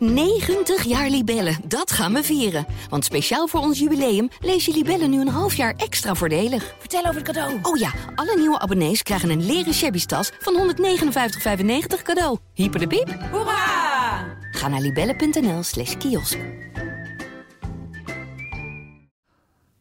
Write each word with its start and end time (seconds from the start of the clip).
90 0.00 0.84
jaar 0.84 1.08
Libellen, 1.08 1.56
dat 1.64 1.92
gaan 1.92 2.12
we 2.12 2.22
vieren. 2.22 2.66
Want 2.88 3.04
speciaal 3.04 3.46
voor 3.46 3.60
ons 3.60 3.78
jubileum 3.78 4.28
lees 4.40 4.64
je 4.64 4.72
Libellen 4.72 5.10
nu 5.10 5.20
een 5.20 5.28
half 5.28 5.54
jaar 5.54 5.74
extra 5.76 6.14
voordelig. 6.14 6.74
Vertel 6.78 7.00
over 7.00 7.14
het 7.14 7.22
cadeau. 7.22 7.58
Oh 7.62 7.76
ja, 7.76 7.90
alle 8.14 8.36
nieuwe 8.36 8.58
abonnees 8.58 9.02
krijgen 9.02 9.30
een 9.30 9.46
leren 9.46 9.74
shabby 9.74 10.04
tas 10.04 10.32
van 10.38 10.74
159,95 10.74 12.02
cadeau. 12.02 12.38
Hyper 12.54 12.80
de 12.80 12.86
piep. 12.86 13.18
Hoera! 13.30 14.24
Ga 14.50 14.68
naar 14.68 14.80
libellen.nl 14.80 15.62
slash 15.62 15.96
kiosk. 15.96 16.38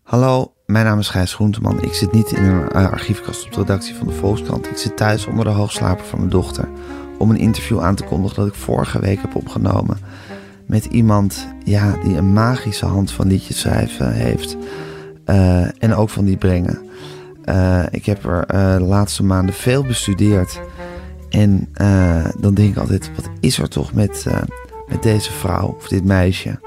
Hallo, 0.03 0.53
mijn 0.65 0.85
naam 0.85 0.99
is 0.99 1.09
Gijs 1.09 1.33
Groenteman. 1.33 1.83
Ik 1.83 1.93
zit 1.93 2.11
niet 2.11 2.31
in 2.31 2.43
een 2.43 2.69
eh, 2.69 2.91
archiefkast 2.91 3.45
op 3.45 3.51
de 3.51 3.59
redactie 3.59 3.95
van 3.95 4.07
de 4.07 4.13
Volkskrant. 4.13 4.67
Ik 4.67 4.77
zit 4.77 4.97
thuis 4.97 5.25
onder 5.25 5.45
de 5.45 5.51
hoogslaper 5.51 6.05
van 6.05 6.19
mijn 6.19 6.31
dochter... 6.31 6.69
om 7.19 7.29
een 7.29 7.37
interview 7.37 7.79
aan 7.79 7.95
te 7.95 8.03
kondigen 8.03 8.35
dat 8.35 8.47
ik 8.47 8.59
vorige 8.59 8.99
week 8.99 9.21
heb 9.21 9.35
opgenomen... 9.35 9.97
met 10.65 10.85
iemand 10.85 11.47
ja, 11.63 11.95
die 12.03 12.17
een 12.17 12.33
magische 12.33 12.85
hand 12.85 13.11
van 13.11 13.27
liedjes 13.27 13.59
schrijven 13.59 14.13
heeft... 14.13 14.57
eh, 15.25 15.83
en 15.83 15.95
ook 15.95 16.09
van 16.09 16.25
die 16.25 16.37
brengen. 16.37 16.79
Eh, 17.43 17.83
ik 17.91 18.05
heb 18.05 18.25
er 18.25 18.43
eh, 18.45 18.75
de 18.75 18.83
laatste 18.83 19.23
maanden 19.23 19.55
veel 19.55 19.83
bestudeerd... 19.83 20.59
En 21.29 21.69
dan 22.39 22.53
denk 22.53 22.69
ik 22.69 22.77
altijd, 22.77 23.11
wat 23.15 23.29
is 23.39 23.59
er 23.59 23.69
toch 23.69 23.93
met, 23.93 24.25
met 24.87 25.03
deze 25.03 25.31
vrouw 25.31 25.75
of 25.77 25.87
dit 25.87 26.05
meisje? 26.05 26.59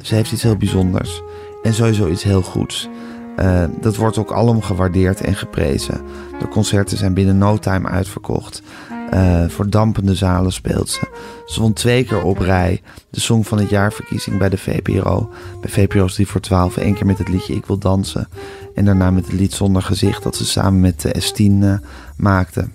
Ze 0.00 0.14
heeft 0.14 0.32
iets 0.32 0.42
heel 0.42 0.56
bijzonders 0.56 1.22
en 1.62 1.74
sowieso 1.74 2.08
iets 2.08 2.22
heel 2.22 2.42
goeds. 2.42 2.88
Eh, 3.36 3.64
dat 3.80 3.96
wordt 3.96 4.18
ook 4.18 4.30
allemaal 4.30 4.62
gewaardeerd 4.62 5.20
en 5.20 5.34
geprezen. 5.34 6.00
De 6.38 6.48
concerten 6.48 6.98
zijn 6.98 7.14
binnen 7.14 7.38
no 7.38 7.58
time 7.58 7.88
uitverkocht. 7.88 8.62
Eh, 9.10 9.48
voor 9.48 9.70
dampende 9.70 10.14
zalen 10.14 10.52
speelt 10.52 10.90
ze. 10.90 11.00
Ze 11.46 11.60
won 11.60 11.72
twee 11.72 12.04
keer 12.04 12.22
op 12.22 12.38
rij 12.38 12.82
de 13.10 13.20
Song 13.20 13.42
van 13.42 13.58
het 13.58 13.68
Jaarverkiezing 13.68 14.38
bij 14.38 14.48
de 14.48 14.58
VPRO. 14.58 15.30
Bij 15.60 15.70
VPRO's 15.70 16.14
3 16.14 16.26
voor 16.26 16.40
12 16.40 16.76
één 16.76 16.94
keer 16.94 17.06
met 17.06 17.18
het 17.18 17.28
liedje 17.28 17.54
Ik 17.54 17.66
wil 17.66 17.78
dansen. 17.78 18.28
En 18.74 18.84
daarna 18.84 19.10
met 19.10 19.24
het 19.26 19.34
lied 19.34 19.52
Zonder 19.52 19.82
Gezicht 19.82 20.22
dat 20.22 20.36
ze 20.36 20.44
samen 20.44 20.80
met 20.80 21.00
de 21.00 21.14
S10 21.20 21.62
eh, 21.62 21.74
maakte. 22.16 22.68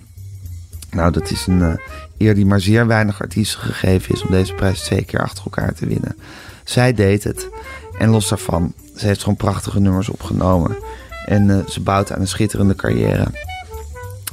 Nou, 0.91 1.11
dat 1.11 1.31
is 1.31 1.47
een 1.47 1.79
eer 2.17 2.35
die 2.35 2.45
maar 2.45 2.61
zeer 2.61 2.87
weinig 2.87 3.21
artiesten 3.21 3.59
gegeven 3.59 4.15
is 4.15 4.23
om 4.23 4.31
deze 4.31 4.53
prijs 4.53 4.81
twee 4.81 5.05
keer 5.05 5.21
achter 5.21 5.43
elkaar 5.43 5.73
te 5.73 5.85
winnen. 5.85 6.15
Zij 6.63 6.93
deed 6.93 7.23
het. 7.23 7.49
En 7.97 8.09
los 8.09 8.29
daarvan, 8.29 8.73
ze 8.97 9.05
heeft 9.05 9.19
gewoon 9.19 9.35
prachtige 9.35 9.79
nummers 9.79 10.09
opgenomen. 10.09 10.77
En 11.25 11.49
eh, 11.49 11.65
ze 11.67 11.81
bouwt 11.81 12.11
aan 12.11 12.21
een 12.21 12.27
schitterende 12.27 12.75
carrière. 12.75 13.27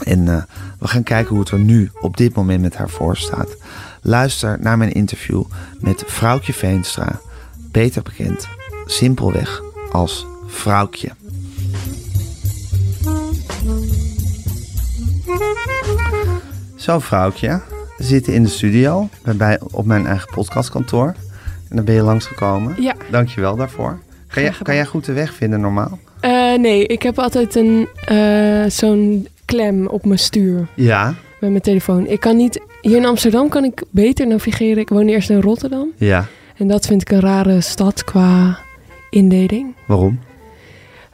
En 0.02 0.28
eh, 0.28 0.42
we 0.78 0.88
gaan 0.88 1.02
kijken 1.02 1.30
hoe 1.30 1.40
het 1.40 1.50
er 1.50 1.58
nu 1.58 1.90
op 2.00 2.16
dit 2.16 2.34
moment 2.34 2.60
met 2.60 2.76
haar 2.76 2.90
voor 2.90 3.16
staat. 3.16 3.56
Luister 4.02 4.58
naar 4.60 4.78
mijn 4.78 4.92
interview 4.92 5.44
met 5.80 6.02
Vrouwtje 6.06 6.52
Veenstra. 6.52 7.20
Beter 7.70 8.02
bekend 8.02 8.48
simpelweg 8.86 9.62
als 9.92 10.26
Vrouwtje. 10.46 11.10
Zo, 16.76 16.98
vrouwtje. 16.98 17.60
We 17.96 18.04
zitten 18.04 18.32
in 18.32 18.42
de 18.42 18.48
studio 18.48 19.08
bij, 19.22 19.36
bij, 19.36 19.60
op 19.60 19.86
mijn 19.86 20.06
eigen 20.06 20.28
podcastkantoor. 20.34 21.14
En 21.68 21.76
dan 21.76 21.84
ben 21.84 21.94
je 21.94 22.02
langsgekomen. 22.02 22.82
Ja. 22.82 22.94
Dankjewel 23.10 23.56
daarvoor. 23.56 23.98
Kan, 24.34 24.42
jij, 24.42 24.52
kan 24.62 24.74
jij 24.74 24.86
goed 24.86 25.04
de 25.04 25.12
weg 25.12 25.34
vinden 25.34 25.60
normaal? 25.60 25.98
Eh, 26.20 26.54
nee, 26.54 26.86
ik 26.86 27.02
heb 27.02 27.18
altijd 27.18 27.54
een 27.54 27.88
eh, 28.04 28.64
zo'n 28.68 29.28
klem 29.44 29.86
op 29.86 30.04
mijn 30.04 30.18
stuur 30.18 30.66
Ja. 30.74 31.14
met 31.40 31.50
mijn 31.50 31.62
telefoon. 31.62 32.06
Ik 32.06 32.20
kan 32.20 32.36
niet... 32.36 32.60
Hier 32.80 32.96
in 32.96 33.04
Amsterdam 33.06 33.48
kan 33.48 33.64
ik 33.64 33.82
beter 33.90 34.26
navigeren. 34.26 34.78
Ik 34.78 34.88
woon 34.88 35.06
eerst 35.08 35.30
in 35.30 35.40
Rotterdam. 35.40 35.88
Ja. 35.96 36.26
En 36.56 36.68
dat 36.68 36.86
vind 36.86 37.00
ik 37.02 37.10
een 37.10 37.20
rare 37.20 37.60
stad 37.60 38.04
qua 38.04 38.58
indeling. 39.10 39.74
Waarom? 39.86 40.18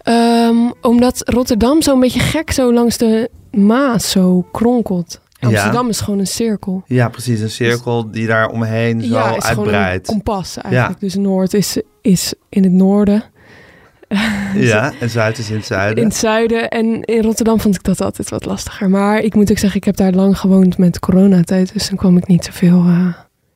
Ehm, 0.03 0.57
omdat 0.81 1.23
Rotterdam 1.29 1.83
zo'n 1.83 2.01
beetje 2.01 2.21
gek 2.21 2.51
zo 2.51 2.73
langs 2.73 2.97
de 2.97 3.31
Maas 3.51 4.11
zo 4.11 4.45
kronkelt. 4.53 5.21
Ja. 5.41 5.49
Amsterdam 5.49 5.89
is 5.89 6.01
gewoon 6.01 6.19
een 6.19 6.27
cirkel. 6.27 6.83
Ja, 6.87 7.09
precies. 7.09 7.41
Een 7.41 7.51
cirkel 7.51 8.11
die 8.11 8.27
daar 8.27 8.49
omheen 8.49 9.03
zo 9.03 9.15
ja, 9.15 9.37
is 9.37 9.45
gewoon 9.45 9.69
een 9.69 9.75
uitbreidt. 9.75 10.07
kompas 10.07 10.57
eigenlijk. 10.57 11.01
Dus 11.01 11.15
Noord 11.15 11.55
is, 11.55 11.81
is 12.01 12.35
in 12.49 12.63
het 12.63 12.73
noorden. 12.73 13.23
Ja, 14.55 14.93
en 15.01 15.11
Zuid 15.11 15.39
is 15.39 15.51
in 15.51 15.57
het 15.57 15.67
zuiden. 15.67 16.03
In 16.03 16.09
het 16.09 16.19
zuiden. 16.19 16.69
En 16.69 17.03
in 17.05 17.23
Rotterdam 17.23 17.61
vond 17.61 17.75
ik 17.75 17.83
dat 17.83 18.01
altijd 18.01 18.31
wat 18.31 18.45
lastiger. 18.45 18.91
Maar 18.91 19.21
ik 19.21 19.35
moet 19.35 19.51
ook 19.51 19.59
zeggen, 19.59 19.79
ik 19.79 19.85
heb 19.85 19.97
daar 19.97 20.13
lang 20.13 20.39
gewoond 20.39 20.79
met 20.79 20.99
coronatijd. 20.99 21.73
Dus 21.73 21.89
dan 21.89 21.99
kwam 21.99 22.17
ik 22.17 22.27
niet 22.27 22.45
zoveel 22.45 22.85
uh, 22.87 23.07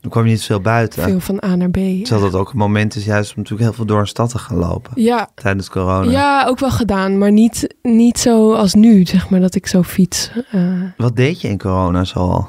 Dan 0.04 0.12
kwam 0.12 0.24
je 0.24 0.30
niet 0.30 0.42
veel 0.44 0.60
buiten. 0.60 1.02
veel 1.02 1.20
van 1.20 1.42
A 1.44 1.54
naar 1.56 1.70
B. 1.70 1.74
Terwijl 1.74 2.30
dat 2.30 2.34
ook 2.34 2.50
een 2.52 2.58
moment 2.58 2.96
is 2.96 3.04
juist 3.04 3.30
om 3.30 3.36
natuurlijk 3.36 3.62
heel 3.68 3.72
veel 3.72 3.84
door 3.86 4.00
een 4.00 4.06
stad 4.06 4.30
te 4.30 4.38
gaan 4.38 4.56
lopen. 4.56 4.92
Ja, 4.94 5.28
Tijdens 5.34 5.68
corona. 5.70 6.10
ja, 6.10 6.46
ook 6.46 6.58
wel 6.58 6.70
gedaan. 6.70 7.18
Maar 7.18 7.32
niet, 7.32 7.74
niet 7.82 8.18
zo 8.18 8.52
als 8.54 8.74
nu, 8.74 9.04
zeg 9.06 9.28
maar, 9.30 9.40
dat 9.40 9.54
ik 9.54 9.66
zo 9.66 9.82
fiets. 9.82 10.30
eh. 10.50 10.62
Wat 10.96 11.16
deed 11.16 11.40
je 11.40 11.48
in 11.48 11.58
corona 11.58 12.04
zoal? 12.04 12.48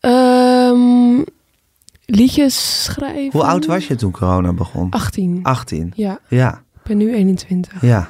Ehm, 0.00 1.22
liedjes 2.06 2.84
schrijven. 2.84 3.30
Hoe 3.32 3.42
oud 3.48 3.66
was 3.66 3.86
je 3.86 3.94
toen 3.94 4.10
corona 4.12 4.52
begon? 4.52 4.90
18. 4.90 5.40
18. 5.42 5.92
Ja, 5.94 6.18
Ja, 6.28 6.62
ik 6.74 6.80
ben 6.82 6.96
nu 6.96 7.14
21. 7.14 7.82
ja. 7.82 8.08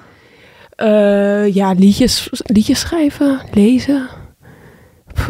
Eh, 0.76 1.54
ja, 1.54 1.72
liedjes, 1.72 2.28
liedjes 2.44 2.80
schrijven, 2.80 3.40
lezen. 3.52 4.08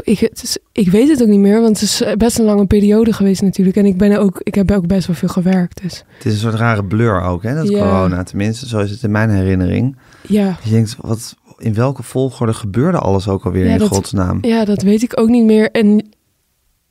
Ik, 0.02 0.18
het 0.18 0.42
is, 0.42 0.58
ik 0.72 0.88
weet 0.90 1.08
het 1.08 1.22
ook 1.22 1.28
niet 1.28 1.38
meer, 1.38 1.60
want 1.60 1.80
het 1.80 1.82
is 1.82 2.02
best 2.16 2.38
een 2.38 2.44
lange 2.44 2.66
periode 2.66 3.12
geweest 3.12 3.42
natuurlijk. 3.42 3.76
En 3.76 3.86
ik, 3.86 3.96
ben 3.96 4.18
ook, 4.18 4.40
ik 4.42 4.54
heb 4.54 4.70
ook 4.70 4.86
best 4.86 5.06
wel 5.06 5.16
veel 5.16 5.28
gewerkt. 5.28 5.82
Dus 5.82 6.04
Het 6.16 6.26
is 6.26 6.32
een 6.32 6.38
soort 6.38 6.54
rare 6.54 6.84
blur 6.84 7.20
ook, 7.22 7.42
hè, 7.42 7.54
dat 7.54 7.68
Ja. 7.68 7.78
corona. 7.78 8.22
Tenminste, 8.22 8.68
zo 8.68 8.78
is 8.78 8.90
het 8.90 9.02
in 9.02 9.10
mijn 9.10 9.30
herinnering. 9.30 9.96
ja, 10.26 10.56
Je 10.62 10.70
denkt, 10.70 10.96
wat, 11.00 11.36
in 11.58 11.74
welke 11.74 12.02
volgorde 12.02 12.54
gebeurde 12.54 12.98
alles 12.98 13.28
ook 13.28 13.44
alweer 13.44 13.64
Ja, 13.66 13.72
in 13.72 13.78
dat- 13.78 13.88
godsnaam? 13.88 14.38
ja, 14.44 14.64
dat 14.64 14.82
weet 14.82 15.02
ik 15.02 15.20
ook 15.20 15.28
niet 15.28 15.44
meer. 15.44 15.70
En 15.70 16.08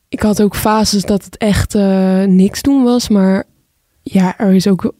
ik 0.09 0.21
had 0.21 0.41
ook 0.41 0.55
fases 0.55 1.03
dat 1.03 1.25
het 1.25 1.37
echt 1.37 1.75
eh, 1.75 2.23
niks 2.23 2.61
doen 2.61 2.83
was. 2.83 3.09
Maar 3.09 3.43
ja, 4.03 4.37
er 4.37 4.53
is 4.53 4.67
ook 4.67 4.93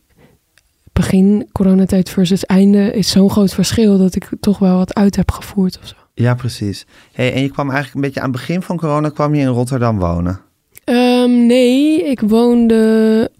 begin 0.93 1.47
coronatijd 1.51 2.09
versus 2.09 2.45
einde 2.45 2.91
is 2.91 3.09
zo'n 3.09 3.29
groot 3.29 3.53
verschil 3.53 3.97
dat 3.97 4.15
ik 4.15 4.29
toch 4.39 4.59
wel 4.59 4.77
wat 4.77 4.93
uit 4.95 5.15
heb 5.15 5.31
gevoerd 5.31 5.79
of 5.81 5.87
zo. 5.87 5.95
Ja, 6.19 6.35
precies. 6.35 6.85
Hey, 7.13 7.33
en 7.33 7.41
je 7.41 7.49
kwam 7.49 7.65
eigenlijk 7.65 7.95
een 7.95 8.01
beetje 8.01 8.19
aan 8.19 8.29
het 8.31 8.35
begin 8.39 8.61
van 8.61 8.77
corona 8.77 9.09
kwam 9.09 9.35
je 9.35 9.41
in 9.41 9.47
Rotterdam 9.47 9.99
wonen. 9.99 10.39
Ehm, 10.83 11.45
nee, 11.45 12.03
ik 12.03 12.19
woonde 12.19 13.31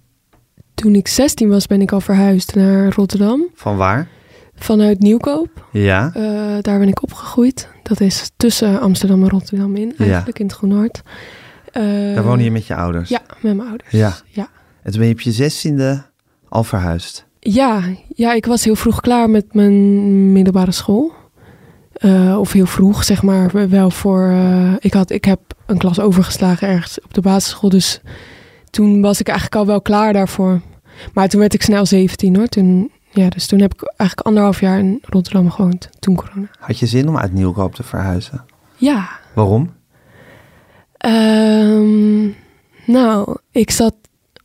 toen 0.73 0.95
ik 0.95 1.07
16 1.07 1.49
was, 1.49 1.67
ben 1.67 1.81
ik 1.81 1.91
al 1.91 2.01
verhuisd 2.01 2.55
naar 2.55 2.93
Rotterdam. 2.93 3.47
Van 3.53 3.77
waar? 3.77 4.07
Vanuit 4.55 4.99
Nieuwkoop. 4.99 5.67
Ja. 5.71 6.11
Eh, 6.13 6.21
daar 6.61 6.79
ben 6.79 6.87
ik 6.87 7.03
opgegroeid. 7.03 7.69
Dat 7.83 7.99
is 8.01 8.31
tussen 8.37 8.79
Amsterdam 8.79 9.23
en 9.23 9.29
Rotterdam 9.29 9.75
in, 9.75 9.93
Ja. 9.97 10.05
eigenlijk 10.05 10.39
in 10.39 10.45
het 10.45 10.55
Groen 10.55 10.71
Hart. 10.71 11.01
Eh, 11.71 11.83
Daar 12.15 12.23
woon 12.23 12.43
je 12.43 12.51
met 12.51 12.65
je 12.65 12.75
ouders. 12.75 13.09
Ja, 13.09 13.21
met 13.41 13.55
mijn 13.55 13.67
ouders. 13.69 13.91
Ja. 13.91 14.13
Ja. 14.27 14.47
En 14.83 14.91
toen 14.91 14.99
ben 14.99 15.07
je 15.09 15.13
op 15.13 15.21
je 15.21 15.31
zestiende 15.31 16.03
al 16.49 16.63
verhuisd. 16.63 17.25
Ja, 17.39 17.81
ja, 18.15 18.33
ik 18.33 18.45
was 18.45 18.63
heel 18.63 18.75
vroeg 18.75 19.01
klaar 19.01 19.29
met 19.29 19.53
mijn 19.53 20.31
middelbare 20.31 20.71
school. 20.71 21.11
Eh, 21.97 22.39
of 22.39 22.51
heel 22.51 22.65
vroeg, 22.65 23.03
zeg 23.03 23.23
maar. 23.23 23.69
Wel 23.69 23.91
voor. 23.91 24.27
eh, 24.29 24.73
ik, 24.79 24.93
had, 24.93 25.09
ik 25.11 25.25
heb 25.25 25.39
een 25.65 25.77
klas 25.77 25.99
overgeslagen 25.99 26.67
ergens 26.67 27.01
op 27.01 27.13
de 27.13 27.21
basisschool. 27.21 27.69
Dus 27.69 28.01
toen 28.69 29.01
was 29.01 29.19
ik 29.19 29.27
eigenlijk 29.27 29.59
al 29.59 29.65
wel 29.65 29.81
klaar 29.81 30.13
daarvoor. 30.13 30.61
Maar 31.13 31.27
toen 31.27 31.39
werd 31.39 31.53
ik 31.53 31.61
snel 31.61 31.85
17 31.85 32.35
hoor. 32.35 32.47
Toen, 32.47 32.91
ja, 33.11 33.29
dus 33.29 33.47
toen 33.47 33.59
heb 33.59 33.73
ik 33.73 33.81
eigenlijk 33.95 34.27
anderhalf 34.27 34.59
jaar 34.59 34.79
in 34.79 35.01
Rotterdam 35.09 35.49
gewoond. 35.51 35.89
Toen 35.99 36.15
corona. 36.15 36.47
Had 36.59 36.79
je 36.79 36.85
zin 36.85 37.07
om 37.07 37.17
uit 37.17 37.33
Nieuwkoop 37.33 37.75
te 37.75 37.83
verhuizen? 37.83 38.45
Ja. 38.75 39.09
Waarom? 39.33 39.73
Ehm, 40.97 42.25
nou, 42.85 43.37
ik 43.51 43.71
zat 43.71 43.95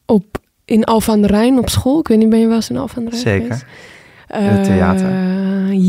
op, 0.06 0.38
in 0.64 0.84
Alphen 0.84 1.12
aan 1.12 1.20
de 1.22 1.26
Rijn 1.28 1.58
op 1.58 1.68
school. 1.68 1.98
Ik 2.00 2.08
weet 2.08 2.18
niet, 2.18 2.28
ben 2.28 2.38
je 2.38 2.46
wel 2.46 2.56
eens 2.56 2.70
in 2.70 2.76
Alphen 2.76 2.98
aan 2.98 3.04
de 3.04 3.10
Rijn 3.10 3.22
Zeker. 3.22 3.42
geweest? 3.42 3.64
In 4.28 4.42
het 4.56 4.64
theater. 4.64 5.08
Eh, 5.10 5.31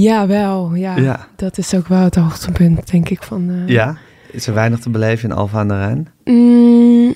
ja, 0.02 0.28
wel. 0.28 0.74
Ja. 0.76 0.98
Ja. 0.98 1.28
Dat 1.36 1.58
is 1.58 1.74
ook 1.74 1.88
wel 1.88 2.00
het 2.04 2.16
hoogtepunt, 2.16 2.92
denk 2.92 3.10
ik. 3.10 3.24
Van, 3.24 3.50
eh, 3.50 3.68
Ja? 3.68 3.98
Is 4.32 4.48
er 4.48 4.54
weinig 4.54 4.80
te 4.80 4.90
beleven 4.90 5.30
in 5.30 5.36
Alphen 5.36 5.60
aan 5.60 5.68
de 5.68 5.78
Rijn? 5.78 6.08
Mm, 6.24 7.14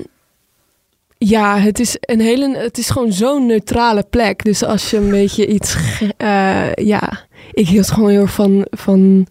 ja, 1.17 1.57
het 1.57 1.79
is, 1.79 1.97
een 1.99 2.19
hele, 2.19 2.57
het 2.57 2.77
is 2.77 2.89
gewoon 2.89 3.11
zo'n 3.11 3.45
neutrale 3.45 4.05
plek. 4.09 4.43
Dus 4.43 4.63
als 4.63 4.89
je 4.89 4.97
een 4.97 5.09
beetje 5.09 5.47
iets... 5.47 5.77
eh, 6.17 6.73
ja, 6.73 7.25
ik 7.51 7.67
hield 7.67 7.91
gewoon 7.91 8.09
heel 8.09 8.21
erg 8.21 8.33
van, 8.33 8.67
van 8.69 9.27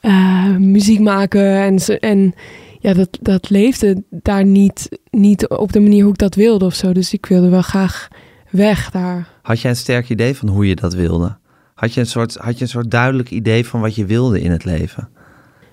eh, 0.00 0.56
muziek 0.56 1.00
maken. 1.00 1.56
En, 1.62 1.78
en 2.00 2.34
ja, 2.80 2.94
dat, 2.94 3.18
dat 3.20 3.50
leefde 3.50 4.02
daar 4.10 4.44
niet, 4.44 4.88
niet 5.10 5.48
op 5.48 5.72
de 5.72 5.80
manier 5.80 6.02
hoe 6.02 6.12
ik 6.12 6.18
dat 6.18 6.34
wilde 6.34 6.64
of 6.64 6.74
zo. 6.74 6.92
Dus 6.92 7.12
ik 7.12 7.26
wilde 7.26 7.48
wel 7.48 7.62
graag 7.62 8.08
weg 8.50 8.90
daar. 8.90 9.28
Had 9.42 9.60
jij 9.60 9.70
een 9.70 9.76
sterk 9.76 10.08
idee 10.08 10.36
van 10.36 10.48
hoe 10.48 10.68
je 10.68 10.74
dat 10.76 10.94
wilde? 10.94 11.36
Had 11.74 11.94
je 11.94 12.00
een 12.00 12.06
soort, 12.06 12.34
had 12.34 12.56
je 12.56 12.62
een 12.62 12.70
soort 12.70 12.90
duidelijk 12.90 13.30
idee 13.30 13.66
van 13.66 13.80
wat 13.80 13.94
je 13.94 14.04
wilde 14.04 14.40
in 14.40 14.50
het 14.50 14.64
leven? 14.64 15.08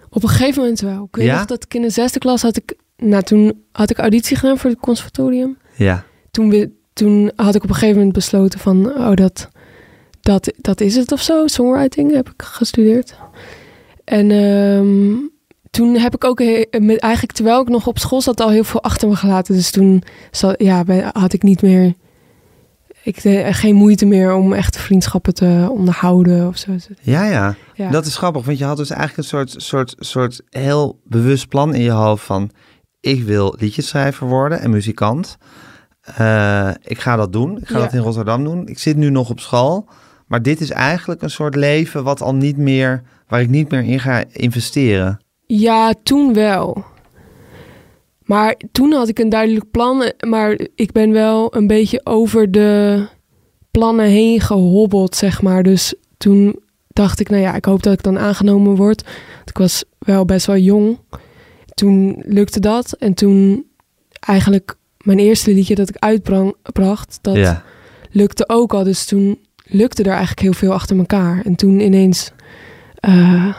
Op 0.10 0.24
een 0.24 0.30
gegeven 0.30 0.62
moment 0.62 0.80
wel. 0.80 1.04
Ik 1.04 1.16
weet 1.16 1.26
Ja? 1.26 1.38
nog 1.38 1.46
dat 1.46 1.64
ik 1.64 1.74
in 1.74 1.82
de 1.82 1.90
zesde 1.90 2.20
klas 2.20 2.42
had 2.42 2.58
ik 2.58 2.76
nou, 2.98 3.24
toen 3.24 3.64
had 3.72 3.90
ik 3.90 3.98
auditie 3.98 4.38
gedaan 4.38 4.58
voor 4.58 4.70
het 4.70 4.80
conservatorium. 4.80 5.58
Ja. 5.76 6.04
Toen, 6.32 6.50
we, 6.50 6.72
toen 6.94 7.32
had 7.36 7.56
ik 7.56 7.64
op 7.64 7.70
een 7.70 7.76
gegeven 7.76 7.96
moment 7.98 8.14
besloten 8.14 8.60
van, 8.60 8.86
oh, 8.98 9.14
dat, 9.14 9.50
dat, 10.22 10.54
dat 10.58 10.82
is 10.82 10.96
het 10.96 11.12
of 11.12 11.22
zo. 11.22 11.48
Songwriting 11.48 12.14
heb 12.14 12.30
ik 12.30 12.42
gestudeerd. 12.42 13.16
En 14.04 14.32
ehm, 14.32 15.16
toen 15.72 15.96
heb 15.98 16.16
ik 16.16 16.24
ook, 16.24 16.40
met, 16.80 17.00
eigenlijk 17.00 17.34
terwijl 17.34 17.62
ik 17.62 17.70
nog 17.70 17.88
op 17.88 18.00
school 18.00 18.22
zat, 18.22 18.42
al 18.42 18.50
heel 18.50 18.64
veel 18.64 18.84
achter 18.84 19.08
me 19.08 19.16
gelaten. 19.16 19.56
Dus 19.56 19.72
toen 19.72 20.04
zat, 20.32 20.62
ja, 20.62 20.84
had 21.14 21.34
ik 21.34 21.44
niet 21.44 21.62
meer, 21.62 21.94
ik 23.04 23.22
deed 23.22 23.56
geen 23.56 23.76
moeite 23.76 24.06
meer 24.06 24.34
om 24.34 24.54
echt 24.54 24.78
vriendschappen 24.78 25.34
te 25.34 25.68
onderhouden 25.72 26.48
of 26.48 26.58
zo. 26.58 26.72
Ja, 27.02 27.26
ja. 27.26 27.56
Ja. 27.74 27.90
Dat 27.90 28.06
is 28.06 28.18
grappig, 28.18 28.46
want 28.46 28.58
je 28.58 28.66
had 28.66 28.78
dus 28.78 28.90
eigenlijk 28.90 29.18
een 29.18 29.24
soort, 29.38 29.54
soort, 29.64 29.96
soort 30.00 30.42
heel 30.50 31.00
bewust 31.04 31.48
plan 31.48 31.74
in 31.76 31.82
je 31.82 31.92
hoofd 31.92 32.26
van... 32.26 32.52
ik 33.00 33.24
wil 33.24 33.56
liedjeschrijver 33.60 34.28
worden 34.28 34.60
en 34.60 34.70
muzikant. 34.70 35.38
Eh, 36.02 36.70
ik 36.84 37.00
ga 37.00 37.16
dat 37.16 37.34
doen. 37.34 37.58
Ik 37.58 37.68
ga 37.68 37.78
Ja. 37.78 37.84
dat 37.84 37.94
in 37.94 38.00
Rotterdam 38.00 38.44
doen. 38.44 38.68
Ik 38.68 38.80
zit 38.80 38.98
nu 38.98 39.10
nog 39.10 39.30
op 39.30 39.40
school. 39.40 39.90
Maar 40.28 40.42
dit 40.42 40.62
is 40.62 40.70
eigenlijk 40.70 41.22
een 41.22 41.30
soort 41.30 41.56
leven 41.56 42.04
wat 42.04 42.22
al 42.22 42.36
niet 42.36 42.58
meer... 42.58 43.04
waar 43.28 43.42
ik 43.42 43.50
niet 43.50 43.70
meer 43.72 43.84
in 43.84 44.00
ga 44.00 44.24
investeren. 44.32 45.20
Ja, 45.46 45.94
toen 46.04 46.34
wel. 46.34 46.86
Maar 48.32 48.56
toen 48.72 48.92
had 48.92 49.08
ik 49.08 49.20
een 49.20 49.30
duidelijk 49.30 49.72
plan. 49.72 50.12
Maar 50.28 50.60
ik 50.76 50.92
ben 50.92 51.12
wel 51.12 51.56
een 51.56 51.68
beetje 51.68 52.02
over 52.04 52.52
de 52.52 53.06
plannen 53.72 54.06
heen 54.06 54.42
gehobbeld, 54.42 55.16
zeg 55.16 55.42
maar. 55.42 55.64
Dus 55.64 55.94
toen 56.18 56.60
dacht 56.88 57.20
ik, 57.20 57.30
nou 57.30 57.42
ja, 57.42 57.56
ik 57.56 57.66
hoop 57.66 57.84
dat 57.84 57.94
ik 57.94 58.04
dan 58.04 58.20
aangenomen 58.20 58.76
word. 58.76 59.08
Ik 59.46 59.58
was 59.58 59.84
wel 60.00 60.26
best 60.26 60.46
wel 60.46 60.58
jong. 60.58 61.00
Toen 61.74 62.24
lukte 62.26 62.60
dat. 62.60 62.94
En 62.94 63.14
toen 63.14 63.66
eigenlijk 64.20 64.76
mijn 64.98 65.20
eerste 65.20 65.54
liedje 65.54 65.76
dat 65.76 65.90
ik 65.90 65.96
uitbracht, 65.98 67.20
dat 67.22 67.36
ja. 67.36 67.64
lukte 68.12 68.50
ook 68.50 68.74
al. 68.74 68.84
Dus 68.84 69.06
toen 69.06 69.40
lukte 69.64 70.04
er 70.04 70.10
eigenlijk 70.10 70.42
heel 70.42 70.54
veel 70.54 70.74
achter 70.74 70.98
elkaar. 70.98 71.46
En 71.46 71.56
toen 71.56 71.80
ineens... 71.80 72.32
eh, 72.96 73.56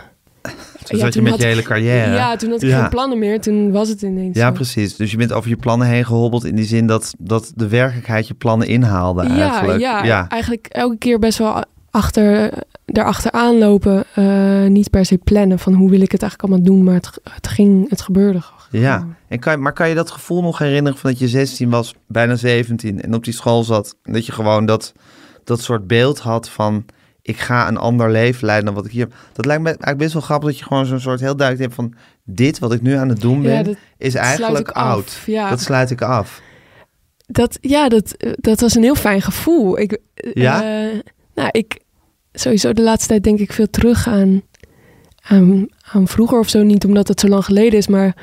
Toen 0.84 0.98
ja, 0.98 1.04
zat 1.04 1.14
je 1.14 1.22
met 1.22 1.30
had 1.32 1.40
je 1.40 1.46
hele 1.46 1.62
carrière. 1.62 2.12
Ja, 2.14 2.36
toen 2.36 2.50
had 2.50 2.62
ik 2.62 2.68
Ja. 2.68 2.80
geen 2.80 2.88
plannen 2.90 3.18
meer. 3.18 3.40
Toen 3.40 3.70
was 3.72 3.88
het 3.88 4.02
ineens 4.02 4.36
Ja, 4.36 4.46
zo. 4.46 4.52
precies. 4.52 4.96
Dus 4.96 5.10
je 5.10 5.16
bent 5.16 5.32
over 5.32 5.48
je 5.48 5.56
plannen 5.56 5.86
heen 5.86 6.04
gehobbeld 6.04 6.44
in 6.44 6.54
die 6.56 6.64
zin 6.64 6.86
dat, 6.86 7.14
dat 7.18 7.52
de 7.56 7.68
werkelijkheid 7.68 8.26
je 8.28 8.34
plannen 8.34 8.66
inhaalde 8.68 9.22
Ja, 9.22 9.50
eigenlijk. 9.50 9.80
ja, 9.80 10.28
eigenlijk 10.28 10.66
elke 10.66 10.96
keer 10.98 11.18
best 11.18 11.38
wel 11.38 11.64
achter, 11.90 12.52
daarachteraan 12.86 13.58
lopen. 13.58 14.04
eh, 14.14 14.66
niet 14.66 14.90
per 14.90 15.04
se 15.04 15.18
plannen 15.18 15.58
van 15.58 15.72
hoe 15.72 15.90
wil 15.90 16.00
ik 16.00 16.12
het 16.12 16.22
eigenlijk 16.22 16.52
allemaal 16.52 16.72
doen. 16.74 16.84
Maar 16.84 16.94
het, 16.94 17.10
het 17.30 17.48
ging, 17.48 17.90
het 17.90 18.00
gebeurde 18.00 18.40
gewoon. 18.40 18.82
Ja, 18.82 19.06
en 19.28 19.38
kan, 19.38 19.52
je- 19.52 19.58
maar 19.58 19.72
kan 19.72 19.88
je 19.88 19.94
dat 19.94 20.10
gevoel 20.10 20.42
nog 20.42 20.58
herinneren 20.58 20.98
van 20.98 21.10
dat 21.10 21.18
je 21.18 21.28
16 21.28 21.70
was, 21.70 21.94
bijna 22.08 22.34
17 22.36 23.02
en 23.02 23.14
op 23.14 23.24
die 23.24 23.32
school 23.34 23.64
zat? 23.64 23.96
En 24.02 24.12
dat 24.12 24.26
je 24.26 24.32
gewoon 24.32 24.66
dat, 24.66 24.92
dat 25.44 25.60
soort 25.60 25.86
beeld 25.86 26.18
had 26.18 26.48
van 26.48 26.84
ik 27.22 27.36
ga 27.38 27.68
een 27.68 27.76
ander 27.76 28.10
leven 28.10 28.46
leiden 28.46 28.66
dan 28.66 28.74
wat 28.74 28.84
ik 28.84 28.90
hier 28.92 29.00
heb. 29.02 29.14
Dat 29.32 29.44
lijkt 29.44 29.62
me 29.62 29.68
eigenlijk 29.68 29.98
best 29.98 30.12
wel 30.12 30.22
grappig 30.22 30.48
dat 30.48 30.58
je 30.58 30.64
gewoon 30.64 30.86
zo'n 30.86 31.00
soort 31.00 31.20
heel 31.20 31.36
duidelijk 31.36 31.68
hebt 31.70 31.74
van 31.80 31.94
dit 32.24 32.58
wat 32.58 32.72
ik 32.72 32.82
nu 32.82 32.94
aan 32.94 33.08
het 33.08 33.20
doen 33.20 33.42
ben 33.42 33.52
Ja, 33.52 33.62
dat 33.62 33.76
is 33.98 34.14
eigenlijk 34.14 34.70
oud. 34.70 35.18
Ja, 35.26 35.40
Dat 35.48 35.50
dat, 35.50 35.60
sluit 35.60 35.90
ik 35.90 36.02
af. 36.02 36.42
ja 37.60 37.88
dat, 37.88 38.14
dat 38.36 38.60
was 38.60 38.74
een 38.74 38.82
heel 38.82 38.94
fijn 38.94 39.22
gevoel. 39.22 39.78
Ik, 39.78 39.98
Ja? 40.34 40.62
eh, 40.62 40.98
nou, 41.34 41.48
ik 41.52 41.78
sowieso 42.32 42.72
de 42.72 42.82
laatste 42.82 43.08
tijd 43.08 43.24
denk 43.24 43.38
ik 43.38 43.52
veel 43.52 43.70
terug 43.70 44.08
aan, 44.08 44.42
aan, 45.22 45.68
aan 45.92 46.08
vroeger 46.08 46.38
of 46.38 46.48
zo. 46.48 46.62
Niet 46.62 46.84
omdat 46.84 47.08
het 47.08 47.20
zo 47.20 47.28
lang 47.28 47.44
geleden 47.44 47.78
is, 47.78 47.86
maar 47.86 48.16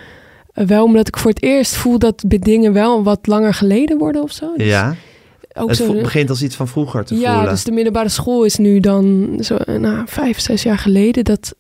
wel 0.54 0.84
omdat 0.84 1.07
ik 1.07 1.18
voor 1.18 1.31
het 1.31 1.44
eerst 1.44 1.75
voel 1.75 2.00
dat 2.00 2.24
dingen 2.28 2.74
wel 2.74 3.04
wat 3.04 3.28
langer 3.28 3.54
geleden 3.54 3.98
worden 3.98 4.22
of 4.22 4.31
zo. 4.31 4.54
Dus 4.57 4.68
Ja, 4.68 4.96
ook 5.54 5.69
het 5.69 5.78
zo, 5.78 5.94
begint 5.94 6.30
als 6.30 6.44
iets 6.44 6.56
van 6.56 6.68
vroeger 6.68 7.06
te 7.06 7.16
ja, 7.16 7.34
voelen. 7.34 7.51
dus 7.51 7.63
de 7.63 7.72
middelbare 7.72 8.10
school 8.10 8.44
is 8.44 8.56
nu 8.56 8.80
dan 8.80 9.36
zo, 9.40 9.57
nou, 9.66 10.04
vijf, 10.07 10.40
zes 10.40 10.63
jaar 10.63 10.78
geleden. 10.78 11.24
Dat, 11.24 11.56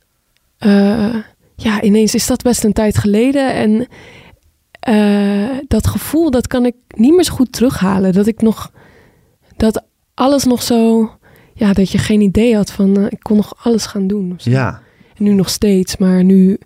eh, 0.57 1.15
ja, 1.55 1.81
ineens 1.81 2.15
is 2.15 2.27
dat 2.27 2.41
best 2.41 2.63
een 2.63 2.73
tijd 2.73 2.97
geleden. 2.97 3.53
En 3.53 3.87
eh, 4.79 5.57
dat 5.67 5.87
gevoel, 5.87 6.31
dat 6.31 6.47
kan 6.47 6.65
ik 6.65 6.75
niet 6.87 7.13
meer 7.13 7.23
zo 7.23 7.33
goed 7.33 7.51
terughalen. 7.51 8.13
Dat 8.13 8.27
ik 8.27 8.41
nog, 8.41 8.71
dat 9.57 9.83
alles 10.13 10.43
nog 10.43 10.63
zo, 10.63 11.11
ja, 11.53 11.73
dat 11.73 11.91
je 11.91 11.97
geen 11.97 12.21
idee 12.21 12.55
had 12.55 12.71
van, 12.71 12.97
eh, 12.97 13.05
ik 13.09 13.19
kon 13.19 13.35
nog 13.35 13.53
alles 13.63 13.85
gaan 13.85 14.07
doen. 14.07 14.33
Ja, 14.37 14.81
En 15.17 15.23
nu 15.23 15.33
nog 15.33 15.49
steeds, 15.49 15.97
maar 15.97 16.23
nu 16.23 16.57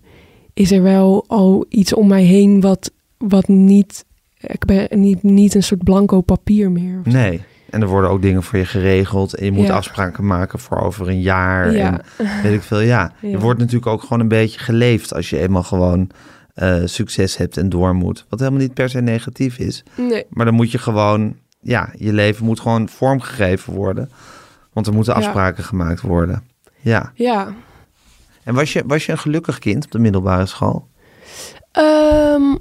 is 0.54 0.72
er 0.72 0.82
wel 0.82 1.24
al 1.26 1.66
iets 1.68 1.94
om 1.94 2.08
mij 2.08 2.22
heen 2.22 2.60
wat, 2.60 2.90
wat 3.18 3.48
niet, 3.48 4.04
ik 4.46 4.64
ben 4.64 4.88
niet, 5.00 5.22
niet 5.22 5.54
een 5.54 5.62
soort 5.62 5.84
blanco 5.84 6.20
papier 6.20 6.70
meer. 6.70 7.00
nee. 7.04 7.42
En 7.70 7.82
er 7.82 7.88
worden 7.88 8.10
ook 8.10 8.22
dingen 8.22 8.42
voor 8.42 8.58
je 8.58 8.64
geregeld. 8.64 9.34
En 9.34 9.44
je 9.44 9.52
moet 9.52 9.66
Ja. 9.66 9.74
afspraken 9.74 10.26
maken 10.26 10.58
voor 10.58 10.80
over 10.80 11.08
een 11.08 11.20
jaar. 11.20 11.72
Ja. 11.72 12.00
En 12.18 12.42
weet 12.42 12.52
ik 12.54 12.62
veel. 12.62 12.80
Ja, 12.80 13.12
je 13.20 13.38
wordt 13.38 13.58
natuurlijk 13.58 13.86
ook 13.86 14.00
gewoon 14.00 14.20
een 14.20 14.28
beetje 14.28 14.58
geleefd 14.58 15.14
als 15.14 15.30
je 15.30 15.38
eenmaal 15.38 15.62
gewoon 15.62 16.10
eh, 16.54 16.76
succes 16.84 17.36
hebt 17.36 17.56
en 17.56 17.68
door 17.68 17.94
moet. 17.94 18.26
Wat 18.28 18.38
helemaal 18.38 18.60
niet 18.60 18.74
per 18.74 18.88
se 18.88 19.00
negatief 19.00 19.58
is. 19.58 19.84
Nee. 19.96 20.24
Maar 20.30 20.44
dan 20.44 20.54
moet 20.54 20.70
je 20.70 20.78
gewoon, 20.78 21.36
ja, 21.60 21.88
je 21.98 22.12
leven 22.12 22.44
moet 22.44 22.60
gewoon 22.60 22.88
vormgegeven 22.88 23.72
worden. 23.72 24.10
Want 24.72 24.86
er 24.86 24.92
moeten 24.94 25.14
afspraken 25.14 25.64
gemaakt 25.64 26.00
worden. 26.00 26.42
Ja. 26.80 27.12
Ja. 27.14 27.54
En 28.42 28.54
was 28.54 28.72
je, 28.72 28.82
was 28.86 29.06
je 29.06 29.12
een 29.12 29.18
gelukkig 29.18 29.58
kind 29.58 29.84
op 29.84 29.90
de 29.90 29.98
middelbare 29.98 30.46
school? 30.46 30.88
Ehm, 31.72 32.54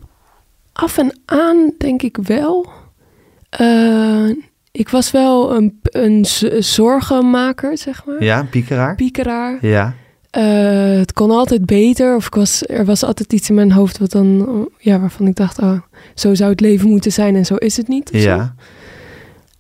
af 0.73 0.97
en 0.97 1.19
aan 1.25 1.71
denk 1.77 2.01
ik 2.01 2.17
wel. 2.17 2.69
Eh, 3.49 4.29
ik 4.71 4.89
was 4.89 5.11
wel 5.11 5.55
een, 5.55 5.79
een 5.81 6.25
zorgenmaker, 6.63 7.77
zeg 7.77 8.05
maar. 8.05 8.23
Ja, 8.23 8.43
piekeraar? 8.43 8.95
Piekeraar. 8.95 9.57
Ja, 9.61 9.93
Eh, 10.29 10.97
het 10.97 11.13
kon 11.13 11.31
altijd 11.31 11.65
beter. 11.65 12.15
Of 12.15 12.25
ik 12.25 12.35
was, 12.35 12.63
er 12.67 12.85
was 12.85 13.03
altijd 13.03 13.33
iets 13.33 13.49
in 13.49 13.55
mijn 13.55 13.71
hoofd 13.71 13.97
wat 13.97 14.11
dan, 14.11 14.69
ja, 14.77 14.99
waarvan 14.99 15.27
ik 15.27 15.35
dacht, 15.35 15.59
oh, 15.59 15.79
zo 16.15 16.33
zou 16.33 16.49
het 16.51 16.59
leven 16.59 16.89
moeten 16.89 17.11
zijn 17.11 17.35
en 17.35 17.45
zo 17.45 17.55
is 17.55 17.77
het 17.77 17.87
niet. 17.87 18.09
zo. 18.13 18.17
ja. 18.17 18.55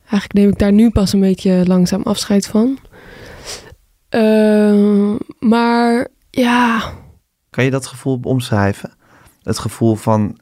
Eigenlijk 0.01 0.33
neem 0.33 0.49
ik 0.49 0.59
daar 0.59 0.71
nu 0.71 0.89
pas 0.89 1.13
een 1.13 1.19
beetje 1.19 1.63
langzaam 1.67 2.01
afscheid 2.01 2.47
van. 2.47 2.77
Eh, 4.09 5.11
maar 5.39 6.07
ja, 6.29 6.91
Kan 7.49 7.63
je 7.63 7.71
dat 7.71 7.85
gevoel 7.87 8.19
omschrijven? 8.23 8.91
Het 9.43 9.59
gevoel 9.59 9.95
van, 9.95 10.37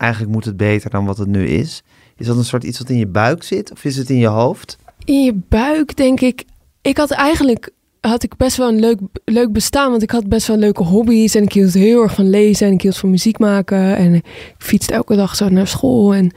eigenlijk 0.00 0.32
moet 0.32 0.44
het 0.44 0.56
beter 0.56 0.90
dan 0.90 1.04
wat 1.04 1.18
het 1.18 1.28
nu 1.28 1.46
is. 1.46 1.82
Is 2.16 2.26
dat 2.26 2.36
een 2.36 2.44
soort 2.44 2.64
iets 2.64 2.78
wat 2.78 2.88
in 2.88 2.96
je 2.98 3.06
buik 3.06 3.42
zit? 3.42 3.72
Of 3.72 3.84
is 3.84 3.96
het 3.96 4.10
in 4.10 4.18
je 4.18 4.26
hoofd? 4.26 4.76
in 5.04 5.24
je 5.24 5.34
buik 5.48 5.96
denk 5.96 6.20
ik. 6.20 6.44
Ik 6.82 6.96
had 6.96 7.10
eigenlijk 7.10 7.70
had 8.00 8.22
ik 8.22 8.36
best 8.36 8.56
wel 8.56 8.68
een 8.68 8.80
leuk, 8.80 8.98
leuk 9.24 9.52
bestaan, 9.52 9.90
want 9.90 10.02
ik 10.02 10.10
had 10.10 10.28
best 10.28 10.46
wel 10.46 10.56
leuke 10.56 10.82
hobby's 10.82 11.34
en 11.34 11.42
ik 11.42 11.52
hield 11.52 11.74
heel 11.74 12.02
erg 12.02 12.14
van 12.14 12.30
lezen 12.30 12.66
en 12.66 12.72
ik 12.72 12.82
hield 12.82 12.96
van 12.96 13.10
muziek 13.10 13.38
maken 13.38 13.96
en 13.96 14.14
ik 14.14 14.24
fietste 14.58 14.92
elke 14.92 15.16
dag 15.16 15.36
zo 15.36 15.48
naar 15.48 15.66
school 15.66 16.14
en 16.14 16.34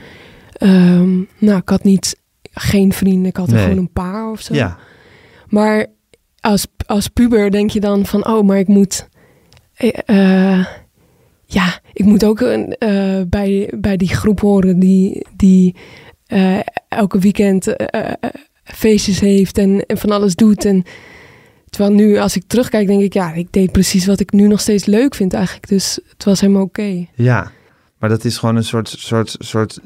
ehm, 0.53 1.13
nou, 1.37 1.57
ik 1.57 1.69
had 1.69 1.83
niet 1.83 2.19
geen 2.51 2.93
vrienden, 2.93 3.25
ik 3.25 3.37
had 3.37 3.47
er 3.47 3.53
Nee. 3.53 3.63
gewoon 3.63 3.77
een 3.77 3.91
paar 3.91 4.31
of 4.31 4.41
zo. 4.41 4.53
Ja, 4.53 4.77
Maar 5.47 5.85
als, 6.39 6.67
als 6.85 7.07
puber 7.07 7.51
denk 7.51 7.69
je 7.69 7.79
dan 7.79 8.05
van, 8.05 8.27
oh, 8.27 8.43
maar 8.47 8.57
ik 8.59 8.67
moet, 8.67 9.07
eh, 9.73 9.89
eh, 10.59 10.65
ja, 11.53 11.79
ik 11.93 12.05
moet 12.05 12.25
ook 12.25 12.39
een, 12.39 12.75
eh, 12.77 13.21
bij, 13.27 13.73
bij 13.75 13.97
die 13.97 14.15
groep 14.15 14.39
horen 14.39 14.79
die, 14.79 15.25
die 15.35 15.75
eh, 16.25 16.59
elke 16.87 17.19
weekend 17.19 17.75
eh, 17.75 18.11
feestjes 18.63 19.19
heeft 19.19 19.57
en, 19.57 19.85
en 19.85 19.97
van 19.97 20.11
alles 20.11 20.35
doet. 20.35 20.65
En 20.65 20.83
terwijl 21.69 21.95
nu, 21.95 22.17
als 22.17 22.35
ik 22.35 22.43
terugkijk, 22.47 22.87
denk 22.87 23.01
ik, 23.01 23.13
ja, 23.13 23.33
ik 23.33 23.47
deed 23.51 23.71
precies 23.71 24.05
wat 24.05 24.19
ik 24.19 24.31
nu 24.31 24.47
nog 24.47 24.59
steeds 24.59 24.85
leuk 24.85 25.15
vind 25.15 25.33
eigenlijk. 25.33 25.67
Dus 25.67 25.99
het 26.09 26.23
was 26.23 26.41
helemaal 26.41 26.63
oké. 26.63 27.05
ja. 27.15 27.51
Maar 27.99 28.11
dat 28.11 28.25
is 28.25 28.37
gewoon 28.37 28.55
een 28.55 28.63
soort, 28.63 28.95
soort, 28.97 29.35
soort 29.39 29.79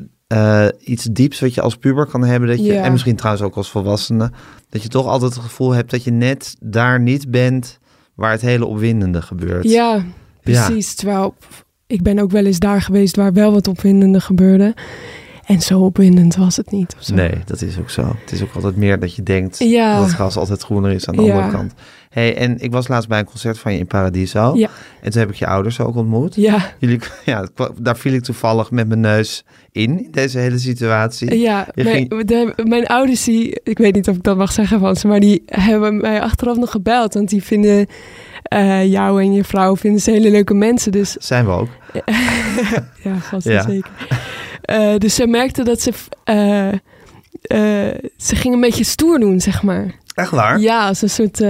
iets 0.80 1.04
dieps 1.04 1.40
wat 1.40 1.54
je 1.54 1.62
als 1.62 1.76
puber 1.76 2.06
kan 2.06 2.24
hebben. 2.24 2.50
Dat 2.50 2.58
je, 2.58 2.74
Ja. 2.74 2.84
En 2.84 2.92
misschien 2.92 3.16
trouwens 3.16 3.46
ook 3.46 3.56
als 3.56 3.70
volwassene. 3.70 4.32
Dat 4.70 4.84
je 4.84 4.90
toch 4.90 5.06
altijd 5.06 5.34
het 5.34 5.44
gevoel 5.44 5.72
hebt 5.72 5.92
dat 5.92 6.04
je 6.04 6.12
net 6.12 6.56
daar 6.60 7.00
niet 7.00 7.32
bent 7.32 7.80
waar 8.16 8.32
het 8.32 8.42
hele 8.42 8.66
opwindende 8.66 9.22
gebeurt. 9.22 9.64
Ja, 9.64 10.06
precies. 10.54 10.96
Terwijl 10.96 11.36
ik 11.88 12.02
ben 12.02 12.20
ook 12.20 12.32
wel 12.32 12.46
eens 12.46 12.60
daar 12.60 12.82
geweest 12.82 13.16
waar 13.16 13.34
wel 13.34 13.52
wat 13.52 13.68
opwindende 13.68 14.20
gebeurde. 14.20 14.74
En 15.46 15.62
zo 15.62 15.80
opwindend 15.80 16.36
was 16.36 16.58
het 16.58 16.72
niet. 16.72 16.96
Nee, 17.14 17.32
dat 17.46 17.62
is 17.62 17.80
ook 17.80 17.90
zo. 17.90 18.16
Het 18.22 18.32
is 18.32 18.42
ook 18.44 18.54
altijd 18.56 18.76
meer 18.76 19.00
dat 19.00 19.16
je 19.16 19.24
denkt 19.24 19.58
Ja. 19.60 19.96
dat 19.96 20.04
het 20.06 20.14
gras 20.14 20.38
altijd 20.38 20.62
groener 20.62 20.92
is 20.92 21.08
aan 21.08 21.16
de 21.16 21.22
Ja. 21.22 21.34
andere 21.34 21.52
kant. 21.52 21.74
hey, 22.10 22.38
en 22.38 22.60
ik 22.60 22.72
was 22.72 22.88
laatst 22.88 23.10
bij 23.10 23.20
een 23.20 23.26
concert 23.26 23.60
van 23.60 23.74
je 23.74 23.80
in 23.80 23.88
Paradiso. 23.88 24.56
Ja. 24.56 24.70
En 25.02 25.12
toen 25.12 25.20
heb 25.22 25.30
ik 25.30 25.36
je 25.36 25.48
ouders 25.48 25.80
ook 25.80 25.96
ontmoet. 25.96 26.36
Ja, 26.36 26.74
Jullie, 26.80 27.00
ja, 27.26 27.48
daar 27.82 27.98
viel 27.98 28.14
ik 28.14 28.24
toevallig 28.24 28.72
met 28.72 28.88
mijn 28.88 29.00
neus 29.00 29.44
in, 29.72 30.04
in 30.04 30.12
deze 30.12 30.38
hele 30.40 30.58
situatie. 30.60 31.38
ja 31.40 31.68
Je 31.76 31.84
mijn, 31.84 31.96
ging- 31.96 32.26
de- 32.26 32.54
mijn 32.64 32.86
ouders, 32.88 33.24
die, 33.24 33.60
ik 33.64 33.78
weet 33.78 33.94
niet 33.96 34.10
of 34.10 34.16
ik 34.16 34.24
dat 34.24 34.38
mag 34.38 34.52
zeggen 34.52 34.80
van 34.80 34.96
ze, 34.96 35.08
maar 35.08 35.20
die 35.20 35.44
hebben 35.46 35.98
mij 36.02 36.22
achteraf 36.22 36.58
nog 36.58 36.72
gebeld. 36.72 37.14
Want 37.14 37.30
die 37.30 37.44
vinden 37.44 37.88
eh, 38.48 38.86
jou 38.92 39.22
en 39.22 39.34
je 39.34 39.44
vrouw 39.44 39.76
vinden 39.76 40.02
ze 40.02 40.12
hele 40.12 40.30
leuke 40.32 40.54
mensen. 40.54 40.92
Dus 40.92 41.12
Zijn 41.20 41.46
we 41.46 41.52
ook. 41.52 41.70
ja, 43.04 43.16
vast 43.22 43.48
Ja. 43.48 43.62
zeker. 43.62 43.92
Eh, 44.62 44.96
dus 44.98 45.16
ze 45.16 45.28
merkte 45.28 45.64
dat 45.64 45.82
ze... 45.82 45.92
eh, 46.24 46.68
ze 48.18 48.36
ging 48.36 48.54
een 48.54 48.60
beetje 48.62 48.84
stoer 48.84 49.20
doen, 49.20 49.40
zeg 49.42 49.64
maar. 49.64 49.86
Echt 50.16 50.32
waar? 50.32 50.60
Ja, 50.60 50.88
als 50.88 51.02
een 51.02 51.10
soort... 51.10 51.42
Oh, 51.42 51.48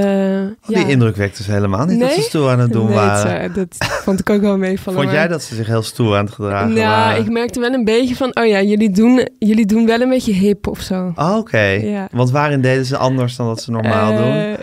Die 0.68 0.78
ja. 0.78 0.86
indruk 0.88 1.16
wekte 1.16 1.44
ze 1.44 1.52
helemaal 1.52 1.86
niet 1.86 2.00
dat 2.00 2.08
Nee? 2.10 2.18
ze 2.18 2.22
stoer 2.24 2.50
aan 2.50 2.60
het 2.60 2.72
doen 2.72 2.86
Nee, 2.86 2.96
waren. 2.96 3.40
eh, 3.42 3.54
dat 3.54 3.68
vond 3.80 4.20
ik 4.20 4.30
ook 4.30 4.42
wel 4.42 4.58
meevallen. 4.58 5.00
Vond 5.00 5.06
maar- 5.06 5.16
jij 5.20 5.28
dat 5.28 5.44
ze 5.44 5.56
zich 5.56 5.68
heel 5.68 5.82
stoer 5.84 6.18
aan 6.18 6.26
het 6.26 6.34
gedragen 6.34 6.68
Nou, 6.74 6.80
waren? 6.88 7.22
ik 7.22 7.30
merkte 7.30 7.60
wel 7.60 7.74
een 7.74 7.84
beetje 7.84 8.16
van... 8.16 8.36
Oh 8.36 8.46
ja, 8.46 8.62
jullie 8.62 8.90
doen, 8.92 9.28
jullie 9.40 9.66
doen 9.66 9.86
wel 9.86 10.02
een 10.02 10.10
beetje 10.10 10.34
hip 10.34 10.68
of 10.68 10.80
zo. 10.80 11.12
Oh, 11.16 11.36
Oké. 11.38 11.60
Ja. 11.68 12.08
Want 12.12 12.32
waarin 12.32 12.62
deden 12.62 12.86
ze 12.86 12.98
anders 12.98 13.36
dan 13.36 13.48
dat 13.48 13.62
ze 13.62 13.72
normaal 13.72 14.16
doen? 14.16 14.56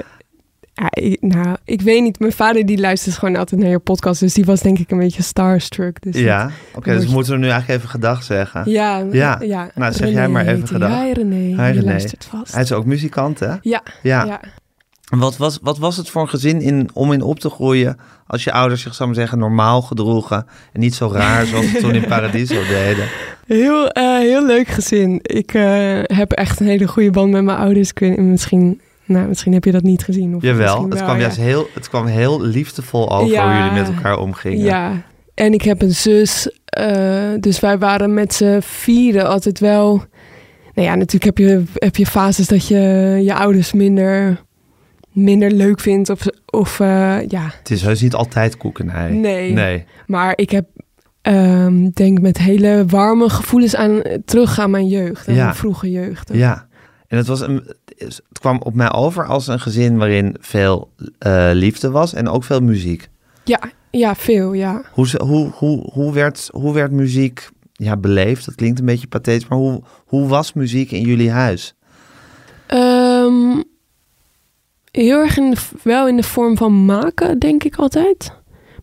Ja, 0.75 0.91
nou, 1.21 1.57
ik 1.65 1.81
weet 1.81 2.03
niet. 2.03 2.19
Mijn 2.19 2.33
vader 2.33 2.67
die 2.67 2.79
luistert 2.81 3.17
gewoon 3.17 3.37
altijd 3.37 3.61
naar 3.61 3.71
je 3.71 3.79
podcast. 3.79 4.21
Dus 4.21 4.35
die 4.35 4.45
was 4.45 4.61
denk 4.61 4.79
ik 4.79 4.91
een 4.91 4.99
beetje 4.99 5.23
starstruck. 5.23 6.03
Dus 6.03 6.17
Ja, 6.17 6.51
oké, 6.75 6.91
dus 6.93 7.03
we 7.03 7.09
je- 7.09 7.15
moeten 7.15 7.33
hem 7.33 7.41
nu 7.41 7.49
eigenlijk 7.49 7.79
even 7.79 7.91
gedag 7.91 8.23
zeggen. 8.23 8.71
ja, 8.71 9.05
Ja. 9.13 9.39
ja. 9.43 9.71
Nou, 9.75 9.93
zeg 9.93 10.01
René 10.07 10.13
jij 10.19 10.29
maar 10.29 10.47
even 10.47 10.59
hij. 10.59 10.67
gedag. 10.67 11.03
Hi 11.03 11.13
René, 11.13 11.35
Hi, 11.37 11.55
die 11.73 11.81
René. 11.81 11.85
luistert 11.85 12.25
vast. 12.31 12.53
Hij 12.53 12.63
is 12.63 12.73
ook 12.73 12.85
muzikant, 12.85 13.41
hè? 13.41 13.55
Ja, 13.61 13.83
Ja. 14.03 14.41
Wat 15.05 15.37
was, 15.37 15.59
wat 15.63 15.79
was 15.79 15.97
het 15.97 16.09
voor 16.11 16.23
een 16.23 16.29
gezin 16.29 16.61
in, 16.61 16.89
om 16.93 17.13
in 17.13 17.23
op 17.23 17.39
te 17.41 17.51
groeien 17.51 17.97
als 18.27 18.45
je 18.45 18.53
ouders 18.53 18.83
zich, 18.83 18.95
zou 18.95 19.09
maar 19.09 19.19
zeggen, 19.19 19.39
normaal 19.39 19.83
gedroegen 19.83 20.47
en 20.73 20.81
niet 20.81 20.95
zo 20.95 21.11
raar 21.13 21.47
zoals 21.47 21.71
ze 21.71 21.79
toen 21.79 21.95
in 21.95 22.07
Paradiso 22.15 22.63
deden? 22.69 23.09
Heel, 23.47 23.89
eh, 23.89 24.19
heel 24.19 24.47
leuk 24.47 24.69
gezin. 24.69 25.19
Ik 25.23 25.55
eh, 25.55 25.99
heb 26.03 26.33
echt 26.33 26.61
een 26.61 26.67
hele 26.67 26.87
goede 26.89 27.11
band 27.11 27.31
met 27.31 27.45
mijn 27.45 27.59
ouders. 27.59 27.91
Ik 27.91 27.99
weet, 27.99 28.17
misschien, 28.19 28.81
nou, 29.05 29.29
misschien 29.29 29.53
heb 29.53 29.65
je 29.65 29.73
dat 29.73 29.83
niet 29.83 30.05
gezien. 30.05 30.35
Of 30.37 30.43
Jawel, 30.43 30.83
het 30.83 30.95
wel, 30.95 31.03
kwam 31.03 31.15
ja. 31.17 31.21
juist 31.21 31.37
heel, 31.37 31.67
het 31.75 31.89
kwam 31.89 32.07
heel 32.07 32.41
liefdevol 32.43 33.11
over 33.13 33.33
Ja. 33.33 33.45
hoe 33.47 33.63
jullie 33.63 33.83
met 33.85 33.97
elkaar 33.97 34.19
omgingen. 34.19 34.59
Ja, 34.65 35.03
en 35.35 35.53
ik 35.53 35.63
heb 35.63 35.83
een 35.83 35.95
zus. 35.95 36.51
eh, 36.65 37.31
dus 37.41 37.61
wij 37.61 37.79
waren 37.79 38.15
met 38.15 38.35
z'n 38.35 38.59
vieren 38.61 39.29
altijd 39.29 39.59
wel... 39.59 40.03
Nou 40.75 40.89
ja, 40.89 40.95
natuurlijk 40.95 41.25
heb 41.25 41.39
je, 41.39 41.63
heb 41.75 41.97
je 41.97 42.07
fases 42.07 42.47
dat 42.47 42.69
je 42.69 42.77
je 43.25 43.35
ouders 43.35 43.73
minder, 43.73 44.43
minder 45.13 45.51
leuk 45.51 45.81
vindt. 45.81 46.11
Of, 46.11 46.21
of 46.47 46.81
eh, 46.81 47.17
ja, 47.29 47.51
Het 47.59 47.71
is 47.71 47.83
heus 47.83 48.01
niet 48.01 48.15
altijd 48.15 48.57
koekenij. 48.57 49.11
nee. 49.11 49.53
Nee. 49.53 49.85
Maar 50.07 50.33
ik 50.37 50.51
heb, 50.51 50.67
ehm, 51.23 51.89
denk 51.91 52.21
met 52.21 52.39
hele 52.39 52.85
warme 52.87 53.29
gevoelens 53.29 53.77
aan 53.77 54.03
terug 54.25 54.59
aan 54.59 54.71
mijn 54.71 54.89
jeugd. 54.89 55.29
Aan 55.29 55.35
Ja. 55.35 55.45
mijn 55.45 55.55
vroege 55.57 55.91
jeugd. 55.91 56.31
Ja. 56.33 56.67
En 57.15 57.21
het, 57.21 57.29
was 57.29 57.41
een, 57.41 57.65
het 57.97 58.23
kwam 58.33 58.61
op 58.63 58.75
mij 58.75 58.93
over 58.93 59.27
als 59.27 59.47
een 59.47 59.61
gezin 59.61 59.97
waarin 59.99 60.37
veel 60.41 60.91
eh, 61.19 61.51
liefde 61.53 61.91
was 61.91 62.15
en 62.15 62.29
ook 62.29 62.45
veel 62.45 62.61
muziek. 62.61 63.09
Ja, 63.45 63.61
ja, 63.91 64.15
veel, 64.15 64.53
ja. 64.53 64.83
Hoe, 64.93 65.07
hoe, 65.23 65.51
hoe, 65.51 65.91
hoe, 65.93 66.13
werd, 66.13 66.49
hoe 66.53 66.75
werd 66.75 66.93
muziek 66.93 67.49
ja, 67.73 67.97
beleefd? 67.97 68.45
Dat 68.45 68.55
klinkt 68.55 68.79
een 68.79 68.85
beetje 68.85 69.07
pathetisch, 69.07 69.49
maar 69.49 69.59
hoe, 69.59 69.83
hoe 70.07 70.29
was 70.29 70.53
muziek 70.53 70.91
in 70.91 71.01
jullie 71.01 71.31
huis? 71.31 71.75
Ehm, 72.67 73.63
heel 74.91 75.19
erg 75.21 75.37
in 75.37 75.51
de, 75.51 75.57
wel 75.83 76.09
in 76.09 76.17
de 76.17 76.23
vorm 76.23 76.57
van 76.57 76.85
maken, 76.85 77.39
denk 77.39 77.65
ik 77.65 77.77
altijd. 77.77 78.33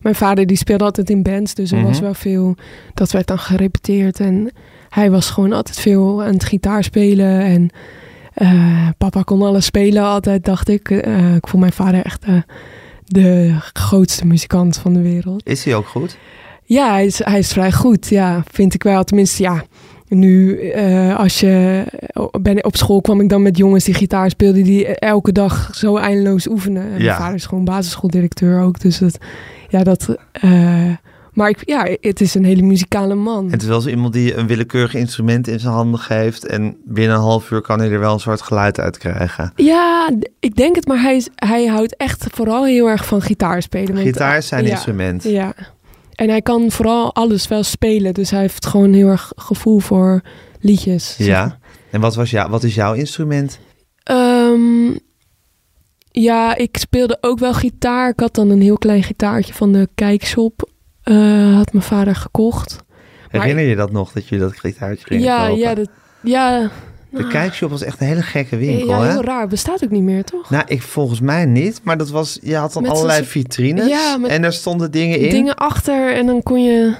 Mijn 0.00 0.14
vader 0.14 0.46
die 0.46 0.56
speelde 0.56 0.84
altijd 0.84 1.10
in 1.10 1.22
bands, 1.22 1.54
dus 1.54 1.70
er 1.70 1.78
Mhm. 1.78 1.86
was 1.86 2.00
wel 2.00 2.14
veel... 2.14 2.54
Dat 2.94 3.12
werd 3.12 3.26
dan 3.26 3.38
gerepeteerd 3.38 4.20
en 4.20 4.50
hij 4.88 5.10
was 5.10 5.30
gewoon 5.30 5.52
altijd 5.52 5.78
veel 5.78 6.22
aan 6.22 6.32
het 6.32 6.44
gitaar 6.44 6.84
spelen. 6.84 7.40
En 7.40 7.70
eh, 8.34 8.88
papa 8.98 9.22
kon 9.22 9.42
alles 9.42 9.64
spelen 9.64 10.02
altijd, 10.02 10.44
dacht 10.44 10.68
ik. 10.68 10.90
Eh, 10.90 11.34
ik 11.34 11.46
vond 11.46 11.62
mijn 11.62 11.72
vader 11.72 12.04
echt 12.04 12.24
eh, 12.24 12.34
de 13.04 13.54
grootste 13.72 14.26
muzikant 14.26 14.78
van 14.78 14.92
de 14.92 15.02
wereld. 15.02 15.46
Is 15.46 15.64
hij 15.64 15.74
ook 15.74 15.86
goed? 15.86 16.18
Ja, 16.64 16.90
hij 16.90 17.06
is, 17.06 17.24
hij 17.24 17.38
is 17.38 17.52
vrij 17.52 17.72
goed. 17.72 18.08
Ja, 18.08 18.42
vind 18.50 18.74
ik 18.74 18.82
wel. 18.82 19.04
Tenminste, 19.04 19.42
ja. 19.42 19.64
Nu, 20.08 20.72
als 21.16 21.40
je 21.40 21.84
ben, 22.40 22.64
op 22.64 22.76
school 22.76 23.00
kwam 23.00 23.20
ik 23.20 23.28
dan 23.28 23.42
met 23.42 23.56
jongens 23.56 23.84
die 23.84 23.94
gitaar 23.94 24.30
speelden, 24.30 24.64
die 24.64 24.86
elke 24.86 25.32
dag 25.32 25.70
zo 25.74 25.96
eindeloos 25.96 26.48
oefenen. 26.48 26.82
En 26.82 26.98
Ja. 26.98 27.04
Mijn 27.04 27.16
vader 27.16 27.34
is 27.34 27.46
gewoon 27.46 27.64
basisschooldirecteur 27.64 28.60
ook. 28.60 28.80
Dus 28.80 28.98
dat, 28.98 29.18
ja, 29.68 29.82
dat. 29.82 30.16
Maar 31.32 31.48
ik, 31.48 31.58
ja, 31.64 31.96
het 32.00 32.20
is 32.20 32.34
een 32.34 32.44
hele 32.44 32.62
muzikale 32.62 33.14
man. 33.14 33.44
En 33.44 33.50
het 33.50 33.62
is 33.62 33.68
wel 33.68 33.80
zo 33.80 33.88
iemand 33.88 34.12
die 34.12 34.34
een 34.34 34.46
willekeurig 34.46 34.94
instrument 34.94 35.48
in 35.48 35.60
zijn 35.60 35.72
handen 35.72 36.00
geeft 36.00 36.46
en 36.46 36.76
binnen 36.84 37.16
een 37.16 37.22
half 37.22 37.50
uur 37.50 37.60
kan 37.60 37.78
hij 37.78 37.90
er 37.90 38.00
wel 38.00 38.12
een 38.12 38.20
soort 38.20 38.42
geluid 38.42 38.80
uit 38.80 38.98
krijgen. 38.98 39.52
Ja, 39.56 40.10
ik 40.40 40.56
denk 40.56 40.76
het, 40.76 40.86
maar 40.86 41.02
hij, 41.02 41.16
is, 41.16 41.28
hij 41.34 41.66
houdt 41.66 41.96
echt 41.96 42.26
vooral 42.30 42.64
heel 42.64 42.88
erg 42.88 43.04
van 43.04 43.22
gitaar 43.22 43.62
spelen. 43.62 43.96
Gitaar 43.96 44.36
is 44.36 44.46
zijn 44.46 44.64
ja, 44.64 44.70
instrument. 44.70 45.22
Ja. 45.22 45.54
En 46.14 46.28
hij 46.28 46.42
kan 46.42 46.70
vooral 46.70 47.14
alles 47.14 47.48
wel 47.48 47.62
spelen. 47.62 48.14
Dus 48.14 48.30
hij 48.30 48.40
heeft 48.40 48.66
gewoon 48.66 48.92
heel 48.92 49.08
erg 49.08 49.32
gevoel 49.36 49.78
voor 49.78 50.20
liedjes. 50.60 51.14
zeg 51.16 51.26
Ja. 51.26 51.58
En 51.90 52.00
wat, 52.00 52.14
was 52.14 52.30
jou, 52.30 52.50
wat 52.50 52.62
is 52.62 52.74
jouw 52.74 52.92
instrument? 52.92 53.58
Ehm, 54.02 54.90
ja, 56.10 56.56
ik 56.56 56.76
speelde 56.76 57.18
ook 57.20 57.38
wel 57.38 57.54
gitaar. 57.54 58.10
Ik 58.10 58.20
had 58.20 58.34
dan 58.34 58.50
een 58.50 58.62
heel 58.62 58.78
klein 58.78 59.02
gitaartje 59.02 59.54
van 59.54 59.72
de 59.72 59.88
kijkshop. 59.94 60.70
Eh, 61.02 61.54
had 61.56 61.72
mijn 61.72 61.84
vader 61.84 62.16
gekocht. 62.16 62.78
Herinner 63.28 63.64
je 63.64 63.76
dat 63.76 63.92
nog, 63.92 64.12
dat 64.12 64.28
je 64.28 64.38
dat 64.38 64.58
gitaartje 64.58 65.06
ging 65.06 65.22
Ja, 65.22 65.46
kopen? 65.46 65.58
ja, 65.60 65.74
dat, 65.74 65.88
ja. 66.20 66.70
De 67.10 67.26
kijkshop 67.28 67.70
was 67.70 67.82
echt 67.82 68.00
een 68.00 68.06
hele 68.06 68.22
gekke 68.22 68.56
winkel, 68.56 68.88
ja, 68.88 69.02
hè? 69.02 69.10
heel 69.10 69.24
raar. 69.24 69.46
Bestaat 69.48 69.84
ook 69.84 69.90
niet 69.90 70.02
meer, 70.02 70.24
toch? 70.24 70.50
Nou, 70.50 70.64
ik 70.66 70.82
volgens 70.82 71.20
mij 71.20 71.44
niet, 71.44 71.80
maar 71.82 71.98
dat 71.98 72.10
was, 72.10 72.38
je 72.42 72.56
had 72.56 72.72
dan 72.72 72.82
Met 72.82 72.90
allerlei 72.92 73.24
vitrines 73.24 73.88
Ja, 73.88 74.18
en 74.26 74.44
er 74.44 74.52
stonden 74.52 74.90
dingen 74.90 75.18
in. 75.18 75.30
Dingen 75.30 75.54
achter 75.56 76.14
en 76.14 76.26
dan 76.26 76.42
kon 76.42 76.62
je 76.62 76.94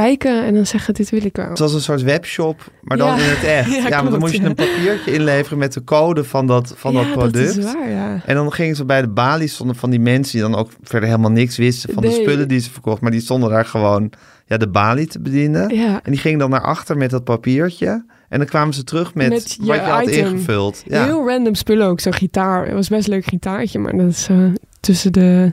kijken 0.00 0.44
en 0.44 0.54
dan 0.54 0.66
zeggen, 0.66 0.94
dit 0.94 1.10
wil 1.10 1.24
ik 1.24 1.36
wel. 1.36 1.48
Het 1.48 1.58
was 1.58 1.74
een 1.74 1.80
soort 1.80 2.02
webshop, 2.02 2.70
maar 2.82 2.96
dan 2.96 3.08
Ja. 3.08 3.14
in 3.14 3.20
het 3.30 3.44
echt. 3.44 3.70
Ja, 3.76 3.88
Ja, 3.88 4.02
maar 4.02 4.10
dan 4.10 4.20
moest 4.20 4.32
je 4.34 4.42
een 4.42 4.54
papiertje 4.54 5.12
inleveren 5.12 5.58
met 5.58 5.72
de 5.72 5.84
code 5.84 6.24
van 6.24 6.46
dat, 6.46 6.74
van 6.76 6.94
dat 6.94 7.04
ja, 7.04 7.12
product. 7.12 7.54
dat 7.54 7.64
is 7.64 7.72
waar, 7.72 7.90
ja. 7.90 8.20
En 8.26 8.34
dan 8.34 8.52
gingen 8.52 8.76
ze 8.76 8.84
bij 8.84 9.00
de 9.00 9.08
balie 9.08 9.48
stonden 9.48 9.76
van 9.76 9.90
die 9.90 10.00
mensen 10.00 10.32
die 10.32 10.50
dan 10.50 10.54
ook 10.60 10.70
verder 10.82 11.08
helemaal 11.08 11.30
niks 11.30 11.56
wisten 11.56 11.94
van 11.94 12.02
de 12.02 12.10
spullen 12.10 12.48
die 12.48 12.60
ze 12.60 12.70
verkocht. 12.70 13.00
Maar 13.00 13.10
die 13.10 13.20
stonden 13.20 13.50
daar 13.50 13.64
gewoon 13.64 14.12
ja, 14.46 14.56
de 14.56 14.68
balie 14.68 15.06
te 15.06 15.20
bedienen. 15.20 15.74
Ja, 15.74 16.00
En 16.02 16.10
die 16.10 16.20
gingen 16.20 16.38
dan 16.38 16.50
naar 16.50 16.62
achter 16.62 16.96
met 16.96 17.10
dat 17.10 17.24
papiertje. 17.24 18.04
En 18.28 18.38
dan 18.38 18.46
kwamen 18.46 18.74
ze 18.74 18.84
terug 18.84 19.14
met, 19.14 19.28
Met 19.28 19.52
je 19.60 19.66
wat 19.66 19.76
je 19.76 19.82
had 19.82 20.06
item. 20.08 20.26
ingevuld. 20.26 20.82
Ja. 20.86 21.04
heel 21.04 21.28
random 21.28 21.54
spullen 21.54 21.86
ook. 21.86 22.00
Zo'n 22.00 22.12
gitaar. 22.12 22.64
Het 22.64 22.74
was 22.74 22.88
best 22.88 23.06
een 23.08 23.12
leuk 23.14 23.24
gitaartje, 23.26 23.78
maar 23.78 23.96
dat 23.96 24.08
is 24.08 24.26
eh, 24.30 24.36
tussen 24.80 25.12
de 25.12 25.52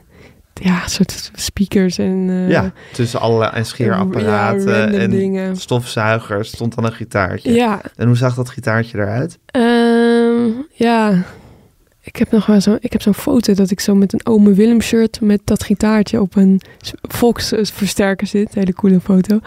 ja, 0.53 0.88
soort 0.88 1.31
speakers 1.36 1.98
en... 1.98 2.25
eh, 2.29 2.50
ja, 2.50 2.72
tussen 2.93 3.19
allerlei 3.19 3.51
en 3.53 3.65
scheerapparaten 3.65 4.91
ja, 4.93 5.00
en 5.00 5.10
dingen. 5.10 5.55
stofzuigers 5.57 6.48
stond 6.50 6.75
dan 6.75 6.83
een 6.86 6.93
gitaartje. 6.93 7.51
Ja, 7.53 7.81
En 7.95 8.07
hoe 8.07 8.17
zag 8.17 8.36
dat 8.36 8.50
gitaartje 8.50 8.98
eruit? 8.98 9.38
Ehm, 9.45 10.50
ja. 10.74 11.24
Ik 12.05 12.15
heb 12.15 12.31
nog 12.31 12.45
wel 12.45 12.62
zo, 12.62 12.77
ik 12.79 12.91
heb 12.91 13.01
zo'n 13.01 13.13
foto 13.13 13.53
dat 13.53 13.72
ik 13.72 13.79
zo 13.79 13.95
met 13.95 14.13
een 14.13 14.25
Ome 14.25 14.53
Willem 14.53 14.81
shirt 14.81 15.22
met 15.22 15.41
dat 15.43 15.63
gitaartje 15.63 16.22
op 16.22 16.36
een 16.36 16.62
Fox 17.10 17.53
versterker 17.62 18.27
zit. 18.27 18.53
Hele 18.53 18.74
coole 18.74 19.00
foto. 19.00 19.39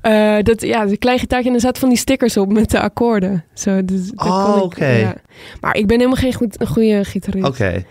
Eh, 0.00 0.36
dat, 0.42 0.60
ja, 0.62 0.82
een 0.82 0.98
klein 0.98 1.18
gitaartje 1.18 1.48
en 1.48 1.54
er 1.54 1.60
zaten 1.60 1.80
van 1.80 1.88
die 1.88 1.98
stickers 1.98 2.36
op 2.36 2.52
met 2.52 2.70
de 2.70 2.80
akkoorden. 2.80 3.44
Zo, 3.54 3.84
dus, 3.84 4.10
Oh, 4.14 4.58
oké. 4.62 4.86
ja. 4.86 5.14
Maar 5.60 5.76
ik 5.76 5.86
ben 5.86 5.96
helemaal 5.96 6.20
geen 6.20 6.34
goed, 6.34 6.60
een 6.60 6.66
goede 6.66 7.04
gitarist. 7.04 7.46
Oké. 7.46 7.84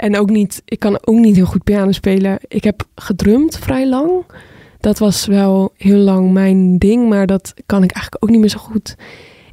En 0.00 0.18
ook 0.18 0.30
niet, 0.30 0.62
ik 0.64 0.78
kan 0.78 0.98
ook 1.04 1.18
niet 1.18 1.36
heel 1.36 1.44
goed 1.44 1.64
piano 1.64 1.92
spelen. 1.92 2.38
Ik 2.48 2.64
heb 2.64 2.86
gedrumd 2.94 3.58
vrij 3.58 3.88
lang. 3.88 4.10
Dat 4.80 4.98
was 4.98 5.26
wel 5.26 5.72
heel 5.76 5.98
lang 5.98 6.32
mijn 6.32 6.78
ding, 6.78 7.08
maar 7.08 7.26
dat 7.26 7.54
kan 7.66 7.82
ik 7.82 7.92
eigenlijk 7.92 8.24
ook 8.24 8.30
niet 8.30 8.40
meer 8.40 8.48
zo 8.48 8.58
goed. 8.58 8.96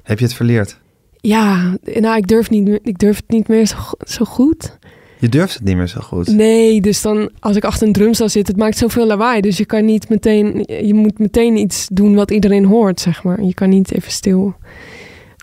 Heb 0.04 0.20
je 0.20 0.26
het 0.26 0.34
verleerd? 0.34 0.80
Ja, 1.22 1.78
nou, 1.84 2.18
ik 2.18 2.28
durf, 2.28 2.50
niet, 2.50 2.80
ik 2.84 3.00
durf 3.00 3.16
het 3.16 3.30
niet 3.30 3.48
meer 3.48 3.66
zo, 3.66 3.78
zo 4.00 4.26
goed. 4.26 4.78
Je 5.20 5.30
durft 5.30 5.54
het 5.54 5.64
niet 5.64 5.76
meer 5.76 5.88
zo 5.88 6.00
goed. 6.02 6.28
Nee, 6.28 6.82
dus 6.82 7.02
dan 7.02 7.30
als 7.40 7.56
ik 7.56 7.64
achter 7.64 7.88
een 7.88 7.94
drumstel 7.94 8.30
zit, 8.30 8.48
het 8.48 8.58
maakt 8.58 8.78
zoveel 8.78 9.08
lawaai. 9.08 9.42
Dus 9.42 9.58
je 9.58 9.66
kan 9.66 9.86
niet 9.86 10.10
meteen, 10.10 10.64
je 10.86 10.94
moet 10.94 11.20
meteen 11.20 11.58
iets 11.58 11.88
doen 11.92 12.16
wat 12.16 12.32
iedereen 12.32 12.66
hoort, 12.66 13.00
zeg 13.00 13.24
maar. 13.24 13.44
Je 13.44 13.54
kan 13.54 13.70
niet 13.70 13.92
even 13.92 14.12
stil 14.12 14.56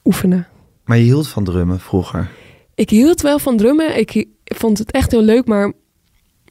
oefenen. 0.05 0.47
Maar 0.85 0.97
je 0.97 1.05
hield 1.05 1.29
van 1.29 1.45
drummen 1.45 1.81
vroeger. 1.81 2.31
Ik 2.75 2.91
hield 2.91 3.21
wel 3.21 3.39
van 3.39 3.57
drummen. 3.57 3.99
Ik 3.99 4.27
vond 4.45 4.79
het 4.79 4.91
echt 4.91 5.11
heel 5.11 5.23
leuk, 5.23 5.47
maar 5.47 5.73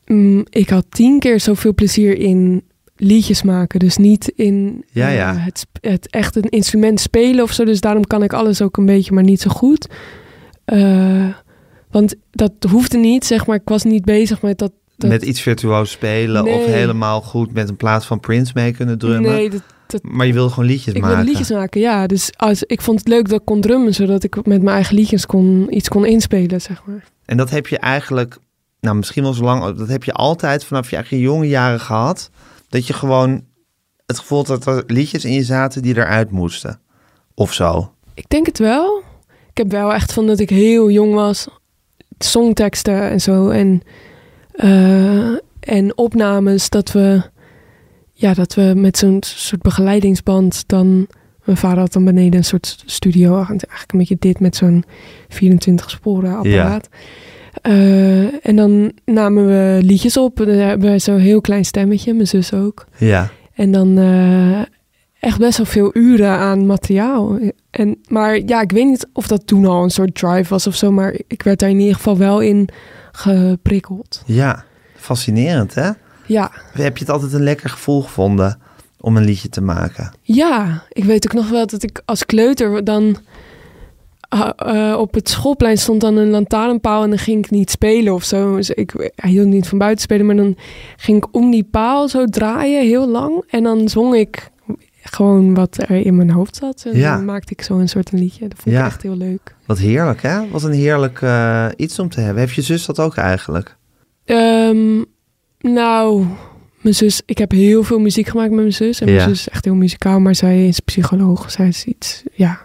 mm, 0.06 0.46
ik 0.50 0.70
had 0.70 0.86
tien 0.90 1.20
keer 1.20 1.40
zoveel 1.40 1.74
plezier 1.74 2.18
in 2.18 2.64
liedjes 2.96 3.44
maken. 3.44 3.80
Dus 3.80 3.98
niet 3.98 4.28
in 4.36 4.86
Ja, 4.92 5.10
eh, 5.10 5.46
het, 5.46 5.66
het 5.82 6.10
echt 6.10 6.36
een 6.36 6.50
instrument 6.50 7.00
spelen 7.00 7.44
of 7.44 7.52
zo. 7.52 7.66
Dus 7.66 7.82
daarom 7.82 8.08
kan 8.08 8.24
ik 8.24 8.34
alles 8.34 8.62
ook 8.62 8.78
een 8.78 8.86
beetje, 8.86 9.14
maar 9.14 9.24
niet 9.24 9.42
zo 9.42 9.50
goed. 9.50 9.88
Eh, 10.66 11.28
want 11.92 12.16
dat 12.32 12.52
hoefde 12.70 12.98
niet, 12.98 13.26
zeg 13.26 13.46
maar. 13.46 13.56
Ik 13.56 13.70
was 13.70 13.84
niet 13.84 14.06
bezig 14.06 14.42
met 14.42 14.58
dat. 14.58 14.72
dat 14.98 15.10
Met 15.10 15.24
iets 15.24 15.42
virtuoos 15.42 15.92
spelen 15.92 16.46
of 16.46 16.66
helemaal 16.66 17.22
goed 17.22 17.54
met 17.54 17.70
een 17.70 17.78
plaat 17.78 18.06
van 18.06 18.20
Prince 18.20 18.52
mee 18.56 18.72
kunnen 18.72 18.98
drummen. 18.98 19.32
Nee, 19.32 19.50
dat, 19.50 19.62
Maar 20.02 20.26
je 20.26 20.34
wilde 20.34 20.50
gewoon 20.50 20.70
liedjes 20.70 20.94
ik 20.94 21.02
maken. 21.02 21.16
wilde 21.16 21.32
liedjes 21.32 21.52
maken, 21.52 21.82
ja. 21.82 22.08
Dus 22.08 22.32
als, 22.38 22.64
ik 22.64 22.82
vond 22.82 23.00
het 23.00 23.08
leuk 23.08 23.30
dat 23.30 23.40
ik 23.40 23.46
kon 23.46 23.62
drummen, 23.62 23.94
zodat 23.94 24.24
ik 24.24 24.36
met 24.36 24.46
mijn 24.46 24.76
eigen 24.76 24.96
liedjes 24.96 25.26
kon, 25.26 25.76
iets 25.76 25.90
kon 25.90 26.06
inspelen, 26.06 26.62
zeg 26.62 26.82
maar. 26.86 27.04
En 27.26 27.38
dat 27.38 27.50
heb 27.50 27.68
je 27.68 27.78
eigenlijk 27.78 28.38
nou 28.80 28.96
misschien 28.96 29.24
wel 29.24 29.34
zo 29.34 29.44
lang, 29.44 29.78
dat 29.78 29.88
heb 29.88 30.04
je 30.04 30.14
altijd 30.14 30.66
vanaf 30.66 30.90
je 30.90 30.96
eigen 30.96 31.20
jonge 31.20 31.48
jaren 31.48 31.80
gehad, 31.80 32.30
dat 32.70 32.88
je 32.88 32.94
gewoon 32.94 33.44
het 34.06 34.20
gevoel 34.20 34.46
had 34.46 34.64
dat 34.64 34.66
er 34.66 34.84
liedjes 34.88 35.26
in 35.26 35.34
je 35.34 35.44
zaten 35.44 35.82
die 35.82 35.98
eruit 35.98 36.32
moesten. 36.32 36.80
Of 37.34 37.54
zo. 37.54 37.94
Ik 38.14 38.30
denk 38.30 38.46
het 38.46 38.60
wel. 38.60 39.02
Ik 39.50 39.58
heb 39.58 39.72
wel 39.72 39.94
echt 39.94 40.14
van 40.14 40.28
dat 40.28 40.40
ik 40.40 40.50
heel 40.50 40.90
jong 40.90 41.14
was. 41.14 41.48
Songteksten 42.18 43.10
en 43.10 43.22
zo. 43.22 43.50
En, 43.50 43.82
eh, 44.52 45.32
en 45.60 45.98
opnames 45.98 46.70
dat 46.70 46.92
we... 46.92 47.32
Ja, 48.24 48.34
dat 48.34 48.54
we 48.54 48.74
met 48.76 48.98
zo'n 48.98 49.18
soort 49.26 49.62
begeleidingsband 49.62 50.64
dan... 50.68 51.08
Mijn 51.44 51.58
vader 51.58 51.80
had 51.80 51.94
dan 51.94 52.06
beneden 52.06 52.34
een 52.34 52.44
soort 52.44 52.84
studio. 52.86 53.36
Eigenlijk 53.36 53.92
een 53.92 54.00
beetje 54.00 54.16
dit 54.20 54.40
met 54.40 54.56
zo'n 54.56 54.84
24 55.30 55.90
sporen 55.90 56.36
apparaat. 56.36 56.90
Eh, 57.62 58.46
en 58.46 58.56
dan 58.56 58.92
namen 59.06 59.46
we 59.46 59.80
liedjes 59.82 60.18
op. 60.18 60.38
Dan 60.38 60.48
hebben 60.48 60.92
we 60.92 61.00
zo'n 61.00 61.18
heel 61.18 61.42
klein 61.42 61.66
stemmetje. 61.66 62.14
Mijn 62.14 62.28
zus 62.28 62.54
ook. 62.54 62.86
Ja. 62.98 63.30
En 63.54 63.72
dan 63.72 63.98
eh, 63.98 64.60
echt 65.20 65.38
best 65.38 65.58
wel 65.58 65.66
veel 65.66 65.90
uren 65.94 66.32
aan 66.32 66.66
materiaal. 66.66 67.40
En, 67.70 67.98
maar 68.08 68.40
ja, 68.46 68.62
ik 68.62 68.72
weet 68.72 68.86
niet 68.86 69.08
of 69.14 69.28
dat 69.28 69.48
toen 69.48 69.66
al 69.66 69.84
een 69.84 69.90
soort 69.90 70.16
drive 70.16 70.50
was 70.50 70.68
of 70.68 70.76
zo. 70.76 70.92
Maar 70.92 71.16
ik 71.28 71.44
werd 71.44 71.60
daar 71.60 71.70
in 71.70 71.80
ieder 71.80 71.96
geval 71.96 72.18
wel 72.18 72.40
in 72.40 72.70
geprikkeld. 73.12 74.24
Ja, 74.26 74.64
fascinerend 74.96 75.74
hè? 75.74 75.90
Ja. 76.34 76.52
Heb 76.74 76.98
je 76.98 77.04
het 77.04 77.14
altijd 77.14 77.34
een 77.34 77.44
lekker 77.44 77.70
gevoel 77.70 78.02
gevonden 78.02 78.60
om 79.00 79.18
een 79.18 79.24
liedje 79.24 79.50
te 79.50 79.62
maken? 79.62 80.12
Ja, 80.22 80.84
ik 80.90 81.04
weet 81.04 81.26
ook 81.28 81.34
nog 81.34 81.50
wel 81.50 81.68
dat 81.68 81.84
ik 81.84 82.02
als 82.06 82.26
kleuter 82.26 82.84
dan... 82.84 83.18
ah, 84.30 84.50
eh, 84.56 85.00
op 85.00 85.14
het 85.14 85.30
schoolplein 85.30 85.78
stond 85.78 86.02
dan 86.02 86.16
een 86.18 86.30
lantaarnpaal 86.30 87.04
en 87.04 87.10
dan 87.10 87.20
ging 87.20 87.46
ik 87.46 87.52
niet 87.52 87.70
spelen 87.72 88.14
of 88.14 88.24
zo. 88.24 88.56
Dus 88.56 88.70
ik 88.70 89.12
hij 89.16 89.30
hield 89.30 89.48
niet 89.48 89.68
van 89.68 89.78
buiten 89.78 90.02
spelen, 90.04 90.26
maar 90.26 90.36
dan 90.36 90.56
ging 90.98 91.18
ik 91.18 91.36
om 91.36 91.52
die 91.52 91.68
paal 91.72 92.08
zo 92.10 92.26
draaien 92.26 92.84
heel 92.88 93.08
lang. 93.10 93.44
En 93.50 93.64
dan 93.64 93.90
zong 93.90 94.16
ik 94.16 94.52
gewoon 95.04 95.54
wat 95.54 95.78
er 95.78 95.92
in 96.06 96.16
mijn 96.16 96.30
hoofd 96.32 96.56
zat. 96.56 96.84
En 96.92 96.98
Ja. 96.98 97.16
dan 97.16 97.26
maakte 97.26 97.54
ik 97.54 97.62
zo 97.62 97.78
een 97.78 97.90
soort 97.90 98.12
een 98.12 98.20
liedje. 98.20 98.48
Dat 98.48 98.60
vond 98.60 98.76
Ja. 98.76 98.82
ik 98.82 98.88
echt 98.88 99.02
heel 99.02 99.18
leuk. 99.18 99.56
Wat 99.66 99.78
heerlijk 99.78 100.22
hè? 100.22 100.48
Wat 100.50 100.64
een 100.64 100.72
heerlijk 100.74 101.22
eh, 101.22 101.66
iets 101.76 102.00
om 102.00 102.10
te 102.10 102.20
hebben. 102.20 102.40
Heeft 102.44 102.56
je 102.56 102.62
zus 102.62 102.86
dat 102.86 103.00
ook 103.00 103.16
eigenlijk? 103.16 103.78
Ehm, 104.26 105.04
nou, 105.72 106.26
mijn 106.82 106.96
zus, 106.96 107.22
ik 107.26 107.38
heb 107.38 107.52
heel 107.52 107.84
veel 107.84 108.00
muziek 108.00 108.28
gemaakt 108.28 108.50
met 108.50 108.60
mijn 108.60 108.74
zus. 108.74 109.00
En 109.00 109.06
mijn 109.06 109.18
Ja. 109.18 109.24
zus 109.28 109.40
is 109.40 109.50
echt 109.50 109.66
heel 109.66 109.76
muzikaal, 109.76 110.20
maar 110.20 110.36
zij 110.36 110.68
is 110.68 110.80
psycholoog. 110.80 111.52
Zij 111.52 111.68
is 111.68 111.86
iets, 111.86 112.24
ja. 112.34 112.60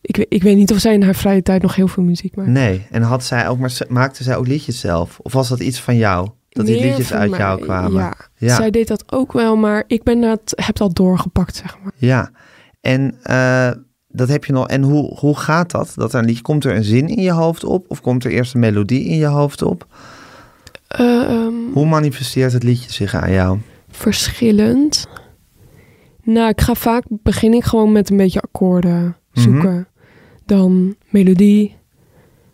Ik, 0.00 0.16
weet- 0.16 0.26
ik 0.28 0.42
weet 0.42 0.56
niet 0.56 0.72
of 0.72 0.78
zij 0.78 0.92
in 0.94 1.02
haar 1.02 1.14
vrije 1.14 1.42
tijd 1.42 1.62
nog 1.62 1.74
heel 1.74 1.88
veel 1.88 2.02
muziek 2.02 2.36
maakt. 2.36 2.48
Nee. 2.48 2.86
En 2.90 3.02
had 3.02 3.24
zij 3.24 3.48
ook, 3.48 3.58
maar 3.58 3.78
maakte 3.88 4.22
zij 4.22 4.36
ook 4.36 4.46
liedjes 4.46 4.80
zelf? 4.80 5.18
Of 5.22 5.32
was 5.32 5.48
dat 5.48 5.60
iets 5.60 5.80
van 5.80 5.96
jou? 5.96 6.28
Dat 6.48 6.66
die 6.66 6.74
Meer 6.80 6.84
liedjes 6.88 7.12
uit 7.12 7.30
mij, 7.30 7.38
jou 7.38 7.60
kwamen? 7.60 7.92
Ja. 7.92 8.14
Ja. 8.36 8.56
zij 8.56 8.70
deed 8.70 8.88
dat 8.88 9.12
ook 9.12 9.32
wel, 9.32 9.56
maar 9.56 9.84
ik 9.86 10.02
ben 10.02 10.20
dat, 10.20 10.40
heb 10.54 10.76
dat 10.76 10.94
doorgepakt, 10.94 11.56
zeg 11.56 11.76
maar. 11.82 11.92
Ja, 11.96 12.30
en 12.80 13.14
eh, 13.22 13.70
dat 14.08 14.28
heb 14.28 14.44
je 14.44 14.52
nog. 14.52 14.68
En 14.68 14.82
hoe, 14.82 15.18
hoe 15.18 15.36
gaat 15.38 15.70
dat? 15.70 15.92
Dat 15.94 16.12
er 16.12 16.18
een 16.18 16.24
liedje, 16.26 16.42
komt 16.42 16.64
er 16.64 16.76
een 16.76 16.84
zin 16.84 17.08
in 17.08 17.22
je 17.22 17.32
hoofd 17.32 17.64
op? 17.64 17.84
Of 17.88 18.00
komt 18.00 18.24
er 18.24 18.30
eerst 18.30 18.54
een 18.54 18.60
melodie 18.60 19.04
in 19.04 19.16
je 19.16 19.26
hoofd 19.26 19.62
op? 19.62 19.86
Eh, 20.88 21.22
ehm, 21.22 21.54
Hoe 21.72 21.86
manifesteert 21.86 22.52
het 22.52 22.62
liedje 22.62 22.92
zich 22.92 23.14
aan 23.14 23.32
jou? 23.32 23.58
verschillend. 23.90 25.06
Nou, 26.22 26.48
ik 26.48 26.60
ga 26.60 26.74
vaak 26.74 27.04
begin 27.08 27.52
ik 27.52 27.64
gewoon 27.64 27.92
met 27.92 28.10
een 28.10 28.16
beetje 28.16 28.40
akkoorden 28.40 29.16
zoeken. 29.32 29.88
Dan 30.46 30.94
melodie 31.08 31.76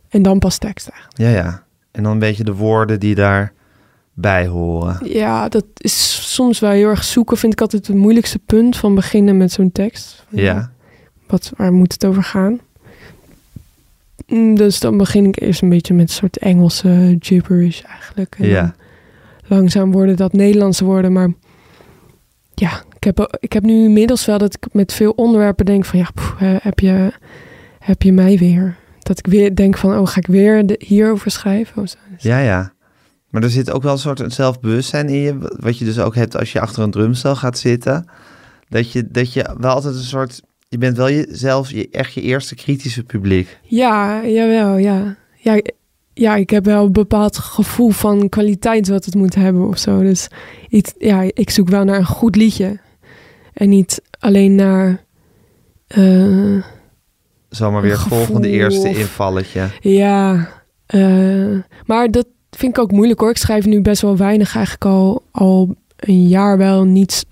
en 0.08 0.22
dan 0.22 0.38
pas 0.38 0.58
tekst 0.58 0.88
eigenlijk. 0.88 1.18
Ja, 1.18 1.28
ja. 1.28 1.64
En 1.90 2.02
dan 2.02 2.12
een 2.12 2.18
beetje 2.18 2.44
de 2.44 2.54
woorden 2.54 3.00
die 3.00 3.14
daarbij 3.14 4.46
horen. 4.46 4.98
Ja, 5.12 5.48
dat 5.48 5.64
is 5.76 6.32
soms 6.34 6.58
wel 6.58 6.70
heel 6.70 6.88
erg 6.88 7.04
zoeken. 7.04 7.36
Vind 7.36 7.52
ik 7.52 7.60
altijd 7.60 7.86
het 7.86 7.96
moeilijkste 7.96 8.38
punt 8.38 8.76
van 8.76 8.94
beginnen 8.94 9.36
met 9.36 9.52
zo'n 9.52 9.72
tekst. 9.72 10.26
Ja, 10.30 10.72
Wat, 11.26 11.52
waar 11.56 11.72
moet 11.72 11.92
het 11.92 12.04
over 12.06 12.22
gaan? 12.22 12.60
Mm, 14.26 14.54
Dus 14.54 14.80
dan 14.80 14.96
begin 14.96 15.24
ik 15.26 15.40
eerst 15.40 15.62
een 15.62 15.68
beetje 15.68 15.94
met 15.94 16.08
een 16.08 16.14
soort 16.14 16.38
Engelse 16.38 17.16
gibberish 17.18 17.80
eigenlijk. 17.82 18.36
En 18.38 18.48
Ja. 18.48 18.74
langzaam 19.46 19.92
worden 19.92 20.16
dat 20.16 20.32
Nederlandse 20.32 20.84
woorden. 20.84 21.12
Maar 21.12 21.32
ja, 22.54 22.82
ik 22.96 23.04
heb, 23.04 23.36
ik 23.40 23.52
heb 23.52 23.62
nu 23.62 23.84
inmiddels 23.84 24.24
wel 24.26 24.38
dat 24.38 24.54
ik 24.54 24.66
met 24.72 24.92
veel 24.92 25.10
onderwerpen 25.10 25.64
denk 25.64 25.84
van... 25.84 25.98
Ja, 25.98 26.08
poeh, 26.14 26.56
heb, 26.62 26.78
je, 26.78 27.12
heb 27.78 28.02
je 28.02 28.12
mij 28.12 28.38
weer? 28.38 28.76
Dat 28.98 29.18
ik 29.18 29.26
weer 29.26 29.54
denk 29.54 29.76
van, 29.76 29.98
oh, 29.98 30.06
ga 30.06 30.16
ik 30.18 30.26
weer 30.26 30.66
de, 30.66 30.80
hierover 30.86 31.30
schrijven? 31.30 31.82
Of 31.82 31.88
zo. 31.88 31.96
Dus- 32.12 32.22
ja, 32.22 32.38
ja. 32.38 32.72
Maar 33.30 33.42
er 33.42 33.50
zit 33.50 33.70
ook 33.70 33.82
wel 33.82 33.92
een 33.92 33.98
soort 33.98 34.32
zelfbewustzijn 34.32 35.08
in 35.08 35.20
je. 35.20 35.56
Wat 35.60 35.78
je 35.78 35.84
dus 35.84 35.98
ook 35.98 36.14
hebt 36.14 36.36
als 36.36 36.52
je 36.52 36.60
achter 36.60 36.82
een 36.82 36.90
drumstel 36.90 37.36
gaat 37.36 37.58
zitten. 37.58 38.08
Dat 38.68 38.92
je, 38.92 39.08
dat 39.10 39.32
je 39.32 39.54
wel 39.58 39.70
altijd 39.70 39.94
een 39.94 40.00
soort... 40.00 40.42
Je 40.74 40.80
bent 40.80 40.96
wel 40.96 41.10
jezelf 41.10 41.70
je, 41.70 41.88
echt 41.90 42.12
je 42.12 42.20
eerste 42.20 42.54
kritische 42.54 43.02
publiek. 43.04 43.58
Ja, 43.62 44.26
jawel, 44.26 44.76
ja. 44.76 45.16
Ja, 45.36 45.60
ja, 46.14 46.36
ik 46.36 46.50
heb 46.50 46.64
wel 46.64 46.84
een 46.84 46.92
bepaald 46.92 47.38
gevoel 47.38 47.90
van 47.90 48.28
kwaliteit 48.28 48.88
wat 48.88 49.04
het 49.04 49.14
moet 49.14 49.34
hebben 49.34 49.66
of 49.68 49.78
zo. 49.78 50.00
Dus 50.00 50.28
iets, 50.68 50.92
ja, 50.98 51.22
ik 51.32 51.50
zoek 51.50 51.68
wel 51.68 51.84
naar 51.84 51.98
een 51.98 52.04
goed 52.06 52.36
liedje. 52.36 52.78
En 53.52 53.68
niet 53.68 54.02
alleen 54.18 54.54
naar... 54.54 55.04
eh, 55.86 56.62
Zomaar 57.48 57.82
weer 57.82 57.90
het 57.90 58.00
Gevoel 58.00 58.18
volgende 58.24 58.48
eerste 58.48 58.88
of- 58.88 58.98
invalletje. 58.98 59.68
ja, 59.80 60.48
eh, 60.86 61.58
maar 61.86 62.10
dat 62.10 62.26
vind 62.50 62.76
ik 62.76 62.82
ook 62.82 62.90
moeilijk 62.92 63.20
hoor. 63.20 63.30
Ik 63.30 63.36
schrijf 63.36 63.66
nu 63.66 63.80
best 63.80 64.02
wel 64.02 64.16
weinig, 64.16 64.54
eigenlijk 64.54 64.84
al, 64.84 65.22
al 65.30 65.74
een 65.96 66.28
jaar 66.28 66.58
wel 66.58 66.84
niets, 66.84 67.24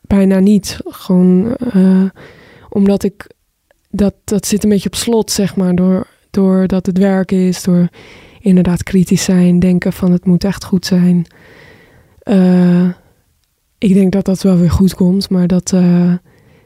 bijna 0.00 0.38
niet. 0.38 0.78
Gewoon 0.84 1.56
eh, 1.56 2.04
omdat 2.74 3.02
ik, 3.02 3.26
dat, 3.90 4.14
dat 4.24 4.46
zit 4.46 4.62
een 4.64 4.68
beetje 4.70 4.88
op 4.88 4.94
slot 4.94 5.30
zeg 5.30 5.56
maar, 5.56 5.74
door, 5.74 6.06
doordat 6.30 6.86
het 6.86 6.98
werk 6.98 7.32
is, 7.32 7.62
door 7.62 7.88
inderdaad 8.40 8.82
kritisch 8.82 9.24
zijn, 9.24 9.58
denken 9.58 9.92
van 9.92 10.12
het 10.12 10.24
moet 10.24 10.44
echt 10.44 10.64
goed 10.64 10.86
zijn. 10.86 11.26
Eh, 12.18 12.88
ik 13.78 13.94
denk 13.94 14.12
dat 14.12 14.24
dat 14.24 14.42
wel 14.42 14.56
weer 14.56 14.70
goed 14.70 14.94
komt, 14.94 15.30
maar 15.30 15.46
dat, 15.46 15.72
eh, 15.72 16.12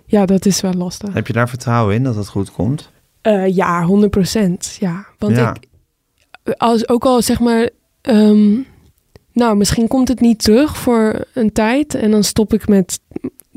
ja, 0.07 0.27
dat 0.27 0.47
is 0.47 0.61
wel 0.61 0.73
lastig. 0.73 1.14
Heb 1.14 1.27
je 1.27 1.33
daar 1.33 1.49
vertrouwen 1.49 1.94
in 1.94 2.03
dat 2.03 2.14
het 2.14 2.29
goed 2.29 2.53
komt? 2.53 2.90
Eh, 3.21 3.55
ja, 3.55 3.85
100 3.85 4.11
procent. 4.11 4.77
Ja, 4.81 5.07
want 5.18 5.37
Ja. 5.37 5.55
ik, 5.55 5.68
als, 6.57 6.88
ook 6.88 7.05
al 7.05 7.23
zeg 7.23 7.40
maar, 7.40 7.71
ehm, 8.01 8.57
nou, 9.33 9.57
misschien 9.57 9.88
komt 9.88 10.09
het 10.09 10.21
niet 10.21 10.42
terug 10.42 10.77
voor 10.77 11.25
een 11.35 11.53
tijd 11.53 11.94
en 11.94 12.11
dan 12.11 12.25
stop 12.25 12.53
ik 12.53 12.68
met 12.68 13.01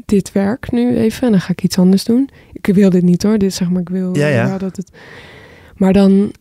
dit 0.05 0.31
werk 0.31 0.71
nu 0.71 0.95
even 0.97 1.25
en 1.25 1.31
dan 1.31 1.41
ga 1.41 1.51
ik 1.51 1.63
iets 1.63 1.77
anders 1.77 2.03
doen. 2.03 2.29
Ik 2.53 2.73
wil 2.75 2.89
dit 2.89 3.03
niet 3.03 3.23
hoor, 3.23 3.37
dit 3.37 3.53
zeg 3.53 3.69
maar, 3.69 3.81
ik 3.81 3.89
wil 3.89 4.17
Ja, 4.17 4.27
ja. 4.27 4.57
dat 4.57 4.75
het. 4.75 4.91
Maar 5.75 5.93
dan, 5.93 6.33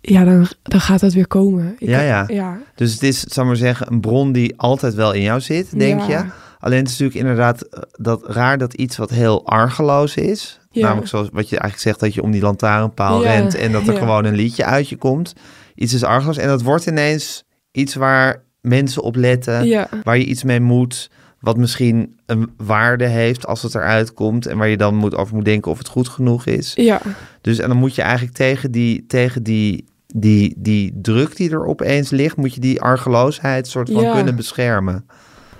ja, 0.00 0.24
dan, 0.24 0.46
dan 0.62 0.80
gaat 0.80 1.00
het 1.00 1.14
weer 1.14 1.26
komen. 1.26 1.76
Ik, 1.78 1.88
Ja, 1.88 2.00
ja. 2.00 2.24
ja. 2.28 2.58
Dus 2.74 2.92
het 2.92 3.02
is, 3.02 3.20
zal 3.20 3.42
ik 3.42 3.48
maar 3.48 3.58
zeggen, 3.58 3.92
een 3.92 4.00
bron 4.00 4.32
die 4.32 4.54
altijd 4.56 4.94
wel 4.94 5.12
in 5.12 5.22
jou 5.22 5.40
zit, 5.40 5.78
denk 5.78 6.00
Ja. 6.00 6.08
je. 6.08 6.24
Alleen 6.58 6.78
het 6.78 6.88
is 6.88 6.98
natuurlijk 6.98 7.20
inderdaad 7.28 7.62
eh, 7.62 7.80
dat 7.92 8.26
raar 8.26 8.58
dat 8.58 8.74
iets 8.74 8.96
wat 8.96 9.10
heel 9.10 9.46
argeloos 9.46 10.14
is. 10.16 10.60
Ja. 10.70 10.82
Namelijk 10.82 11.08
zoals 11.08 11.28
wat 11.32 11.48
je 11.48 11.58
eigenlijk 11.58 11.82
zegt, 11.82 12.00
dat 12.00 12.14
je 12.14 12.22
om 12.22 12.30
die 12.30 12.40
lantaarnpaal 12.42 13.22
rent 13.22 13.54
en 13.54 13.72
dat 13.72 13.88
er 13.88 13.96
gewoon 13.96 14.24
een 14.24 14.34
liedje 14.34 14.64
uit 14.64 14.88
je 14.88 14.96
komt. 14.96 15.32
Iets 15.74 15.94
is 15.94 16.04
argeloos 16.04 16.36
en 16.36 16.48
dat 16.48 16.62
wordt 16.62 16.86
ineens 16.86 17.44
iets 17.72 17.94
waar 17.94 18.42
mensen 18.60 19.02
op 19.02 19.16
letten, 19.16 19.86
waar 20.04 20.18
je 20.18 20.24
iets 20.24 20.44
mee 20.44 20.60
moet, 20.60 21.10
wat 21.40 21.56
misschien 21.56 22.18
een 22.26 22.50
waarde 22.56 23.06
heeft 23.06 23.46
als 23.46 23.62
het 23.62 23.74
eruit 23.74 24.14
komt 24.14 24.46
en 24.46 24.58
waar 24.58 24.68
je 24.68 24.76
dan 24.76 24.94
moet 24.94 25.14
over 25.14 25.34
moet 25.34 25.44
denken 25.44 25.70
of 25.70 25.78
het 25.78 25.88
goed 25.88 26.08
genoeg 26.08 26.46
is. 26.46 26.72
Ja, 26.74 27.00
Dus 27.40 27.58
en 27.58 27.68
dan 27.68 27.76
moet 27.76 27.94
je 27.94 28.02
eigenlijk 28.02 28.34
tegen 28.36 28.70
die, 28.70 29.04
tegen 29.06 29.42
die, 29.42 29.84
die, 30.14 30.54
die 30.58 30.92
druk 31.02 31.36
die 31.36 31.50
er 31.50 31.66
opeens 31.66 32.10
ligt, 32.10 32.36
moet 32.36 32.54
je 32.54 32.60
die 32.60 32.80
argeloosheid 32.80 33.66
soort 33.66 33.90
van 33.92 34.02
Ja. 34.02 34.14
kunnen 34.14 34.36
beschermen. 34.36 35.06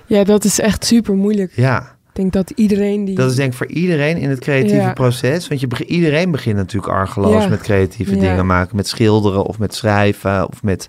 ja, 0.07 0.25
dat 0.25 0.45
is 0.45 0.61
echt 0.61 0.85
super 0.85 1.15
moeilijk. 1.15 1.53
Ja, 1.57 1.81
Ik 2.09 2.17
denk 2.17 2.33
dat 2.33 2.51
iedereen 2.51 3.05
die. 3.05 3.15
dat 3.15 3.31
is 3.31 3.37
denk 3.37 3.51
ik 3.51 3.57
voor 3.57 3.67
iedereen 3.67 4.17
in 4.17 4.29
het 4.31 4.39
creatieve 4.39 4.77
Ja. 4.77 4.93
proces. 4.93 5.49
Want 5.49 5.61
je, 5.61 5.67
beg- 5.67 5.85
iedereen 5.85 6.31
begint 6.31 6.57
natuurlijk 6.57 6.93
argeloos 6.93 7.43
Ja. 7.43 7.49
met 7.49 7.61
creatieve 7.61 8.17
dingen 8.17 8.47
maken. 8.47 8.77
Met 8.77 8.89
schilderen 8.89 9.45
of 9.45 9.59
met 9.59 9.75
schrijven 9.75 10.49
of 10.49 10.63
met 10.63 10.89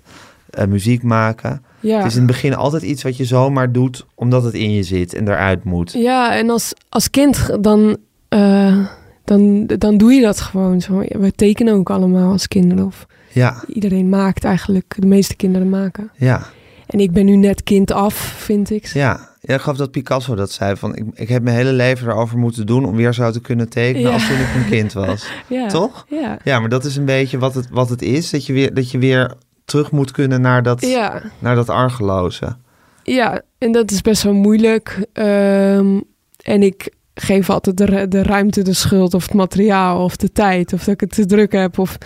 eh, 0.50 0.66
muziek 0.66 1.02
maken. 1.02 1.62
Ja. 1.82 1.96
Het 1.98 2.06
is 2.06 2.12
in 2.12 2.18
het 2.18 2.26
begin 2.30 2.54
altijd 2.54 2.82
iets 2.82 3.02
wat 3.02 3.16
je 3.16 3.24
zomaar 3.24 3.72
doet 3.72 4.06
omdat 4.14 4.42
het 4.44 4.54
in 4.54 4.72
je 4.72 4.82
zit 4.82 5.14
en 5.14 5.28
eruit 5.28 5.64
moet. 5.64 5.92
Ja, 5.92 6.36
en 6.36 6.50
als, 6.50 6.72
als 6.88 7.10
kind 7.10 7.50
dan, 7.60 7.96
eh, 8.28 8.78
dan, 9.24 9.66
dan 9.66 9.96
doe 9.96 10.12
je 10.12 10.22
dat 10.22 10.40
gewoon 10.40 10.80
zo. 10.80 10.98
We 11.08 11.32
tekenen 11.36 11.74
ook 11.74 11.90
allemaal 11.90 12.32
als 12.32 12.48
kinderen. 12.48 12.84
Of 12.86 13.06
Ja, 13.32 13.64
iedereen 13.66 14.08
maakt 14.08 14.44
eigenlijk, 14.44 14.94
de 14.98 15.06
meeste 15.06 15.36
kinderen 15.36 15.68
maken. 15.68 16.10
ja, 16.16 16.42
En 16.86 17.00
ik 17.00 17.12
ben 17.12 17.24
nu 17.24 17.36
net 17.36 17.62
kind 17.62 17.92
af, 17.92 18.14
vind 18.38 18.70
ik. 18.70 18.86
ja. 18.86 19.30
Ja, 19.44 19.54
ik 19.54 19.60
geloof 19.60 19.76
dat 19.78 19.90
Picasso 19.90 20.34
dat 20.34 20.50
zei. 20.52 20.76
Van, 20.76 20.96
ik, 20.96 21.04
ik 21.14 21.28
heb 21.28 21.42
mijn 21.42 21.56
hele 21.56 21.72
leven 21.72 22.08
erover 22.08 22.38
moeten 22.38 22.66
doen 22.66 22.84
om 22.84 22.96
weer 22.96 23.14
zo 23.14 23.30
te 23.30 23.40
kunnen 23.40 23.68
tekenen 23.68 24.00
Ja. 24.08 24.12
als 24.12 24.26
toen 24.26 24.36
ik 24.36 24.54
een 24.54 24.68
kind 24.70 24.92
was. 24.92 25.26
Ja. 25.48 25.66
Toch? 25.68 26.06
Ja. 26.08 26.38
Ja, 26.44 26.60
maar 26.60 26.68
dat 26.68 26.84
is 26.84 26.96
een 26.96 27.04
beetje 27.04 27.38
wat 27.38 27.54
het, 27.54 27.68
wat 27.70 27.88
het 27.88 28.02
is. 28.02 28.30
Dat 28.30 28.46
je 28.46 28.52
weer, 28.52 28.74
dat 28.74 28.90
je 28.90 28.98
weer 28.98 29.34
terug 29.72 29.90
moet 29.90 30.10
kunnen 30.10 30.40
naar 30.40 30.62
dat, 30.62 30.80
Ja, 30.86 31.22
naar 31.38 31.54
dat 31.54 31.68
argeloze. 31.68 32.56
ja, 33.02 33.42
en 33.58 33.72
dat 33.72 33.90
is 33.90 34.00
best 34.00 34.22
wel 34.22 34.34
moeilijk. 34.34 35.06
Ehm, 35.12 36.00
en 36.42 36.62
ik 36.62 36.90
geef 37.14 37.50
altijd 37.50 37.76
de, 37.76 38.08
de 38.08 38.22
ruimte, 38.22 38.62
de 38.62 38.72
schuld 38.72 39.14
of 39.14 39.22
het 39.22 39.34
materiaal 39.34 40.04
of 40.04 40.16
de 40.16 40.32
tijd. 40.32 40.72
Of 40.72 40.84
dat 40.84 40.94
ik 40.94 41.00
het 41.00 41.14
te 41.14 41.26
druk 41.26 41.52
heb 41.52 41.78
of 41.78 41.98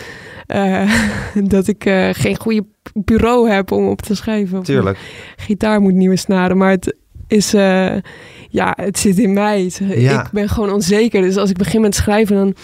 eh, 0.46 0.90
dat 1.54 1.66
ik 1.66 1.84
eh, 1.84 2.08
geen 2.12 2.36
goede 2.36 2.64
bureau 2.94 3.50
heb 3.50 3.72
om 3.72 3.88
op 3.88 4.02
te 4.02 4.14
schrijven. 4.14 4.62
Tuurlijk. 4.62 4.98
gitaar 5.36 5.80
moet 5.80 5.94
nieuwe 5.94 6.16
snaren. 6.16 6.56
Maar 6.56 6.70
het 6.70 6.96
is, 7.26 7.54
eh, 7.54 7.96
ja, 8.48 8.72
het 8.76 8.98
zit 8.98 9.18
in 9.18 9.32
mij. 9.32 9.70
Ja. 9.78 10.24
Ik 10.24 10.30
ben 10.30 10.48
gewoon 10.48 10.72
onzeker. 10.72 11.22
Dus 11.22 11.36
als 11.36 11.50
ik 11.50 11.56
begin 11.56 11.80
met 11.80 11.94
schrijven, 11.94 12.36
dan, 12.36 12.54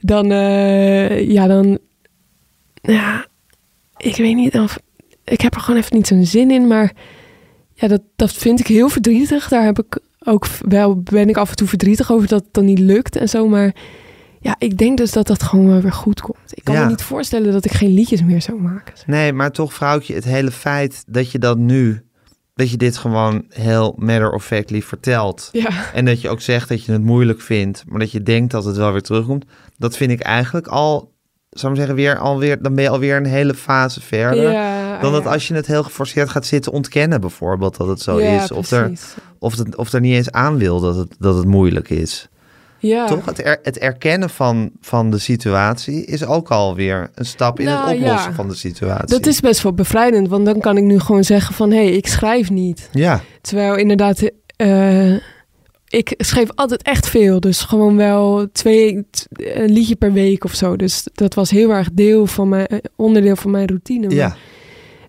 dan, 0.00 0.26
ja, 1.26 1.46
dan, 1.46 1.78
ja, 2.82 3.26
ik 4.00 4.16
weet 4.16 4.34
niet 4.34 4.58
of, 4.58 4.78
ik 5.24 5.40
heb 5.40 5.54
er 5.54 5.60
gewoon 5.60 5.80
even 5.80 5.96
niet 5.96 6.06
zo'n 6.06 6.24
zin 6.24 6.50
in. 6.50 6.66
Maar 6.66 6.92
ja, 7.74 7.88
dat, 7.88 8.02
dat 8.16 8.32
vind 8.32 8.60
ik 8.60 8.66
heel 8.66 8.88
verdrietig. 8.88 9.48
Daar 9.48 9.64
heb 9.64 9.78
ik 9.78 9.98
ook 10.24 10.46
wel, 10.68 11.00
ben 11.02 11.28
ik 11.28 11.36
af 11.36 11.50
en 11.50 11.56
toe 11.56 11.68
verdrietig 11.68 12.12
over 12.12 12.28
dat 12.28 12.42
het 12.44 12.54
dan 12.54 12.64
niet 12.64 12.78
lukt 12.78 13.16
en 13.16 13.28
zo. 13.28 13.48
Maar 13.48 13.74
ja, 14.40 14.54
ik 14.58 14.78
denk 14.78 14.96
dus 14.96 15.12
dat 15.12 15.26
dat 15.26 15.42
gewoon 15.42 15.66
wel 15.66 15.80
weer 15.80 15.92
goed 15.92 16.20
komt. 16.20 16.38
Ik 16.54 16.64
kan 16.64 16.74
Ja. 16.74 16.82
me 16.84 16.88
niet 16.90 17.02
voorstellen 17.02 17.52
dat 17.52 17.64
ik 17.64 17.72
geen 17.72 17.94
liedjes 17.94 18.22
meer 18.22 18.42
zou 18.42 18.60
maken. 18.60 18.94
Nee, 19.06 19.32
maar 19.32 19.50
toch, 19.52 19.74
vrouwtje, 19.74 20.14
het 20.14 20.24
hele 20.24 20.50
feit 20.50 21.04
dat 21.06 21.30
je 21.30 21.38
dat 21.38 21.58
nu, 21.58 22.02
dat 22.54 22.70
je 22.70 22.76
dit 22.76 22.96
gewoon 22.96 23.44
heel 23.48 23.94
matter 23.98 24.32
of 24.32 24.44
factly 24.44 24.82
vertelt. 24.82 25.48
Ja, 25.52 25.92
En 25.94 26.04
dat 26.04 26.20
je 26.20 26.28
ook 26.28 26.40
zegt 26.40 26.68
dat 26.68 26.84
je 26.84 26.92
het 26.92 27.02
moeilijk 27.02 27.40
vindt, 27.40 27.84
maar 27.88 27.98
dat 27.98 28.10
je 28.10 28.22
denkt 28.22 28.50
dat 28.50 28.64
het 28.64 28.76
wel 28.76 28.92
weer 28.92 29.02
terugkomt. 29.02 29.44
Dat 29.78 29.96
vind 29.96 30.10
ik 30.10 30.20
eigenlijk 30.20 30.66
al, 30.66 31.12
zou 31.50 31.72
ik 31.72 31.78
zeggen, 31.78 31.96
weer 31.96 32.18
alweer, 32.18 32.62
dan 32.62 32.74
ben 32.74 32.84
je 32.84 32.90
alweer 32.90 33.16
een 33.16 33.26
hele 33.26 33.54
fase 33.54 34.00
verder. 34.00 34.50
ja 34.50 34.98
Dan 35.00 35.12
dat 35.12 35.22
ja. 35.22 35.30
als 35.30 35.48
je 35.48 35.54
het 35.54 35.66
heel 35.66 35.82
geforceerd 35.82 36.28
gaat 36.28 36.46
zitten 36.46 36.72
ontkennen, 36.72 37.20
bijvoorbeeld, 37.20 37.76
dat 37.76 37.88
het 37.88 38.00
zo 38.00 38.20
Ja, 38.20 38.42
is. 38.42 38.50
Of 38.50 38.70
er, 38.70 38.92
of, 39.38 39.56
het, 39.56 39.76
of 39.76 39.92
er 39.92 40.00
niet 40.00 40.14
eens 40.14 40.30
aan 40.30 40.58
wil 40.58 40.80
dat 40.80 40.96
het, 40.96 41.14
dat 41.18 41.36
het 41.36 41.46
moeilijk 41.46 41.90
is. 41.90 42.28
Ja. 42.78 43.06
Toch? 43.06 43.24
Het, 43.24 43.44
er, 43.44 43.58
het 43.62 43.78
erkennen 43.78 44.30
van, 44.30 44.70
van 44.80 45.10
de 45.10 45.18
situatie 45.18 46.04
is 46.04 46.24
ook 46.24 46.50
alweer 46.50 47.10
een 47.14 47.26
stap 47.26 47.58
in 47.58 47.64
Nou, 47.64 47.88
het 47.88 47.98
oplossen 47.98 48.30
ja. 48.30 48.36
van 48.36 48.48
de 48.48 48.54
situatie. 48.54 49.06
Dat 49.06 49.26
is 49.26 49.40
best 49.40 49.62
wel 49.62 49.72
bevrijdend, 49.72 50.28
want 50.28 50.44
dan 50.44 50.60
kan 50.60 50.76
ik 50.76 50.84
nu 50.84 50.98
gewoon 51.00 51.24
zeggen 51.24 51.54
van... 51.54 51.70
hé, 51.70 51.84
hey, 51.84 51.92
ik 51.92 52.06
schrijf 52.06 52.50
niet. 52.50 52.88
Ja, 52.92 53.20
Terwijl 53.40 53.76
inderdaad, 53.76 54.30
eh, 54.56 55.14
ik 55.90 56.14
schreef 56.16 56.48
altijd 56.54 56.82
echt 56.82 57.08
veel. 57.08 57.40
Dus 57.40 57.60
gewoon 57.60 57.96
wel 57.96 58.46
twee, 58.52 59.04
een 59.32 59.72
liedje 59.72 59.96
per 59.96 60.12
week 60.12 60.44
of 60.44 60.54
zo. 60.54 60.76
Dus 60.76 61.06
dat 61.14 61.34
was 61.34 61.50
heel 61.50 61.70
erg 61.70 61.88
deel 61.92 62.26
van 62.26 62.48
mijn, 62.48 62.66
eh, 62.66 62.78
onderdeel 62.96 63.36
van 63.36 63.50
mijn 63.50 63.66
routine. 63.66 64.06
Maar- 64.06 64.14
ja, 64.16 64.36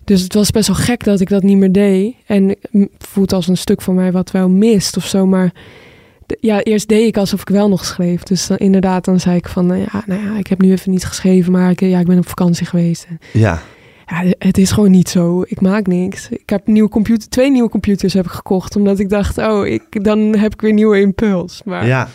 Dus 0.04 0.22
het 0.22 0.34
was 0.34 0.50
best 0.50 0.66
wel 0.66 0.76
gek 0.76 1.04
dat 1.04 1.20
ik 1.20 1.28
dat 1.28 1.42
niet 1.42 1.56
meer 1.56 1.72
deed. 1.72 2.14
En 2.26 2.48
het 2.72 2.88
voelt 2.98 3.32
als 3.32 3.48
een 3.48 3.56
stuk 3.56 3.82
van 3.82 3.94
mij 3.94 4.12
wat 4.12 4.30
wel 4.30 4.48
mist 4.48 4.96
of 4.96 5.06
zo. 5.06 5.26
Maar 5.26 5.52
ja, 6.40 6.62
eerst 6.62 6.88
deed 6.88 7.06
ik 7.06 7.16
alsof 7.16 7.40
ik 7.40 7.48
wel 7.48 7.68
nog 7.68 7.84
schreef. 7.84 8.22
Dus 8.22 8.46
dan, 8.46 8.56
inderdaad, 8.56 9.04
dan 9.04 9.20
zei 9.20 9.36
ik 9.36 9.48
van... 9.48 9.66
nou 9.66 9.80
ja, 9.80 10.02
nou 10.06 10.22
ja, 10.22 10.38
ik 10.38 10.46
heb 10.46 10.60
nu 10.60 10.72
even 10.72 10.90
niet 10.90 11.04
geschreven, 11.04 11.52
maar 11.52 11.70
ik, 11.70 11.80
ja, 11.80 11.98
ik 11.98 12.06
ben 12.06 12.18
op 12.18 12.28
vakantie 12.28 12.66
geweest. 12.66 13.06
Ja. 13.32 13.62
Ja, 14.12 14.32
het 14.38 14.58
is 14.58 14.70
gewoon 14.70 14.90
niet 14.90 15.08
zo. 15.08 15.42
Ik 15.46 15.60
maak 15.60 15.86
niks. 15.86 16.28
Ik 16.28 16.50
heb 16.50 16.66
nieuwe 16.66 16.88
computer, 16.88 17.28
twee 17.28 17.50
nieuwe 17.50 17.68
computers 17.68 18.12
heb 18.12 18.24
ik 18.24 18.30
gekocht. 18.30 18.76
Omdat 18.76 18.98
ik 18.98 19.08
dacht, 19.08 19.38
oh, 19.38 19.66
ik, 19.66 20.04
dan 20.04 20.18
heb 20.18 20.52
ik 20.52 20.60
weer 20.60 20.72
nieuwe 20.72 21.00
impuls. 21.00 21.62
Maar 21.64 21.86
ja, 21.86 22.08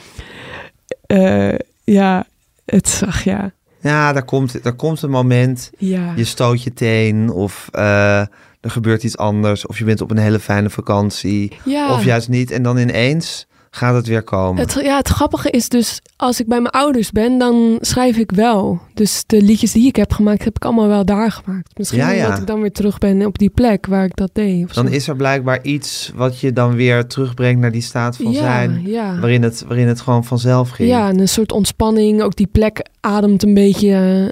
ja. 1.07 1.57
ja 1.83 2.25
het 2.65 2.89
zag, 2.89 3.23
ja. 3.23 3.51
Ja, 3.81 4.13
daar 4.13 4.25
komt, 4.25 4.63
daar 4.63 4.73
komt 4.73 5.01
een 5.01 5.09
moment, 5.09 5.71
Ja, 5.77 6.13
je 6.15 6.23
stoot 6.23 6.63
je 6.63 6.73
teen 6.73 7.29
of 7.29 7.69
eh, 7.71 8.19
er 8.61 8.71
gebeurt 8.71 9.03
iets 9.03 9.17
anders. 9.17 9.65
Of 9.65 9.77
je 9.77 9.85
bent 9.85 10.01
op 10.01 10.11
een 10.11 10.17
hele 10.17 10.39
fijne 10.39 10.69
vakantie. 10.69 11.51
ja. 11.65 11.93
Of 11.93 12.03
juist 12.03 12.29
niet. 12.29 12.51
En 12.51 12.63
dan 12.63 12.77
ineens 12.77 13.47
gaat 13.71 13.95
het 13.95 14.07
weer 14.07 14.23
komen. 14.23 14.61
Het, 14.61 14.79
ja, 14.83 14.97
het 14.97 15.07
grappige 15.07 15.49
is 15.49 15.69
dus, 15.69 16.01
als 16.15 16.39
ik 16.39 16.47
bij 16.47 16.61
mijn 16.61 16.73
ouders 16.73 17.11
ben, 17.11 17.37
dan 17.37 17.77
schrijf 17.81 18.17
ik 18.17 18.31
wel. 18.31 18.79
Dus 18.93 19.23
de 19.27 19.41
liedjes 19.41 19.71
die 19.71 19.87
ik 19.87 19.95
heb 19.95 20.11
gemaakt, 20.13 20.43
heb 20.43 20.55
ik 20.55 20.65
allemaal 20.65 20.87
wel 20.87 21.05
daar 21.05 21.31
gemaakt. 21.31 21.77
Misschien 21.77 21.99
Ja, 21.99 22.09
ja. 22.11 22.23
omdat 22.25 22.39
ik 22.39 22.47
dan 22.47 22.61
weer 22.61 22.71
terug 22.71 22.97
ben 22.97 23.25
op 23.25 23.37
die 23.37 23.49
plek 23.49 23.85
waar 23.85 24.05
ik 24.05 24.15
dat 24.15 24.29
deed. 24.33 24.63
Of 24.65 24.71
Dan 24.73 24.87
is 24.87 25.07
er 25.07 25.15
blijkbaar 25.15 25.59
iets 25.63 26.11
wat 26.15 26.39
je 26.39 26.53
dan 26.53 26.75
weer 26.75 27.07
terugbrengt 27.07 27.61
naar 27.61 27.71
die 27.71 27.81
staat 27.81 28.15
van 28.17 28.31
ja, 28.31 28.39
zijn. 28.41 28.81
Ja. 28.85 29.19
Waarin 29.19 29.43
het, 29.43 29.63
waarin 29.67 29.87
het 29.87 30.01
gewoon 30.01 30.23
vanzelf 30.23 30.69
ging. 30.69 30.89
Ja, 30.89 31.09
en 31.09 31.19
een 31.19 31.27
soort 31.27 31.51
ontspanning. 31.51 32.21
Ook 32.21 32.35
die 32.35 32.47
plek 32.51 32.85
ademt 32.99 33.43
een 33.43 33.53
beetje. 33.53 33.89
eh, 33.89 34.25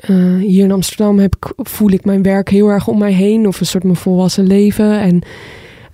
eh, 0.00 0.40
hier 0.40 0.64
in 0.64 0.72
Amsterdam 0.72 1.18
heb 1.18 1.36
ik, 1.36 1.52
voel 1.56 1.90
ik 1.90 2.04
mijn 2.04 2.22
werk 2.22 2.48
heel 2.48 2.68
erg 2.68 2.88
om 2.88 2.98
mij 2.98 3.12
heen. 3.12 3.46
Of 3.46 3.60
een 3.60 3.66
soort 3.66 3.84
mijn 3.84 3.96
volwassen 3.96 4.46
leven. 4.46 5.00
En 5.00 5.22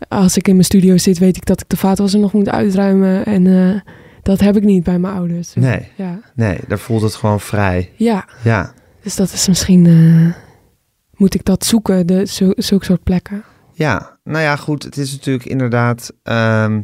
als 0.08 0.36
ik 0.36 0.48
in 0.48 0.52
mijn 0.52 0.64
studio 0.64 0.96
zit, 0.96 1.18
weet 1.18 1.36
ik 1.36 1.46
dat 1.46 1.60
ik 1.60 1.68
de 1.68 1.76
vaatwasser 1.76 2.20
nog 2.20 2.32
moet 2.32 2.48
uitruimen. 2.48 3.24
En 3.24 3.46
eh, 3.46 3.80
dat 4.22 4.40
heb 4.40 4.56
ik 4.56 4.62
niet 4.64 4.84
bij 4.84 4.98
mijn 4.98 5.14
ouders. 5.14 5.52
Dus, 5.52 5.62
Nee, 5.64 5.88
Ja. 5.96 6.20
nee, 6.34 6.58
daar 6.68 6.78
voelt 6.78 7.02
het 7.02 7.14
gewoon 7.14 7.40
vrij. 7.40 7.92
ja, 7.96 8.24
Ja, 8.44 8.72
dus 9.02 9.16
dat 9.16 9.32
is 9.32 9.48
misschien... 9.48 9.86
eh, 9.86 10.34
moet 11.16 11.34
ik 11.34 11.44
dat 11.44 11.64
zoeken, 11.64 12.06
de, 12.06 12.24
zo, 12.26 12.50
zulke 12.56 12.84
soort 12.84 13.02
plekken. 13.02 13.42
ja. 13.72 14.14
Nou 14.24 14.42
ja, 14.42 14.56
goed. 14.56 14.82
Het 14.82 14.96
is 14.96 15.12
natuurlijk 15.12 15.44
inderdaad... 15.44 16.12
ehm, 16.22 16.80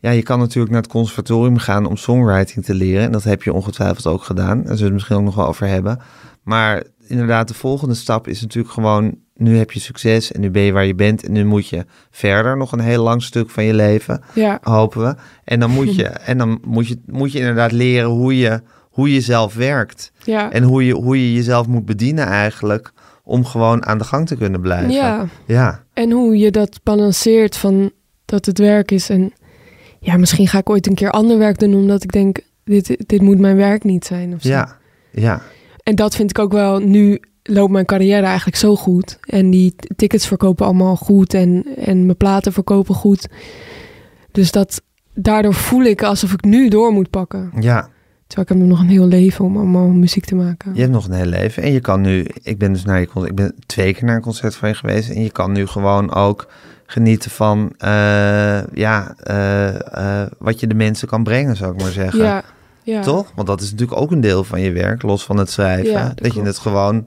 ja, 0.00 0.10
je 0.10 0.22
kan 0.22 0.38
natuurlijk 0.38 0.72
naar 0.72 0.82
het 0.82 0.90
conservatorium 0.90 1.56
gaan 1.58 1.86
om 1.86 1.96
songwriting 1.96 2.64
te 2.64 2.74
leren. 2.74 3.02
En 3.04 3.12
dat 3.12 3.24
heb 3.24 3.42
je 3.42 3.52
ongetwijfeld 3.52 4.06
ook 4.06 4.22
gedaan. 4.22 4.56
Daar 4.56 4.64
zullen 4.64 4.78
we 4.78 4.84
het 4.84 4.92
misschien 4.92 5.16
ook 5.16 5.22
nog 5.22 5.34
wel 5.34 5.46
over 5.46 5.66
hebben. 5.66 5.98
Maar 6.42 6.82
inderdaad, 7.06 7.48
de 7.48 7.54
volgende 7.54 7.94
stap 7.94 8.28
is 8.28 8.40
natuurlijk 8.40 8.74
gewoon... 8.74 9.18
Nu 9.38 9.56
heb 9.58 9.70
je 9.72 9.80
succes 9.80 10.32
en 10.32 10.40
nu 10.40 10.50
ben 10.50 10.62
je 10.62 10.72
waar 10.72 10.86
je 10.86 10.94
bent. 10.94 11.24
En 11.24 11.32
nu 11.32 11.44
moet 11.44 11.68
je 11.68 11.84
verder 12.10 12.56
nog 12.56 12.72
een 12.72 12.80
heel 12.80 13.02
lang 13.02 13.22
stuk 13.22 13.50
van 13.50 13.64
je 13.64 13.74
leven. 13.74 14.22
Ja, 14.34 14.58
hopen 14.62 15.02
we. 15.02 15.14
En 15.44 15.60
dan 15.60 15.70
moet 15.70 15.94
je, 15.94 16.04
en 16.30 16.38
dan 16.38 16.60
moet 16.66 16.88
je, 16.88 16.98
moet 17.06 17.32
je 17.32 17.38
inderdaad 17.38 17.72
leren 17.72 18.08
hoe 18.10 18.38
je, 18.38 18.60
hoe 18.90 19.12
je 19.12 19.20
zelf 19.20 19.54
werkt. 19.54 20.12
ja. 20.24 20.52
En 20.52 20.62
hoe 20.62 20.84
je, 20.86 20.94
hoe 20.94 21.16
je 21.26 21.34
jezelf 21.34 21.66
moet 21.66 21.84
bedienen 21.86 22.26
eigenlijk. 22.26 22.92
Om 23.24 23.44
gewoon 23.44 23.86
aan 23.86 23.98
de 23.98 24.04
gang 24.04 24.26
te 24.26 24.36
kunnen 24.36 24.60
blijven. 24.60 24.90
ja. 24.90 25.26
Ja, 25.46 25.84
En 25.92 26.10
hoe 26.10 26.38
je 26.38 26.50
dat 26.50 26.80
balanceert 26.82 27.56
van 27.56 27.90
dat 28.24 28.46
het 28.46 28.58
werk 28.58 28.90
is. 28.90 29.10
En 29.10 29.32
ja, 30.00 30.16
misschien 30.16 30.48
ga 30.48 30.58
ik 30.58 30.70
ooit 30.70 30.86
een 30.86 30.94
keer 30.94 31.10
ander 31.10 31.38
werk 31.38 31.58
doen, 31.58 31.74
omdat 31.74 32.02
ik 32.02 32.12
denk, 32.12 32.38
dit, 32.64 33.04
dit 33.06 33.20
moet 33.22 33.38
mijn 33.38 33.56
werk 33.56 33.84
niet 33.84 34.04
zijn. 34.04 34.34
Of 34.34 34.42
zo. 34.42 34.48
ja, 34.48 34.76
ja. 35.10 35.42
En 35.82 35.94
dat 35.94 36.14
vind 36.14 36.30
ik 36.30 36.38
ook 36.38 36.52
wel, 36.52 36.78
nu 36.78 37.20
loopt 37.48 37.72
mijn 37.72 37.84
carrière 37.84 38.26
eigenlijk 38.26 38.56
zo 38.56 38.76
goed. 38.76 39.18
En 39.20 39.50
die 39.50 39.74
tickets 39.96 40.26
verkopen 40.26 40.66
allemaal 40.66 40.96
goed 40.96 41.34
en, 41.34 41.64
en 41.76 42.04
mijn 42.04 42.16
platen 42.16 42.52
verkopen 42.52 42.94
goed. 42.94 43.28
Dus 44.32 44.52
dat, 44.52 44.82
daardoor 45.14 45.54
voel 45.54 45.82
ik 45.82 46.02
alsof 46.02 46.32
ik 46.32 46.44
nu 46.44 46.68
door 46.68 46.92
moet 46.92 47.10
pakken. 47.10 47.52
ja. 47.60 47.88
Terwijl 48.26 48.48
ik 48.48 48.58
heb 48.58 48.68
nog 48.68 48.80
een 48.80 48.88
heel 48.88 49.06
leven 49.06 49.44
om 49.44 49.56
allemaal 49.56 49.88
muziek 49.88 50.24
te 50.24 50.34
maken. 50.34 50.74
Je 50.74 50.80
hebt 50.80 50.92
nog 50.92 51.06
een 51.06 51.12
heel 51.12 51.26
leven. 51.26 51.62
En 51.62 51.72
je 51.72 51.80
kan 51.80 52.00
nu, 52.00 52.26
ik 52.42 52.58
ben 52.58 52.72
dus 52.72 52.84
naar 52.84 53.00
je 53.00 53.06
concert, 53.06 53.30
ik 53.30 53.36
ben 53.36 53.54
twee 53.66 53.94
keer 53.94 54.04
naar 54.04 54.16
een 54.16 54.22
concert 54.22 54.56
van 54.56 54.68
je 54.68 54.74
geweest. 54.74 55.10
En 55.10 55.22
je 55.22 55.30
kan 55.30 55.52
nu 55.52 55.66
gewoon 55.66 56.14
ook 56.14 56.48
genieten 56.86 57.30
van, 57.30 57.72
eh, 57.78 58.66
ja, 58.72 59.14
eh, 59.16 60.22
eh, 60.22 60.30
wat 60.38 60.60
je 60.60 60.66
de 60.66 60.74
mensen 60.74 61.08
kan 61.08 61.22
brengen, 61.22 61.56
zou 61.56 61.72
ik 61.72 61.80
maar 61.80 61.90
zeggen. 61.90 62.24
ja, 62.24 62.44
ja. 62.82 63.00
Toch? 63.00 63.32
Want 63.34 63.46
dat 63.48 63.60
is 63.60 63.70
natuurlijk 63.70 64.00
ook 64.00 64.10
een 64.10 64.20
deel 64.20 64.44
van 64.44 64.60
je 64.60 64.72
werk, 64.72 65.02
los 65.02 65.24
van 65.24 65.36
het 65.36 65.50
schrijven. 65.50 65.90
Ja, 65.90 66.04
dat 66.04 66.18
dat 66.18 66.34
je 66.34 66.42
het 66.42 66.58
gewoon 66.58 67.06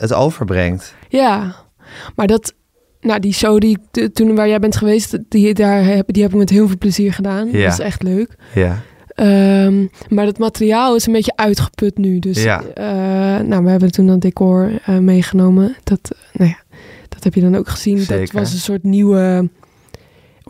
het 0.00 0.12
overbrengt. 0.14 0.94
Ja, 1.08 1.54
maar 2.16 2.26
dat, 2.26 2.54
nou 3.00 3.20
die 3.20 3.32
show 3.34 3.58
die 3.60 3.78
toen 4.12 4.34
waar 4.34 4.48
jij 4.48 4.58
bent 4.58 4.76
geweest, 4.76 5.18
die, 5.28 5.54
daar 5.54 5.84
heb, 5.84 6.12
die 6.12 6.22
heb 6.22 6.32
ik 6.32 6.38
met 6.38 6.50
heel 6.50 6.66
veel 6.66 6.78
plezier 6.78 7.12
gedaan. 7.12 7.50
Ja. 7.50 7.64
Dat 7.64 7.72
is 7.72 7.84
echt 7.84 8.02
leuk. 8.02 8.36
Ja. 8.54 8.78
Ehm, 9.14 9.86
maar 10.08 10.24
dat 10.24 10.38
materiaal 10.38 10.94
is 10.94 11.06
een 11.06 11.12
beetje 11.12 11.36
uitgeput 11.36 11.98
nu. 11.98 12.18
Dus 12.18 12.42
Ja. 12.42 12.62
eh, 12.74 13.44
nou, 13.46 13.64
we 13.64 13.70
hebben 13.70 13.92
toen 13.92 14.06
dat 14.06 14.20
decor 14.20 14.70
eh, 14.84 14.98
meegenomen. 14.98 15.76
Dat, 15.84 16.10
nou 16.32 16.50
ja, 16.50 16.58
dat 17.08 17.24
heb 17.24 17.34
je 17.34 17.40
dan 17.40 17.56
ook 17.56 17.68
gezien. 17.68 17.96
Dat 17.96 18.04
Zeker. 18.06 18.38
was 18.38 18.52
een 18.52 18.58
soort 18.58 18.82
nieuwe, 18.82 19.48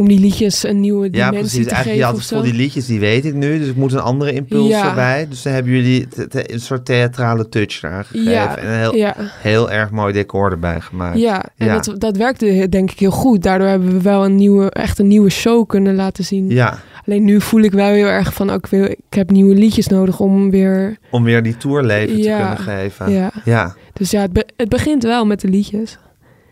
om 0.00 0.08
die 0.08 0.18
liedjes 0.20 0.62
een 0.64 0.80
nieuwe 0.80 1.08
Ja, 1.10 1.30
dimensie 1.30 1.38
precies. 1.40 1.66
te 1.66 1.74
Eigenlijk, 1.74 2.04
geven 2.10 2.24
zo. 2.24 2.34
voor 2.36 2.44
die 2.44 2.54
liedjes, 2.54 2.86
die 2.86 3.00
weet 3.00 3.24
ik 3.24 3.34
nu. 3.34 3.58
Dus 3.58 3.68
ik 3.68 3.76
moet 3.76 3.92
een 3.92 3.98
andere 4.00 4.32
impuls 4.32 4.68
Ja. 4.68 4.88
erbij. 4.88 5.26
Dus 5.28 5.42
dan 5.42 5.52
hebben 5.52 5.72
jullie 5.72 6.06
een 6.30 6.60
soort 6.60 6.84
theatrale 6.84 7.48
touch 7.48 7.78
gegeven. 7.78 8.22
Ja, 8.30 8.56
En 8.58 8.66
een 8.72 8.78
heel, 8.78 8.94
ja. 8.96 9.14
heel 9.18 9.70
erg 9.70 9.90
mooi 9.90 10.12
decor 10.12 10.50
erbij 10.50 10.80
gemaakt. 10.80 11.18
Ja, 11.18 11.42
en 11.56 11.66
Ja. 11.66 11.78
Dat, 11.78 12.00
dat 12.00 12.16
werkte 12.16 12.66
denk 12.68 12.90
ik 12.90 12.98
heel 12.98 13.10
goed. 13.10 13.42
Daardoor 13.42 13.68
hebben 13.68 13.92
we 13.92 14.00
wel 14.02 14.24
een 14.24 14.34
nieuwe, 14.34 14.70
echt 14.70 14.98
een 14.98 15.08
nieuwe 15.08 15.30
show 15.30 15.66
kunnen 15.68 15.94
laten 15.94 16.24
zien. 16.24 16.48
Ja, 16.50 16.78
Alleen 17.06 17.24
nu 17.24 17.40
voel 17.40 17.60
ik 17.60 17.72
wel 17.72 17.88
heel 17.92 18.06
erg 18.06 18.34
van, 18.34 18.50
ook 18.50 18.68
wil, 18.68 18.84
ik 18.84 18.98
heb 19.08 19.30
nieuwe 19.30 19.54
liedjes 19.54 19.86
nodig 19.86 20.20
om 20.20 20.50
weer... 20.50 20.96
om 21.10 21.24
weer 21.24 21.42
die 21.42 21.56
tourleven 21.56 22.16
Ja. 22.18 22.38
te 22.38 22.62
kunnen 22.62 22.76
geven. 22.78 23.12
Ja. 23.12 23.30
Ja, 23.44 23.74
Dus 23.92 24.10
ja, 24.10 24.20
het, 24.20 24.32
be- 24.32 24.46
het 24.56 24.68
begint 24.68 25.02
wel 25.02 25.26
met 25.26 25.40
de 25.40 25.48
liedjes. 25.48 25.98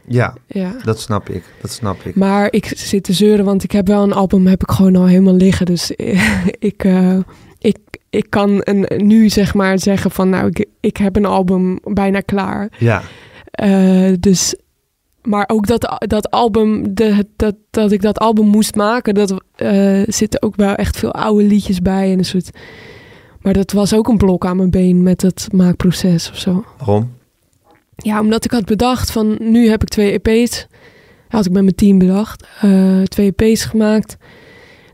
Ja, 0.09 0.35
Ja. 0.47 0.77
dat 0.85 1.01
snap 1.01 1.29
ik. 1.29 1.43
Dat 1.61 1.71
snap 1.71 2.01
ik. 2.05 2.15
Maar 2.15 2.49
ik 2.53 2.73
zit 2.77 3.03
te 3.03 3.13
zeuren, 3.13 3.45
want 3.45 3.63
ik 3.65 3.73
heb 3.73 3.87
wel 3.87 4.03
een 4.03 4.13
album, 4.13 4.47
heb 4.47 4.63
ik 4.63 4.71
gewoon 4.71 4.97
al 4.97 5.07
helemaal 5.07 5.35
liggen. 5.35 5.67
Dus 5.67 5.91
ik, 6.71 6.85
eh, 6.85 7.19
ik, 7.59 7.79
ik 8.11 8.27
kan 8.31 8.61
een, 8.65 9.07
nu 9.07 9.29
zeg 9.29 9.55
maar 9.55 9.79
zeggen 9.79 10.11
van, 10.11 10.29
nou, 10.29 10.47
ik, 10.47 10.67
ik 10.81 10.97
heb 10.97 11.17
een 11.17 11.25
album 11.27 11.79
bijna 11.85 12.21
klaar. 12.21 12.69
Ja, 12.79 13.03
Eh, 13.51 14.13
dus, 14.21 14.55
maar 15.23 15.45
ook 15.47 15.67
dat, 15.67 16.05
dat 16.07 16.31
album, 16.31 16.95
de, 16.95 17.27
dat, 17.37 17.55
dat 17.71 17.93
ik 17.93 18.03
dat 18.03 18.19
album 18.19 18.47
moest 18.47 18.75
maken, 18.75 19.15
dat 19.15 19.35
eh, 19.55 20.03
zitten 20.07 20.43
ook 20.43 20.57
wel 20.57 20.75
echt 20.75 20.97
veel 20.99 21.13
oude 21.13 21.45
liedjes 21.45 21.81
bij 21.81 22.13
en 22.13 22.19
een 22.19 22.25
soort. 22.25 22.51
Maar 23.41 23.53
dat 23.53 23.73
was 23.73 23.95
ook 23.95 24.09
een 24.09 24.17
blok 24.17 24.47
aan 24.47 24.57
mijn 24.57 24.71
been 24.71 25.03
met 25.03 25.23
het 25.23 25.49
maakproces 25.53 26.31
of 26.31 26.39
zo. 26.39 26.65
Waarom? 26.79 27.11
Ja, 28.03 28.21
omdat 28.21 28.45
ik 28.45 28.51
had 28.51 28.65
bedacht 28.65 29.11
van 29.11 29.37
nu 29.41 29.69
heb 29.69 29.83
ik 29.83 29.89
twee 29.89 30.21
EP's. 30.23 30.67
Had 31.29 31.47
ik 31.47 31.53
met 31.53 31.63
mijn 31.63 31.75
team 31.75 31.99
bedacht. 31.99 32.47
eh, 32.61 33.03
twee 33.03 33.33
EP's 33.37 33.65
gemaakt. 33.65 34.17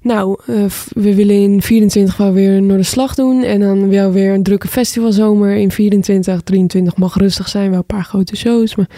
Nou, 0.01 0.39
eh, 0.47 0.65
we 0.89 1.15
willen 1.15 1.35
in 1.43 1.63
24 1.63 2.17
wel 2.17 2.33
weer 2.33 2.63
Noorderslag 2.63 3.15
doen. 3.15 3.43
En 3.43 3.61
dan 3.61 3.89
wel 3.89 4.13
weer 4.13 4.35
een 4.35 4.43
drukke 4.43 4.69
festivalzomer 4.69 5.57
in 5.57 5.71
24. 5.71 6.43
23 6.43 6.97
mag 6.97 7.17
rustig 7.17 7.49
zijn, 7.49 7.69
wel 7.71 7.79
een 7.79 7.85
paar 7.85 8.05
grote 8.05 8.37
shows. 8.37 8.75
Maar 8.75 8.89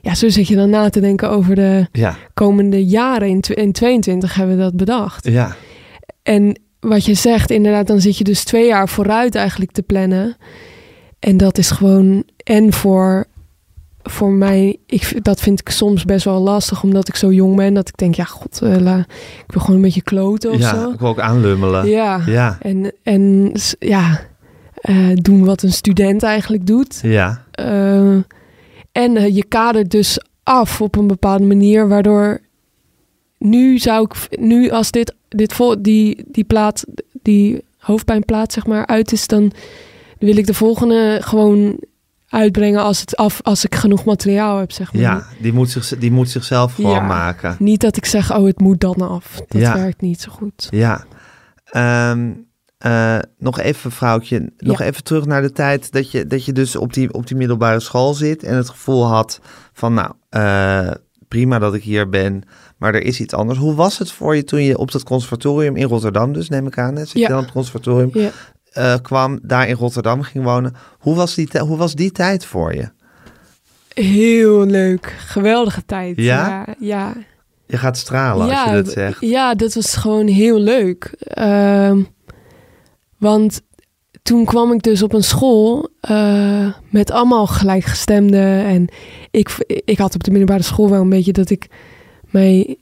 ja, 0.00 0.14
zo 0.14 0.28
zit 0.28 0.48
je 0.48 0.54
dan 0.56 0.70
na 0.70 0.88
te 0.90 1.00
denken 1.00 1.30
over 1.30 1.54
de 1.54 1.86
Ja, 1.92 2.16
komende 2.34 2.84
jaren. 2.86 3.28
In, 3.28 3.40
in 3.54 3.72
22 3.72 4.34
hebben 4.34 4.56
we 4.56 4.62
dat 4.62 4.76
bedacht. 4.76 5.26
ja, 5.26 5.56
En 6.22 6.60
wat 6.80 7.04
je 7.04 7.14
zegt, 7.14 7.50
inderdaad, 7.50 7.86
dan 7.86 8.00
zit 8.00 8.18
je 8.18 8.24
dus 8.24 8.44
twee 8.44 8.66
jaar 8.66 8.88
vooruit 8.88 9.34
eigenlijk 9.34 9.70
te 9.70 9.82
plannen. 9.82 10.36
En 11.18 11.36
dat 11.36 11.58
is 11.58 11.70
gewoon, 11.70 12.24
en 12.44 12.72
voor, 12.72 13.24
voor 14.02 14.30
mij, 14.30 14.76
ik, 14.86 15.24
dat 15.24 15.40
vind 15.40 15.60
ik 15.60 15.68
soms 15.68 16.04
best 16.04 16.24
wel 16.24 16.40
lastig, 16.40 16.82
omdat 16.82 17.08
ik 17.08 17.16
zo 17.16 17.32
jong 17.32 17.56
ben. 17.56 17.74
Dat 17.74 17.88
ik 17.88 17.96
denk, 17.96 18.14
ja, 18.14 18.24
god, 18.24 18.60
la, 18.60 18.98
ik 19.46 19.52
wil 19.52 19.60
gewoon 19.60 19.76
een 19.76 19.82
beetje 19.82 20.02
kloten 20.02 20.50
of 20.50 20.58
ja. 20.58 20.74
zo. 20.74 20.90
Ik 20.90 20.98
wil 20.98 21.08
ook 21.08 21.20
aanlummelen. 21.20 21.88
Ja, 21.88 22.20
ja, 22.26 22.58
en, 22.60 22.92
en 23.02 23.52
ja, 23.78 24.20
eh, 24.74 25.12
doen 25.14 25.44
wat 25.44 25.62
een 25.62 25.72
student 25.72 26.22
eigenlijk 26.22 26.66
doet. 26.66 27.00
ja. 27.02 27.44
Eh, 27.50 28.16
en 28.92 29.34
je 29.34 29.44
kadert 29.44 29.90
dus 29.90 30.20
af 30.42 30.80
op 30.80 30.96
een 30.96 31.06
bepaalde 31.06 31.44
manier, 31.44 31.88
waardoor 31.88 32.40
nu 33.38 33.78
zou 33.78 34.04
ik, 34.10 34.38
nu 34.40 34.70
als 34.70 34.90
dit, 34.90 35.14
dit 35.28 35.52
vol, 35.52 35.82
die, 35.82 36.24
die 36.26 36.44
plaat, 36.44 36.84
die 37.22 37.64
hoofdpijnplaat 37.78 38.52
zeg 38.52 38.66
maar 38.66 38.86
uit 38.86 39.12
is, 39.12 39.26
dan 39.26 39.52
wil 40.18 40.36
ik 40.36 40.46
de 40.46 40.54
volgende 40.54 41.18
gewoon 41.20 41.78
uitbrengen 42.30 42.82
als, 42.82 43.00
het 43.00 43.16
af, 43.16 43.40
als 43.42 43.64
ik 43.64 43.74
genoeg 43.74 44.04
materiaal 44.04 44.58
heb, 44.58 44.72
zeg 44.72 44.92
maar. 44.92 45.02
Ja, 45.02 45.26
die 45.40 45.52
moet, 45.52 45.70
zich, 45.70 45.98
die 45.98 46.10
moet 46.12 46.30
zichzelf 46.30 46.74
gewoon 46.74 46.90
Ja. 46.94 47.00
maken. 47.00 47.56
Niet 47.58 47.80
dat 47.80 47.96
ik 47.96 48.04
zeg, 48.04 48.36
oh, 48.36 48.44
het 48.46 48.60
moet 48.60 48.80
dan 48.80 49.00
af. 49.00 49.40
Dat 49.48 49.60
Ja. 49.60 49.74
werkt 49.74 50.00
niet 50.00 50.20
zo 50.20 50.30
goed. 50.32 50.68
Ja. 50.70 51.04
Ehm, 51.64 52.30
eh, 52.78 53.18
nog 53.38 53.58
even, 53.60 53.90
vrouwtje. 53.92 54.52
Nog 54.56 54.78
Ja. 54.78 54.84
even 54.84 55.04
terug 55.04 55.24
naar 55.26 55.42
de 55.42 55.52
tijd 55.52 55.92
dat 55.92 56.10
je, 56.10 56.26
dat 56.26 56.44
je 56.44 56.52
dus 56.52 56.76
op 56.76 56.92
die, 56.92 57.12
op 57.12 57.26
die 57.26 57.36
middelbare 57.36 57.80
school 57.80 58.14
zit. 58.14 58.42
En 58.42 58.56
het 58.56 58.68
gevoel 58.68 59.06
had 59.06 59.40
van, 59.72 59.94
nou, 59.94 60.12
eh, 60.28 60.90
prima 61.28 61.58
dat 61.58 61.74
ik 61.74 61.82
hier 61.82 62.08
ben. 62.08 62.42
Maar 62.76 62.94
er 62.94 63.02
is 63.02 63.20
iets 63.20 63.34
anders. 63.34 63.58
Hoe 63.58 63.74
was 63.74 63.98
het 63.98 64.12
voor 64.12 64.36
je 64.36 64.44
toen 64.44 64.62
je 64.62 64.78
op 64.78 64.90
dat 64.92 65.02
conservatorium 65.02 65.76
in 65.76 65.86
Rotterdam, 65.86 66.32
dus 66.32 66.48
neem 66.48 66.66
ik 66.66 66.78
aan, 66.78 66.96
hè? 66.96 67.04
Zit 67.04 67.20
je 67.22 67.28
dan 67.28 67.38
op 67.38 67.44
het 67.44 67.52
conservatorium, 67.52 68.10
Eh, 68.70 68.94
kwam, 69.02 69.38
daar 69.42 69.68
in 69.68 69.74
Rotterdam 69.74 70.22
ging 70.22 70.44
wonen. 70.44 70.74
Hoe 70.98 71.14
was 71.14 71.34
die, 71.34 71.48
hoe 71.58 71.76
was 71.76 71.94
die 71.94 72.12
tijd 72.12 72.44
voor 72.44 72.74
je? 72.74 72.88
Heel 73.94 74.64
leuk. 74.64 75.14
Geweldige 75.18 75.84
tijd. 75.86 76.16
Ja? 76.16 76.48
Ja, 76.48 76.74
ja. 76.78 77.12
Je 77.66 77.76
gaat 77.76 77.96
stralen 77.96 78.50
als 78.50 78.64
je 78.64 78.82
dat 78.82 78.92
zegt. 78.92 79.20
Ja, 79.20 79.54
dat 79.54 79.74
was 79.74 79.94
gewoon 79.94 80.26
heel 80.26 80.58
leuk. 80.58 81.14
Ehm, 81.18 82.02
want 83.18 83.60
toen 84.22 84.44
kwam 84.44 84.72
ik 84.72 84.82
dus 84.82 85.02
op 85.02 85.12
een 85.12 85.22
school 85.24 85.88
eh, 86.00 86.66
met 86.90 87.10
allemaal 87.10 87.46
gelijkgestemden. 87.46 88.64
En 88.64 88.88
ik, 89.30 89.64
ik 89.84 89.98
had 89.98 90.14
op 90.14 90.24
de 90.24 90.30
middelbare 90.30 90.62
school 90.62 90.90
wel 90.90 91.00
een 91.00 91.08
beetje 91.08 91.32
dat 91.32 91.50
ik 91.50 91.66
mij... 92.30 92.78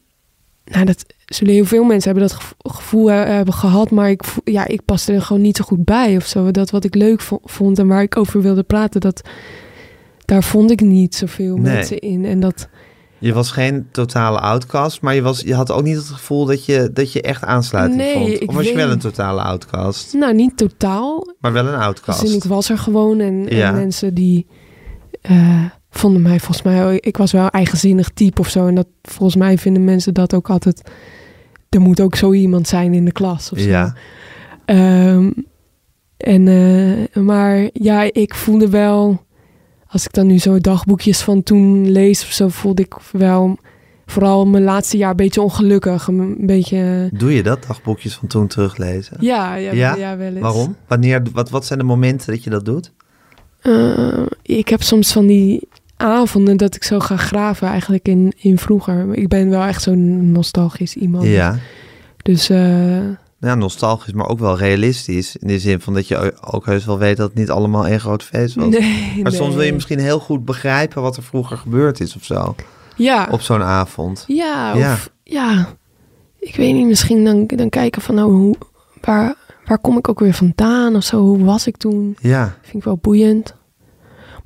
Nou, 0.70 0.84
dat 0.84 1.04
zullen 1.26 1.54
heel 1.54 1.64
veel 1.64 1.84
mensen 1.84 2.10
hebben 2.10 2.28
dat 2.28 2.38
gevo- 2.38 2.54
gevoel 2.58 3.06
he- 3.10 3.14
hebben 3.32 3.54
gehad. 3.54 3.90
Maar 3.90 4.10
ik, 4.10 4.22
ja, 4.44 4.66
ik 4.66 4.84
paste 4.84 5.12
er 5.12 5.22
gewoon 5.22 5.42
niet 5.42 5.56
zo 5.56 5.64
goed 5.64 5.84
bij 5.84 6.16
of 6.16 6.26
zo. 6.26 6.50
Dat 6.50 6.70
wat 6.70 6.84
ik 6.84 6.94
leuk 6.94 7.20
vo- 7.20 7.40
vond 7.44 7.78
en 7.78 7.86
waar 7.86 8.02
ik 8.02 8.16
over 8.16 8.42
wilde 8.42 8.62
praten, 8.62 9.00
dat, 9.00 9.28
daar 10.24 10.42
vond 10.42 10.70
ik 10.70 10.80
niet 10.80 11.14
zoveel 11.14 11.56
Nee. 11.56 11.74
mensen 11.74 11.98
in. 11.98 12.24
En 12.24 12.40
dat... 12.40 12.68
Je 13.20 13.32
was 13.32 13.50
geen 13.50 13.88
totale 13.92 14.38
outcast, 14.38 15.00
maar 15.00 15.14
je, 15.14 15.22
was, 15.22 15.40
je 15.40 15.54
had 15.54 15.72
ook 15.72 15.82
niet 15.82 15.96
het 15.96 16.06
gevoel 16.06 16.44
dat 16.44 16.64
je, 16.64 16.90
dat 16.92 17.12
je 17.12 17.22
echt 17.22 17.44
aansluiting 17.44 18.00
Nee, 18.00 18.12
vond. 18.38 18.48
Of 18.48 18.54
was 18.54 18.68
je 18.68 18.74
wel 18.74 18.90
een 18.90 18.98
totale 18.98 19.42
outcast, 19.42 20.12
Nou, 20.14 20.34
niet 20.34 20.56
totaal. 20.56 21.34
maar 21.40 21.52
wel 21.52 21.66
een 21.66 21.74
outcast. 21.80 22.20
Dus 22.20 22.34
ik 22.34 22.44
was 22.44 22.70
er 22.70 22.78
gewoon 22.78 23.20
en, 23.20 23.48
en 23.48 23.56
Ja. 23.56 23.72
mensen 23.72 24.14
die 24.14 24.46
eh, 25.20 25.64
vonden 25.98 26.22
mij 26.22 26.38
volgens 26.40 26.62
mij, 26.62 26.96
ik 27.00 27.16
was 27.16 27.32
wel 27.32 27.48
eigenzinnig 27.48 28.08
type 28.08 28.40
of 28.40 28.48
zo. 28.48 28.66
En 28.66 28.74
dat 28.74 28.86
volgens 29.02 29.36
mij 29.36 29.58
vinden 29.58 29.84
mensen 29.84 30.14
dat 30.14 30.34
ook 30.34 30.50
altijd. 30.50 30.90
Er 31.68 31.80
moet 31.80 32.00
ook 32.00 32.14
zo 32.16 32.32
iemand 32.32 32.68
zijn 32.68 32.94
in 32.94 33.04
de 33.04 33.12
klas 33.12 33.52
of 33.52 33.58
zo. 33.58 33.68
Ja, 33.68 33.94
Ehm, 34.64 35.30
en, 36.16 36.48
eh, 36.48 37.22
maar 37.22 37.68
ja, 37.72 38.02
ik 38.12 38.34
voelde 38.34 38.68
wel, 38.68 39.24
als 39.86 40.04
ik 40.04 40.12
dan 40.12 40.26
nu 40.26 40.38
zo 40.38 40.58
dagboekjes 40.58 41.20
van 41.20 41.42
toen 41.42 41.90
lees 41.90 42.22
of 42.22 42.30
zo, 42.32 42.48
voelde 42.48 42.82
ik 42.82 42.94
wel 43.12 43.58
vooral 44.06 44.46
mijn 44.46 44.64
laatste 44.64 44.96
jaar 44.96 45.10
een 45.10 45.16
beetje 45.16 45.42
ongelukkig. 45.42 46.06
Een 46.06 46.36
beetje. 46.46 47.08
doe 47.12 47.34
je 47.34 47.42
dat, 47.42 47.64
dagboekjes 47.66 48.14
van 48.14 48.28
toen 48.28 48.46
teruglezen? 48.46 49.16
Ja, 49.20 49.54
ja, 49.54 49.72
Ja? 49.72 49.94
ja? 49.96 50.16
wel 50.16 50.30
eens. 50.32 50.40
Waarom? 50.40 50.76
Wanneer, 50.86 51.22
wat, 51.32 51.50
wat 51.50 51.66
zijn 51.66 51.78
de 51.78 51.84
momenten 51.84 52.32
dat 52.32 52.44
je 52.44 52.50
dat 52.50 52.64
doet? 52.64 52.92
Eh, 53.60 54.26
ik 54.42 54.68
heb 54.68 54.82
soms 54.82 55.12
van 55.12 55.26
die 55.26 55.67
avonden 55.98 56.56
dat 56.56 56.74
ik 56.74 56.82
zo 56.84 56.98
ga 56.98 57.16
graven 57.16 57.68
eigenlijk 57.68 58.08
in, 58.08 58.32
in 58.36 58.58
vroeger. 58.58 59.14
Ik 59.14 59.28
ben 59.28 59.50
wel 59.50 59.62
echt 59.62 59.82
zo'n 59.82 60.32
nostalgisch 60.32 60.94
iemand. 60.94 61.24
Ja, 61.24 61.58
Dus 62.22 62.48
eh, 62.50 63.08
ja, 63.40 63.54
nostalgisch, 63.54 64.12
maar 64.12 64.28
ook 64.28 64.38
wel 64.38 64.56
realistisch. 64.58 65.36
In 65.36 65.48
de 65.48 65.58
zin 65.58 65.80
van 65.80 65.94
dat 65.94 66.08
je 66.08 66.34
ook 66.50 66.66
heus 66.66 66.84
wel 66.84 66.98
weet 66.98 67.16
dat 67.16 67.28
het 67.28 67.38
niet 67.38 67.50
allemaal 67.50 67.86
één 67.86 68.00
groot 68.00 68.22
feest 68.22 68.54
was. 68.54 68.68
nee, 68.68 69.20
Maar 69.22 69.32
soms 69.32 69.54
wil 69.54 69.64
je 69.64 69.72
misschien 69.72 69.98
heel 69.98 70.18
goed 70.18 70.44
begrijpen 70.44 71.02
wat 71.02 71.16
er 71.16 71.22
vroeger 71.22 71.56
gebeurd 71.56 72.00
is 72.00 72.16
of 72.16 72.24
zo. 72.24 72.54
Ja, 72.96 73.28
Op 73.30 73.40
zo'n 73.40 73.62
avond. 73.62 74.24
ja, 74.26 74.74
Ja. 74.76 74.92
of 74.92 75.10
ja, 75.22 75.68
ik 76.38 76.56
weet 76.56 76.74
niet, 76.74 76.86
misschien 76.86 77.24
dan, 77.24 77.46
dan 77.46 77.68
kijken 77.68 78.02
van 78.02 78.14
nou, 78.14 78.30
hoe, 78.32 78.56
waar, 79.00 79.34
waar 79.66 79.78
kom 79.78 79.98
ik 79.98 80.08
ook 80.08 80.18
weer 80.20 80.34
vandaan 80.34 80.96
of 80.96 81.02
zo. 81.04 81.20
Hoe 81.20 81.44
was 81.44 81.66
ik 81.66 81.76
toen? 81.76 82.16
Ja, 82.20 82.56
Vind 82.62 82.76
ik 82.76 82.84
wel 82.84 82.96
boeiend. 82.96 83.54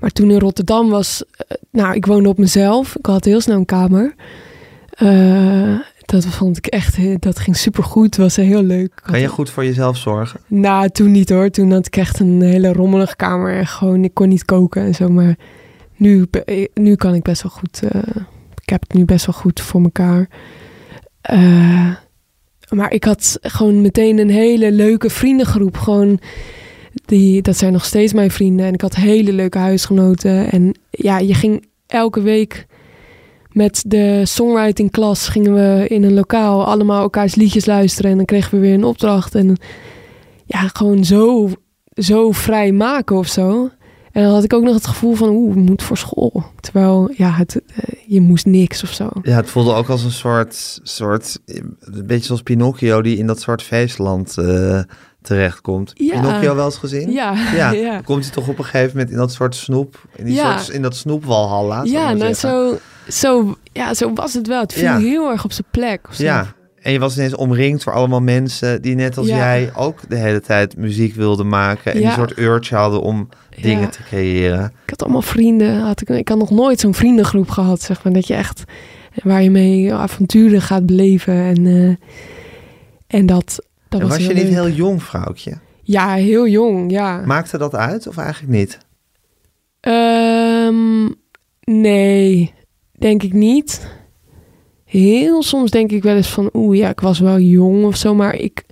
Maar 0.03 0.11
toen 0.11 0.31
in 0.31 0.39
Rotterdam 0.39 0.89
was, 0.89 1.25
eh, 1.37 1.57
nou, 1.71 1.95
ik 1.95 2.07
woonde 2.07 2.29
op 2.29 2.39
mezelf. 2.39 2.97
Ik 2.97 3.07
had 3.07 3.25
heel 3.25 3.41
snel 3.41 3.57
een 3.57 3.65
kamer. 3.65 4.15
Eh, 4.91 5.79
dat 6.05 6.27
vond 6.27 6.57
ik 6.57 6.67
echt, 6.67 7.21
dat 7.21 7.39
ging 7.39 7.57
supergoed. 7.57 8.17
was 8.17 8.37
heel 8.37 8.63
leuk. 8.63 8.93
Kan 9.03 9.21
je 9.21 9.29
goed 9.29 9.51
voor 9.51 9.65
jezelf 9.65 9.97
zorgen? 9.97 10.41
Nou, 10.47 10.89
toen 10.89 11.11
niet 11.11 11.29
hoor. 11.29 11.51
Toen 11.51 11.73
had 11.73 11.87
ik 11.87 11.97
echt 11.97 12.21
een 12.21 12.43
hele 12.43 12.73
rommelige 12.73 13.17
kamer. 13.17 13.57
En 13.57 13.67
gewoon, 13.67 14.05
ik 14.05 14.15
kon 14.15 14.29
niet 14.29 14.45
koken 14.45 14.83
en 14.83 14.95
zo. 14.95 15.09
Maar 15.09 15.37
nu, 15.97 16.27
nu 16.75 16.95
kan 16.95 17.15
ik 17.15 17.23
best 17.23 17.43
wel 17.43 17.53
goed. 17.53 17.83
eh, 17.89 18.01
ik 18.63 18.69
heb 18.69 18.81
het 18.81 18.93
nu 18.95 19.05
best 19.05 19.27
wel 19.27 19.35
goed 19.35 19.61
voor 19.61 19.81
mekaar. 19.81 20.29
Maar 22.69 22.93
ik 22.93 23.05
had 23.05 23.39
gewoon 23.41 23.81
meteen 23.81 24.19
een 24.19 24.31
hele 24.31 24.73
leuke 24.73 25.11
vriendengroep. 25.11 25.77
Gewoon, 25.77 26.21
die, 27.13 27.43
dat 27.43 27.57
zijn 27.57 27.73
nog 27.73 27.85
steeds 27.85 28.13
mijn 28.13 28.31
vrienden. 28.31 28.67
En 28.67 28.73
ik 28.73 28.81
had 28.81 28.95
hele 28.95 29.33
leuke 29.33 29.59
huisgenoten. 29.59 30.51
En 30.51 30.75
ja, 30.91 31.19
je 31.19 31.35
ging 31.35 31.67
elke 31.87 32.21
week 32.21 32.67
met 33.51 33.85
de 33.87 34.23
songwriting 34.25 34.91
klas 34.91 35.29
gingen 35.29 35.55
we 35.55 35.89
in 35.89 36.03
een 36.03 36.15
lokaal 36.15 36.65
allemaal 36.65 37.03
elkaars 37.03 37.35
liedjes 37.35 37.67
luisteren. 37.67 38.11
En 38.11 38.17
dan 38.17 38.27
kregen 38.27 38.51
we 38.51 38.59
weer 38.59 38.75
een 38.75 38.85
opdracht. 38.85 39.35
En 39.35 39.57
ja, 40.45 40.69
gewoon 40.73 41.05
zo, 41.05 41.51
zo 41.95 42.31
vrij 42.31 42.73
maken 42.73 43.17
of 43.17 43.29
zo. 43.29 43.71
En 44.13 44.23
dan 44.23 44.33
had 44.33 44.45
ik 44.45 44.53
ook 44.53 44.63
nog 44.65 44.75
het 44.75 44.87
gevoel 44.87 45.15
van, 45.15 45.29
oeh, 45.29 45.55
moet 45.55 45.83
voor 45.83 45.97
school. 45.97 46.45
Terwijl, 46.61 47.11
ja, 47.17 47.31
het, 47.31 47.63
eh, 47.67 47.95
je 48.07 48.21
moest 48.21 48.47
niks 48.47 48.83
of 48.83 48.93
zo. 48.93 49.09
Ja, 49.23 49.37
het 49.37 49.51
voelde 49.51 49.73
ook 49.73 49.89
als 49.89 50.05
een 50.05 50.11
soort, 50.11 50.81
soort 50.83 51.39
een 51.45 52.07
beetje 52.07 52.25
zoals 52.25 52.43
Pinocchio 52.43 53.03
die 53.03 53.17
in 53.19 53.27
dat 53.27 53.41
soort 53.41 53.63
feestland 53.63 54.39
eh, 54.39 54.81
terechtkomt. 55.23 55.93
Ja. 55.95 56.21
Pinocchio 56.21 56.55
wel 56.55 56.65
eens 56.65 56.77
gezien? 56.77 57.11
Ja, 57.13 57.35
Ja, 57.57 57.71
ja. 57.71 58.01
komt 58.01 58.25
hij 58.25 58.33
toch 58.35 58.49
op 58.49 58.59
een 58.59 58.65
gegeven 58.65 58.91
moment 58.93 59.11
in 59.11 59.17
dat 59.17 59.33
soort 59.33 59.55
snoep, 59.55 60.05
in, 60.17 60.25
die 60.25 60.35
Ja. 60.35 60.59
soort, 60.59 60.75
in 60.75 60.83
dat 60.83 60.97
snoepwalhalla. 60.97 61.83
Ja, 61.85 62.13
nou 62.13 62.33
zo, 62.33 62.77
zo, 63.09 63.55
ja, 63.73 63.95
zo 63.95 64.13
was 64.13 64.35
het 64.35 64.47
wel. 64.47 64.61
Het 64.61 64.73
viel 64.73 64.97
heel 64.97 65.31
erg 65.31 65.45
op 65.45 65.53
zijn 65.53 65.67
plek. 65.71 66.09
Ja, 66.17 66.47
en 66.83 66.93
je 66.93 66.99
was 66.99 67.17
ineens 67.17 67.35
omringd 67.35 67.85
door 67.85 67.95
allemaal 67.95 68.21
mensen 68.21 68.83
die 68.83 68.95
net 68.95 69.17
als 69.19 69.27
jij 69.27 69.71
ook 69.77 69.99
de 70.09 70.17
hele 70.17 70.41
tijd 70.41 70.77
muziek 70.77 71.15
wilden 71.15 71.49
maken. 71.49 71.93
En 71.95 72.05
een 72.05 72.13
soort 72.13 72.39
urge 72.39 72.75
hadden 72.75 73.01
om 73.03 73.29
dingen 73.61 73.91
te 73.91 74.03
creëren. 74.03 74.65
Ik 74.65 74.91
had 74.91 75.03
allemaal 75.03 75.23
vrienden. 75.23 75.81
Had 75.81 76.01
ik, 76.01 76.09
ik 76.09 76.29
had 76.29 76.39
nog 76.39 76.51
nooit 76.51 76.81
zo'n 76.81 76.95
vriendengroep 76.95 77.51
gehad, 77.51 77.81
zeg 77.83 78.05
maar. 78.05 78.13
Dat 78.13 78.27
je 78.27 78.35
echt, 78.35 78.63
waar 79.23 79.43
je 79.43 79.51
mee 79.51 79.95
avonturen 79.95 80.61
gaat 80.63 80.87
beleven. 80.87 81.35
En, 81.35 81.67
eh, 81.67 81.97
en 83.19 83.27
dat, 83.27 83.65
dat 83.93 84.01
en 84.01 84.09
was, 84.09 84.17
was 84.17 84.27
je 84.27 84.35
niet 84.35 84.49
heel 84.49 84.69
jong, 84.69 85.03
vrouwtje? 85.03 85.59
Ja, 85.83 86.15
heel 86.15 86.49
jong, 86.49 86.91
ja. 86.91 87.23
Maakte 87.27 87.59
dat 87.59 87.75
uit 87.75 88.07
of 88.07 88.17
eigenlijk 88.17 88.53
niet? 88.53 88.79
Ehm, 89.81 91.11
Nee, 91.65 92.53
denk 92.93 93.23
ik 93.23 93.33
niet. 93.33 93.87
Heel 94.85 95.43
soms 95.43 95.71
denk 95.71 95.91
ik 95.93 96.03
wel 96.03 96.17
eens 96.17 96.29
van, 96.29 96.51
oeh 96.53 96.77
ja, 96.77 96.89
ik 96.89 97.01
was 97.01 97.19
wel 97.19 97.39
jong 97.39 97.85
of 97.85 97.97
zo, 97.97 98.15
maar 98.15 98.35
ik 98.35 98.65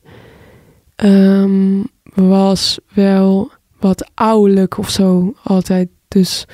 ehm, 0.96 1.82
was 2.14 2.78
wel 2.94 3.50
wat 3.78 4.10
ouderlijk 4.14 4.78
of 4.78 4.90
zo 4.90 5.34
altijd. 5.42 5.88
Dus 6.08 6.46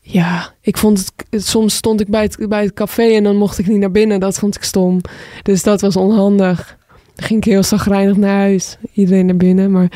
ja, 0.00 0.54
ik 0.60 0.76
vond 0.76 1.12
het, 1.28 1.44
soms 1.44 1.74
stond 1.74 2.00
ik 2.00 2.08
bij 2.08 2.22
het, 2.22 2.48
bij 2.48 2.62
het 2.62 2.72
café 2.72 3.14
en 3.14 3.24
dan 3.24 3.36
mocht 3.36 3.58
ik 3.58 3.66
niet 3.66 3.78
naar 3.78 3.90
binnen. 3.90 4.20
Dat 4.20 4.38
vond 4.38 4.56
ik 4.56 4.62
stom. 4.62 5.00
Dus 5.42 5.62
dat 5.62 5.80
was 5.80 5.96
onhandig. 5.96 6.78
Dan 7.14 7.26
ging 7.26 7.44
ik 7.44 7.52
heel 7.52 7.62
zagrijnig 7.62 8.16
naar 8.16 8.36
huis. 8.38 8.76
Iedereen 8.92 9.26
naar 9.26 9.36
binnen. 9.36 9.70
Maar, 9.70 9.92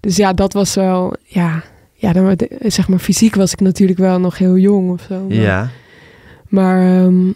dus 0.00 0.16
ja, 0.16 0.32
dat 0.32 0.52
was 0.52 0.74
wel, 0.74 1.14
ja, 1.24 1.62
ja 1.94 2.12
dan, 2.12 2.38
zeg 2.66 2.88
maar 2.88 2.98
fysiek 2.98 3.34
was 3.34 3.52
ik 3.52 3.60
natuurlijk 3.60 3.98
wel 3.98 4.20
nog 4.20 4.38
heel 4.38 4.56
jong 4.56 4.90
of 4.90 5.02
zo. 5.08 5.20
Maar, 5.28 5.36
Ja. 5.36 5.70
maar 6.48 7.04
ehm, 7.04 7.32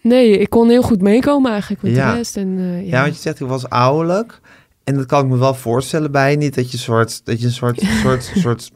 nee, 0.00 0.38
ik 0.38 0.50
kon 0.50 0.68
heel 0.68 0.82
goed 0.82 1.02
meekomen 1.02 1.50
eigenlijk 1.50 1.82
met 1.82 1.94
Ja. 1.94 2.10
de 2.10 2.16
rest. 2.16 2.36
En, 2.36 2.56
eh, 2.58 2.80
Ja, 2.86 2.96
ja. 2.96 3.02
want 3.02 3.14
je 3.14 3.20
zegt, 3.20 3.40
ik 3.40 3.46
was 3.46 3.68
ouderlijk. 3.68 4.40
En 4.84 4.94
dat 4.94 5.06
kan 5.06 5.24
ik 5.24 5.30
me 5.30 5.36
wel 5.38 5.54
voorstellen 5.54 6.10
bij. 6.10 6.36
Niet 6.36 6.54
dat 6.54 6.70
je, 6.72 6.78
soort, 6.78 7.20
dat 7.24 7.40
je 7.40 7.46
een 7.46 7.52
soort, 7.52 7.80
soort, 8.02 8.32
soort... 8.34 8.70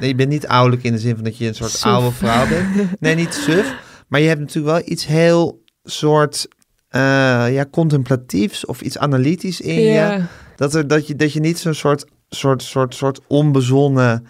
Nee, 0.00 0.08
je 0.08 0.14
bent 0.14 0.28
niet 0.28 0.46
ouderlijk 0.46 0.82
in 0.82 0.92
de 0.92 0.98
zin 0.98 1.14
van 1.14 1.24
dat 1.24 1.36
je 1.38 1.46
een 1.46 1.54
soort 1.54 1.70
Suf. 1.70 1.82
oude 1.92 2.10
vrouw 2.10 2.48
bent. 2.48 3.00
Nee, 3.00 3.14
niet 3.14 3.34
suf. 3.34 3.74
Maar 4.08 4.20
je 4.20 4.28
hebt 4.28 4.40
natuurlijk 4.40 4.76
wel 4.76 4.82
iets 4.92 5.06
heel 5.06 5.62
soort... 5.84 6.48
eh, 6.90 7.00
ja, 7.54 7.64
contemplatiefs 7.70 8.64
of 8.66 8.80
iets 8.80 8.98
analytisch 8.98 9.60
in 9.60 9.74
je. 9.74 9.80
ja. 9.90 10.26
Dat, 10.56 10.74
er, 10.74 10.86
dat, 10.88 11.06
je, 11.06 11.16
dat 11.16 11.32
je 11.32 11.40
niet 11.40 11.58
zo'n 11.58 11.74
soort, 11.74 12.04
soort, 12.28 12.62
soort, 12.62 12.94
soort 12.94 13.20
onbezonnen 13.26 14.26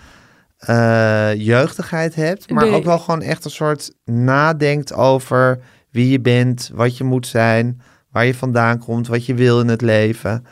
eh, 0.57 1.31
jeugdigheid 1.35 2.15
hebt. 2.15 2.51
Maar 2.51 2.65
Nee. 2.65 2.75
ook 2.75 2.85
wel 2.85 2.99
gewoon 2.99 3.23
echt 3.23 3.45
een 3.45 3.51
soort 3.51 3.93
nadenkt 4.05 4.93
over 4.95 5.59
wie 5.91 6.11
je 6.11 6.21
bent, 6.21 6.71
wat 6.75 6.97
je 6.97 7.05
moet 7.05 7.27
zijn, 7.27 7.81
waar 8.11 8.27
je 8.27 8.35
vandaan 8.35 8.79
komt, 8.79 9.07
wat 9.07 9.27
je 9.27 9.35
wil 9.35 9.61
in 9.61 9.69
het 9.69 9.81
leven. 9.83 10.45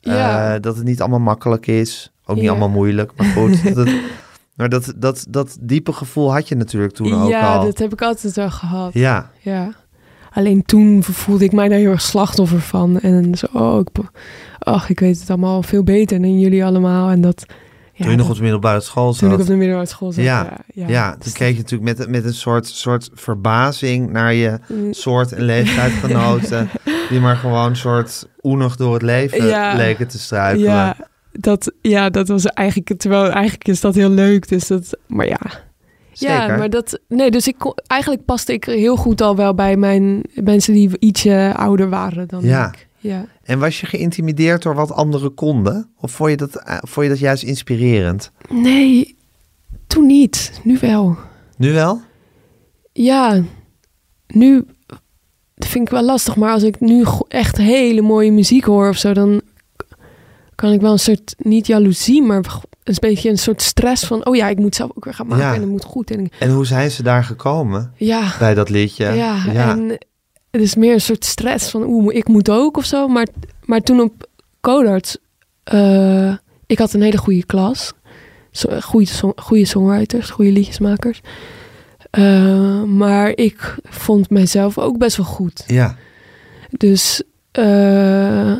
Ja. 0.00 0.54
Eh, 0.54 0.60
dat 0.60 0.76
het 0.76 0.84
niet 0.84 1.00
allemaal 1.00 1.18
makkelijk 1.20 1.66
is. 1.66 2.12
Ook 2.24 2.34
niet 2.36 2.44
Ja. 2.44 2.50
allemaal 2.50 2.68
moeilijk, 2.68 3.12
maar 3.16 3.26
goed. 3.26 3.62
dat, 3.74 3.86
het- 3.86 4.00
maar 4.56 4.68
dat, 4.68 4.92
dat, 4.96 5.24
dat 5.28 5.56
diepe 5.60 5.92
gevoel 5.92 6.32
had 6.32 6.48
je 6.48 6.54
natuurlijk 6.54 6.94
toen 6.94 7.14
ook 7.22 7.28
ja, 7.30 7.54
al. 7.54 7.64
dat 7.64 7.78
heb 7.78 7.92
ik 7.92 8.02
altijd 8.02 8.34
wel 8.34 8.50
gehad. 8.50 8.92
Ja, 8.92 9.30
Ja. 9.40 9.72
Alleen 10.32 10.62
toen 10.62 11.02
voelde 11.02 11.44
ik 11.44 11.52
mij 11.52 11.68
daar 11.68 11.78
heel 11.78 11.90
erg 11.90 12.00
slachtoffer 12.00 12.60
van. 12.60 13.00
En 13.00 13.34
zo, 13.34 13.46
oh, 13.52 13.80
ik, 13.80 13.88
ach, 14.58 14.90
ik 14.90 15.00
weet 15.00 15.20
het 15.20 15.30
allemaal 15.30 15.62
veel 15.62 15.82
beter 15.82 16.20
dan 16.20 16.40
jullie 16.40 16.64
allemaal. 16.64 17.10
En 17.10 17.20
dat, 17.20 17.44
ja, 17.92 18.02
toen 18.02 18.10
je 18.10 18.16
nog 18.16 18.28
op 18.28 18.36
de 18.36 18.42
middelbare 18.42 18.80
school 18.80 19.12
toen 19.12 19.28
ik 19.28 19.34
zat. 19.34 19.40
op 19.40 19.46
de 19.46 19.56
middelbare 19.56 19.86
school 19.86 20.12
zat. 20.12 20.24
Ja, 20.24 20.42
Ja, 20.42 20.58
ja. 20.74 20.88
Ja, 20.88 21.14
Dus 21.14 21.24
toen 21.24 21.32
keek 21.32 21.52
je 21.52 21.60
natuurlijk 21.60 21.98
met, 21.98 22.08
met 22.08 22.24
een 22.24 22.34
soort, 22.34 22.66
soort 22.66 23.10
verbazing 23.14 24.10
naar 24.10 24.34
je 24.34 24.58
Mm. 24.68 24.92
soort 24.92 25.32
en 25.32 25.42
leeftijdgenoten. 25.42 26.68
die 27.10 27.20
maar 27.20 27.36
gewoon 27.36 27.76
soort 27.76 28.28
oenig 28.42 28.76
door 28.76 28.92
het 28.92 29.02
leven 29.02 29.76
leken 29.76 30.08
te 30.08 30.18
struikelen. 30.18 30.70
Ja, 30.70 30.96
dat, 31.32 31.72
ja, 31.80 32.10
dat 32.10 32.28
was 32.28 32.46
eigenlijk, 32.46 33.00
terwijl 33.00 33.30
eigenlijk 33.30 33.68
is 33.68 33.80
dat 33.80 33.94
heel 33.94 34.10
leuk. 34.10 34.48
Dus 34.48 34.66
dat, 34.66 34.96
maar 35.06 35.26
ja. 35.26 35.40
Zeker. 36.12 36.34
Ja, 36.36 36.56
maar 36.56 36.70
dat, 36.70 37.00
nee, 37.08 37.30
dus 37.30 37.46
ik 37.48 37.54
kon, 37.58 37.72
eigenlijk 37.86 38.24
paste 38.24 38.52
ik 38.52 38.64
heel 38.64 38.96
goed 38.96 39.20
al 39.20 39.36
wel 39.36 39.54
bij 39.54 39.76
mijn 39.76 40.22
mensen 40.34 40.74
die 40.74 40.90
ietsje 40.98 41.52
ouder 41.56 41.88
waren 41.88 42.28
dan 42.28 42.44
Ja. 42.44 42.68
ik. 42.68 42.88
Ja. 42.98 43.26
En 43.42 43.58
was 43.58 43.80
je 43.80 43.86
geïntimideerd 43.86 44.62
door 44.62 44.74
wat 44.74 44.92
anderen 44.92 45.34
konden? 45.34 45.90
Of 46.00 46.10
vond 46.12 46.30
je 46.30 46.36
dat, 46.36 46.56
eh, 46.56 46.76
vond 46.80 47.06
je 47.06 47.12
dat 47.12 47.20
juist 47.20 47.42
inspirerend? 47.42 48.30
Nee, 48.48 49.16
toen 49.86 50.06
niet. 50.06 50.60
Nu 50.64 50.78
wel. 50.80 51.16
Nu 51.56 51.72
wel? 51.72 52.00
Ja, 52.92 53.42
nu 54.26 54.64
vind 55.56 55.86
ik 55.86 55.92
wel 55.92 56.02
lastig, 56.04 56.36
maar 56.36 56.52
als 56.52 56.62
ik 56.62 56.80
nu 56.80 57.04
echt 57.28 57.56
hele 57.56 58.02
mooie 58.02 58.32
muziek 58.32 58.64
hoor 58.64 58.88
of 58.88 58.96
zo, 58.96 59.12
dan 59.12 59.40
kan 60.54 60.72
ik 60.72 60.80
wel 60.80 60.92
een 60.92 60.98
soort, 60.98 61.34
niet 61.38 61.66
jaloezie, 61.66 62.22
maar 62.22 62.44
een 62.82 62.94
beetje 63.00 63.30
een 63.30 63.38
soort 63.38 63.62
stress 63.62 64.04
van, 64.04 64.26
oh 64.26 64.36
ja, 64.36 64.48
ik 64.48 64.58
moet 64.58 64.74
zelf 64.74 64.90
ook 64.94 65.04
weer 65.04 65.14
gaan 65.14 65.26
maken 65.26 65.44
Ja. 65.44 65.54
en 65.54 65.60
het 65.60 65.70
moet 65.70 65.84
goed. 65.84 66.10
En 66.10 66.28
En 66.38 66.50
hoe 66.50 66.66
zijn 66.66 66.90
ze 66.90 67.02
daar 67.02 67.24
gekomen 67.24 67.92
ja, 67.96 68.32
bij 68.38 68.54
dat 68.54 68.68
liedje? 68.68 69.04
ja, 69.12 69.46
en 69.54 69.88
het 70.50 70.60
is 70.60 70.74
meer 70.74 70.92
een 70.92 71.00
soort 71.00 71.24
stress 71.24 71.70
van, 71.70 71.82
oeh, 71.82 72.14
ik 72.16 72.28
moet 72.28 72.50
ook 72.50 72.76
of 72.76 72.84
zo. 72.84 73.08
Maar, 73.08 73.26
maar 73.64 73.80
toen 73.80 74.00
op 74.00 74.26
Codarts, 74.60 75.16
eh, 75.64 76.34
ik 76.66 76.78
had 76.78 76.92
een 76.92 77.02
hele 77.02 77.18
goede 77.18 77.44
klas. 77.46 77.92
Zo- 78.50 78.80
Goede, 78.80 79.06
song, 79.06 79.32
goede 79.36 79.64
songwriters, 79.64 80.30
goede 80.30 80.50
liedjesmakers. 80.52 81.20
Eh, 82.10 82.82
maar 82.82 83.28
ik 83.36 83.74
vond 83.82 84.30
mijzelf 84.30 84.78
ook 84.78 84.98
best 84.98 85.16
wel 85.16 85.26
goed. 85.26 85.64
ja. 85.66 85.96
Dus 86.70 87.22
eh, 87.50 88.52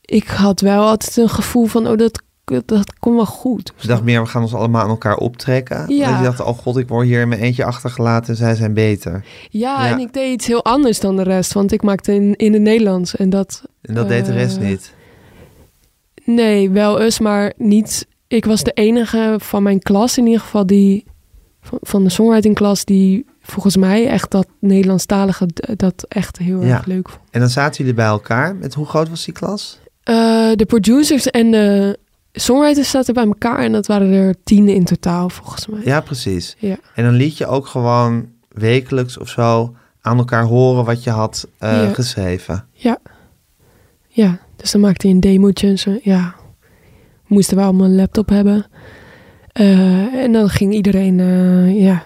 ik 0.00 0.26
had 0.26 0.60
wel 0.60 0.82
altijd 0.88 1.16
een 1.16 1.28
gevoel 1.28 1.66
van, 1.66 1.88
oh, 1.88 1.96
dat, 1.96 2.22
dat 2.66 2.98
komt 2.98 3.16
wel 3.16 3.26
goed. 3.26 3.72
Je 3.76 3.88
dacht 3.88 4.02
meer, 4.02 4.22
we 4.22 4.28
gaan 4.28 4.42
ons 4.42 4.54
allemaal 4.54 4.82
aan 4.82 4.88
elkaar 4.88 5.16
optrekken. 5.16 5.94
Ja. 5.94 6.16
Je 6.18 6.24
dacht, 6.24 6.40
oh 6.40 6.58
god, 6.58 6.76
ik 6.76 6.88
word 6.88 7.06
hier 7.06 7.20
in 7.20 7.28
mijn 7.28 7.40
eentje 7.40 7.64
achtergelaten 7.64 8.28
en 8.30 8.36
zij 8.36 8.54
zijn 8.54 8.74
beter. 8.74 9.24
Ja, 9.50 9.84
Ja. 9.86 9.90
en 9.92 9.98
ik 9.98 10.12
deed 10.12 10.32
iets 10.32 10.46
heel 10.46 10.64
anders 10.64 11.00
dan 11.00 11.16
de 11.16 11.22
rest, 11.22 11.52
want 11.52 11.72
ik 11.72 11.82
maakte 11.82 12.14
in, 12.14 12.36
in 12.36 12.52
het 12.52 12.62
Nederlands. 12.62 13.16
En 13.16 13.30
dat, 13.30 13.62
En 13.82 13.94
dat 13.94 14.08
deed 14.08 14.26
de 14.26 14.32
rest 14.32 14.56
Eh, 14.56 14.62
niet. 14.68 14.92
Nee, 16.24 16.70
wel 16.70 17.00
eens, 17.00 17.18
maar 17.18 17.52
niet. 17.56 18.06
Ik 18.28 18.44
was 18.44 18.62
de 18.62 18.72
enige 18.72 19.34
van 19.38 19.62
mijn 19.62 19.78
klas 19.78 20.18
in 20.18 20.26
ieder 20.26 20.40
geval 20.40 20.66
die 20.66 21.04
van, 21.62 21.78
van 21.82 22.04
de 22.04 22.10
songwriting-klas 22.10 22.84
die 22.84 23.24
volgens 23.42 23.76
mij 23.76 24.06
echt 24.08 24.30
dat 24.30 24.46
Nederlandstalige 24.60 25.48
dat 25.76 26.04
echt 26.08 26.38
heel 26.38 26.62
Ja. 26.62 26.76
erg 26.76 26.86
leuk 26.86 27.08
vond. 27.08 27.22
En 27.30 27.40
dan 27.40 27.48
zaten 27.48 27.76
jullie 27.78 27.94
bij 27.94 28.06
elkaar. 28.06 28.56
Met 28.56 28.74
hoe 28.74 28.86
groot 28.86 29.08
was 29.08 29.24
die 29.24 29.34
klas? 29.34 29.78
Eh, 30.02 30.14
de 30.54 30.64
producers 30.66 31.26
en 31.26 31.50
de 31.50 31.98
songwriters 32.32 32.90
zaten 32.90 33.14
bij 33.14 33.24
elkaar 33.26 33.58
en 33.58 33.72
dat 33.72 33.86
waren 33.86 34.12
er 34.12 34.34
tien 34.44 34.68
in 34.68 34.84
totaal 34.84 35.28
volgens 35.28 35.66
mij. 35.66 35.80
Ja, 35.84 36.00
precies. 36.00 36.56
Ja. 36.58 36.76
En 36.94 37.04
dan 37.04 37.12
liet 37.14 37.36
je 37.38 37.46
ook 37.46 37.66
gewoon 37.66 38.28
wekelijks 38.48 39.18
of 39.18 39.28
zo 39.28 39.74
aan 40.00 40.18
elkaar 40.18 40.44
horen 40.44 40.84
wat 40.84 41.04
je 41.04 41.10
had 41.10 41.48
eh, 41.58 41.70
Ja. 41.72 41.92
geschreven. 41.92 42.64
Ja, 44.12 44.38
dus 44.56 44.70
dan 44.70 44.80
maakte 44.80 45.06
hij 45.06 45.14
een 45.14 45.20
demootje 45.20 45.66
en 45.68 45.78
zo. 45.78 45.98
Ja, 46.02 46.34
we 47.26 47.34
moesten 47.34 47.56
wel 47.56 47.64
allemaal 47.64 47.86
een 47.86 47.94
laptop 47.94 48.28
hebben. 48.28 48.66
Eh, 49.52 50.14
en 50.14 50.32
dan 50.32 50.48
ging 50.48 50.72
iedereen, 50.72 51.20
eh, 51.20 51.80
ja, 51.82 52.02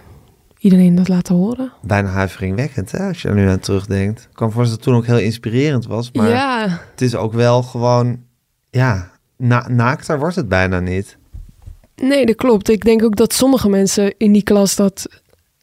iedereen 0.59 0.95
dat 0.95 1.09
laten 1.09 1.35
horen. 1.35 1.73
Bijna 1.83 2.09
huiveringwekkend, 2.09 2.91
hè, 2.93 2.99
als 3.09 3.23
je 3.23 3.29
er 3.29 3.35
nu 3.35 3.49
aan 3.49 3.59
terugdenkt. 3.59 4.21
Ik 4.21 4.29
kan 4.37 4.47
me 4.47 4.53
voorstellen 4.53 4.85
dat 4.85 4.95
het 4.95 5.05
toen 5.05 5.15
ook 5.15 5.19
heel 5.19 5.27
inspirerend 5.27 5.87
was. 5.87 6.13
Maar 6.13 6.29
Ja, 6.29 6.67
het 6.91 7.01
is 7.01 7.15
ook 7.15 7.33
wel 7.33 7.63
gewoon, 7.63 8.19
ja, 8.71 9.11
na 9.37 9.69
naakter 9.69 10.19
wordt 10.19 10.37
het 10.37 10.49
bijna 10.49 10.81
niet. 10.81 11.17
Nee, 11.97 12.27
dat 12.27 12.37
klopt. 12.37 12.69
Ik 12.69 12.85
denk 12.85 13.03
ook 13.03 13.17
dat 13.17 13.33
sommige 13.33 13.69
mensen 13.69 14.15
in 14.19 14.33
die 14.33 14.43
klas 14.43 14.77
dat 14.77 15.07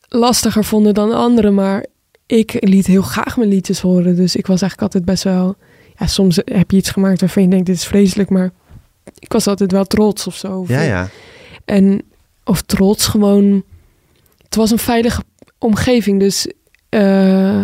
lastiger 0.07 0.63
vonden 0.63 0.93
dan 0.93 1.11
anderen. 1.11 1.53
Maar 1.53 1.85
ik 2.25 2.57
liet 2.59 2.85
heel 2.87 3.01
graag 3.01 3.37
mijn 3.37 3.49
liedjes 3.49 3.79
horen. 3.79 4.15
Dus 4.15 4.35
ik 4.35 4.47
was 4.47 4.61
eigenlijk 4.61 4.81
altijd 4.81 5.05
best 5.05 5.23
wel... 5.23 5.55
Ja, 5.97 6.07
soms 6.07 6.39
heb 6.45 6.71
je 6.71 6.77
iets 6.77 6.89
gemaakt 6.89 7.19
waarvan 7.19 7.43
je 7.43 7.49
denkt, 7.49 7.65
dit 7.65 7.75
is 7.75 7.85
vreselijk. 7.85 8.29
Maar 8.29 8.51
ik 9.19 9.31
was 9.31 9.47
altijd 9.47 9.71
wel 9.71 9.85
trots 9.85 10.27
of 10.27 10.35
zo. 10.35 10.59
Of- 10.59 10.67
Ja, 10.69 10.81
ja. 10.81 11.09
En, 11.65 12.01
of 12.43 12.61
trots 12.61 13.07
gewoon... 13.07 13.63
Het 14.43 14.55
was 14.55 14.71
een 14.71 14.77
veilige 14.79 15.23
omgeving. 15.57 16.19
Dus 16.19 16.47
eh, 16.89 17.61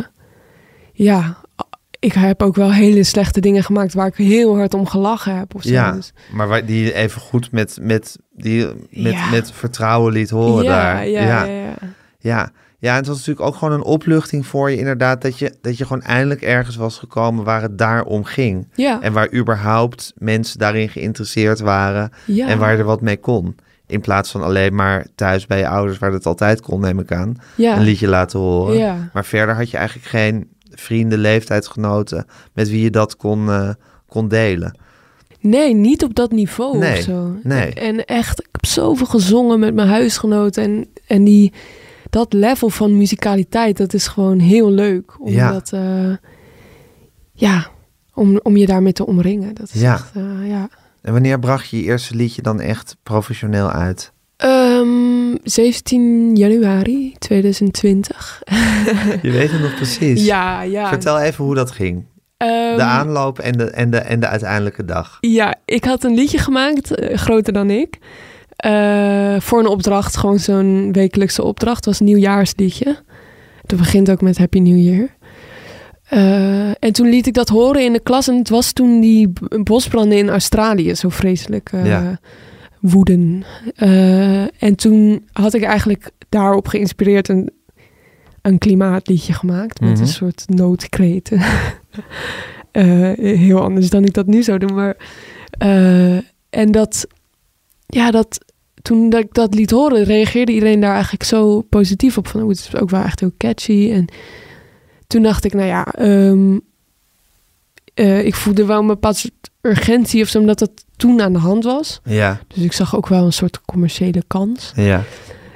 ja, 0.93 1.37
ik 1.99 2.13
heb 2.13 2.41
ook 2.41 2.55
wel 2.55 2.71
hele 2.73 3.03
slechte 3.03 3.39
dingen 3.41 3.63
gemaakt... 3.63 3.93
waar 3.93 4.07
ik 4.07 4.15
heel 4.15 4.55
hard 4.57 4.73
om 4.73 4.87
gelachen 4.87 5.37
heb 5.37 5.55
of 5.55 5.61
zo. 5.63 5.69
Ja, 5.69 5.91
Dus- 5.91 6.13
maar 6.31 6.47
waar, 6.47 6.65
die 6.65 6.83
je 6.83 6.93
even 6.93 7.21
goed 7.21 7.51
met, 7.51 7.77
met, 7.81 8.17
die, 8.35 8.65
met, 8.89 9.13
Ja. 9.13 9.29
met 9.29 9.51
vertrouwen 9.51 10.13
liet 10.13 10.29
horen 10.29 10.63
ja, 10.63 10.69
daar. 10.69 11.07
ja, 11.07 11.21
ja, 11.21 11.43
ja. 11.43 11.73
Ja. 12.19 12.51
ja, 12.79 12.91
en 12.91 12.97
het 12.97 13.07
was 13.07 13.17
natuurlijk 13.17 13.47
ook 13.47 13.55
gewoon 13.55 13.73
een 13.73 13.83
opluchting 13.83 14.45
voor 14.45 14.71
je 14.71 14.77
inderdaad... 14.77 15.21
dat 15.21 15.39
je, 15.39 15.53
dat 15.61 15.77
je 15.77 15.85
gewoon 15.85 16.01
eindelijk 16.03 16.41
ergens 16.41 16.75
was 16.75 16.97
gekomen 16.97 17.43
waar 17.43 17.61
het 17.61 17.77
daar 17.77 18.03
om 18.03 18.23
ging. 18.23 18.67
ja. 18.75 19.01
En 19.01 19.13
waar 19.13 19.33
überhaupt 19.33 20.13
mensen 20.15 20.59
daarin 20.59 20.89
geïnteresseerd 20.89 21.59
waren... 21.59 22.11
ja. 22.25 22.47
en 22.47 22.57
waar 22.59 22.71
je 22.71 22.77
er 22.77 22.83
wat 22.83 23.01
mee 23.01 23.17
kon. 23.17 23.55
In 23.87 24.01
plaats 24.01 24.31
van 24.31 24.41
alleen 24.43 24.75
maar 24.75 25.05
thuis 25.15 25.45
bij 25.45 25.57
je 25.57 25.67
ouders... 25.67 25.97
waar 25.97 26.11
het 26.11 26.25
altijd 26.25 26.61
kon, 26.61 26.81
neem 26.81 26.99
ik 26.99 27.11
aan, 27.11 27.35
ja. 27.55 27.77
een 27.77 27.83
liedje 27.83 28.07
laten 28.07 28.39
horen. 28.39 28.77
Ja. 28.77 29.09
Maar 29.13 29.25
verder 29.25 29.55
had 29.55 29.69
je 29.71 29.77
eigenlijk 29.77 30.07
geen 30.07 30.55
vrienden, 30.81 31.19
leeftijdsgenoten... 31.19 32.25
met 32.53 32.69
wie 32.69 32.81
je 32.81 32.89
dat 32.89 33.15
kon, 33.15 33.49
eh, 33.49 33.69
kon 34.07 34.27
delen. 34.27 34.77
Nee, 35.39 35.73
niet 35.73 36.03
op 36.03 36.15
dat 36.15 36.31
niveau 36.31 36.77
Nee, 36.77 36.97
of 36.97 37.03
zo. 37.03 37.35
nee. 37.43 37.73
En 37.73 38.05
echt, 38.05 38.39
ik 38.39 38.47
heb 38.51 38.65
zoveel 38.65 39.05
gezongen 39.05 39.59
met 39.59 39.73
mijn 39.73 39.87
huisgenoten. 39.87 40.63
En, 40.63 40.87
en 41.07 41.23
die, 41.23 41.53
dat 42.09 42.33
level 42.33 42.69
van 42.69 42.97
muzikaliteit, 42.97 43.77
dat 43.77 43.93
is 43.93 44.07
gewoon 44.07 44.39
heel 44.39 44.71
leuk. 44.71 45.21
Om 45.21 45.31
Ja. 45.31 45.61
eh, 45.71 46.15
ja, 47.33 47.67
om, 48.13 48.39
om 48.43 48.57
je 48.57 48.65
daarmee 48.65 48.93
te 48.93 49.05
omringen. 49.05 49.55
Dat 49.55 49.69
is 49.73 49.81
Ja. 49.81 49.93
echt, 49.93 50.15
eh, 50.15 50.49
ja. 50.49 50.69
En 51.01 51.13
wanneer 51.13 51.39
bracht 51.39 51.69
je 51.69 51.77
je 51.77 51.83
eerste 51.83 52.15
liedje 52.15 52.41
dan 52.41 52.59
echt 52.59 52.97
professioneel 53.03 53.69
uit? 53.71 54.11
Ehm, 55.33 55.35
17 55.43 56.35
januari 56.35 57.13
2020. 57.19 58.41
Je 59.21 59.31
weet 59.31 59.51
het 59.51 59.61
nog 59.61 59.75
precies. 59.75 60.25
ja, 60.25 60.61
ja. 60.61 60.87
Vertel 60.87 61.19
even 61.19 61.45
hoe 61.45 61.55
dat 61.55 61.71
ging. 61.71 62.05
Ehm, 62.37 62.75
De 62.75 62.83
aanloop 62.83 63.39
en 63.39 63.51
de, 63.57 63.63
en, 63.63 63.89
de, 63.89 63.97
en 63.97 64.19
de 64.19 64.27
uiteindelijke 64.27 64.85
dag. 64.85 65.17
Ja, 65.21 65.55
ik 65.65 65.83
had 65.85 66.03
een 66.03 66.13
liedje 66.13 66.37
gemaakt, 66.37 66.95
eh, 66.95 67.17
groter 67.17 67.53
dan 67.53 67.69
ik. 67.69 67.97
eh, 68.55 69.35
voor 69.39 69.59
een 69.59 69.67
opdracht, 69.67 70.17
gewoon 70.17 70.39
zo'n 70.39 70.91
wekelijkse 70.91 71.43
opdracht. 71.43 71.75
Het 71.75 71.85
was 71.85 71.99
een 71.99 72.05
nieuwjaarsliedje. 72.05 72.97
Dat 73.65 73.79
begint 73.79 74.11
ook 74.11 74.21
met 74.21 74.37
Happy 74.37 74.59
New 74.59 74.77
Year. 74.77 75.15
Eh, 76.09 76.67
en 76.83 76.91
toen 76.93 77.09
liet 77.09 77.27
ik 77.27 77.33
dat 77.33 77.49
horen 77.49 77.83
in 77.83 77.93
de 77.93 77.99
klas. 77.99 78.27
En 78.27 78.35
het 78.37 78.49
was 78.49 78.71
toen 78.71 78.99
die 79.01 79.33
bosbranden 79.63 80.17
in 80.17 80.29
Australië 80.29 80.95
zo 80.95 81.09
vreselijk 81.09 81.69
Ja. 81.83 82.19
Woeden. 82.89 83.43
Eh, 83.75 84.63
en 84.63 84.75
toen 84.75 85.27
had 85.31 85.53
ik 85.53 85.63
eigenlijk 85.63 86.09
daarop 86.29 86.67
geïnspireerd 86.67 87.29
een, 87.29 87.49
een 88.41 88.57
klimaatliedje 88.57 89.33
gemaakt. 89.33 89.79
Met 89.81 89.89
Mhm. 89.91 90.01
een 90.01 90.07
soort 90.07 90.43
noodkreten. 90.47 91.41
Eh, 92.71 93.11
heel 93.15 93.61
anders 93.61 93.89
dan 93.89 94.03
ik 94.03 94.13
dat 94.13 94.25
nu 94.27 94.43
zou 94.43 94.57
doen. 94.57 94.73
Maar, 94.73 94.97
eh, 95.51 96.15
en 96.49 96.71
dat, 96.71 97.07
ja, 97.85 98.11
dat, 98.11 98.45
toen 98.81 99.09
dat 99.09 99.23
ik 99.23 99.33
dat 99.33 99.53
liet 99.55 99.71
horen, 99.71 100.03
reageerde 100.03 100.51
iedereen 100.51 100.79
daar 100.79 100.93
eigenlijk 100.93 101.23
zo 101.23 101.61
positief 101.61 102.17
op. 102.17 102.27
Van, 102.27 102.41
oh, 102.41 102.49
het 102.49 102.57
is 102.57 102.75
ook 102.75 102.89
wel 102.89 103.03
echt 103.03 103.19
heel 103.19 103.31
catchy. 103.37 103.91
En 103.91 104.05
toen 105.07 105.21
dacht 105.23 105.45
ik, 105.45 105.53
nou 105.53 105.65
ja, 105.67 105.85
ehm, 105.85 106.57
eh, 107.97 108.25
ik 108.25 108.35
voelde 108.35 108.65
wel 108.65 108.79
een 108.79 108.87
bepaald 108.87 109.15
soort 109.17 109.49
urgentie 109.61 110.21
of 110.21 110.27
zo, 110.27 110.39
omdat 110.39 110.59
dat 110.59 110.71
toen 110.97 111.21
aan 111.21 111.33
de 111.33 111.39
hand 111.39 111.63
was. 111.63 111.99
Ja, 112.03 112.39
Dus 112.47 112.63
ik 112.63 112.73
zag 112.73 112.95
ook 112.95 113.07
wel 113.07 113.25
een 113.25 113.33
soort 113.33 113.61
commerciële 113.65 114.23
kans. 114.27 114.71
ja. 114.75 115.03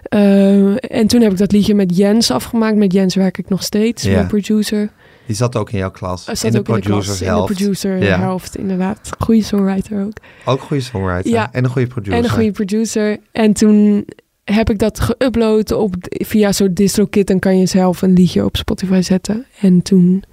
Eh, 0.04 0.92
en 0.98 1.08
toen 1.08 1.22
heb 1.22 1.32
ik 1.32 1.38
dat 1.38 1.52
liedje 1.52 1.76
met 1.76 1.98
Jens 1.98 2.32
afgemaakt. 2.32 2.76
Met 2.76 2.94
Jens 2.94 3.16
werk 3.16 3.38
ik 3.38 3.50
nog 3.50 3.64
steeds, 3.64 4.04
Ja. 4.04 4.12
mijn 4.12 4.28
producer. 4.28 4.90
Die 5.26 5.36
zat 5.36 5.56
ook 5.56 5.72
in 5.72 5.78
jouw 5.78 5.92
klas. 5.92 6.26
Hij 6.26 6.36
zat 6.36 6.46
in 6.46 6.52
de 6.52 6.60
ook 6.60 6.68
in 6.68 6.74
de 6.74 6.80
klas, 6.82 6.90
producers 6.92 7.20
in 7.22 7.28
de 7.28 7.34
helft. 7.34 7.54
producer 7.54 8.04
Ja. 8.04 8.20
helft, 8.20 8.58
inderdaad. 8.58 9.10
Goede 9.20 9.44
songwriter 9.44 10.04
ook. 10.06 10.14
Ook 10.46 10.62
goede 10.62 10.84
songwriter. 10.84 11.32
Ja. 11.32 11.50
En 11.52 11.64
een 11.64 11.70
goede 11.70 11.88
producer. 11.88 12.18
En 12.18 12.24
een 12.24 12.30
goede 12.30 12.52
producer. 12.52 13.18
En 13.32 13.54
toen 13.54 14.06
heb 14.44 14.70
ik 14.70 14.80
dat 14.80 15.02
geüpload 15.12 15.74
op 15.76 15.96
via 16.10 16.52
zo'n 16.52 16.74
DistroKit. 16.74 17.28
Dan 17.28 17.40
kan 17.40 17.60
je 17.60 17.66
zelf 17.66 18.02
een 18.02 18.14
liedje 18.14 18.46
op 18.46 18.58
Spotify 18.58 19.02
zetten. 19.02 19.46
En 19.60 19.82
toen 19.82 20.24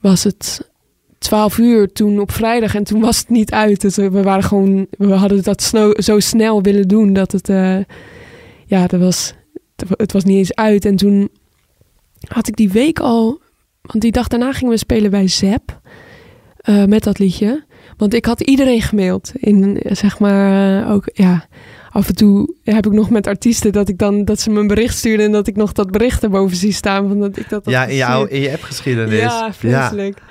was 0.00 0.24
het 0.24 0.70
12 1.22 1.58
uur 1.58 1.92
toen 1.92 2.20
op 2.20 2.32
vrijdag 2.32 2.74
en 2.74 2.84
toen 2.84 3.00
was 3.00 3.18
het 3.18 3.28
niet 3.28 3.50
uit. 3.50 3.80
Dus 3.80 3.96
we 3.96 4.22
waren 4.22 4.42
gewoon, 4.44 4.86
we 4.90 5.12
hadden 5.12 5.42
dat 5.42 5.62
zo 5.96 6.20
snel 6.20 6.62
willen 6.62 6.88
doen 6.88 7.12
dat 7.12 7.32
het, 7.32 7.48
eh, 7.48 7.78
ja, 8.66 8.86
dat 8.86 9.00
was, 9.00 9.34
het 9.96 10.12
was 10.12 10.24
niet 10.24 10.36
eens 10.36 10.54
uit. 10.54 10.84
En 10.84 10.96
toen 10.96 11.28
had 12.28 12.48
ik 12.48 12.56
die 12.56 12.70
week 12.70 13.00
al, 13.00 13.40
want 13.82 14.02
die 14.02 14.12
dag 14.12 14.28
daarna 14.28 14.52
gingen 14.52 14.72
we 14.72 14.78
spelen 14.78 15.10
bij 15.10 15.28
Zep 15.28 15.80
eh, 16.56 16.84
met 16.84 17.02
dat 17.02 17.18
liedje. 17.18 17.64
Want 17.96 18.14
ik 18.14 18.24
had 18.24 18.40
iedereen 18.40 18.82
gemaild. 18.82 19.32
In, 19.34 19.80
zeg 19.84 20.18
maar, 20.18 20.82
eh, 20.82 20.90
ook, 20.90 21.10
ja, 21.12 21.46
af 21.90 22.08
en 22.08 22.14
toe 22.14 22.54
heb 22.62 22.86
ik 22.86 22.92
nog 22.92 23.10
met 23.10 23.26
artiesten 23.26 23.72
dat 23.72 23.88
ik 23.88 23.98
dan, 23.98 24.24
dat 24.24 24.40
ze 24.40 24.50
me 24.50 24.60
een 24.60 24.66
bericht 24.66 24.96
sturen 24.96 25.24
en 25.24 25.32
dat 25.32 25.46
ik 25.46 25.56
nog 25.56 25.72
dat 25.72 25.90
bericht 25.90 26.22
erboven 26.22 26.56
zie 26.56 26.72
staan. 26.72 27.08
Van 27.08 27.20
dat 27.20 27.36
ik 27.36 27.48
dat 27.48 27.62
Ja, 27.64 27.84
in, 27.84 28.00
gestuurd. 28.00 28.30
in 28.30 28.40
je 28.40 28.52
appgeschiedenis. 28.52 29.20
Ja, 29.20 29.52
vreselijk. 29.52 30.22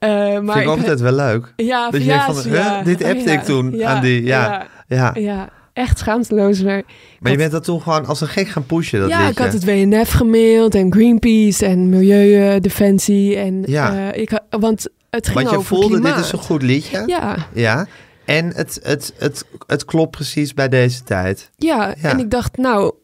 Maar 0.00 0.40
Vind 0.56 0.56
ik 0.56 0.66
altijd 0.66 1.00
wel 1.00 1.12
leuk. 1.12 1.52
ja, 1.56 1.90
Dat 1.90 2.00
je 2.00 2.06
denkt 2.06 2.24
van, 2.24 2.52
huh, 2.52 2.84
dit 2.84 3.04
appte 3.04 3.30
ik 3.32 3.40
toen 3.40 3.84
aan 3.84 4.00
die- 4.02 4.24
ja. 4.24 4.66
ja, 5.14 5.48
echt 5.72 5.98
schaamteloos. 5.98 6.62
Maar, 6.62 6.82
Maar 7.20 7.32
je 7.32 7.38
bent 7.38 7.52
dat 7.52 7.64
toen 7.64 7.80
gewoon 7.82 8.06
als 8.06 8.20
een 8.20 8.28
gek 8.28 8.48
gaan 8.48 8.66
pushen, 8.66 9.00
dat 9.00 9.08
ja, 9.08 9.16
liedje. 9.16 9.32
ik 9.32 9.38
had 9.38 9.52
het 9.52 9.64
WNF 9.64 10.10
gemaild 10.12 10.74
en 10.74 10.92
Greenpeace 10.92 11.66
en 11.66 11.88
Milieudefensie. 11.88 13.36
En, 13.36 13.62
Ja. 13.66 14.10
eh, 14.12 14.20
ik, 14.22 14.40
want 14.50 14.86
het 15.10 15.28
ging 15.28 15.48
Want 15.48 15.50
je 15.60 15.66
voelde, 15.66 15.86
klimaat. 15.88 16.16
dit 16.16 16.24
is 16.24 16.32
een 16.32 16.38
goed 16.38 16.62
liedje. 16.62 17.02
Ja, 17.06 17.36
Ja. 17.54 17.86
En 18.24 18.46
het, 18.54 18.80
het, 18.82 19.12
het, 19.18 19.44
het 19.66 19.84
klopt 19.84 20.10
precies 20.10 20.54
bij 20.54 20.68
deze 20.68 21.02
tijd. 21.02 21.50
ja, 21.56 21.94
Ja. 22.02 22.10
en 22.10 22.18
ik 22.18 22.30
dacht, 22.30 22.56
nou, 22.56 22.94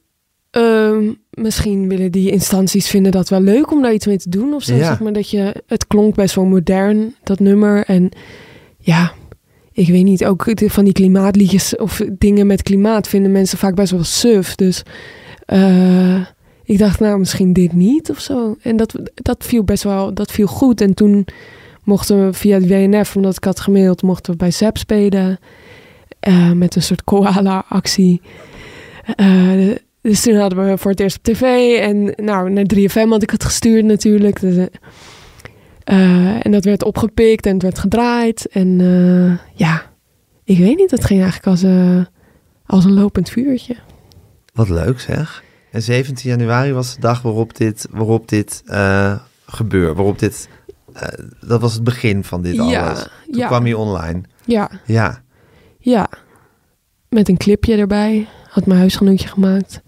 ehm, 0.51 1.13
misschien 1.37 1.89
willen 1.89 2.13
die 2.13 2.31
instanties 2.31 2.89
vinden 2.89 3.13
dat 3.13 3.29
wel 3.29 3.41
leuk 3.41 3.73
om 3.73 3.83
daar 3.83 3.93
iets 3.93 4.07
mee 4.07 4.17
te 4.19 4.29
doen. 4.29 4.55
Of 4.55 4.63
zo, 4.63 4.75
Ja. 4.75 4.85
zeg 4.85 5.01
maar, 5.01 5.13
dat 5.13 5.31
je, 5.31 5.63
het 5.67 5.87
klonk 5.87 6.15
best 6.15 6.35
wel 6.35 6.45
modern, 6.45 7.15
dat 7.23 7.39
nummer. 7.41 7.85
En 7.85 8.09
ja, 8.79 9.13
ik 9.73 9.89
weet 9.89 10.05
niet, 10.05 10.25
ook 10.25 10.45
van 10.55 10.85
die 10.85 10.93
klimaatliedjes 10.93 11.77
of 11.77 12.03
dingen 12.19 12.47
met 12.47 12.63
klimaat 12.63 13.09
vinden 13.09 13.33
mensen 13.33 13.59
vaak 13.59 13.75
best 13.75 13.91
wel 13.93 14.05
suf. 14.05 14.55
Dus 14.55 14.83
eh, 15.47 16.21
ik 16.65 16.79
dacht, 16.79 17.01
nou, 17.01 17.19
misschien 17.19 17.53
dit 17.53 17.73
niet 17.73 18.11
of 18.11 18.21
zo. 18.21 18.57
En 18.63 18.77
dat, 18.77 18.95
dat 19.15 19.45
viel 19.45 19.65
best 19.65 19.83
wel, 19.83 20.15
dat 20.15 20.31
viel 20.33 20.47
goed. 20.47 20.81
En 20.81 20.95
toen 20.95 21.27
mochten 21.85 22.27
we 22.27 22.33
via 22.33 22.55
het 22.61 22.69
WNF, 22.69 23.17
omdat 23.17 23.37
ik 23.37 23.45
had 23.45 23.61
gemaild, 23.61 24.03
mochten 24.03 24.33
we 24.33 24.39
bij 24.39 24.51
ZEP 24.51 24.77
spelen. 24.77 25.39
eh, 26.21 26.53
met 26.53 26.77
een 26.77 26.83
soort 26.83 27.05
koala-actie. 27.05 28.21
Eh, 29.17 29.71
dus 30.07 30.21
toen 30.23 30.37
hadden 30.37 30.69
we 30.69 30.79
voor 30.79 30.91
het 30.91 31.01
eerst 31.01 31.17
op 31.17 31.23
tv. 31.23 31.43
En 31.79 32.13
nou, 32.17 32.51
naar 32.51 32.65
3FM 32.75 33.09
had 33.09 33.23
ik 33.23 33.31
het 33.31 33.45
gestuurd 33.45 33.85
natuurlijk. 33.85 34.41
Dus, 34.41 34.57
eh, 34.57 34.67
eh, 35.85 36.47
en 36.47 36.51
dat 36.51 36.65
werd 36.65 36.85
opgepikt 36.85 37.47
en 37.47 37.53
het 37.53 37.63
werd 37.63 37.79
gedraaid. 37.79 38.49
En 38.49 38.81
eh, 38.81 39.57
ja, 39.59 39.83
ik 40.45 40.59
weet 40.59 40.77
niet. 40.77 40.91
Het 40.91 41.05
ging 41.05 41.23
eigenlijk 41.23 41.47
als, 41.47 41.65
als 42.67 42.85
een 42.85 42.93
lopend 42.93 43.31
vuurtje. 43.31 43.77
Wat 44.53 44.69
leuk 44.69 45.01
zeg. 45.01 45.45
En 45.71 45.83
17 45.83 46.31
januari 46.31 46.73
was 46.73 46.95
de 46.95 47.01
dag 47.01 47.23
waarop 47.23 47.57
dit, 47.57 47.87
waarop 47.91 48.29
dit 48.29 48.63
gebeurde. 49.47 49.95
Waarop 49.95 50.19
dit, 50.19 50.49
dat 51.41 51.61
was 51.61 51.75
het 51.75 51.85
begin 51.85 52.25
van 52.25 52.43
dit 52.43 52.55
Ja, 52.55 52.87
alles. 52.87 53.03
Toen 53.03 53.39
ja. 53.39 53.47
kwam 53.47 53.67
je 53.67 53.77
online. 53.77 54.21
Ja, 54.45 54.71
Ja. 54.85 55.23
ja. 55.79 56.09
Met 57.09 57.29
een 57.29 57.37
clipje 57.37 57.77
erbij. 57.77 58.27
Had 58.49 58.67
mijn 58.67 58.79
huisgenootje 58.79 59.29
gemaakt. 59.29 59.85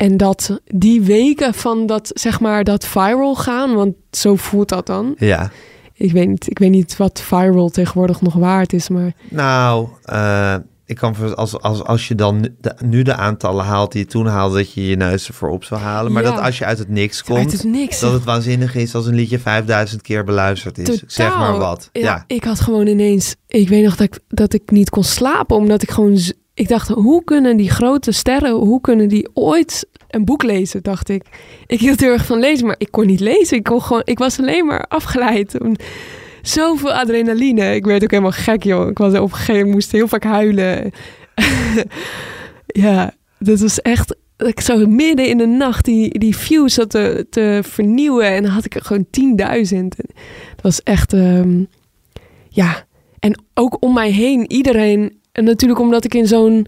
En 0.00 0.16
dat 0.16 0.60
die 0.64 1.00
weken 1.02 1.54
van 1.54 1.86
dat, 1.86 2.10
zeg 2.14 2.40
maar, 2.40 2.64
dat 2.64 2.86
viral 2.86 3.34
gaan, 3.34 3.74
want 3.74 3.94
zo 4.10 4.36
voelt 4.36 4.68
dat 4.68 4.86
dan. 4.86 5.14
Ja. 5.18 5.50
Ik 5.94 6.12
weet 6.12 6.28
niet, 6.28 6.50
ik 6.50 6.58
weet 6.58 6.70
niet 6.70 6.96
wat 6.96 7.20
viral 7.20 7.68
tegenwoordig 7.68 8.20
nog 8.20 8.34
waard 8.34 8.72
is, 8.72 8.88
maar 8.88 9.12
Nou, 9.30 9.88
eh, 10.04 10.54
ik 10.86 10.96
kan 10.96 11.14
als, 11.34 11.60
als, 11.60 11.82
als 11.84 12.08
je 12.08 12.14
dan 12.14 12.40
nu 12.40 12.54
de, 12.60 12.74
nu 12.84 13.02
de 13.02 13.14
aantallen 13.14 13.64
haalt 13.64 13.92
die 13.92 14.00
je 14.02 14.06
toen 14.06 14.26
haalde, 14.26 14.56
dat 14.56 14.72
je 14.72 14.86
je 14.88 14.96
neus 14.96 15.28
ervoor 15.28 15.48
op 15.50 15.64
zou 15.64 15.80
halen. 15.80 16.12
Maar 16.12 16.22
Ja. 16.22 16.30
dat 16.30 16.40
als 16.40 16.58
je 16.58 16.64
uit 16.64 16.78
het 16.78 16.88
niks 16.88 17.22
komt, 17.22 17.38
uit 17.38 17.52
het 17.52 17.64
niks. 17.64 18.00
dat 18.00 18.12
het 18.12 18.24
waanzinnig 18.24 18.74
is 18.74 18.94
als 18.94 19.06
een 19.06 19.14
liedje 19.14 19.38
5000 19.38 20.02
keer 20.02 20.24
beluisterd 20.24 20.78
is. 20.78 20.84
Totaal. 20.86 21.04
Zeg 21.06 21.36
maar 21.36 21.58
wat. 21.58 21.88
Ja, 21.92 22.00
Ja. 22.00 22.24
ik 22.26 22.44
had 22.44 22.60
gewoon 22.60 22.86
ineens, 22.86 23.34
ik 23.46 23.68
weet 23.68 23.84
nog 23.84 23.96
dat 23.96 24.06
ik, 24.14 24.18
dat 24.28 24.52
ik 24.52 24.70
niet 24.70 24.90
kon 24.90 25.04
slapen, 25.04 25.56
omdat 25.56 25.82
ik 25.82 25.90
gewoon, 25.90 26.18
ik 26.54 26.68
dacht, 26.68 26.88
hoe 26.88 27.24
kunnen 27.24 27.56
die 27.56 27.70
grote 27.70 28.12
sterren, 28.12 28.52
hoe 28.52 28.80
kunnen 28.80 29.08
die 29.08 29.28
ooit 29.34 29.86
een 30.08 30.24
boek 30.24 30.42
lezen, 30.42 30.82
dacht 30.82 31.08
ik. 31.08 31.24
Ik 31.66 31.80
hield 31.80 32.00
heel 32.00 32.12
erg 32.12 32.26
van 32.26 32.38
lezen, 32.38 32.66
maar 32.66 32.74
ik 32.78 32.90
kon 32.90 33.06
niet 33.06 33.20
lezen. 33.20 33.56
Ik, 33.56 33.62
kon 33.62 33.82
gewoon, 33.82 34.02
ik 34.04 34.18
was 34.18 34.38
alleen 34.38 34.66
maar 34.66 34.84
afgeleid. 34.88 35.58
Zoveel 36.42 36.92
adrenaline. 36.92 37.74
Ik 37.74 37.84
werd 37.84 38.02
ook 38.02 38.10
helemaal 38.10 38.30
gek, 38.30 38.62
joh. 38.62 38.88
Ik 38.88 38.98
was 38.98 39.18
op 39.18 39.32
een 39.46 39.70
moest 39.70 39.92
heel 39.92 40.08
vaak 40.08 40.24
huilen. 40.24 40.90
ja, 42.66 43.14
dat 43.38 43.60
was 43.60 43.82
echt... 43.82 44.16
Ik 44.36 44.60
zo 44.60 44.86
midden 44.86 45.26
in 45.26 45.38
de 45.38 45.46
nacht 45.46 45.84
die, 45.84 46.18
die 46.18 46.36
views 46.36 46.74
zat 46.74 46.90
te, 46.90 47.26
te 47.30 47.60
vernieuwen. 47.62 48.26
En 48.26 48.42
dan 48.42 48.52
had 48.52 48.64
ik 48.64 48.74
er 48.74 48.82
gewoon 48.82 49.06
10.000. 49.70 49.84
Dat 49.86 50.62
was 50.62 50.82
echt... 50.82 51.12
ehm, 51.12 51.64
ja, 52.48 52.84
en 53.18 53.42
ook 53.54 53.76
om 53.80 53.94
mij 53.94 54.10
heen, 54.10 54.52
iedereen... 54.52 55.19
En 55.32 55.44
natuurlijk 55.44 55.80
omdat 55.80 56.04
ik 56.04 56.14
in 56.14 56.26
zo'n 56.26 56.66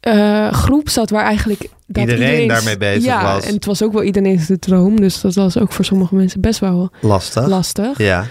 eh, 0.00 0.52
groep 0.52 0.88
zat 0.88 1.10
waar 1.10 1.24
eigenlijk... 1.24 1.68
Dat 1.86 2.08
Iedereen 2.08 2.48
daarmee 2.48 2.76
bezig 2.76 3.04
ja, 3.04 3.34
was. 3.34 3.44
en 3.44 3.54
het 3.54 3.64
was 3.64 3.82
ook 3.82 3.92
wel 3.92 4.02
iedereen's 4.02 4.46
de 4.46 4.58
droom. 4.58 5.00
Dus 5.00 5.20
dat 5.20 5.34
was 5.34 5.58
ook 5.58 5.72
voor 5.72 5.84
sommige 5.84 6.14
mensen 6.14 6.40
best 6.40 6.60
wel 6.60 6.90
Lastig. 7.00 7.46
lastig. 7.46 7.98
Ja. 7.98 8.24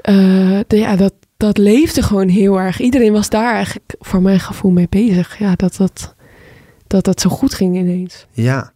Eh, 0.00 0.60
de- 0.66 0.78
ja, 0.78 0.96
dat, 0.96 1.12
dat 1.36 1.58
leefde 1.58 2.02
gewoon 2.02 2.28
heel 2.28 2.60
erg. 2.60 2.80
Iedereen 2.80 3.12
was 3.12 3.28
daar 3.28 3.54
eigenlijk 3.54 3.94
voor 3.98 4.22
mijn 4.22 4.40
gevoel 4.40 4.70
mee 4.70 4.86
bezig. 4.88 5.38
Ja, 5.38 5.54
dat 5.56 5.76
dat, 5.76 6.14
dat, 6.86 7.04
dat 7.04 7.20
zo 7.20 7.30
goed 7.30 7.54
ging 7.54 7.76
ineens. 7.76 8.26
Ja. 8.32 8.72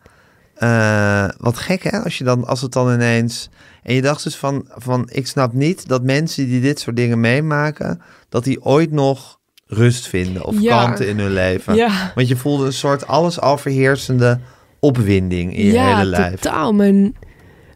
Eh, 0.55 1.29
wat 1.39 1.59
gek 1.59 1.83
hè, 1.83 1.99
als, 1.99 2.19
je 2.19 2.25
dan, 2.25 2.47
als 2.47 2.61
het 2.61 2.73
dan 2.73 2.93
ineens... 2.93 3.49
En 3.83 3.95
je 3.95 4.03
dacht 4.03 4.25
dus 4.25 4.37
van, 4.37 4.65
van, 4.69 5.09
ik 5.13 5.27
snap 5.27 5.53
niet 5.53 5.89
dat 5.89 6.03
mensen 6.03 6.47
die 6.47 6.61
dit 6.61 6.81
soort 6.81 6.97
dingen 6.97 7.21
meemaken, 7.21 8.03
dat 8.29 8.45
die 8.45 8.65
ooit 8.65 8.91
nog 8.91 9.39
rust 9.75 10.07
vinden 10.09 10.45
of 10.45 10.61
Ja. 10.61 10.79
kalmte 10.85 11.07
in 11.09 11.19
hun 11.19 11.33
leven. 11.33 11.75
Ja, 11.75 12.13
Want 12.15 12.29
je 12.29 12.37
voelde 12.37 12.67
een 12.67 12.73
soort 12.73 13.07
alles 13.07 13.41
overheersende 13.41 14.39
opwinding 14.81 15.57
in 15.57 15.67
je 15.67 15.73
ja 15.73 15.97
hele 15.97 16.11
lijf. 16.11 16.41
totaal. 16.41 16.73
Mijn, 16.73 17.17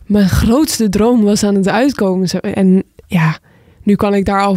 mijn 0.07 0.29
grootste 0.29 0.89
droom 0.89 1.23
was 1.25 1.45
aan 1.45 1.55
het 1.55 1.69
uitkomen. 1.69 2.29
En 2.41 2.83
ja, 3.07 3.39
nu 3.83 3.95
kan 3.95 4.15
ik 4.15 4.25
daar 4.25 4.43
al 4.43 4.57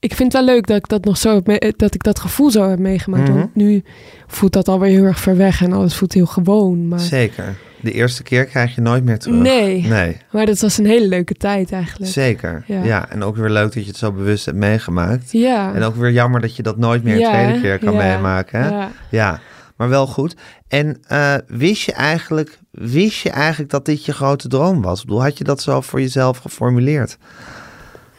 ik 0.00 0.14
vind 0.14 0.32
het 0.32 0.44
wel 0.44 0.54
leuk 0.54 0.66
dat 0.66 0.76
ik 0.76 0.88
dat 0.88 1.04
nog 1.04 1.16
zo 1.16 1.42
dat 1.76 1.94
ik 1.94 2.02
dat 2.02 2.18
gevoel 2.20 2.50
zo 2.50 2.68
heb 2.68 2.78
meegemaakt. 2.78 3.28
Mhm. 3.28 3.38
Want 3.38 3.54
nu 3.54 3.82
voelt 4.26 4.52
dat 4.52 4.68
alweer 4.68 4.90
heel 4.90 5.04
erg 5.04 5.20
ver 5.20 5.36
weg 5.36 5.62
en 5.62 5.72
alles 5.72 5.94
voelt 5.96 6.12
heel 6.12 6.26
gewoon. 6.26 6.88
Maar 6.88 7.00
Zeker. 7.00 7.56
De 7.80 7.92
eerste 7.92 8.22
keer 8.22 8.44
krijg 8.44 8.74
je 8.74 8.80
nooit 8.80 9.04
meer 9.04 9.18
terug. 9.18 9.40
nee, 9.42 9.82
Nee, 9.86 10.16
maar 10.32 10.46
dat 10.46 10.58
was 10.60 10.78
een 10.78 10.86
hele 10.86 11.08
leuke 11.08 11.34
tijd 11.34 11.72
eigenlijk. 11.72 12.10
zeker. 12.12 12.64
Ja. 12.66 12.82
Ja. 12.84 13.10
en 13.10 13.22
ook 13.22 13.36
weer 13.36 13.50
leuk 13.50 13.72
dat 13.74 13.82
je 13.82 13.88
het 13.88 13.96
zo 13.98 14.12
bewust 14.12 14.44
hebt 14.44 14.56
meegemaakt. 14.56 15.32
Ja. 15.32 15.74
En 15.74 15.82
ook 15.82 15.94
weer 15.96 16.10
jammer 16.10 16.40
dat 16.40 16.56
je 16.56 16.62
dat 16.62 16.76
nooit 16.76 17.02
meer 17.02 17.14
een 17.14 17.20
Ja, 17.20 17.30
tweede 17.30 17.60
keer 17.60 17.78
kan 17.78 17.92
Ja, 17.92 17.98
meemaken. 17.98 18.60
Hè? 18.62 18.68
Ja. 18.68 18.90
Ja. 19.10 19.40
maar 19.76 19.88
wel 19.88 20.06
goed. 20.06 20.36
En 20.68 20.98
eh, 21.06 21.34
wist, 21.46 21.82
je 21.82 21.92
eigenlijk, 21.92 22.58
wist 22.70 23.20
je 23.22 23.30
eigenlijk 23.30 23.70
dat 23.70 23.84
dit 23.84 24.04
je 24.04 24.12
grote 24.12 24.48
droom 24.48 24.82
was? 24.82 25.00
Ik 25.00 25.06
bedoel, 25.06 25.22
had 25.22 25.38
je 25.38 25.44
dat 25.44 25.62
zo 25.62 25.80
voor 25.80 26.00
jezelf 26.00 26.38
geformuleerd? 26.38 27.18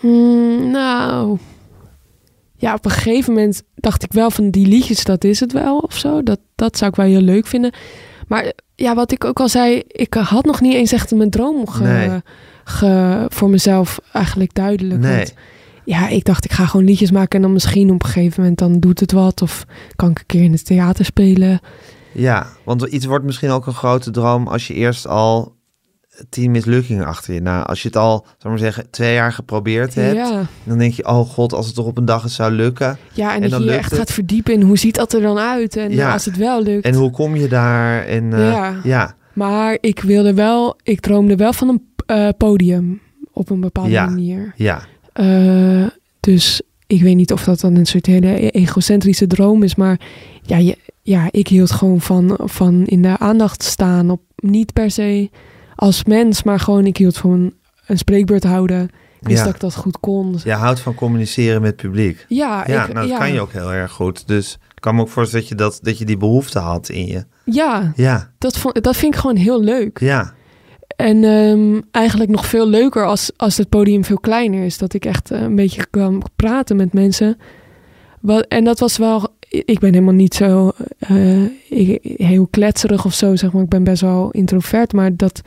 Mm, 0.02 0.72
nou, 0.72 1.38
ja, 2.60 2.74
op 2.74 2.86
een 2.86 2.92
gegeven 2.92 3.34
moment 3.34 3.64
dacht 3.76 4.04
ik 4.04 4.14
wel 4.14 4.32
van 4.32 4.50
die 4.50 4.68
liedjes, 4.68 5.04
dat 5.04 5.24
is 5.24 5.40
het 5.40 5.52
wel 5.52 5.78
of 5.78 5.98
zo. 5.98 6.24
Dat, 6.24 6.40
dat 6.56 6.78
zou 6.78 6.90
ik 6.92 6.96
wel 6.98 7.06
heel 7.06 7.22
leuk 7.22 7.48
vinden. 7.48 7.72
Maar 8.28 8.52
ja, 8.76 8.96
wat 8.96 9.12
ik 9.12 9.24
ook 9.26 9.40
al 9.40 9.50
zei, 9.50 9.84
ik 9.88 10.14
had 10.14 10.46
nog 10.46 10.62
niet 10.62 10.74
eens 10.74 10.92
echt 10.92 11.12
mijn 11.16 11.30
droom 11.30 11.68
ge, 11.70 11.84
Nee. 11.84 12.22
ge- 12.64 13.26
voor 13.30 13.50
mezelf 13.50 14.00
eigenlijk 14.14 14.54
duidelijk. 14.54 15.00
Nee. 15.00 15.16
Want, 15.16 15.34
ja, 15.86 16.08
ik 16.08 16.24
dacht 16.24 16.46
ik 16.46 16.52
ga 16.52 16.66
gewoon 16.66 16.86
liedjes 16.86 17.12
maken 17.12 17.36
en 17.36 17.42
dan 17.42 17.54
misschien 17.54 17.92
op 17.92 18.04
een 18.04 18.10
gegeven 18.10 18.42
moment 18.42 18.60
dan 18.60 18.80
doet 18.80 19.00
het 19.00 19.12
wat. 19.12 19.42
Of 19.42 19.66
kan 19.96 20.10
ik 20.10 20.20
een 20.20 20.26
keer 20.26 20.44
in 20.44 20.52
het 20.52 20.66
theater 20.66 21.06
spelen. 21.06 21.60
Ja, 22.12 22.48
want 22.64 22.82
iets 22.84 23.06
wordt 23.06 23.26
misschien 23.26 23.50
ook 23.50 23.68
een 23.68 23.74
grote 23.74 24.12
droom 24.12 24.48
als 24.48 24.68
je 24.68 24.74
eerst 24.74 25.08
al 25.08 25.56
tien 26.30 26.52
mislukkingen 26.52 27.06
achter 27.06 27.34
je 27.34 27.42
na. 27.42 27.64
Als 27.66 27.82
je 27.82 27.88
het 27.88 27.98
al, 27.98 28.26
zal 28.38 28.50
maar 28.50 28.60
zeggen, 28.60 28.90
twee 28.90 29.14
jaar 29.14 29.34
geprobeerd 29.34 29.96
hebt. 29.96 30.16
Ja, 30.16 30.46
Dan 30.64 30.78
denk 30.78 30.94
je, 30.94 31.08
oh 31.08 31.30
god, 31.30 31.54
als 31.54 31.66
het 31.66 31.76
toch 31.76 31.86
op 31.86 31.98
een 31.98 32.06
dag 32.06 32.24
eens 32.24 32.36
zou 32.36 32.52
lukken. 32.52 32.98
ja 33.14 33.30
en, 33.30 33.36
En 33.36 33.42
dat 33.42 33.50
dan 33.52 33.62
je 33.62 33.66
je 33.66 33.72
echt 33.78 33.90
het. 33.90 34.00
gaat 34.00 34.12
verdiepen 34.12 34.54
in 34.54 34.62
hoe 34.62 34.78
ziet 34.78 34.96
dat 34.96 35.14
er 35.14 35.22
dan 35.22 35.38
uit. 35.38 35.76
En 35.78 35.92
Ja. 35.92 36.14
als 36.14 36.26
het 36.26 36.38
wel 36.38 36.64
lukt. 36.64 36.86
En 36.86 36.94
hoe 36.94 37.12
kom 37.12 37.36
je 37.36 37.48
daar? 37.48 38.06
En 38.06 38.34
eh, 38.34 38.52
ja. 38.52 38.76
Ja. 38.84 39.16
Maar 39.34 39.78
ik 39.82 40.00
wilde 40.00 40.34
wel, 40.34 40.78
ik 40.84 41.00
droomde 41.00 41.36
wel 41.36 41.54
van 41.54 41.70
een 41.70 41.82
eh, 42.06 42.28
podium 42.38 43.02
op 43.34 43.50
een 43.50 43.60
bepaalde 43.60 43.90
Ja. 43.92 44.06
manier. 44.06 44.54
ja, 44.56 44.82
Eh, 45.14 45.86
dus 46.20 46.62
ik 46.88 47.02
weet 47.02 47.16
niet 47.16 47.34
of 47.34 47.44
dat 47.44 47.60
dan 47.60 47.76
een 47.76 47.86
soort 47.86 48.06
hele 48.06 48.50
egocentrische 48.52 49.28
droom 49.28 49.64
is, 49.64 49.76
maar 49.76 50.00
ja, 50.42 50.58
je, 50.58 50.78
ja 51.02 51.28
ik 51.32 51.48
hield 51.48 51.72
gewoon 51.72 52.02
van, 52.02 52.38
van 52.44 52.86
in 52.86 53.02
de 53.02 53.18
aandacht 53.18 53.64
staan. 53.64 54.10
Op, 54.10 54.22
niet 54.36 54.74
per 54.74 54.92
se 54.92 55.30
als 55.80 56.04
mens, 56.04 56.44
maar 56.44 56.60
gewoon 56.60 56.86
ik 56.86 56.98
hield 56.98 57.18
van 57.18 57.54
een 57.86 57.98
spreekbeurt 57.98 58.44
houden. 58.44 58.90
Ja. 59.20 59.44
dat 59.44 59.54
ik 59.54 59.60
dat 59.60 59.76
goed 59.76 60.00
kon. 60.00 60.40
Je 60.44 60.52
houdt 60.52 60.80
van 60.80 60.96
communiceren 60.96 61.62
met 61.62 61.72
het 61.72 61.82
publiek. 61.82 62.26
Ja, 62.28 62.64
Ja, 62.68 62.86
ik, 62.86 62.94
nou, 62.94 63.08
dat 63.08 63.10
ja, 63.10 63.18
kan 63.18 63.34
je 63.34 63.42
ook 63.42 63.52
heel 63.52 63.74
erg 63.74 63.92
goed. 63.92 64.28
Dus 64.28 64.54
ik 64.54 64.82
kan 64.82 64.96
me 64.96 65.02
ook 65.02 65.10
voorstellen 65.10 65.48
dat 65.48 65.58
je, 65.58 65.64
dat, 65.64 65.80
dat 65.82 65.98
je 65.98 66.06
die 66.06 66.18
behoefte 66.18 66.60
had 66.60 66.90
in 66.90 67.06
je. 67.06 67.26
Ja, 67.44 67.94
Ja, 67.96 68.32
dat, 68.38 68.58
vond, 68.58 68.84
dat 68.84 68.96
vind 68.96 69.14
ik 69.14 69.20
gewoon 69.20 69.36
heel 69.36 69.62
leuk. 69.62 70.00
ja, 70.00 70.34
En 70.96 71.24
ehm, 71.24 71.82
eigenlijk 71.92 72.30
nog 72.30 72.46
veel 72.46 72.68
leuker 72.68 73.06
als, 73.06 73.32
als 73.36 73.58
het 73.58 73.70
podium 73.70 74.06
veel 74.06 74.20
kleiner 74.20 74.66
is. 74.66 74.78
Dat 74.78 74.94
ik 74.94 75.06
echt 75.06 75.32
eh, 75.32 75.42
een 75.42 75.56
beetje 75.56 75.86
kan 75.90 76.24
praten 76.36 76.76
met 76.76 76.94
mensen. 76.94 77.38
Wat, 78.22 78.46
en 78.48 78.64
dat 78.64 78.80
was 78.80 78.98
wel... 78.98 79.38
Ik 79.50 79.80
ben 79.80 79.94
helemaal 79.94 80.14
niet 80.14 80.34
zo 80.34 80.72
eh, 81.00 81.44
ik- 81.70 82.00
heel 82.18 82.48
kletserig 82.52 83.06
of 83.06 83.14
zo, 83.14 83.36
zeg 83.36 83.52
maar. 83.52 83.64
Ik 83.64 83.70
ben 83.70 83.84
best 83.84 84.02
wel 84.02 84.32
introvert. 84.32 84.94
Maar 84.94 85.16
dat, 85.16 85.42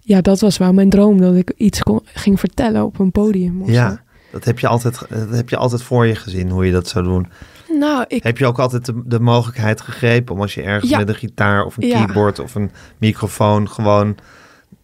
ja, 0.00 0.20
dat 0.20 0.40
was 0.40 0.58
wel 0.58 0.72
mijn 0.72 0.90
droom. 0.90 1.20
Dat 1.20 1.34
ik 1.34 1.52
iets 1.56 1.82
kon, 1.82 2.00
ging 2.04 2.40
vertellen 2.40 2.84
op 2.84 2.98
een 2.98 3.10
podium. 3.12 3.62
ja. 3.66 3.90
zo. 3.90 3.96
Dat 4.32 4.44
heb, 4.44 4.58
je 4.58 4.66
altijd, 4.68 4.98
dat 5.08 5.30
heb 5.30 5.48
je 5.48 5.56
altijd 5.56 5.82
voor 5.82 6.06
je 6.06 6.14
gezien, 6.14 6.50
hoe 6.50 6.66
je 6.66 6.72
dat 6.72 6.88
zou 6.88 7.04
doen. 7.04 7.26
Nou, 7.78 8.04
ik, 8.08 8.22
Heb 8.22 8.38
je 8.38 8.46
ook 8.46 8.58
altijd 8.58 8.84
de, 8.86 9.02
de 9.06 9.20
mogelijkheid 9.20 9.80
gegrepen 9.80 10.34
om 10.34 10.40
als 10.40 10.54
je 10.54 10.62
ergens 10.62 10.90
Ja. 10.90 10.98
met 10.98 11.08
een 11.08 11.14
gitaar 11.14 11.64
of 11.64 11.76
een 11.76 11.86
Ja. 11.86 12.04
keyboard 12.04 12.38
of 12.38 12.54
een 12.54 12.70
microfoon 12.98 13.68
gewoon 13.68 14.14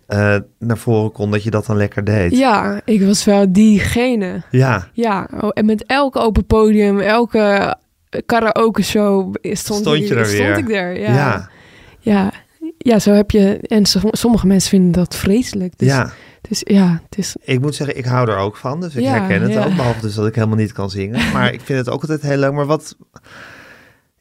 eh, 0.06 0.36
naar 0.58 0.78
voren 0.78 1.12
kon, 1.12 1.30
dat 1.30 1.42
je 1.42 1.50
dat 1.50 1.66
dan 1.66 1.76
lekker 1.76 2.04
deed? 2.04 2.36
ja, 2.36 2.80
ik 2.84 3.02
was 3.02 3.24
wel 3.24 3.52
diegene. 3.52 4.42
Ja, 4.50 4.88
Ja, 4.92 5.28
oh, 5.40 5.50
en 5.52 5.64
met 5.66 5.84
elk 5.86 6.16
open 6.16 6.44
podium, 6.46 6.98
elke 7.00 7.76
karaoke 8.26 8.82
show 8.82 9.34
stond, 9.42 9.80
Stond 9.80 10.08
je 10.08 10.14
er 10.14 10.26
stond 10.26 10.38
weer. 10.38 10.58
ik 10.58 10.70
er. 10.70 11.00
ja, 11.00 11.14
ja. 11.14 11.50
Ja, 12.02 12.32
ja, 12.78 12.98
zo 12.98 13.12
heb 13.12 13.30
je. 13.30 13.58
En 13.62 13.86
som- 13.86 14.08
sommige 14.14 14.46
mensen 14.46 14.70
vinden 14.70 14.92
dat 14.92 15.16
vreselijk. 15.16 15.78
Dus, 15.78 15.94
dus 16.40 16.60
ja, 16.64 17.00
het 17.08 17.18
is. 17.18 17.36
Ik 17.42 17.60
moet 17.60 17.74
zeggen, 17.74 17.96
ik 17.98 18.04
hou 18.04 18.30
er 18.30 18.36
ook 18.36 18.56
van, 18.56 18.80
dus 18.80 18.94
ik 18.94 19.02
Ja, 19.02 19.10
herken 19.10 19.42
het 19.42 19.52
ja. 19.52 19.64
ook. 19.64 19.76
Behalve 19.76 20.00
dus 20.00 20.14
dat 20.14 20.26
ik 20.26 20.34
helemaal 20.34 20.56
niet 20.56 20.72
kan 20.72 20.90
zingen. 20.90 21.20
Maar 21.32 21.52
ik 21.52 21.60
vind 21.60 21.78
het 21.78 21.88
ook 21.90 22.00
altijd 22.00 22.22
heel 22.22 22.36
leuk. 22.36 22.52
Maar 22.52 22.66
wat... 22.66 22.96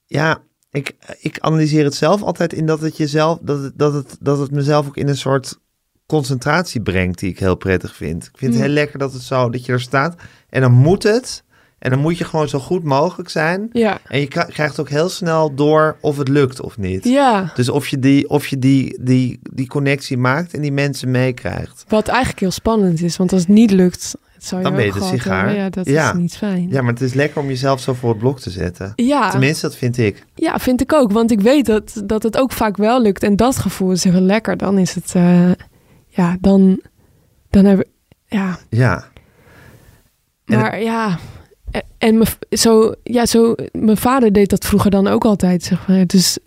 Ja, 0.05 0.37
ik, 0.71 0.93
ik 1.19 1.39
analyseer 1.39 1.83
het 1.83 1.95
zelf 1.95 2.21
altijd 2.23 2.53
in 2.53 2.65
dat 2.65 2.81
het 2.81 2.97
jezelf... 2.97 3.37
Dat 3.41 3.61
het, 3.63 3.73
dat, 3.75 3.93
het, 3.93 4.17
dat 4.19 4.39
het 4.39 4.51
mezelf 4.51 4.87
ook 4.87 4.97
in 4.97 5.07
een 5.07 5.17
soort 5.17 5.59
concentratie 6.05 6.81
brengt 6.81 7.19
die 7.19 7.29
ik 7.29 7.39
heel 7.39 7.55
prettig 7.55 7.95
vind. 7.95 8.23
Ik 8.23 8.37
vind 8.37 8.51
het 8.53 8.61
Mm. 8.61 8.65
heel 8.67 8.75
lekker 8.75 8.99
dat 8.99 9.13
het 9.13 9.21
zo... 9.21 9.49
Dat 9.49 9.65
je 9.65 9.71
er 9.71 9.81
staat 9.81 10.15
en 10.49 10.61
dan 10.61 10.71
moet 10.71 11.03
het... 11.03 11.43
En 11.79 11.89
dan 11.89 11.99
moet 11.99 12.17
je 12.17 12.23
gewoon 12.23 12.49
zo 12.49 12.59
goed 12.59 12.83
mogelijk 12.83 13.29
zijn. 13.29 13.69
Ja, 13.71 13.99
En 14.07 14.19
je 14.19 14.27
krijgt 14.27 14.79
ook 14.79 14.89
heel 14.89 15.09
snel 15.09 15.55
door 15.55 15.97
of 16.01 16.17
het 16.17 16.27
lukt 16.27 16.61
of 16.61 16.77
niet. 16.77 17.03
ja, 17.03 17.51
Dus 17.55 17.69
of 17.69 17.87
je, 17.87 17.99
die, 17.99 18.29
of 18.29 18.47
je 18.47 18.59
die, 18.59 18.97
die, 19.03 19.39
die 19.53 19.67
connectie 19.67 20.17
maakt 20.17 20.53
en 20.53 20.61
die 20.61 20.71
mensen 20.71 21.11
meekrijgt. 21.11 21.85
wat 21.87 22.07
eigenlijk 22.07 22.39
heel 22.39 22.51
spannend 22.51 23.01
is, 23.01 23.17
want 23.17 23.31
als 23.31 23.41
het 23.41 23.49
niet 23.49 23.71
lukt, 23.71 24.15
zou 24.37 24.61
je 24.61 24.67
Dan 24.67 24.75
ben 24.75 24.85
je 24.85 24.91
de 24.91 25.01
sigaar. 25.03 25.37
hebben. 25.45 25.55
Ja, 25.63 25.69
dat 25.69 25.85
Ja. 25.87 26.11
is 26.11 26.17
niet 26.17 26.37
fijn. 26.37 26.69
Ja, 26.69 26.81
maar 26.81 26.91
het 26.93 27.01
is 27.01 27.13
lekker 27.13 27.41
om 27.41 27.47
jezelf 27.47 27.79
zo 27.79 27.93
voor 27.93 28.09
het 28.09 28.19
blok 28.19 28.39
te 28.39 28.49
zetten. 28.49 28.93
Ja, 28.95 29.29
Tenminste, 29.29 29.65
dat 29.67 29.75
vind 29.75 29.97
ik. 29.97 30.25
ja, 30.35 30.59
vind 30.59 30.81
ik 30.81 30.93
ook. 30.93 31.11
Want 31.11 31.31
ik 31.31 31.41
weet 31.41 31.65
dat, 31.65 32.01
dat 32.05 32.23
het 32.23 32.37
ook 32.37 32.51
vaak 32.51 32.77
wel 32.77 33.01
lukt. 33.01 33.23
En 33.23 33.35
dat 33.35 33.57
gevoel 33.57 33.91
is 33.91 34.03
heel 34.03 34.21
lekker. 34.21 34.57
Dan 34.57 34.77
is 34.77 34.95
het, 34.95 35.11
eh, 35.15 35.51
ja, 36.07 36.37
dan, 36.41 36.81
dan 37.49 37.65
hebben 37.65 37.85
ja, 38.27 38.59
Ja, 38.69 39.07
Maar 40.45 40.81
ja, 40.81 41.17
en- 41.71 41.83
en 41.97 42.17
mijn, 42.17 42.29
zo, 42.49 42.91
ja, 43.03 43.25
zo, 43.25 43.55
mijn 43.71 43.97
vader 43.97 44.31
deed 44.33 44.49
dat 44.49 44.65
vroeger 44.65 44.91
dan 44.91 45.07
ook 45.07 45.25
altijd, 45.25 45.63
zeg 45.63 45.87
maar. 45.87 46.05
Dus 46.07 46.37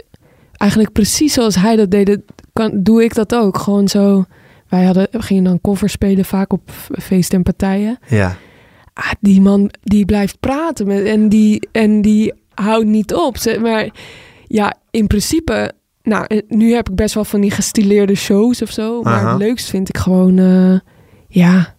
eigenlijk 0.56 0.92
precies 0.92 1.32
zoals 1.32 1.54
hij 1.54 1.76
dat 1.76 1.90
deed, 1.90 2.18
kan, 2.52 2.70
doe 2.82 3.04
ik 3.04 3.14
dat 3.14 3.34
ook. 3.34 3.58
Gewoon 3.58 3.88
zo, 3.88 4.24
wij 4.68 4.84
hadden, 4.84 5.08
we 5.10 5.22
gingen 5.22 5.44
dan 5.44 5.60
covers 5.60 5.92
spelen 5.92 6.24
vaak 6.24 6.52
op 6.52 6.70
feesten 7.00 7.36
en 7.36 7.42
partijen. 7.42 7.98
ja, 8.08 8.36
Ah, 8.94 9.10
die 9.20 9.40
man, 9.40 9.70
die 9.82 10.04
blijft 10.04 10.40
praten 10.40 10.86
met, 10.86 11.04
en, 11.04 11.28
die, 11.28 11.68
en 11.72 12.02
die 12.02 12.32
houdt 12.54 12.86
niet 12.86 13.14
op. 13.14 13.36
Zeg 13.36 13.58
Maar 13.60 13.88
ja, 14.46 14.74
in 14.90 15.06
principe, 15.06 15.72
nou, 16.02 16.24
eh, 16.28 16.38
nu 16.48 16.72
heb 16.74 16.88
ik 16.88 16.94
best 16.96 17.14
wel 17.14 17.24
van 17.24 17.40
die 17.40 17.50
gestileerde 17.50 18.14
shows 18.14 18.62
of 18.62 18.70
zo. 18.70 19.02
Maar 19.02 19.12
Aha. 19.18 19.28
het 19.30 19.38
leukst 19.38 19.70
vind 19.70 19.88
ik 19.88 19.96
gewoon, 19.98 20.38
eh, 20.38 20.78
ja, 21.28 21.76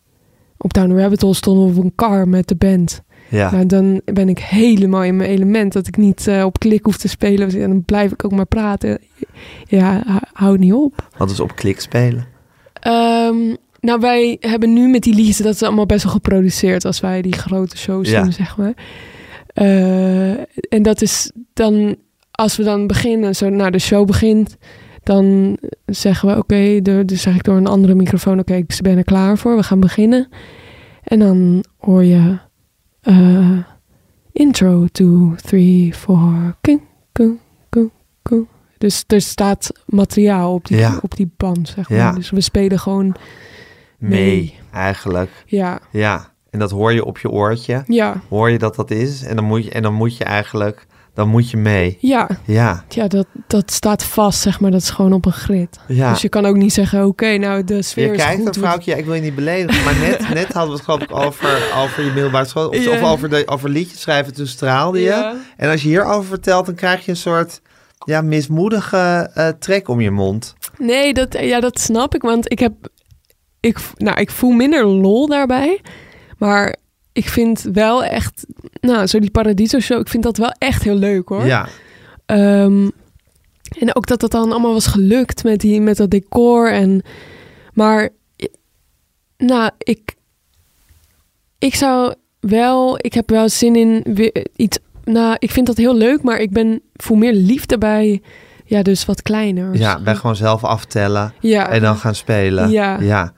op 0.57 0.73
Down 0.73 0.97
Rabbit 0.99 1.21
Hole 1.21 1.33
stonden 1.33 1.73
we 1.73 1.77
op 1.79 1.83
een 1.83 1.95
car 1.95 2.27
met 2.27 2.47
de 2.47 2.55
band. 2.55 3.01
Ja. 3.33 3.51
Maar 3.51 3.67
dan 3.67 4.01
ben 4.05 4.29
ik 4.29 4.39
helemaal 4.39 5.03
in 5.03 5.15
mijn 5.15 5.29
element. 5.29 5.73
Dat 5.73 5.87
ik 5.87 5.97
niet 5.97 6.27
eh, 6.27 6.45
op 6.45 6.59
klik 6.59 6.83
hoef 6.85 6.97
te 6.97 7.07
spelen. 7.07 7.49
En 7.61 7.69
dan 7.69 7.83
blijf 7.83 8.11
ik 8.11 8.25
ook 8.25 8.31
maar 8.31 8.45
praten. 8.45 8.99
Ja, 9.67 10.03
hou 10.33 10.57
niet 10.57 10.73
op. 10.73 11.09
Wat 11.17 11.31
is 11.31 11.39
op 11.39 11.55
klik 11.55 11.79
spelen? 11.79 12.25
Ehm, 12.73 13.55
nou, 13.79 13.99
wij 13.99 14.37
hebben 14.39 14.73
nu 14.73 14.87
met 14.87 15.01
die 15.01 15.15
liedjes... 15.15 15.37
Dat 15.37 15.53
is 15.53 15.63
allemaal 15.63 15.85
best 15.85 16.03
wel 16.03 16.11
geproduceerd... 16.13 16.85
als 16.85 16.99
wij 16.99 17.21
die 17.21 17.33
grote 17.33 17.77
shows 17.77 18.09
Ja. 18.09 18.21
doen, 18.21 18.31
zeg 18.33 18.57
maar. 18.57 18.73
Eh, 19.53 20.29
en 20.69 20.81
dat 20.81 21.01
is 21.01 21.31
dan... 21.53 21.95
Als 22.31 22.57
we 22.57 22.63
dan 22.63 22.87
beginnen, 22.87 23.35
zo 23.35 23.49
nou 23.49 23.71
de 23.71 23.79
show 23.79 24.05
begint... 24.07 24.57
dan 25.03 25.57
zeggen 25.85 26.29
we, 26.29 26.37
oké, 26.37 26.81
de- 26.81 27.03
dus 27.05 27.21
zeg 27.21 27.35
ik 27.35 27.43
door 27.43 27.55
een 27.57 27.67
andere 27.67 27.95
microfoon... 27.95 28.39
oké, 28.39 28.53
ik 28.55 28.77
ben 28.81 28.97
er 28.97 29.03
klaar 29.03 29.37
voor, 29.37 29.55
we 29.55 29.63
gaan 29.63 29.79
beginnen. 29.79 30.27
En 31.03 31.19
dan 31.19 31.63
hoor 31.77 32.03
je... 32.03 32.37
eh, 33.03 33.57
intro, 34.31 34.85
two, 34.91 35.35
three, 35.35 35.93
four... 35.93 36.55
Kung, 36.61 36.81
kung, 37.11 37.39
kung, 37.69 37.91
kung. 38.21 38.47
Dus 38.77 39.03
er 39.07 39.21
staat 39.21 39.71
materiaal 39.85 40.53
op 40.53 40.65
die, 40.65 40.77
Ja. 40.77 40.99
op 41.01 41.15
die 41.15 41.31
band, 41.37 41.67
zeg 41.67 41.89
maar. 41.89 41.97
Ja. 41.97 42.11
Dus 42.11 42.29
we 42.29 42.41
spelen 42.41 42.79
gewoon... 42.79 43.15
Mee, 43.97 44.19
Nee. 44.35 44.59
eigenlijk. 44.71 45.29
Ja, 45.45 45.79
Ja, 45.91 46.31
en 46.49 46.59
dat 46.59 46.71
hoor 46.71 46.93
je 46.93 47.05
op 47.05 47.17
je 47.17 47.29
oortje. 47.29 47.83
ja, 47.87 48.21
Hoor 48.29 48.49
je 48.49 48.57
dat 48.57 48.75
dat 48.75 48.91
is? 48.91 49.23
En 49.23 49.35
dan 49.35 49.45
moet 49.45 49.63
je, 49.63 49.71
en 49.71 49.81
dan 49.81 49.93
moet 49.93 50.17
je 50.17 50.23
eigenlijk, 50.23 50.85
dan 51.13 51.29
moet 51.29 51.49
je 51.49 51.57
mee. 51.57 51.97
ja. 51.99 52.29
Ja, 52.45 52.83
Ja, 52.89 53.07
dat, 53.07 53.25
dat 53.47 53.71
staat 53.71 54.03
vast, 54.03 54.41
zeg 54.41 54.59
maar. 54.59 54.71
Dat 54.71 54.81
is 54.81 54.89
gewoon 54.89 55.13
op 55.13 55.25
een 55.25 55.31
grid. 55.31 55.79
ja. 55.87 56.11
Dus 56.11 56.21
je 56.21 56.29
kan 56.29 56.45
ook 56.45 56.55
niet 56.55 56.73
zeggen, 56.73 57.05
oké, 57.05 57.37
nou, 57.37 57.63
de 57.63 57.81
sfeer 57.81 58.05
Je 58.05 58.11
is 58.11 58.23
kijkt 58.23 58.37
goed. 58.37 58.55
een 58.55 58.61
vrouwtje, 58.61 58.91
ja, 58.91 58.97
ik 58.97 59.05
wil 59.05 59.13
je 59.13 59.21
niet 59.21 59.35
beledigen, 59.35 59.83
maar 59.83 59.97
net, 59.99 60.29
net 60.33 60.53
hadden 60.53 60.71
we 60.71 60.75
het 60.75 60.83
geloof 60.83 61.01
ik 61.01 61.15
over, 61.15 61.71
over 61.83 62.03
je 62.03 62.11
middelbare 62.11 62.45
school, 62.45 62.67
of 62.69 63.01
over, 63.01 63.29
de, 63.29 63.43
over 63.47 63.69
liedjes 63.69 64.01
schrijven, 64.01 64.33
toen 64.33 64.47
straalde 64.47 64.99
je. 64.99 65.05
Ja. 65.05 65.35
En 65.57 65.69
als 65.71 65.81
je 65.81 65.87
hierover 65.87 66.25
vertelt, 66.29 66.65
dan 66.65 66.75
krijg 66.75 67.05
je 67.05 67.11
een 67.11 67.17
soort 67.17 67.61
ja, 68.05 68.21
mismoedige 68.21 69.29
eh, 69.33 69.47
trek 69.59 69.87
om 69.87 70.01
je 70.01 70.11
mond. 70.11 70.55
Nee, 70.77 71.13
dat, 71.13 71.33
ja, 71.39 71.59
dat 71.59 71.79
snap 71.79 72.15
ik. 72.15 72.21
Want 72.21 72.51
ik 72.51 72.59
heb... 72.59 72.73
Ik, 73.59 73.77
nou, 73.97 74.19
ik 74.19 74.31
voel 74.31 74.51
minder 74.51 74.85
lol 74.85 75.27
daarbij. 75.27 75.81
Maar 76.37 76.75
ik 77.13 77.29
vind 77.29 77.61
wel 77.61 78.03
echt, 78.03 78.45
nou, 78.81 79.07
zo 79.07 79.19
die 79.19 79.31
Paradiso 79.31 79.79
show, 79.79 79.99
ik 79.99 80.09
vind 80.09 80.23
dat 80.23 80.37
wel 80.37 80.51
echt 80.57 80.83
heel 80.83 80.95
leuk 80.95 81.27
hoor. 81.29 81.45
Ja, 81.45 81.67
Ehm, 82.25 82.89
en 83.79 83.95
ook 83.95 84.07
dat 84.07 84.19
dat 84.19 84.31
dan 84.31 84.51
allemaal 84.51 84.73
was 84.73 84.87
gelukt 84.87 85.43
met, 85.43 85.59
die, 85.59 85.81
met 85.81 85.97
dat 85.97 86.09
decor. 86.09 86.71
En, 86.71 87.01
maar, 87.73 88.09
nou, 89.37 89.71
ik, 89.77 90.15
ik 91.59 91.75
zou 91.75 92.13
wel, 92.39 92.97
ik 93.01 93.13
heb 93.13 93.29
wel 93.29 93.49
zin 93.49 93.75
in 93.75 94.03
iets. 94.55 94.79
Nou, 95.03 95.35
ik 95.39 95.51
vind 95.51 95.67
dat 95.67 95.77
heel 95.77 95.95
leuk, 95.95 96.23
maar 96.23 96.39
ik 96.39 96.51
ben, 96.51 96.81
voel 96.93 97.17
meer 97.17 97.33
liefde 97.33 97.77
bij, 97.77 98.21
ja, 98.65 98.81
dus 98.81 99.05
wat 99.05 99.21
kleiner. 99.21 99.75
ja 99.75 99.99
bij 99.99 100.15
gewoon 100.15 100.35
zelf 100.35 100.63
aftellen 100.63 101.33
ja, 101.39 101.69
en 101.69 101.81
dan 101.81 101.97
gaan 101.97 102.15
spelen. 102.15 102.69
Ja. 102.69 102.99
ja. 102.99 103.33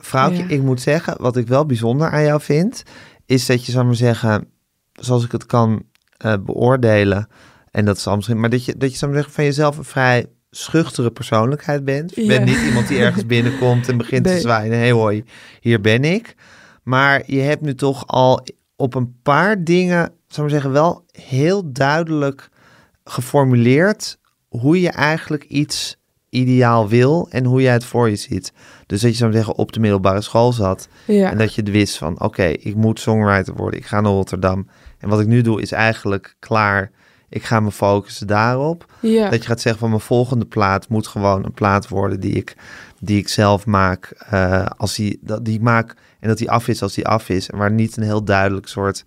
Vrouwtje, 0.00 0.42
Ja. 0.42 0.48
ik 0.48 0.62
moet 0.62 0.80
zeggen, 0.80 1.14
wat 1.22 1.36
ik 1.36 1.46
wel 1.48 1.66
bijzonder 1.66 2.10
aan 2.10 2.22
jou 2.24 2.40
vind, 2.40 2.82
is 3.26 3.46
dat 3.46 3.66
je, 3.66 3.72
ik 3.78 3.84
maar 3.84 3.94
zeggen, 3.94 4.48
zoals 4.92 5.24
ik 5.24 5.32
het 5.32 5.46
kan 5.46 5.82
eh, 6.16 6.34
beoordelen, 6.44 7.28
en 7.70 7.84
dat 7.84 7.98
zal 7.98 8.16
misschien, 8.16 8.40
maar 8.40 8.50
dat 8.50 8.64
je, 8.64 8.76
dat 8.76 8.88
je, 8.90 8.94
ik 8.96 9.02
maar 9.02 9.14
zeggen, 9.14 9.32
van 9.32 9.44
jezelf 9.44 9.78
een 9.78 9.84
vrij 9.84 10.26
schuchtere 10.50 11.10
persoonlijkheid 11.10 11.84
bent. 11.84 12.14
Je 12.14 12.20
Ja. 12.22 12.28
bent 12.28 12.44
niet 12.44 12.60
iemand 12.66 12.88
die 12.88 12.98
ergens 12.98 13.26
binnenkomt 13.36 13.88
en 13.88 13.96
begint 13.96 14.24
te 14.26 14.40
zwaaien. 14.40 14.72
Hey 14.72 14.90
hoi, 14.92 15.24
hier 15.60 15.80
ben 15.80 16.04
ik. 16.04 16.34
Maar 16.82 17.22
je 17.26 17.40
hebt 17.40 17.62
nu 17.62 17.74
toch 17.74 18.06
al 18.06 18.46
op 18.76 18.94
een 18.94 19.14
paar 19.22 19.64
dingen, 19.64 20.04
ik 20.28 20.36
maar 20.36 20.50
zeggen, 20.50 20.72
wel 20.72 21.04
heel 21.12 21.72
duidelijk 21.72 22.48
geformuleerd 23.04 24.18
hoe 24.48 24.80
je 24.80 24.88
eigenlijk 24.90 25.44
iets 25.44 25.96
ideaal 26.28 26.88
wil 26.88 27.26
en 27.30 27.44
hoe 27.44 27.62
jij 27.62 27.72
het 27.72 27.84
voor 27.84 28.08
je 28.08 28.16
ziet. 28.16 28.52
Dus 28.90 29.00
dat 29.00 29.10
je 29.10 29.16
zou 29.16 29.32
zeggen 29.32 29.54
op 29.54 29.72
de 29.72 29.80
middelbare 29.80 30.20
school 30.20 30.52
zat 30.52 30.88
ja. 31.06 31.30
en 31.30 31.38
dat 31.38 31.54
je 31.54 31.60
het 31.60 31.70
wist 31.70 31.98
van 31.98 32.20
oké, 32.20 32.44
ik 32.44 32.74
moet 32.74 33.00
songwriter 33.00 33.54
worden, 33.54 33.80
ik 33.80 33.86
ga 33.86 34.00
naar 34.00 34.12
Rotterdam. 34.12 34.66
En 34.98 35.08
wat 35.08 35.20
ik 35.20 35.26
nu 35.26 35.40
doe 35.42 35.60
is 35.62 35.72
eigenlijk 35.72 36.36
klaar. 36.38 36.90
Ik 37.28 37.42
ga 37.42 37.60
me 37.60 37.70
focussen 37.72 38.26
daarop. 38.26 38.92
ja. 39.00 39.28
Dat 39.30 39.42
je 39.42 39.48
gaat 39.48 39.60
zeggen 39.60 39.80
van 39.80 39.90
mijn 39.90 40.00
volgende 40.00 40.44
plaat 40.44 40.88
moet 40.88 41.06
gewoon 41.06 41.44
een 41.44 41.52
plaat 41.52 41.88
worden 41.88 42.20
die 42.20 42.32
ik, 42.32 42.56
die 43.00 43.18
ik 43.18 43.28
zelf 43.28 43.66
maak. 43.66 44.14
eh, 44.30 44.66
als 44.76 44.94
die, 44.94 45.18
dat, 45.22 45.44
die 45.44 45.54
ik 45.54 45.60
maak 45.60 45.94
en 46.20 46.28
dat 46.28 46.38
die 46.38 46.50
af 46.50 46.68
is 46.68 46.82
als 46.82 46.94
die 46.94 47.06
af 47.06 47.28
is. 47.28 47.50
En 47.50 47.58
waar 47.58 47.70
niet 47.72 47.96
een 47.96 48.02
heel 48.02 48.24
duidelijk 48.24 48.66
soort 48.68 49.04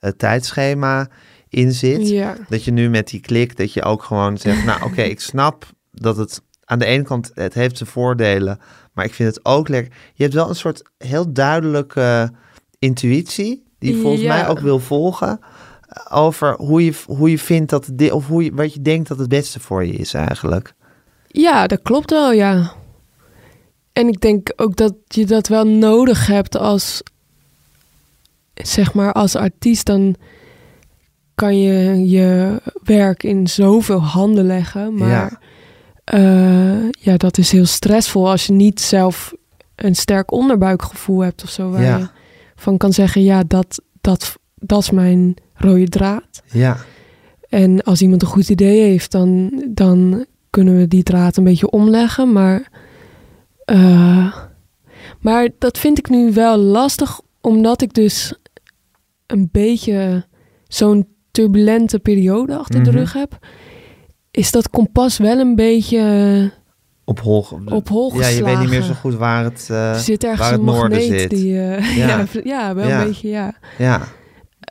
eh, 0.00 0.10
tijdschema 0.10 1.08
in 1.48 1.72
zit. 1.72 2.08
ja. 2.08 2.36
Dat 2.48 2.64
je 2.64 2.70
nu 2.70 2.88
met 2.90 3.08
die 3.08 3.20
klik, 3.20 3.56
dat 3.56 3.72
je 3.72 3.82
ook 3.82 4.02
gewoon 4.02 4.38
zegt, 4.38 4.64
nou 4.64 4.82
oké, 4.84 5.02
ik 5.16 5.20
snap 5.20 5.66
dat 5.92 6.16
het 6.16 6.42
aan 6.64 6.78
de 6.78 6.84
ene 6.84 7.02
kant, 7.02 7.30
het 7.34 7.54
heeft 7.54 7.76
zijn 7.76 7.88
voordelen, 7.88 8.58
maar 8.96 9.04
ik 9.04 9.14
vind 9.14 9.34
het 9.34 9.44
ook 9.44 9.68
lekker. 9.68 9.92
Je 10.14 10.22
hebt 10.22 10.34
wel 10.34 10.48
een 10.48 10.54
soort 10.54 10.82
heel 10.98 11.32
duidelijke 11.32 12.30
intuïtie, 12.78 13.64
die 13.78 13.94
je 13.94 14.00
volgens 14.00 14.22
Ja. 14.22 14.34
mij 14.34 14.48
ook 14.48 14.58
wil 14.60 14.78
volgen, 14.80 15.40
eh, 15.88 16.16
over 16.18 16.54
hoe 16.56 16.84
je, 16.84 16.92
hoe 17.06 17.30
je 17.30 17.38
vindt 17.38 17.70
dat 17.70 17.86
het, 17.86 17.98
di- 17.98 18.10
of 18.10 18.26
hoe 18.26 18.44
je, 18.44 18.54
wat 18.54 18.74
je 18.74 18.82
denkt 18.82 19.08
dat 19.08 19.18
het 19.18 19.28
beste 19.28 19.60
voor 19.60 19.84
je 19.84 19.92
is 19.92 20.14
eigenlijk. 20.14 20.74
Ja, 21.26 21.66
dat 21.66 21.82
klopt 21.82 22.10
wel, 22.10 22.32
ja. 22.32 22.72
En 23.92 24.08
ik 24.08 24.20
denk 24.20 24.52
ook 24.56 24.76
dat 24.76 24.94
je 25.06 25.26
dat 25.26 25.48
wel 25.48 25.66
nodig 25.66 26.26
hebt 26.26 26.56
als, 26.56 27.02
zeg 28.54 28.94
maar, 28.94 29.12
als 29.12 29.34
artiest. 29.36 29.86
Dan 29.86 30.14
kan 31.34 31.60
je 31.60 32.08
je 32.08 32.60
werk 32.84 33.22
in 33.22 33.46
zoveel 33.46 34.02
handen 34.02 34.46
leggen. 34.46 34.94
Maar 34.94 35.08
Ja. 35.08 35.38
Ja, 36.12 36.90
ja 37.00 37.16
dat 37.16 37.38
is 37.38 37.50
heel 37.52 37.66
stressvol 37.66 38.30
als 38.30 38.46
je 38.46 38.52
niet 38.52 38.80
zelf 38.80 39.34
een 39.74 39.94
sterk 39.96 40.32
onderbuikgevoel 40.32 41.20
hebt 41.20 41.42
of 41.42 41.50
zo. 41.50 41.70
Waar 41.70 41.82
Ja. 41.82 41.96
je 41.98 42.08
van 42.54 42.76
kan 42.76 42.92
zeggen, 42.92 43.22
ja, 43.22 43.42
dat, 43.46 43.82
dat, 44.00 44.36
dat 44.54 44.82
is 44.82 44.90
mijn 44.90 45.34
rode 45.54 45.88
draad. 45.88 46.42
Ja, 46.52 46.76
En 47.48 47.82
als 47.82 48.02
iemand 48.02 48.22
een 48.22 48.28
goed 48.28 48.48
idee 48.48 48.80
heeft, 48.80 49.10
dan, 49.12 49.62
dan 49.68 50.26
kunnen 50.50 50.76
we 50.76 50.88
die 50.88 51.02
draad 51.02 51.36
een 51.36 51.44
beetje 51.44 51.70
omleggen. 51.70 52.32
Maar, 52.32 52.68
eh, 53.64 54.36
maar 55.20 55.48
dat 55.58 55.78
vind 55.78 55.98
ik 55.98 56.08
nu 56.08 56.32
wel 56.32 56.56
lastig, 56.56 57.20
omdat 57.40 57.82
ik 57.82 57.94
dus 57.94 58.34
een 59.26 59.48
beetje 59.52 60.26
zo'n 60.68 61.06
turbulente 61.30 61.98
periode 61.98 62.56
achter 62.56 62.82
de 62.84 62.90
Mhm. 62.90 62.98
rug 62.98 63.12
heb. 63.12 63.38
Is 64.36 64.50
dat 64.50 64.70
kompas 64.70 65.18
wel 65.18 65.38
een 65.38 65.54
beetje 65.54 66.52
op 67.04 67.20
hol. 67.20 67.46
op 67.64 67.88
hol 67.88 68.18
Ja, 68.20 68.26
je 68.28 68.44
weet 68.44 68.58
niet 68.58 68.68
meer 68.68 68.82
zo 68.82 68.92
goed 68.92 69.14
waar 69.14 69.44
het. 69.44 69.66
eh, 69.70 69.90
er 69.90 69.98
zit 69.98 70.24
ergens 70.24 70.40
waar 70.40 70.50
het 70.50 70.60
een 70.60 70.66
noorden 70.66 71.02
zit. 71.02 71.30
die... 71.30 71.60
eh, 71.60 71.96
Ja. 71.98 72.06
ja. 72.06 72.26
ja, 72.44 72.74
wel 72.74 72.88
Ja. 72.88 73.00
een 73.00 73.06
beetje, 73.06 73.28
ja. 73.28 73.54
ja, 73.78 74.00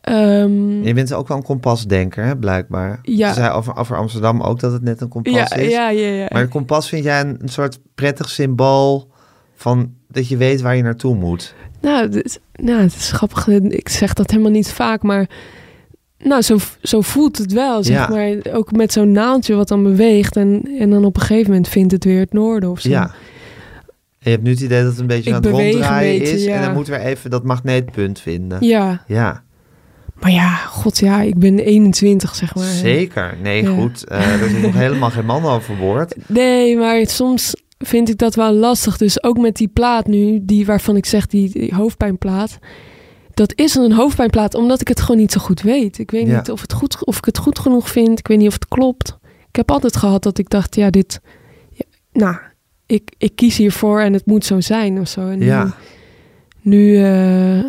Ehm, 0.02 0.84
je 0.84 0.94
bent 0.94 1.14
ook 1.14 1.28
wel 1.28 1.38
een 1.38 1.44
kompasdenker, 1.44 2.24
hè, 2.26 2.38
blijkbaar. 2.38 3.00
Ja. 3.02 3.28
Ze 3.34 3.40
zei 3.40 3.54
over, 3.54 3.76
over 3.76 3.98
Amsterdam 3.98 4.42
ook 4.42 4.60
dat 4.60 4.72
het 4.72 4.82
net 4.84 5.02
een 5.02 5.08
kompas 5.08 5.34
ja, 5.34 5.54
is. 5.56 5.72
ja, 5.72 5.90
ja, 5.90 6.08
ja. 6.08 6.26
Maar 6.32 6.42
een 6.42 6.50
kompas 6.50 6.90
vind 6.90 7.04
jij 7.04 7.20
een, 7.22 7.36
een 7.42 7.50
soort 7.50 7.80
prettig 7.96 8.30
symbool 8.30 9.12
van 9.56 9.94
dat 10.08 10.28
je 10.28 10.38
weet 10.38 10.62
waar 10.62 10.76
je 10.76 10.84
naartoe 10.84 11.16
moet. 11.16 11.56
Nou, 11.82 12.10
het, 12.16 12.40
nou, 12.54 12.82
het 12.82 12.96
is 12.96 13.12
grappig. 13.12 13.48
Ik 13.48 13.90
zeg 13.90 14.14
dat 14.14 14.32
helemaal 14.32 14.52
niet 14.52 14.72
vaak, 14.72 15.02
maar 15.04 15.30
nou, 16.20 16.42
zo, 16.42 16.58
zo 16.82 17.02
voelt 17.02 17.38
het 17.38 17.52
wel. 17.54 17.84
Zeg 17.84 17.96
Ja. 17.98 18.08
maar 18.10 18.54
ook 18.54 18.72
met 18.72 18.94
zo'n 18.94 19.12
naaldje 19.12 19.56
wat 19.56 19.68
dan 19.68 19.84
beweegt 19.84 20.36
en, 20.36 20.70
en 20.80 20.90
dan 20.90 21.06
op 21.06 21.16
een 21.16 21.22
gegeven 21.22 21.50
moment 21.50 21.68
vindt 21.70 21.92
het 21.92 22.04
weer 22.04 22.20
het 22.20 22.34
noorden 22.34 22.70
of 22.70 22.80
zo. 22.80 22.90
Ja. 22.90 23.04
En 23.04 23.12
je 24.20 24.38
hebt 24.38 24.44
nu 24.44 24.50
het 24.52 24.62
idee 24.62 24.82
dat 24.82 24.92
het 24.92 25.00
een 25.00 25.08
beetje 25.08 25.30
Ik 25.30 25.36
aan 25.36 25.42
het 25.44 25.52
ronddraaien 25.52 26.20
beetje, 26.20 26.34
is. 26.36 26.44
ja. 26.44 26.56
En 26.56 26.62
dan 26.62 26.74
moet 26.74 26.88
weer 26.88 27.00
even 27.00 27.30
dat 27.30 27.44
magneetpunt 27.44 28.20
vinden. 28.20 28.66
ja. 28.66 29.04
Ja, 29.08 29.44
Maar 30.20 30.32
ja, 30.32 30.56
god 30.56 31.00
ja, 31.00 31.22
ik 31.22 31.38
ben 31.40 31.60
21 31.60 32.36
zeg 32.36 32.56
maar. 32.56 32.64
zeker. 32.66 33.38
Nee, 33.42 33.64
Ja. 33.64 33.76
goed. 33.76 34.08
eh 34.08 34.42
er 34.42 34.50
zit 34.50 34.62
nog 34.62 34.74
helemaal 34.74 35.10
geen 35.10 35.26
man 35.26 35.46
overboord. 35.46 36.16
Nee, 36.28 36.78
maar 36.78 37.08
soms 37.08 37.54
vind 37.78 38.10
ik 38.10 38.18
dat 38.18 38.36
wel 38.36 38.54
lastig. 38.54 38.98
Dus 38.98 39.24
ook 39.24 39.38
met 39.38 39.56
die 39.56 39.68
plaat 39.68 40.08
nu, 40.08 40.40
die 40.44 40.66
waarvan 40.66 40.96
ik 40.96 41.06
zeg 41.06 41.28
die, 41.28 41.50
die 41.50 41.76
hoofdpijnplaat. 41.76 42.58
Dat 43.36 43.54
is 43.56 43.76
een 43.76 43.92
hoofdpijnplaat 43.92 44.54
omdat 44.56 44.82
ik 44.82 44.88
het 44.88 45.00
gewoon 45.02 45.18
niet 45.18 45.32
zo 45.32 45.40
goed 45.40 45.62
weet. 45.62 45.98
Ik 45.98 46.12
weet 46.12 46.28
Ja. 46.28 46.38
niet 46.38 46.52
of, 46.52 46.62
het 46.62 46.74
goed, 46.74 47.06
of 47.06 47.18
ik 47.18 47.26
het 47.26 47.38
goed 47.38 47.60
genoeg 47.60 47.90
vind. 47.90 48.20
Ik 48.20 48.28
weet 48.28 48.38
niet 48.38 48.48
of 48.48 48.54
het 48.54 48.68
klopt. 48.68 49.18
Ik 49.50 49.56
heb 49.56 49.72
altijd 49.72 49.96
gehad 49.96 50.24
dat 50.24 50.38
ik 50.38 50.50
dacht, 50.50 50.76
ja, 50.76 50.90
dit... 50.90 51.22
Ja, 51.72 51.86
nou, 52.14 52.36
ik, 52.86 53.14
ik 53.18 53.36
kies 53.36 53.58
hiervoor 53.58 54.02
en 54.02 54.14
het 54.14 54.26
moet 54.26 54.46
zo 54.46 54.62
zijn 54.62 55.00
of 55.00 55.08
zo. 55.08 55.28
En 55.30 55.42
Ja. 55.42 55.64
nu, 55.64 55.72
nu 56.62 57.04
eh, 57.04 57.64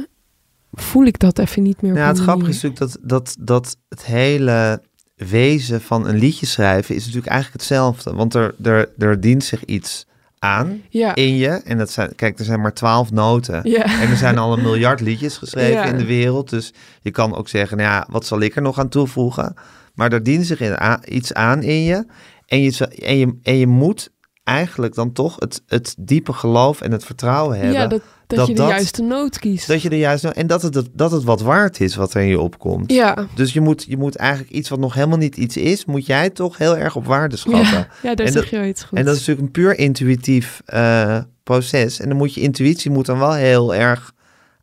voel 0.72 1.04
ik 1.04 1.18
dat 1.18 1.38
even 1.38 1.62
niet 1.62 1.82
meer. 1.82 1.94
Ja, 1.94 2.06
het 2.06 2.18
grappige 2.18 2.50
is 2.50 2.62
natuurlijk 2.62 2.92
dat, 2.92 2.98
dat, 3.02 3.36
dat 3.40 3.76
het 3.88 4.04
hele 4.04 4.82
wezen 5.14 5.80
van 5.80 6.06
een 6.06 6.16
liedje 6.18 6.46
schrijven 6.46 6.94
is 6.94 7.00
natuurlijk 7.04 7.32
eigenlijk 7.32 7.60
hetzelfde. 7.62 8.12
Want 8.12 8.34
er, 8.34 8.54
er, 8.62 8.88
er 8.98 9.20
dient 9.20 9.44
zich 9.44 9.64
iets 9.64 10.06
aan 10.38 10.82
Ja, 10.88 11.14
in 11.14 11.36
je. 11.36 11.48
En 11.48 11.78
dat 11.78 11.90
zijn, 11.90 12.14
kijk, 12.14 12.38
er 12.38 12.44
zijn 12.44 12.60
maar 12.60 12.72
twaalf 12.74 13.10
noten. 13.12 13.60
ja. 13.70 14.00
En 14.00 14.10
er 14.10 14.16
zijn 14.16 14.38
al 14.38 14.52
een 14.52 14.62
miljard 14.62 15.00
liedjes 15.00 15.36
geschreven 15.36 15.72
Ja. 15.72 15.84
in 15.84 15.96
de 15.96 16.04
wereld. 16.06 16.50
Dus 16.50 16.72
je 17.02 17.10
kan 17.10 17.36
ook 17.36 17.48
zeggen, 17.48 17.76
nou 17.76 17.88
ja, 17.88 18.06
wat 18.10 18.26
zal 18.26 18.40
ik 18.40 18.56
er 18.56 18.62
nog 18.62 18.78
aan 18.78 18.88
toevoegen? 18.88 19.54
Maar 19.94 20.12
er 20.12 20.22
dient 20.22 20.46
zich 20.46 20.60
in, 20.60 20.76
iets 21.08 21.32
aan 21.34 21.62
in 21.62 21.82
je. 21.82 22.06
En 22.46 22.62
je, 22.62 22.86
en 23.02 23.16
je. 23.18 23.38
en 23.42 23.56
je 23.56 23.66
moet 23.66 24.10
eigenlijk 24.44 24.94
dan 24.94 25.12
toch 25.12 25.36
het, 25.38 25.62
het 25.66 25.94
diepe 25.98 26.32
geloof 26.32 26.80
en 26.80 26.92
het 26.92 27.04
vertrouwen 27.04 27.56
hebben. 27.56 27.72
ja 27.80 27.86
dat, 27.86 28.02
dat, 28.26 28.38
dat 28.38 28.46
je 28.46 28.54
de 28.54 28.60
dat- 28.60 28.70
juiste 28.70 29.02
noot 29.02 29.38
kiest. 29.38 29.66
Dat 29.68 29.82
je 29.82 29.88
er 29.90 29.96
juist... 29.96 30.24
En 30.24 30.46
dat 30.46 30.62
het, 30.62 30.88
dat 30.92 31.10
het 31.10 31.24
wat 31.24 31.40
waard 31.40 31.80
is 31.80 31.94
wat 31.96 32.14
er 32.14 32.20
in 32.20 32.26
je 32.28 32.40
opkomt. 32.40 32.92
ja. 32.92 33.26
Dus 33.34 33.52
je 33.52 33.60
moet, 33.60 33.84
je 33.88 33.96
moet 33.96 34.16
eigenlijk 34.16 34.50
iets 34.50 34.68
wat 34.68 34.78
nog 34.78 34.94
helemaal 34.94 35.18
niet 35.18 35.36
iets 35.36 35.56
is... 35.56 35.84
moet 35.84 36.06
jij 36.06 36.30
toch 36.30 36.58
heel 36.58 36.76
erg 36.76 36.96
op 36.96 37.06
waarde 37.06 37.36
schatten. 37.36 37.60
Ja, 37.78 37.88
ja, 38.02 38.14
daar 38.14 38.26
En 38.26 38.32
zeg 38.32 38.50
je 38.50 38.56
wel 38.56 38.64
iets 38.66 38.82
goed. 38.84 38.98
En 38.98 39.04
dat 39.04 39.14
is 39.14 39.20
natuurlijk 39.26 39.46
een 39.46 39.52
puur 39.62 39.78
intuïtief 39.78 40.62
eh, 40.64 41.18
proces. 41.42 42.00
En 42.00 42.08
dan 42.08 42.16
moet 42.18 42.34
je 42.34 42.40
intuïtie 42.40 42.90
moet 42.90 43.06
dan 43.06 43.18
wel 43.18 43.32
heel 43.34 43.74
erg 43.74 44.12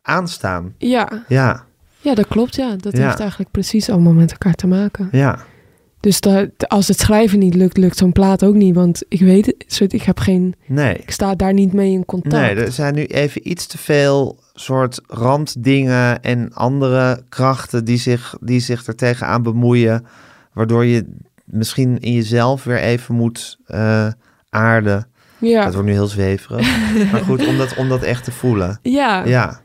aanstaan. 0.02 0.74
Ja, 0.78 1.24
Ja, 1.28 1.64
ja, 2.00 2.14
dat 2.14 2.26
klopt. 2.26 2.54
Ja, 2.56 2.76
dat 2.76 2.96
Ja. 2.96 3.04
heeft 3.06 3.20
eigenlijk 3.20 3.50
precies 3.50 3.90
allemaal 3.90 4.12
met 4.12 4.30
elkaar 4.30 4.54
te 4.54 4.66
maken. 4.66 5.08
ja. 5.12 5.38
Dus 6.04 6.20
dat, 6.20 6.68
als 6.68 6.88
het 6.88 6.98
schrijven 6.98 7.38
niet 7.38 7.54
lukt, 7.54 7.76
lukt 7.76 7.96
zo'n 7.96 8.12
plaat 8.12 8.44
ook 8.44 8.54
niet. 8.54 8.74
Want 8.74 9.02
ik 9.08 9.20
weet 9.20 9.46
het, 9.46 9.92
ik 9.92 10.02
heb 10.02 10.18
geen, 10.18 10.54
Nee. 10.66 10.96
ik 10.96 11.10
sta 11.10 11.34
daar 11.34 11.52
niet 11.52 11.72
mee 11.72 11.92
in 11.92 12.04
contact. 12.04 12.34
Nee, 12.34 12.54
er 12.54 12.72
zijn 12.72 12.94
nu 12.94 13.04
even 13.04 13.50
iets 13.50 13.66
te 13.66 13.78
veel 13.78 14.38
soort 14.54 15.00
randdingen 15.06 16.22
en 16.22 16.52
andere 16.52 17.22
krachten 17.28 17.84
die 17.84 17.98
zich, 17.98 18.36
die 18.40 18.60
zich 18.60 18.86
er 18.86 18.96
tegenaan 18.96 19.42
bemoeien. 19.42 20.06
Waardoor 20.52 20.84
je 20.84 21.04
misschien 21.44 21.98
in 22.00 22.12
jezelf 22.12 22.64
weer 22.64 22.80
even 22.80 23.14
moet 23.14 23.58
eh, 23.66 24.08
aarden. 24.48 25.06
ja. 25.38 25.64
Dat 25.64 25.72
wordt 25.74 25.88
nu 25.88 25.94
heel 25.94 26.06
zweverig. 26.06 26.66
maar 27.12 27.22
goed, 27.22 27.46
om 27.46 27.56
dat, 27.56 27.76
om 27.76 27.88
dat 27.88 28.02
echt 28.02 28.24
te 28.24 28.32
voelen. 28.32 28.78
ja, 28.82 29.24
Ja, 29.26 29.60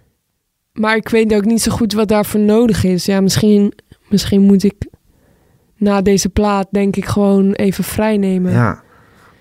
maar 0.74 0.96
ik 0.96 1.10
weet 1.10 1.34
ook 1.34 1.46
niet 1.46 1.62
zo 1.62 1.72
goed 1.72 1.94
wat 1.94 2.08
daarvoor 2.08 2.40
nodig 2.40 2.84
is. 2.84 3.06
Ja, 3.06 3.22
misschien, 3.22 3.74
misschien 4.10 4.42
moet 4.42 4.64
ik 4.64 4.88
na 5.80 6.02
deze 6.02 6.30
plaat 6.30 6.68
denk 6.72 6.96
ik 6.96 7.06
gewoon 7.06 7.52
even 7.52 7.84
vrij 7.84 8.18
nemen. 8.18 8.52
ja. 8.52 8.82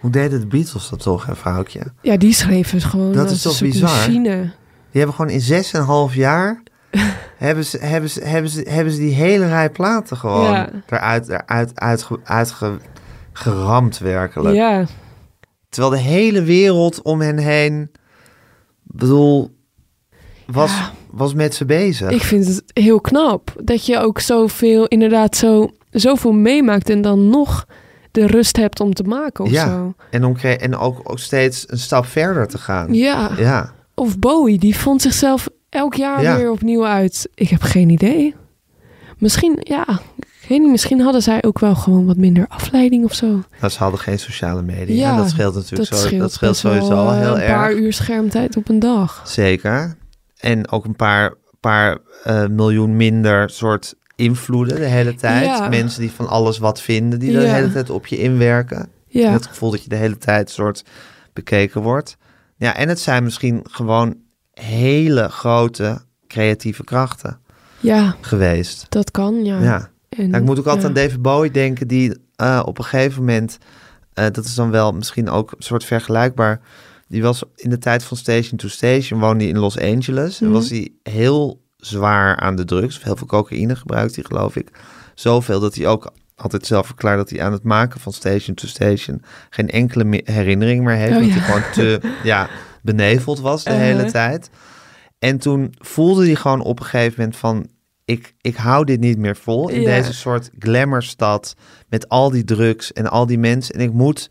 Hoe 0.01 0.11
deden 0.11 0.41
de 0.41 0.47
Beatles 0.47 0.89
dat 0.89 1.03
toch, 1.03 1.26
hè, 1.26 1.36
vrouwtje? 1.36 1.80
Ja, 2.03 2.16
die 2.16 2.32
schreven 2.32 2.80
gewoon 2.80 3.12
Dat 3.12 3.22
als 3.28 3.32
is 3.32 3.43
toch 3.43 3.61
bizar? 3.61 3.89
machine. 3.91 4.41
Die 4.91 5.01
hebben 5.01 5.14
gewoon 5.14 5.30
in 5.30 5.41
zes 5.41 5.72
en 5.72 5.80
een 5.80 5.86
half 5.86 6.14
jaar... 6.14 6.62
hebben 7.36 7.64
ze, 7.64 7.78
hebben 7.78 8.11
ze, 8.11 8.20
hebben 8.24 8.51
ze, 8.51 8.62
hebben 8.68 8.93
ze 8.93 8.99
die 8.99 9.14
hele 9.14 9.47
rij 9.49 9.70
platen 9.70 10.16
gewoon 10.16 10.53
Ja. 10.53 10.68
eruit, 10.89 11.28
eruit 11.28 11.80
uitge, 11.80 12.18
uitge, 12.24 12.78
geramd 13.32 13.99
werkelijk. 13.99 14.55
Ja, 14.57 14.84
Terwijl 15.68 15.93
de 15.93 15.99
hele 16.09 16.43
wereld 16.43 17.03
om 17.03 17.20
hen 17.20 17.39
heen, 17.39 17.91
bedoel, 18.82 19.57
was, 20.47 20.70
Ja. 20.76 20.91
was 21.11 21.34
met 21.34 21.55
ze 21.55 21.64
bezig. 21.64 22.11
ik 22.11 22.22
vind 22.22 22.47
het 22.47 22.62
heel 22.72 23.01
knap 23.01 23.53
dat 23.64 23.86
je 23.86 23.99
ook 23.99 24.20
zoveel, 24.20 24.86
inderdaad, 24.86 25.36
zo, 25.36 25.70
zoveel 25.91 26.32
meemaakt 26.32 26.91
en 26.91 27.01
dan 27.03 27.28
nog 27.28 27.66
de 28.11 28.26
rust 28.26 28.57
hebt 28.57 28.80
om 28.80 28.95
te 28.95 29.03
maken 29.03 29.45
of 29.45 29.51
Ja. 29.51 29.66
zo. 29.66 29.95
En, 30.11 30.24
om, 30.24 30.36
en 30.36 30.76
ook, 30.76 31.01
ook 31.11 31.18
steeds 31.18 31.64
een 31.66 31.78
stap 31.78 32.07
verder 32.07 32.47
te 32.49 32.59
gaan. 32.59 32.95
Ja. 32.95 33.30
Ja. 33.36 33.72
Of 33.95 34.18
Bowie, 34.18 34.59
die 34.59 34.76
vond 34.76 35.03
zichzelf 35.03 35.49
elk 35.68 35.95
jaar 35.95 36.22
Ja. 36.22 36.36
weer 36.36 36.51
opnieuw 36.51 36.86
uit. 36.86 37.28
Ik 37.34 37.49
heb 37.49 37.62
geen 37.62 37.91
idee. 37.91 38.34
Misschien, 39.18 39.57
ja, 39.61 39.86
ik 40.16 40.49
weet 40.49 40.61
niet, 40.61 40.70
misschien 40.70 41.01
hadden 41.01 41.22
zij 41.22 41.43
ook 41.45 41.59
wel 41.59 41.74
gewoon 41.74 42.07
wat 42.07 42.16
minder 42.16 42.47
afleiding 42.49 43.05
of 43.05 43.14
zo. 43.14 43.26
Nou, 43.61 43.72
ze 43.72 43.78
hadden 43.78 44.01
geen 44.01 44.18
sociale 44.18 44.62
media. 44.62 45.11
Ja, 45.11 45.16
dat 45.16 45.28
scheelt 45.30 45.55
natuurlijk 45.55 45.91
dat 45.91 45.99
zo, 46.01 46.07
scheelt, 46.07 46.20
dat 46.20 46.32
scheelt 46.32 46.57
sowieso 46.57 46.93
al 46.93 47.12
heel 47.12 47.34
een 47.34 47.41
erg. 47.41 47.53
paar 47.53 47.72
uur 47.74 47.93
schermtijd 47.93 48.57
op 48.57 48.68
een 48.68 48.78
dag. 48.78 49.22
Zeker. 49.24 49.97
En 50.39 50.70
ook 50.70 50.84
een 50.84 50.97
paar, 50.97 51.34
paar 51.61 51.99
eh, 52.24 52.47
miljoen 52.47 52.97
minder 52.97 53.51
soort 53.51 53.95
invloeden 54.18 54.76
de 54.76 54.84
hele 54.86 55.14
tijd. 55.14 55.44
Ja. 55.44 55.68
Mensen 55.68 56.00
die 56.00 56.10
van 56.10 56.28
alles 56.28 56.58
wat 56.58 56.80
vinden, 56.82 57.18
die 57.18 57.32
de 57.32 57.48
hele 57.48 57.72
tijd 57.72 57.90
op 57.90 58.06
je 58.06 58.18
inwerken. 58.18 58.88
Ja, 59.06 59.32
Het 59.32 59.46
gevoel 59.46 59.70
dat 59.70 59.82
je 59.82 59.88
de 59.88 59.96
hele 59.96 60.18
tijd 60.18 60.50
soort 60.50 60.84
bekeken 61.32 61.82
wordt. 61.82 62.16
Ja, 62.56 62.76
en 62.76 62.88
het 62.88 63.00
zijn 63.00 63.24
misschien 63.24 63.60
gewoon 63.70 64.16
hele 64.52 65.28
grote 65.28 66.00
creatieve 66.28 66.84
krachten 66.84 67.38
ja 67.80 68.16
geweest. 68.20 68.86
dat 68.88 69.10
kan, 69.10 69.44
ja. 69.44 69.62
Ja. 69.62 69.90
En, 70.08 70.30
Nou, 70.30 70.42
ik 70.42 70.48
moet 70.48 70.58
ook 70.58 70.66
altijd 70.66 70.84
aan 70.86 70.92
David 70.92 71.22
Bowie 71.22 71.50
denken, 71.50 71.88
die 71.88 72.14
eh, 72.36 72.62
op 72.64 72.78
een 72.78 72.84
gegeven 72.84 73.18
moment, 73.24 73.58
eh, 74.12 74.24
dat 74.32 74.44
is 74.44 74.54
dan 74.54 74.70
wel 74.70 74.92
misschien 74.92 75.28
ook 75.30 75.50
een 75.50 75.62
soort 75.62 75.84
vergelijkbaar. 75.84 76.60
Die 77.08 77.22
was 77.22 77.42
in 77.54 77.70
de 77.70 77.78
tijd 77.78 78.02
van 78.04 78.16
Station 78.16 78.58
to 78.58 78.68
Station, 78.68 79.20
woonde 79.20 79.44
hij 79.44 79.52
in 79.52 79.58
Los 79.58 79.78
Angeles. 79.78 80.40
En 80.40 80.46
Mhm. 80.46 80.54
was 80.54 80.70
hij 80.70 80.88
heel 81.02 81.60
zwaar 81.79 82.37
aan 82.37 82.57
de 82.57 82.64
drugs. 82.64 82.97
Of 82.97 83.03
heel 83.03 83.16
veel 83.16 83.26
cocaïne 83.26 83.76
gebruikte 83.76 84.14
hij, 84.20 84.24
geloof 84.24 84.57
ik. 84.57 84.70
Zoveel 85.14 85.61
dat 85.61 85.74
hij 85.74 85.87
ook 85.87 86.12
altijd 86.37 86.66
zelf 86.66 86.87
verklaarde 86.87 87.22
dat 87.22 87.31
hij 87.31 87.43
aan 87.43 87.53
het 87.53 87.62
maken 87.62 88.01
van 88.01 88.12
Station 88.12 88.55
to 88.55 88.66
Station 88.66 89.22
geen 89.51 89.70
enkele 89.70 90.20
herinnering 90.24 90.85
meer 90.85 90.97
heeft. 90.97 91.16
Oh, 91.16 91.22
ja. 91.24 91.31
hij 91.31 91.41
gewoon 91.41 91.62
te 91.72 92.01
ja, 92.22 92.49
beneveld 92.83 93.41
was 93.41 93.64
de 93.64 93.70
Uh-huh. 93.70 93.85
hele 93.85 94.11
tijd. 94.11 94.51
En 95.18 95.39
toen 95.39 95.74
voelde 95.79 96.24
hij 96.26 96.35
gewoon 96.35 96.61
op 96.61 96.79
een 96.81 96.87
gegeven 96.87 97.14
moment 97.18 97.37
van... 97.37 97.66
Ik, 98.05 98.35
ik 98.41 98.57
hou 98.57 98.85
dit 98.85 99.01
niet 99.01 99.18
meer 99.18 99.37
vol 99.37 99.68
in 99.68 99.81
Ja. 99.81 99.87
deze 99.97 100.12
soort 100.14 100.51
glamourstad... 100.59 101.55
met 101.89 102.09
al 102.09 102.31
die 102.31 102.45
drugs 102.45 102.93
en 102.93 103.07
al 103.11 103.26
die 103.26 103.39
mensen. 103.39 103.74
En 103.74 103.81
ik 103.81 103.93
moet, 103.93 104.31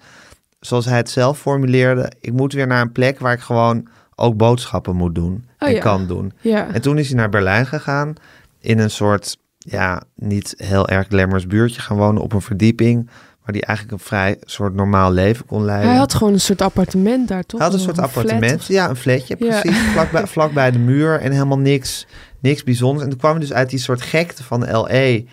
zoals 0.59 0.85
hij 0.85 0.97
het 0.97 1.09
zelf 1.09 1.39
formuleerde... 1.39 2.11
ik 2.19 2.33
moet 2.33 2.53
weer 2.53 2.67
naar 2.67 2.81
een 2.81 2.91
plek 2.91 3.19
waar 3.19 3.33
ik 3.33 3.39
gewoon 3.39 3.87
ook 4.15 4.37
boodschappen 4.37 4.95
moet 4.95 5.15
doen. 5.15 5.45
Oh, 5.59 5.67
en 5.67 5.73
ja. 5.73 5.79
kan 5.79 6.07
doen. 6.07 6.33
Ja, 6.41 6.67
En 6.73 6.81
toen 6.81 6.97
is 6.97 7.07
hij 7.07 7.17
naar 7.17 7.29
Berlijn 7.29 7.65
gegaan... 7.65 8.13
in 8.59 8.79
een 8.79 8.89
soort, 8.89 9.37
ja, 9.57 10.01
niet 10.15 10.53
heel 10.57 10.87
erg 10.89 11.07
glamorous 11.07 11.47
buurtje 11.47 11.81
gaan 11.81 11.97
wonen... 11.97 12.21
op 12.21 12.33
een 12.33 12.41
verdieping... 12.41 13.05
waar 13.43 13.55
hij 13.55 13.61
eigenlijk 13.61 13.97
een 14.01 14.05
vrij 14.07 14.37
soort 14.41 14.73
normaal 14.73 15.11
leven 15.11 15.45
kon 15.45 15.65
leiden. 15.65 15.89
hij 15.89 15.97
had 15.97 16.13
gewoon 16.13 16.33
een 16.33 16.39
soort 16.39 16.61
appartement 16.61 17.27
daar, 17.27 17.43
toch? 17.45 17.59
Hij 17.59 17.69
had 17.69 17.77
een 17.79 17.83
soort 17.85 17.99
appartement. 17.99 18.59
of- 18.61 18.67
Ja, 18.67 18.89
een 18.89 18.95
flatje, 18.95 19.35
precies. 19.35 19.77
Vlakbij, 19.93 20.27
vlakbij 20.27 20.71
de 20.71 20.79
muur 20.79 21.19
en 21.19 21.31
helemaal 21.31 21.59
niks, 21.59 22.07
niks 22.39 22.63
bijzonders. 22.63 23.03
En 23.03 23.09
toen 23.09 23.19
kwam 23.19 23.39
dus 23.39 23.53
uit 23.53 23.69
die 23.69 23.79
soort 23.79 24.01
gekte 24.01 24.43
van. 24.43 24.65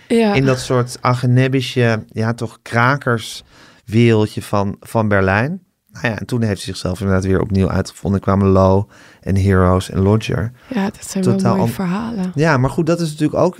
Ja, 0.08 0.34
In 0.34 0.44
dat 0.44 0.58
soort 0.60 0.98
agenebische, 1.00 2.04
ja 2.12 2.34
toch 2.34 2.58
krakerswereldje 2.62 4.42
van, 4.42 4.76
van 4.80 5.08
Berlijn. 5.08 5.62
Nou 5.94 6.06
ja, 6.06 6.18
en 6.18 6.26
toen 6.26 6.42
heeft 6.42 6.64
hij 6.64 6.72
zichzelf 6.74 7.00
inderdaad 7.00 7.24
weer 7.24 7.40
opnieuw 7.40 7.68
uitgevonden. 7.70 8.20
Er 8.20 8.26
kwamen 8.26 8.46
Low 8.48 8.90
en 9.20 9.36
Heroes 9.36 9.90
en 9.90 10.00
Lodger. 10.00 10.52
ja, 10.68 10.84
dat 10.84 11.04
zijn 11.10 11.24
totaal 11.24 11.50
wel 11.52 11.56
mooie 11.56 11.72
verhalen. 11.72 12.32
Ja, 12.34 12.56
maar 12.56 12.70
goed, 12.70 12.86
dat 12.86 13.00
is 13.00 13.10
natuurlijk 13.10 13.38
ook... 13.40 13.56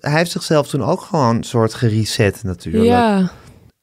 Hij 0.00 0.12
heeft 0.18 0.30
zichzelf 0.30 0.68
toen 0.68 0.82
ook 0.82 1.00
gewoon 1.00 1.36
een 1.36 1.44
soort 1.44 1.74
gereset 1.74 2.42
natuurlijk. 2.42 2.84
Ja, 2.84 3.30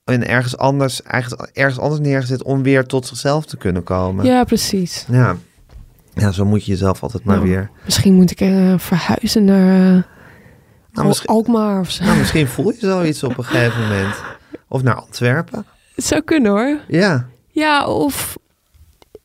En 0.03 0.27
ergens 0.27 0.57
anders, 0.57 1.01
eigenlijk 1.03 1.49
ergens 1.53 1.79
anders 1.79 2.01
neergezet 2.01 2.43
om 2.43 2.63
weer 2.63 2.85
tot 2.85 3.07
zichzelf 3.07 3.45
te 3.45 3.57
kunnen 3.57 3.83
komen. 3.83 4.25
ja, 4.25 4.43
precies. 4.43 5.05
Ja. 5.09 5.35
Ja, 6.13 6.31
zo 6.31 6.45
moet 6.45 6.65
je 6.65 6.71
jezelf 6.71 7.03
altijd 7.03 7.23
maar 7.23 7.35
Nou, 7.35 7.47
weer. 7.49 7.69
Misschien 7.85 8.13
moet 8.13 8.31
ik 8.31 8.41
eh, 8.41 8.73
verhuizen 8.77 9.43
naar 9.45 9.95
eh, 9.97 10.03
Nou, 10.91 11.07
misschien, 11.07 11.29
of 11.33 11.91
zo. 11.91 12.03
nou, 12.03 12.17
misschien 12.17 12.47
voel 12.47 12.71
je 12.71 12.77
zoiets 12.79 13.23
op 13.23 13.37
een 13.37 13.43
gegeven 13.43 13.81
moment. 13.81 14.15
Of 14.67 14.83
naar 14.83 14.95
Antwerpen. 14.95 15.65
Het 15.95 16.05
zou 16.05 16.21
kunnen 16.21 16.51
hoor. 16.51 16.79
Ja, 16.87 17.27
Ja, 17.51 17.87
of 17.87 18.37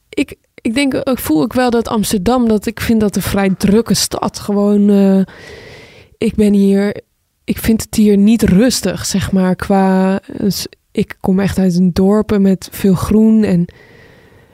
ik, 0.09 0.37
ik 0.55 0.75
denk, 0.75 0.95
ik 0.95 1.19
voel 1.19 1.43
ook 1.43 1.53
wel 1.53 1.71
dat 1.71 1.89
Amsterdam, 1.89 2.49
dat 2.49 2.67
ik 2.67 2.81
vind 2.81 3.01
dat 3.01 3.17
een 3.17 3.23
vrij 3.23 3.55
drukke 3.59 3.95
stad. 3.95 4.39
Gewoon, 4.39 4.91
eh, 4.91 5.35
ik 6.19 6.35
ben 6.35 6.53
hier, 6.53 7.01
ik 7.45 7.59
vind 7.59 7.83
het 7.83 7.95
hier 7.95 8.17
niet 8.17 8.43
rustig, 8.43 9.07
zeg 9.07 9.33
maar. 9.33 9.57
Qua, 9.57 10.21
dus 10.39 10.67
ik 10.93 11.17
kom 11.21 11.41
echt 11.41 11.59
uit 11.59 11.75
een 11.75 11.93
dorpen 11.93 12.43
met 12.43 12.69
veel 12.73 12.95
groen 12.95 13.45
en 13.45 13.67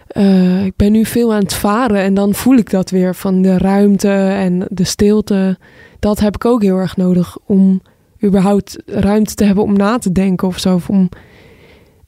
eh, 0.06 0.64
ik 0.64 0.76
ben 0.76 0.92
nu 0.92 1.04
veel 1.04 1.32
aan 1.32 1.42
het 1.42 1.54
varen 1.54 2.00
en 2.00 2.14
dan 2.14 2.34
voel 2.34 2.56
ik 2.56 2.70
dat 2.70 2.90
weer 2.90 3.14
van 3.14 3.42
de 3.42 3.58
ruimte 3.58 4.10
en 4.12 4.66
de 4.68 4.84
stilte. 4.84 5.58
Dat 5.98 6.20
heb 6.20 6.34
ik 6.34 6.44
ook 6.44 6.62
heel 6.62 6.76
erg 6.76 6.96
nodig 6.96 7.36
om 7.46 7.82
überhaupt 8.24 8.82
ruimte 8.86 9.34
te 9.34 9.44
hebben 9.44 9.64
om 9.64 9.76
na 9.76 9.98
te 9.98 10.12
denken 10.12 10.48
of 10.48 10.58
zo. 10.58 10.74
Of 10.74 10.88
om 10.88 11.08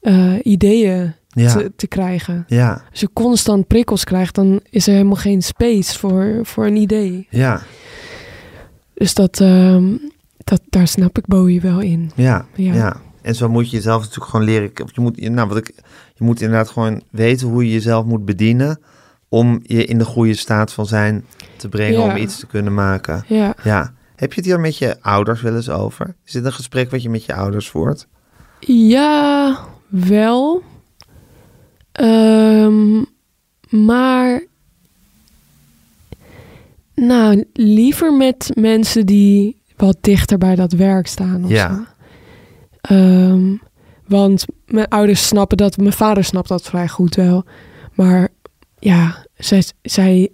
eh, 0.01 0.33
ideeën 0.43 1.13
ja, 1.43 1.53
te, 1.55 1.71
te 1.75 1.87
krijgen. 1.87 2.43
ja, 2.47 2.81
Als 2.91 2.99
je 2.99 3.09
constant 3.13 3.67
prikkels 3.67 4.03
krijgt, 4.03 4.35
dan 4.35 4.59
is 4.69 4.87
er 4.87 4.93
helemaal 4.93 5.15
geen 5.15 5.41
space 5.41 5.99
voor, 5.99 6.39
voor 6.43 6.65
een 6.65 6.75
idee. 6.75 7.27
ja, 7.29 7.61
Dus 8.93 9.13
dat, 9.13 9.39
ehm, 9.39 9.93
dat, 10.37 10.61
daar 10.69 10.87
snap 10.87 11.17
ik 11.17 11.25
Bowie 11.27 11.61
wel 11.61 11.79
in. 11.79 12.11
ja, 12.15 12.45
ja. 12.55 12.73
Ja. 12.73 12.95
En 13.21 13.35
zo 13.35 13.49
moet 13.49 13.69
je 13.69 13.75
jezelf 13.75 14.01
natuurlijk 14.01 14.29
gewoon 14.29 14.45
leren. 14.45 14.71
Je 14.93 15.01
moet, 15.01 15.29
nou, 15.29 15.47
wat 15.47 15.57
ik, 15.57 15.73
je 16.13 16.23
moet 16.23 16.41
inderdaad 16.41 16.69
gewoon 16.69 17.01
weten 17.11 17.47
hoe 17.47 17.65
je 17.65 17.71
jezelf 17.71 18.05
moet 18.05 18.25
bedienen. 18.25 18.79
Om 19.29 19.59
je 19.63 19.85
in 19.85 19.97
de 19.97 20.05
goede 20.05 20.33
staat 20.33 20.73
van 20.73 20.85
zijn 20.85 21.25
te 21.57 21.69
brengen 21.69 21.99
Ja. 21.99 22.09
om 22.11 22.15
iets 22.15 22.39
te 22.39 22.47
kunnen 22.47 22.73
maken. 22.73 23.23
Ja, 23.27 23.55
Ja. 23.63 23.93
Heb 24.15 24.33
je 24.33 24.39
het 24.39 24.49
hier 24.49 24.59
met 24.59 24.77
je 24.77 25.01
ouders 25.01 25.41
wel 25.41 25.55
eens 25.55 25.69
over? 25.69 26.15
Is 26.25 26.31
dit 26.31 26.45
een 26.45 26.53
gesprek 26.53 26.91
wat 26.91 27.01
je 27.01 27.09
met 27.09 27.25
je 27.25 27.33
ouders 27.33 27.69
voert? 27.69 28.07
ja 28.59 29.59
wel. 29.87 30.63
Ehm, 31.95 33.01
maar 33.69 34.43
nou, 36.95 37.43
liever 37.53 38.13
met 38.13 38.51
mensen 38.53 39.05
die 39.05 39.61
wat 39.77 39.97
dichter 40.01 40.37
bij 40.37 40.55
dat 40.55 40.71
werk 40.71 41.07
staan. 41.07 41.47
Ja. 41.47 41.93
Ehm, 42.81 43.55
want 44.07 44.45
mijn 44.65 44.87
ouders 44.87 45.27
snappen 45.27 45.57
dat, 45.57 45.77
mijn 45.77 45.93
vader 45.93 46.23
snapt 46.23 46.47
dat 46.47 46.61
vrij 46.63 46.87
goed 46.87 47.15
wel. 47.15 47.43
Maar 47.93 48.29
ja, 48.79 49.25
zij, 49.37 49.63
zij, 49.81 50.29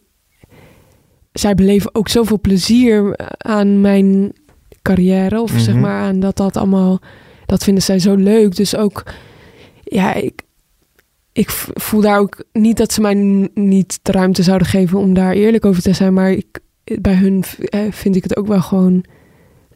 zij 1.34 1.56
beleven 1.56 1.96
ook 1.96 2.08
zoveel 2.10 2.40
plezier 2.40 3.18
aan 3.38 3.82
mijn 3.82 4.34
carrière. 4.82 5.42
Of 5.42 5.52
zeg 5.52 5.74
Mhm. 5.74 5.80
maar 5.84 6.02
aan 6.02 6.20
dat 6.20 6.38
dat 6.38 6.58
allemaal, 6.58 7.00
dat 7.46 7.64
vinden 7.64 7.84
zij 7.84 8.00
zo 8.00 8.16
leuk. 8.16 8.56
Dus 8.56 8.76
ook, 8.76 9.04
ja, 9.84 10.14
ik, 10.14 10.42
ik 11.34 11.50
voel 11.74 12.02
daar 12.02 12.20
ook 12.20 12.44
niet 12.54 12.78
dat 12.78 12.94
ze 12.94 13.02
mij 13.02 13.14
niet 13.54 14.00
de 14.02 14.12
ruimte 14.12 14.44
zouden 14.44 14.68
geven 14.68 15.00
om 15.00 15.14
daar 15.14 15.34
eerlijk 15.34 15.66
over 15.66 15.82
te 15.82 15.94
zijn. 15.94 16.14
Maar 16.14 16.32
ik, 16.32 16.60
bij 17.02 17.16
hun 17.16 17.44
eh, 17.60 17.80
vind 17.92 18.16
ik 18.16 18.24
het 18.24 18.38
ook 18.38 18.48
wel 18.48 18.62
gewoon. 18.62 19.04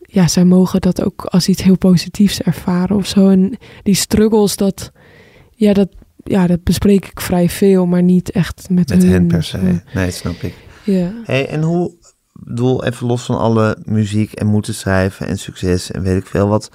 Ja, 0.01 0.27
zij 0.27 0.45
mogen 0.45 0.81
dat 0.81 1.03
ook 1.03 1.25
als 1.25 1.47
iets 1.47 1.63
heel 1.63 1.77
positiefs 1.77 2.41
ervaren 2.41 2.95
of 2.95 3.07
zo. 3.07 3.29
En 3.29 3.57
die 3.83 3.95
struggles, 3.95 4.55
dat, 4.55 4.91
ja, 5.51 5.73
dat, 5.73 5.89
ja, 6.23 6.47
dat 6.47 6.63
bespreek 6.63 7.05
ik 7.05 7.19
vrij 7.21 7.49
veel, 7.49 7.85
maar 7.85 8.03
niet 8.03 8.31
echt 8.31 8.69
met, 8.69 8.89
Met 8.89 9.03
hun. 9.03 9.11
hen 9.11 9.27
per 9.27 9.43
se. 9.43 9.81
Nee, 9.93 10.11
snap 10.11 10.35
ik. 10.41 10.53
Ja. 10.83 11.11
Hey, 11.23 11.47
en 11.47 11.61
hoe, 11.61 11.91
bedoel, 12.33 12.83
even 12.85 13.07
los 13.07 13.23
van 13.23 13.37
alle 13.37 13.77
muziek 13.83 14.31
en 14.33 14.47
moeten 14.47 14.73
schrijven 14.73 15.27
en 15.27 15.37
succes 15.37 15.91
en 15.91 16.01
weet 16.01 16.17
ik 16.21 16.25
veel 16.27 16.47
wat. 16.47 16.69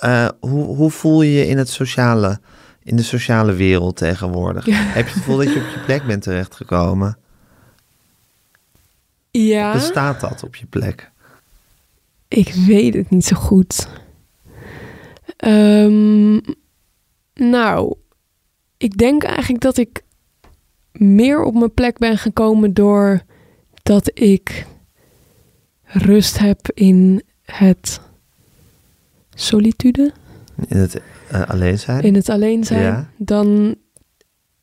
eh, 0.00 0.28
hoe, 0.40 0.64
hoe 0.76 0.90
voel 0.90 1.22
je 1.22 1.32
je 1.32 1.46
in, 1.46 1.58
het 1.58 1.68
sociale, 1.68 2.40
in 2.82 2.96
de 2.96 3.02
sociale 3.02 3.52
wereld 3.52 3.96
tegenwoordig? 3.96 4.66
Ja. 4.66 4.74
Heb 4.74 5.06
je 5.06 5.12
het 5.12 5.22
gevoel 5.22 5.36
dat 5.36 5.52
je 5.52 5.60
op 5.60 5.74
je 5.74 5.82
plek 5.84 6.04
bent 6.06 6.22
terechtgekomen? 6.22 7.18
ja. 9.30 9.72
Bestaat 9.72 10.20
dat 10.20 10.42
op 10.42 10.56
je 10.56 10.66
plek? 10.66 11.10
Ik 12.28 12.52
weet 12.66 12.94
het 12.94 13.10
niet 13.10 13.24
zo 13.24 13.36
goed. 13.36 13.88
Ehm, 15.36 16.38
nou, 17.34 17.94
ik 18.76 18.96
denk 18.96 19.22
eigenlijk 19.22 19.62
dat 19.62 19.76
ik 19.76 20.02
meer 20.92 21.42
op 21.42 21.54
mijn 21.54 21.74
plek 21.74 21.98
ben 21.98 22.18
gekomen 22.18 22.74
door 22.74 23.22
dat 23.82 24.10
ik 24.14 24.66
rust 25.84 26.38
heb 26.38 26.70
in 26.74 27.22
het 27.42 28.00
solitude, 29.34 30.12
In 30.66 30.76
het 30.76 31.00
eh, 31.30 31.48
alleen 31.48 31.78
zijn. 31.78 32.02
in 32.02 32.14
het 32.14 32.28
alleen 32.28 32.64
zijn, 32.64 32.82
Ja. 32.82 33.10
dan. 33.16 33.74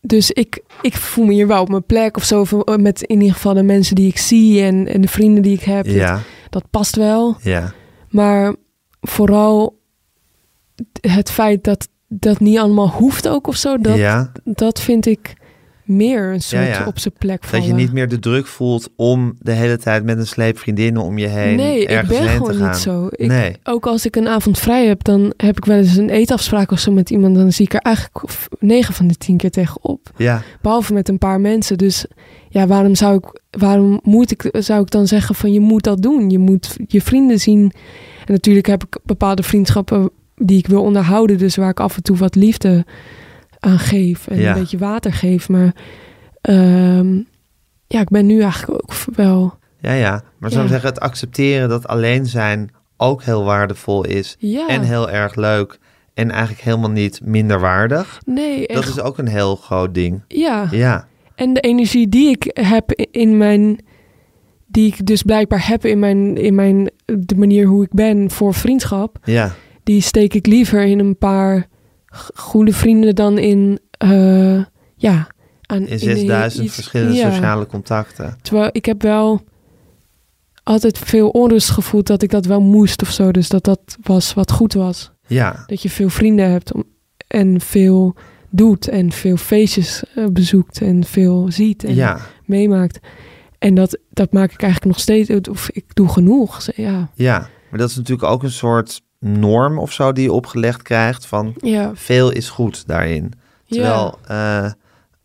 Dus 0.01 0.32
ik, 0.32 0.63
ik 0.82 0.93
voel 0.93 1.26
me 1.26 1.34
hier 1.34 1.47
wel 1.47 1.61
op 1.61 1.70
mijn 1.70 1.86
plek 1.86 2.18
of 2.18 2.24
zo. 2.24 2.39
of 2.41 2.78
Met 2.78 3.01
in 3.01 3.20
ieder 3.20 3.34
geval 3.36 3.53
de 3.53 3.63
mensen 3.63 3.95
die 3.95 4.07
ik 4.07 4.18
zie 4.18 4.61
en, 4.61 4.88
en 4.88 5.01
de 5.01 5.07
vrienden 5.07 5.43
die 5.43 5.53
ik 5.53 5.63
heb. 5.63 5.86
Dat, 5.86 5.93
Ja, 5.93 6.22
dat 6.49 6.70
past 6.70 6.95
wel. 6.95 7.38
ja, 7.41 7.74
Maar 8.09 8.55
vooral 9.01 9.80
het 11.01 11.32
feit 11.32 11.63
dat 11.63 11.88
dat 12.07 12.39
niet 12.39 12.57
allemaal 12.57 12.89
hoeft 12.89 13.28
ook 13.28 13.47
of 13.47 13.55
zo. 13.55 13.78
Dat, 13.78 13.97
ja. 13.97 14.32
dat 14.43 14.82
vind 14.82 15.05
ik 15.05 15.34
meer 15.88 16.34
een 16.34 16.42
soort 16.42 16.64
Ja, 16.64 16.70
ja. 16.70 16.86
op 16.86 17.00
zijn 17.00 17.14
plek 17.18 17.44
vallen. 17.44 17.68
Dat 17.68 17.76
je 17.76 17.84
niet 17.84 17.94
meer 17.94 18.08
de 18.08 18.20
druk 18.20 18.48
voelt 18.48 18.90
om 18.96 19.36
de 19.40 19.52
hele 19.52 19.78
tijd 19.78 20.04
met 20.04 20.18
een 20.18 20.28
sleep 20.28 20.60
vriendinnen 20.60 21.02
om 21.02 21.18
je 21.18 21.28
heen 21.28 21.56
Nee, 21.56 21.86
ik 21.86 22.08
ben 22.08 22.30
gewoon 22.30 22.68
niet 22.68 22.76
zo. 22.76 23.08
Ik, 23.12 23.28
nee, 23.28 23.56
Ook 23.64 23.86
als 23.86 24.06
ik 24.06 24.16
een 24.16 24.28
avond 24.28 24.60
vrij 24.60 24.86
heb, 24.86 25.04
dan 25.04 25.34
heb 25.38 25.58
ik 25.58 25.66
wel 25.66 25.78
eens 25.78 25.96
een 25.96 26.10
eetafspraak 26.10 26.72
of 26.72 26.80
zo 26.80 26.92
met 26.92 27.10
iemand. 27.10 27.36
Dan 27.36 27.52
zie 27.52 27.66
ik 27.66 27.74
er 27.74 27.80
eigenlijk 27.80 28.24
negen 28.60 28.94
van 28.94 29.08
de 29.08 29.16
tien 29.16 29.38
keer 29.38 29.52
tegenop. 29.52 30.12
ja, 30.18 30.42
Behalve 30.62 30.94
met 30.94 31.10
een 31.10 31.18
paar 31.18 31.42
mensen. 31.42 31.78
Dus 31.78 32.06
ja, 32.50 32.68
waarom 32.68 32.96
zou 32.96 33.18
ik, 33.18 33.42
waarom 33.60 34.00
moet 34.04 34.32
ik, 34.32 34.50
zou 34.52 34.82
ik 34.82 34.92
dan 34.92 35.08
zeggen 35.08 35.36
van 35.36 35.54
je 35.54 35.60
moet 35.60 35.84
dat 35.84 36.02
doen? 36.02 36.30
Je 36.30 36.40
moet 36.40 36.76
je 36.88 37.02
vrienden 37.02 37.40
zien. 37.40 37.72
En 38.26 38.34
natuurlijk 38.34 38.68
heb 38.68 38.84
ik 38.84 39.00
bepaalde 39.04 39.44
vriendschappen 39.44 40.10
die 40.36 40.58
ik 40.58 40.68
wil 40.68 40.82
onderhouden. 40.84 41.38
Dus 41.38 41.56
waar 41.56 41.70
ik 41.70 41.80
af 41.80 41.96
en 41.96 42.04
toe 42.04 42.18
wat 42.18 42.36
liefde 42.36 42.86
aan 43.60 43.80
geef. 43.80 44.28
En 44.28 44.39
Ja. 44.39 44.53
een 44.53 44.60
beetje 44.60 44.78
water 44.78 45.14
geef. 45.14 45.49
Maar 45.49 45.74
ehm, 46.41 47.16
ja, 47.88 47.99
ik 48.01 48.10
ben 48.10 48.26
nu 48.26 48.41
eigenlijk 48.41 48.82
ook 48.84 49.16
wel... 49.16 49.58
ja, 49.80 49.91
ja. 49.93 50.22
Maar 50.38 50.51
zou 50.51 50.64
Ja. 50.64 50.70
zeggen, 50.70 50.89
het 50.89 50.99
accepteren 50.99 51.70
dat 51.70 51.88
alleen 51.88 52.26
zijn 52.26 52.70
ook 52.97 53.24
heel 53.24 53.43
waardevol 53.43 54.05
is 54.05 54.36
Ja, 54.39 54.68
en 54.68 54.82
heel 54.82 55.10
erg 55.10 55.36
leuk 55.36 55.80
en 56.14 56.32
eigenlijk 56.32 56.62
helemaal 56.62 56.89
niet 56.89 57.20
minder 57.24 57.60
waardig. 57.60 58.22
nee, 58.26 58.68
Dat 58.68 58.86
is 58.88 58.99
ook 58.99 59.18
een 59.18 59.28
heel 59.28 59.55
groot 59.55 59.93
ding. 59.93 60.22
ja. 60.28 60.68
Ja, 60.72 61.08
En 61.36 61.53
de 61.53 61.60
energie 61.60 62.10
die 62.10 62.30
ik 62.30 62.60
heb 62.62 62.91
in 63.12 63.38
mijn. 63.38 63.80
Die 64.70 64.88
ik 64.88 65.05
dus 65.05 65.22
blijkbaar 65.24 65.68
heb 65.68 65.86
in 65.86 65.99
mijn, 65.99 66.38
in 66.38 66.55
mijn. 66.55 66.89
de 67.05 67.36
manier 67.36 67.66
hoe 67.66 67.84
ik 67.84 67.93
ben 67.93 68.32
voor 68.32 68.53
vriendschap. 68.53 69.18
ja, 69.24 69.51
Die 69.84 70.01
steek 70.01 70.34
ik 70.34 70.45
liever 70.45 70.84
in 70.84 70.99
een 70.99 71.18
paar 71.18 71.68
goede 72.36 72.74
vrienden 72.74 73.15
dan 73.15 73.38
in. 73.38 73.80
eh, 73.91 74.63
ja. 74.95 75.28
Aan, 75.61 75.88
in 75.88 75.99
6000 75.99 76.63
iets- 76.65 76.74
verschillende 76.74 77.13
ja. 77.13 77.32
sociale 77.32 77.65
contacten. 77.65 78.38
Terwijl 78.41 78.70
ik 78.72 78.86
heb 78.86 79.01
wel 79.01 79.41
altijd 80.63 80.97
veel 80.97 81.30
onrust 81.30 81.70
gevoeld 81.70 82.07
dat 82.07 82.22
ik 82.22 82.30
dat 82.30 82.45
wel 82.45 82.61
moest 82.61 83.01
of 83.01 83.09
zo. 83.11 83.32
Dus 83.32 83.49
dat 83.49 83.63
dat 83.63 83.97
was 84.01 84.34
wat 84.34 84.51
goed 84.51 84.74
was. 84.74 85.11
Ja, 85.28 85.63
Dat 85.65 85.82
je 85.82 85.89
veel 85.89 86.09
vrienden 86.09 86.49
hebt 86.51 86.74
om, 86.74 86.84
en 87.28 87.61
veel 87.61 88.15
doet 88.49 88.88
en 88.88 89.11
veel 89.11 89.38
feestjes 89.38 90.03
eh, 90.15 90.26
bezoekt 90.26 90.82
en 90.82 91.03
veel 91.03 91.45
ziet 91.51 91.84
en 91.84 91.95
ja, 91.95 92.20
meemaakt. 92.45 92.99
En 93.59 93.76
dat, 93.76 93.99
dat 94.09 94.32
maak 94.32 94.51
ik 94.51 94.61
eigenlijk 94.61 94.91
nog 94.91 95.01
steeds, 95.01 95.49
of 95.49 95.70
ik 95.70 95.86
doe 95.95 96.07
genoeg. 96.09 96.61
Ja, 96.76 97.09
ja. 97.13 97.39
Maar 97.70 97.80
dat 97.80 97.89
is 97.89 97.95
natuurlijk 97.95 98.30
ook 98.32 98.43
een 98.43 98.51
soort 98.51 99.01
norm 99.28 99.80
of 99.80 99.91
zo 99.91 100.11
die 100.11 100.23
je 100.23 100.32
opgelegd 100.32 100.82
krijgt 100.82 101.25
van 101.25 101.53
ja, 101.61 101.91
veel 101.93 102.32
is 102.32 102.49
goed 102.49 102.88
daarin. 102.88 103.34
Terwijl 103.67 104.17
eh, 104.28 104.71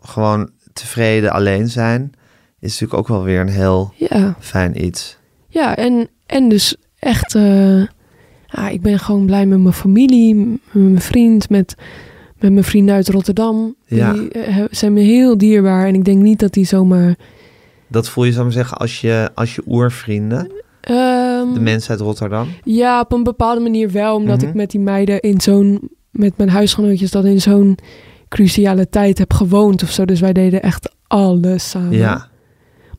gewoon 0.01 0.51
tevreden 0.73 1.33
alleen 1.33 1.69
zijn 1.69 2.13
is 2.59 2.71
natuurlijk 2.71 2.95
ook 2.95 3.09
wel 3.09 3.23
weer 3.23 3.41
een 3.41 3.49
heel 3.49 3.93
ja, 3.97 4.37
fijn 4.39 4.85
iets. 4.85 5.19
ja. 5.49 5.77
En, 5.77 6.09
en 6.27 6.49
dus 6.49 6.77
echt, 6.99 7.35
eh, 7.35 7.81
ja, 8.47 8.69
ik 8.71 8.81
ben 8.81 8.99
gewoon 8.99 9.27
blij 9.27 9.47
met 9.47 9.59
mijn 9.59 9.75
familie, 9.75 10.35
met 10.35 10.59
mijn 10.73 11.01
vriend, 11.01 11.51
met, 11.51 11.75
met 12.39 12.53
mijn 12.53 12.65
vrienden 12.65 12.95
uit 12.95 13.09
Rotterdam. 13.09 13.75
Ja. 13.87 14.13
Die 14.13 14.31
eh, 14.31 14.65
zijn 14.71 14.93
me 14.93 15.01
heel 15.01 15.39
dierbaar 15.39 15.87
en 15.87 15.95
ik 15.95 16.05
denk 16.05 16.23
niet 16.23 16.39
dat 16.39 16.53
die 16.53 16.65
zomaar... 16.65 17.15
Dat 17.89 18.09
voel 18.09 18.25
je, 18.25 18.33
zou 18.33 18.47
ik 18.47 18.53
zeggen, 18.53 18.77
als 18.77 19.01
je, 19.01 19.31
als 19.35 19.55
je 19.55 19.63
oervrienden, 19.67 20.53
ehm, 20.81 20.97
de 21.55 21.61
mensen 21.61 21.91
uit 21.91 22.01
Rotterdam. 22.01 22.49
Ja, 22.65 23.01
op 23.01 23.13
een 23.13 23.23
bepaalde 23.23 23.61
manier 23.61 23.91
wel. 23.91 24.17
Omdat 24.17 24.39
Mhm. 24.41 24.49
ik 24.49 24.55
met 24.55 24.71
die 24.71 24.81
meiden 24.81 25.21
in 25.21 25.41
zo'n... 25.41 25.91
Met 26.11 26.37
mijn 26.37 26.49
huisgenootjes 26.49 27.11
dat 27.11 27.25
in 27.25 27.41
zo'n 27.41 27.79
cruciale 28.29 28.89
tijd 28.89 29.19
heb 29.19 29.33
gewoond 29.33 29.83
of 29.83 29.91
zo. 29.91 30.05
Dus 30.05 30.21
wij 30.21 30.33
deden 30.33 30.63
echt 30.63 30.95
alles 31.07 31.71
samen. 31.71 31.97
Ja, 31.97 32.29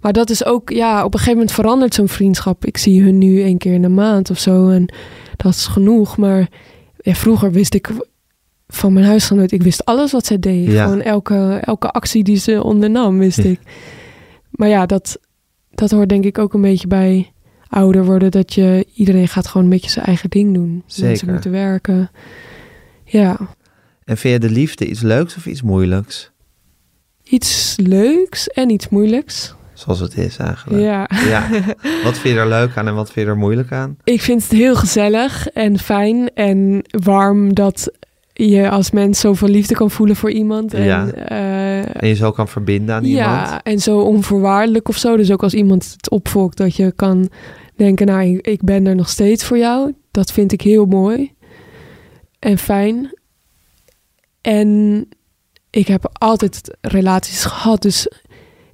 Maar 0.01 0.13
dat 0.13 0.29
is 0.29 0.45
ook... 0.45 0.69
Ja, 0.69 0.97
op 1.03 1.13
een 1.13 1.19
gegeven 1.19 1.33
moment 1.37 1.51
verandert 1.55 1.93
zo'n 1.93 2.07
vriendschap. 2.07 2.65
Ik 2.65 2.77
zie 2.77 3.01
hun 3.01 3.17
nu 3.17 3.41
één 3.41 3.57
keer 3.57 3.73
in 3.73 3.81
de 3.81 3.89
maand 3.89 4.29
of 4.29 4.39
zo. 4.39 4.69
En 4.69 4.93
dat 5.37 5.51
is 5.53 5.65
genoeg. 5.65 6.17
Maar 6.17 6.49
ja, 6.97 7.13
vroeger 7.13 7.51
wist 7.51 7.73
ik 7.73 7.89
van 8.67 8.93
mijn 8.93 9.05
huisgenoot... 9.05 9.51
Ik 9.51 9.63
wist 9.63 9.85
alles 9.85 10.11
wat 10.11 10.25
zij 10.25 10.39
deed. 10.39 10.71
Ja. 10.71 10.83
Gewoon 10.83 11.01
elke, 11.01 11.59
elke 11.61 11.91
actie 11.91 12.23
die 12.23 12.37
ze 12.37 12.63
ondernam, 12.63 13.17
wist 13.19 13.37
Ja. 13.37 13.49
ik. 13.49 13.59
Maar 14.51 14.67
ja, 14.67 14.85
dat, 14.85 15.17
dat 15.71 15.91
hoort 15.91 16.09
denk 16.09 16.23
ik 16.25 16.37
ook 16.37 16.53
een 16.53 16.61
beetje 16.61 16.87
bij 16.87 17.32
ouder 17.73 18.05
worden. 18.05 18.31
Dat 18.31 18.53
je, 18.53 18.85
iedereen 18.93 19.27
gaat 19.27 19.47
gewoon 19.47 19.63
een 19.63 19.69
beetje 19.73 19.89
zijn 19.89 20.05
eigen 20.05 20.29
ding 20.29 20.53
doen. 20.53 20.71
Mensen 20.71 21.07
Zeker. 21.17 21.31
moeten 21.33 21.51
werken. 21.51 22.11
Ja, 23.05 23.37
en 24.05 24.17
vind 24.17 24.33
je 24.41 24.47
de 24.47 24.53
liefde 24.53 24.85
iets 24.85 25.01
leuks 25.01 25.35
of 25.35 25.45
iets 25.45 25.61
moeilijks? 25.61 26.31
iets 27.23 27.75
leuks 27.81 28.47
en 28.49 28.69
iets 28.69 28.89
moeilijks. 28.89 29.55
Zoals 29.73 29.99
het 29.99 30.17
is 30.17 30.37
eigenlijk. 30.37 30.81
Ja, 30.83 31.09
Ja. 31.27 31.47
Wat 32.03 32.17
vind 32.17 32.33
je 32.35 32.39
er 32.39 32.47
leuk 32.47 32.77
aan 32.77 32.87
en 32.87 32.95
wat 32.95 33.11
vind 33.11 33.25
je 33.25 33.31
er 33.31 33.37
moeilijk 33.37 33.71
aan? 33.71 33.97
ik 34.03 34.21
vind 34.21 34.43
het 34.43 34.51
heel 34.51 34.75
gezellig 34.75 35.47
en 35.47 35.79
fijn 35.79 36.29
en 36.33 36.81
warm 37.03 37.53
dat 37.53 37.91
je 38.33 38.69
als 38.69 38.91
mens 38.91 39.19
zoveel 39.19 39.47
liefde 39.47 39.73
kan 39.75 39.91
voelen 39.91 40.15
voor 40.15 40.31
iemand. 40.31 40.73
En, 40.73 40.83
Ja. 40.83 41.07
eh, 41.11 42.01
En 42.01 42.07
je 42.07 42.15
zo 42.15 42.31
kan 42.31 42.47
verbinden 42.47 42.95
aan 42.95 43.03
iemand? 43.03 43.25
Ja, 43.49 43.63
en 43.63 43.79
zo 43.79 43.99
onvoorwaardelijk 43.99 44.89
of 44.89 44.97
zo. 44.97 45.17
Dus 45.17 45.31
ook 45.31 45.43
als 45.43 45.53
iemand 45.53 45.91
het 45.91 46.09
opvolgt, 46.09 46.57
dat 46.57 46.75
je 46.75 46.91
kan 46.91 47.29
denken, 47.75 48.07
nou, 48.07 48.37
ik- 48.41 48.63
ben 48.63 48.85
er 48.87 48.95
nog 48.95 49.09
steeds 49.09 49.43
voor 49.43 49.57
jou. 49.57 49.93
Dat 50.11 50.31
vind 50.31 50.51
ik 50.51 50.61
heel 50.61 50.85
mooi 50.85 51.31
en 52.39 52.57
fijn. 52.57 53.11
En 54.41 55.07
ik 55.69 55.87
heb 55.87 56.09
altijd 56.13 56.77
relaties 56.81 57.43
gehad, 57.45 57.81
dus 57.81 58.07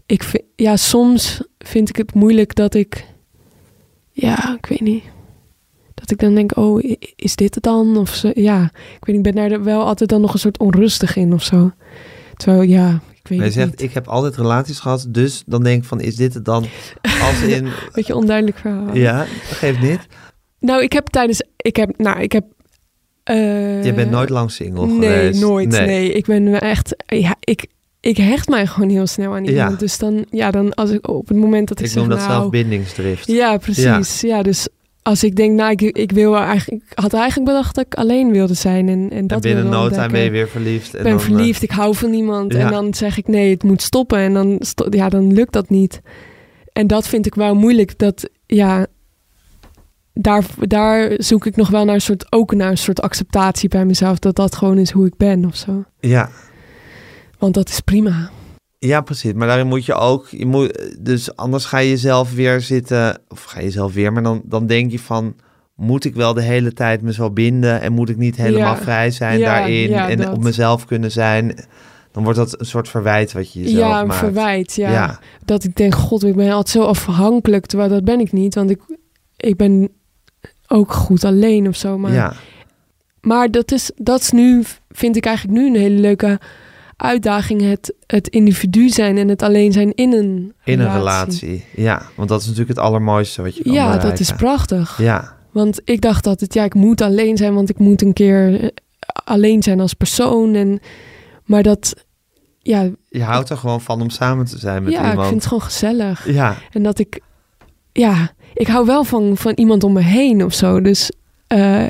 ik 0.05 0.23
vind, 0.23 0.43
ja, 0.55 0.75
soms 0.75 1.41
vind 1.57 1.89
ik 1.89 1.95
het 1.95 2.13
moeilijk 2.13 2.55
dat 2.55 2.73
ik, 2.73 3.05
ja, 4.11 4.55
ik 4.57 4.65
weet 4.65 4.81
niet. 4.81 5.03
Dat 5.93 6.11
ik 6.11 6.19
dan 6.19 6.35
denk, 6.35 6.57
oh, 6.57 6.83
is 7.15 7.35
dit 7.35 7.55
het 7.55 7.63
dan? 7.63 7.97
Of 7.97 8.13
zo, 8.13 8.31
ja, 8.33 8.63
ik 8.73 9.05
weet 9.05 9.15
niet, 9.15 9.25
ik 9.27 9.33
ben 9.33 9.49
daar 9.49 9.63
wel 9.63 9.83
altijd 9.85 10.09
dan 10.09 10.21
nog 10.21 10.33
een 10.33 10.39
soort 10.39 10.59
onrustig 10.59 11.15
in 11.15 11.33
of 11.33 11.43
zo. 11.43 11.71
Terwijl, 12.37 12.61
ja, 12.61 13.01
weet 13.37 13.45
het 13.47 13.53
zegt, 13.53 13.69
niet. 13.69 13.81
ik 13.81 13.93
heb 13.93 14.07
altijd 14.07 14.35
relaties 14.35 14.79
gehad, 14.79 15.05
dus 15.09 15.43
dan 15.45 15.63
denk 15.63 15.81
ik 15.81 15.87
van, 15.87 16.01
is 16.01 16.15
dit 16.15 16.33
het 16.33 16.45
dan? 16.45 16.65
Als 17.21 17.41
in, 17.41 17.67
Beetje 17.93 18.15
onduidelijk 18.15 18.57
verhaal. 18.57 18.95
ja, 18.95 19.17
dat 19.17 19.57
geeft 19.57 19.79
niet. 19.81 19.99
Nou, 20.59 20.83
ik 20.83 20.93
heb 20.93 21.07
tijdens, 21.07 21.43
ik 21.57 21.75
heb, 21.75 21.97
nou, 21.97 22.19
ik 22.21 22.31
heb. 22.31 22.45
eh, 23.23 23.83
Je 23.83 23.93
bent 23.93 24.11
nooit 24.11 24.29
lang 24.29 24.51
single 24.51 24.85
nee, 24.87 24.95
geweest. 25.17 25.41
nooit. 25.41 25.69
Nee. 25.69 26.11
ik 26.11 26.25
ben 26.25 26.61
echt, 26.61 26.95
ja, 27.05 27.35
ik, 27.39 27.65
ik 27.99 28.17
hecht 28.17 28.47
mij 28.49 28.67
gewoon 28.67 28.89
heel 28.89 29.07
snel 29.07 29.33
aan 29.35 29.45
iemand. 29.45 29.71
Ja. 29.71 29.77
Dus 29.77 29.97
dan, 29.97 30.25
ja, 30.29 30.51
dan 30.51 30.73
als 30.73 30.89
ik 30.89 31.07
op 31.07 31.27
het 31.27 31.37
moment 31.37 31.67
dat 31.67 31.79
ik, 31.79 31.85
Ik 31.85 31.91
zeg, 31.91 31.99
noem 32.01 32.09
dat 32.09 32.19
nou, 32.19 32.31
zelf 32.31 32.49
bindingsdrift. 32.49 33.27
Ja, 33.27 33.57
precies. 33.57 34.21
Ja. 34.21 34.41
dus 34.43 34.67
als 35.09 35.23
ik 35.23 35.35
denk, 35.35 35.55
nou, 35.55 35.71
ik, 35.71 35.81
ik 35.81 36.11
wil 36.11 36.35
eigenlijk, 36.37 36.83
ik 36.89 36.91
had 36.99 37.13
eigenlijk 37.13 37.45
bedacht 37.49 37.75
dat 37.75 37.85
ik 37.85 37.95
alleen 37.95 38.31
wilde 38.31 38.53
zijn 38.53 38.89
en, 38.89 39.09
en 39.11 39.27
dat 39.27 39.37
en 39.37 39.53
binnen 39.53 39.69
wilde 39.69 39.89
no 39.89 39.95
time 39.95 40.07
ben 40.11 40.21
je 40.21 40.29
weer 40.29 40.49
verliefd. 40.49 40.93
En 40.93 40.97
Ik 40.97 41.03
ben 41.03 41.11
dan, 41.17 41.21
eh, 41.21 41.25
verliefd, 41.27 41.61
ik 41.63 41.71
hou 41.71 41.95
van 41.95 42.13
iemand. 42.13 42.53
ja. 42.53 42.59
En 42.59 42.71
dan 42.71 42.93
zeg 42.93 43.17
ik 43.17 43.27
nee, 43.27 43.49
het 43.51 43.63
moet 43.63 43.81
stoppen. 43.81 44.17
En 44.19 44.33
dan, 44.33 44.55
sto- 44.59 44.87
ja, 44.89 45.09
dan 45.09 45.33
lukt 45.33 45.53
dat 45.53 45.69
niet. 45.69 46.01
En 46.73 46.87
dat 46.87 47.07
vind 47.07 47.25
ik 47.25 47.35
wel 47.35 47.55
moeilijk. 47.55 47.97
Dat, 47.97 48.29
ja, 48.45 48.87
daar, 50.13 50.43
daar 50.59 51.11
zoek 51.17 51.45
ik 51.45 51.55
nog 51.55 51.69
wel 51.69 51.85
naar 51.85 51.95
een 51.95 52.01
soort, 52.01 52.31
ook 52.31 52.53
naar 52.55 52.71
een 52.71 52.77
soort 52.77 53.01
acceptatie 53.01 53.69
bij 53.69 53.85
mezelf. 53.85 54.19
Dat 54.19 54.35
dat 54.35 54.55
gewoon 54.55 54.77
is 54.77 54.91
hoe 54.91 55.05
ik 55.05 55.17
ben 55.17 55.45
of 55.45 55.55
zo. 55.55 55.83
ja. 55.99 56.29
Want 57.37 57.53
dat 57.53 57.69
is 57.69 57.79
prima. 57.79 58.29
Ja, 58.79 59.01
precies. 59.01 59.33
Maar 59.33 59.47
daarin 59.47 59.67
moet 59.67 59.85
je 59.85 59.93
ook... 59.93 60.27
Je 60.27 60.45
moet, 60.45 60.89
dus 60.99 61.35
anders 61.35 61.65
ga 61.65 61.77
je 61.77 61.89
jezelf 61.89 62.33
weer 62.33 62.61
zitten... 62.61 63.21
Of 63.27 63.43
ga 63.43 63.59
je 63.59 63.65
jezelf 63.65 63.93
weer... 63.93 64.13
Maar 64.13 64.23
dan, 64.23 64.41
dan 64.45 64.65
denk 64.67 64.91
je 64.91 64.99
van... 64.99 65.35
Moet 65.75 66.05
ik 66.05 66.15
wel 66.15 66.33
de 66.33 66.41
hele 66.41 66.73
tijd 66.73 67.01
me 67.01 67.13
zo 67.13 67.31
binden? 67.31 67.81
En 67.81 67.93
moet 67.93 68.09
ik 68.09 68.17
niet 68.17 68.35
helemaal 68.35 68.75
Ja. 68.75 68.81
vrij 68.81 69.11
zijn 69.11 69.39
Ja, 69.39 69.45
daarin? 69.45 69.89
ja, 69.89 70.09
en 70.09 70.17
dat. 70.17 70.33
op 70.33 70.43
mezelf 70.43 70.85
kunnen 70.85 71.11
zijn? 71.11 71.55
Dan 72.11 72.23
wordt 72.23 72.37
dat 72.39 72.59
een 72.59 72.65
soort 72.65 72.89
verwijt 72.89 73.31
wat 73.31 73.53
je 73.53 73.59
jezelf 73.59 73.79
ja, 73.79 74.01
een 74.01 74.07
maakt. 74.07 74.19
verwijt. 74.19 74.75
Ja. 74.75 75.19
Dat 75.45 75.63
ik 75.63 75.75
denk, 75.75 75.95
god, 75.95 76.23
ik 76.23 76.35
ben 76.35 76.51
altijd 76.51 76.69
zo 76.69 76.83
afhankelijk. 76.83 77.65
Terwijl 77.65 77.89
dat 77.89 78.03
ben 78.03 78.19
ik 78.19 78.31
niet. 78.31 78.55
Want 78.55 78.69
ik, 78.69 78.81
ik 79.37 79.55
ben 79.57 79.89
ook 80.67 80.91
goed 80.93 81.23
alleen 81.23 81.67
of 81.67 81.75
zo. 81.75 81.97
Maar 81.97 82.13
ja. 82.13 82.33
Maar 83.21 83.51
dat 83.51 83.71
is, 83.71 83.91
dat 83.95 84.19
is 84.21 84.31
nu, 84.31 84.63
vind 84.89 85.15
ik 85.15 85.25
eigenlijk 85.25 85.57
nu 85.57 85.67
een 85.67 85.75
hele 85.81 85.99
leuke 85.99 86.39
uitdaging 87.01 87.61
het, 87.61 87.93
het 88.07 88.27
individu 88.27 88.89
zijn 88.89 89.17
en 89.17 89.27
het 89.27 89.41
alleen 89.41 89.71
zijn 89.71 89.93
in 89.93 90.13
een 90.13 90.53
In 90.63 90.79
een 90.79 90.91
relatie. 90.93 91.47
relatie. 91.47 91.65
Ja, 91.83 92.01
want 92.15 92.29
dat 92.29 92.39
is 92.41 92.45
natuurlijk 92.47 92.77
het 92.77 92.85
allermooiste 92.85 93.41
wat 93.41 93.55
je 93.57 93.63
kan 93.63 93.73
Ja, 93.73 93.83
bereiken. 93.83 94.09
dat 94.09 94.19
is 94.19 94.31
prachtig. 94.31 94.97
Ja, 95.01 95.35
Want 95.51 95.81
ik 95.83 96.01
dacht 96.01 96.27
altijd, 96.27 96.53
ja, 96.53 96.63
ik 96.63 96.73
moet 96.73 97.01
alleen 97.01 97.37
zijn, 97.37 97.53
want 97.53 97.69
ik 97.69 97.79
moet 97.79 98.01
een 98.01 98.13
keer 98.13 98.61
eh, 98.63 98.67
alleen 99.23 99.63
zijn 99.63 99.79
als 99.79 99.93
persoon. 99.93 100.55
En, 100.55 100.79
maar 101.45 101.63
dat, 101.63 102.05
ja, 102.59 102.89
je 103.09 103.23
houdt 103.23 103.49
er 103.49 103.57
gewoon 103.57 103.81
van 103.81 104.01
om 104.01 104.09
samen 104.09 104.45
te 104.45 104.57
zijn 104.59 104.83
met 104.83 104.93
ja 104.93 104.99
ik 105.03 105.09
iemand. 105.09 105.27
vind 105.27 105.39
het 105.39 105.47
gewoon 105.49 105.63
gezellig. 105.63 106.27
Ja, 106.31 106.57
En 106.71 106.83
dat 106.83 106.99
ik, 106.99 107.19
ja, 107.91 108.31
ik 108.53 108.67
hou 108.67 108.85
wel 108.85 109.03
van, 109.03 109.37
van 109.37 109.51
iemand 109.55 109.83
om 109.83 109.93
me 109.93 110.01
heen 110.01 110.43
of 110.43 110.53
zo. 110.53 110.81
Dus 110.81 111.11
eh, 111.47 111.85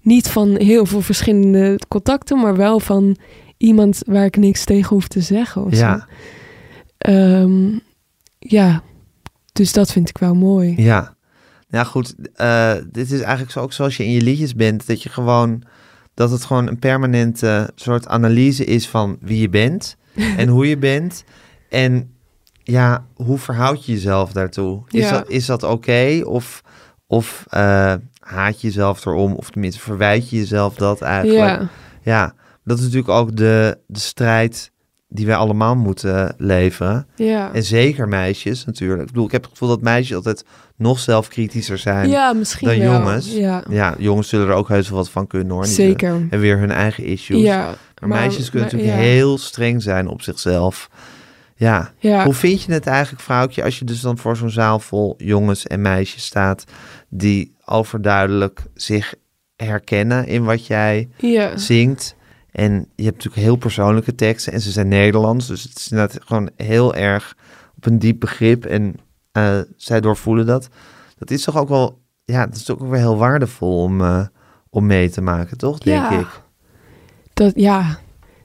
niet 0.00 0.28
van 0.28 0.56
heel 0.56 0.86
veel 0.86 1.00
verschillende 1.00 1.78
contacten, 1.88 2.38
maar 2.40 2.56
wel 2.56 2.80
van 2.80 3.16
iemand 3.62 4.02
waar 4.06 4.24
ik 4.24 4.36
niks 4.36 4.64
tegen 4.64 4.88
hoef 4.88 5.08
te 5.08 5.20
zeggen. 5.20 5.64
Of 5.64 5.74
ja, 5.76 5.98
zo. 5.98 6.04
Ehm, 6.98 7.78
ja, 8.38 8.82
dus 9.52 9.72
dat 9.72 9.92
vind 9.92 10.08
ik 10.08 10.18
wel 10.18 10.34
mooi. 10.34 10.74
ja. 10.82 11.14
Ja, 11.68 11.84
goed. 11.84 12.14
eh, 12.34 12.74
dit 12.90 13.10
is 13.10 13.20
eigenlijk 13.20 13.50
zo, 13.52 13.60
ook 13.60 13.72
zoals 13.72 13.96
je 13.96 14.04
in 14.04 14.10
je 14.10 14.20
liedjes 14.22 14.54
bent. 14.54 14.86
Dat 14.86 15.02
je 15.02 15.08
gewoon, 15.08 15.62
dat 16.14 16.30
het 16.30 16.44
gewoon 16.44 16.66
een 16.68 16.78
permanente 16.78 17.70
soort 17.74 18.06
analyse 18.08 18.64
is 18.64 18.88
van 18.88 19.16
wie 19.20 19.40
je 19.40 19.48
bent 19.48 19.96
en 20.36 20.48
hoe 20.48 20.68
je 20.68 20.76
bent. 20.78 21.24
En 21.68 22.14
ja, 22.62 23.06
hoe 23.14 23.38
verhoud 23.38 23.84
je 23.86 23.92
jezelf 23.92 24.32
daartoe? 24.32 24.82
Is 24.90 25.00
Ja. 25.04 25.10
dat, 25.10 25.28
is 25.28 25.46
dat 25.46 25.62
oké? 25.62 26.20
Of, 26.24 26.62
of 27.06 27.44
eh, 27.48 27.94
haat 28.20 28.60
je 28.60 28.66
jezelf 28.66 29.06
erom? 29.06 29.32
Of 29.34 29.50
tenminste, 29.50 29.80
verwijt 29.80 30.30
je 30.30 30.36
jezelf 30.36 30.74
dat 30.74 31.00
eigenlijk? 31.00 31.60
Ja, 31.60 31.68
Ja, 32.02 32.34
dat 32.64 32.78
is 32.78 32.82
natuurlijk 32.84 33.12
ook 33.12 33.36
de, 33.36 33.78
de 33.86 33.98
strijd 34.00 34.70
die 35.08 35.26
wij 35.26 35.36
allemaal 35.36 35.74
moeten 35.76 36.34
leveren. 36.38 37.06
ja. 37.16 37.52
En 37.52 37.62
zeker 37.64 38.08
meisjes 38.08 38.64
natuurlijk. 38.64 39.00
Ik 39.00 39.06
bedoel, 39.06 39.24
ik 39.26 39.32
heb 39.32 39.42
het 39.42 39.50
gevoel 39.50 39.68
dat 39.68 39.80
meisjes 39.80 40.16
altijd 40.16 40.44
nog 40.76 40.98
zelfkritischer 40.98 41.78
zijn. 41.78 42.08
ja, 42.08 42.32
misschien 42.32 42.68
dan 42.68 42.78
wel. 42.78 42.92
jongens. 42.92 43.32
Ja, 43.32 43.62
Ja, 43.68 43.94
jongens 43.98 44.28
zullen 44.28 44.48
er 44.48 44.54
ook 44.54 44.68
heus 44.68 44.88
wel 44.88 44.98
wat 44.98 45.10
van 45.10 45.26
kunnen 45.26 45.50
hoor. 45.54 45.66
Zeker. 45.66 46.10
hebben 46.12 46.40
weer 46.40 46.58
hun 46.58 46.70
eigen 46.70 47.04
issues. 47.04 47.40
Ja, 47.40 47.74
maar, 48.00 48.08
meisjes 48.08 48.50
kunnen 48.50 48.68
maar- 48.68 48.78
natuurlijk 48.78 49.02
heel 49.04 49.38
streng 49.38 49.82
zijn 49.82 50.08
op 50.08 50.22
zichzelf. 50.22 50.90
Ja. 51.56 51.92
Hoe 52.24 52.34
vind 52.34 52.62
je 52.62 52.72
het 52.72 52.86
eigenlijk, 52.86 53.22
vrouwtje, 53.22 53.64
als 53.64 53.78
je 53.78 53.84
dus 53.84 54.00
dan 54.00 54.18
voor 54.18 54.36
zo'n 54.36 54.50
zaal 54.50 54.78
vol 54.78 55.14
jongens 55.18 55.66
en 55.66 55.80
meisjes 55.80 56.24
staat 56.24 56.64
die 57.08 57.54
overduidelijk 57.64 58.60
zich 58.74 59.14
herkennen 59.56 60.26
in 60.26 60.44
wat 60.44 60.66
jij 60.66 61.08
zingt. 61.54 62.14
En 62.52 62.72
je 62.72 63.04
hebt 63.04 63.16
natuurlijk 63.16 63.42
heel 63.42 63.56
persoonlijke 63.56 64.14
teksten 64.14 64.52
en 64.52 64.60
ze 64.60 64.70
zijn 64.70 64.88
Nederlands. 64.88 65.46
Dus 65.46 65.62
het 65.62 65.78
is 65.78 65.88
inderdaad 65.88 66.18
gewoon 66.24 66.50
heel 66.56 66.94
erg 66.94 67.36
op 67.76 67.86
een 67.86 67.98
diep 67.98 68.20
begrip. 68.20 68.64
En 68.64 68.94
eh, 69.32 69.58
zij 69.76 70.00
doorvoelen 70.00 70.46
dat. 70.46 70.68
Dat 71.18 71.30
is 71.30 71.42
toch 71.44 71.56
ook 71.56 71.68
wel, 71.68 72.00
ja, 72.24 72.46
dat 72.46 72.56
is 72.56 72.70
ook 72.70 72.80
weer 72.80 72.98
heel 72.98 73.16
waardevol 73.16 73.82
om, 73.82 74.00
eh, 74.00 74.26
om 74.70 74.86
mee 74.86 75.10
te 75.10 75.20
maken, 75.20 75.58
toch? 75.58 75.78
Denk 75.78 76.10
Ja. 76.10 76.18
ik. 76.20 76.42
Dat, 77.34 77.52
ja, 77.56 77.98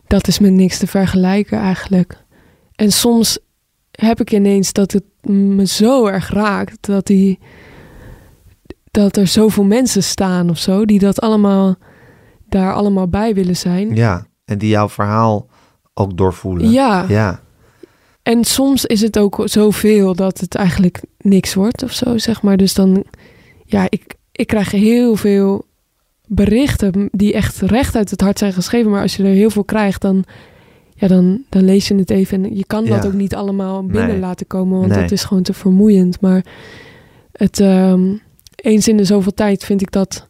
dat 0.08 0.28
is 0.28 0.40
met 0.40 0.52
niks 0.52 0.78
te 0.78 0.88
vergelijken 0.88 1.60
eigenlijk. 1.60 2.24
En 2.76 2.92
soms 2.92 3.40
heb 3.92 4.20
ik 4.20 4.32
ineens 4.32 4.74
dat 4.74 4.92
het 4.92 5.04
me 5.32 5.66
zo 5.66 6.06
erg 6.06 6.30
raakt 6.30 6.86
dat 6.86 7.06
die 7.06 7.40
dat 8.92 9.18
er 9.18 9.28
zoveel 9.28 9.64
mensen 9.64 10.04
staan 10.04 10.50
of 10.50 10.58
zo 10.58 10.86
die 10.86 11.00
dat 11.00 11.20
allemaal 11.22 11.76
daar 12.50 12.74
allemaal 12.74 13.08
bij 13.08 13.34
willen 13.34 13.56
zijn. 13.58 13.96
Ja, 13.96 14.26
en 14.46 14.58
die 14.58 14.70
jouw 14.70 14.90
verhaal 14.90 15.48
ook 15.94 16.18
doorvoelen. 16.18 16.70
Ja. 16.72 17.06
Ja, 17.08 17.40
En 18.24 18.44
soms 18.44 18.86
is 18.86 19.02
het 19.02 19.20
ook 19.20 19.42
zoveel 19.46 20.16
dat 20.16 20.40
het 20.40 20.56
eigenlijk 20.56 21.02
niks 21.18 21.54
wordt 21.54 21.84
of 21.84 21.92
zo, 21.92 22.18
zeg 22.18 22.42
maar. 22.42 22.58
Dus 22.58 22.74
dan, 22.74 23.04
ja, 23.66 23.86
ik, 23.90 24.16
ik 24.32 24.48
krijg 24.48 24.72
heel 24.72 25.16
veel 25.16 25.66
berichten 26.28 27.10
die 27.12 27.34
echt 27.34 27.62
recht 27.62 27.96
uit 27.96 28.10
het 28.10 28.22
hart 28.22 28.38
zijn 28.40 28.54
geschreven. 28.54 28.92
Maar 28.92 29.02
als 29.02 29.16
je 29.16 29.24
er 29.24 29.30
heel 29.30 29.50
veel 29.50 29.64
krijgt, 29.64 30.02
dan, 30.02 30.24
ja, 30.96 31.08
dan, 31.08 31.44
dan 31.50 31.64
lees 31.66 31.88
je 31.88 31.96
het 31.96 32.10
even. 32.10 32.44
En 32.46 32.56
je 32.56 32.66
kan 32.66 32.86
dat 32.86 33.06
ook 33.06 33.14
niet 33.14 33.36
allemaal 33.36 33.86
binnen 33.86 34.08
Nee. 34.08 34.20
laten 34.20 34.48
komen, 34.48 34.80
want 34.80 34.92
Nee. 34.92 35.02
dat 35.02 35.12
is 35.12 35.24
gewoon 35.24 35.44
te 35.44 35.54
vermoeiend. 35.54 36.22
Maar 36.22 36.46
het, 37.32 37.60
ehm, 37.60 38.14
eens 38.56 38.88
in 38.88 38.98
de 38.98 39.04
zoveel 39.06 39.34
tijd 39.34 39.64
vind 39.64 39.82
ik 39.82 39.92
dat... 39.92 40.30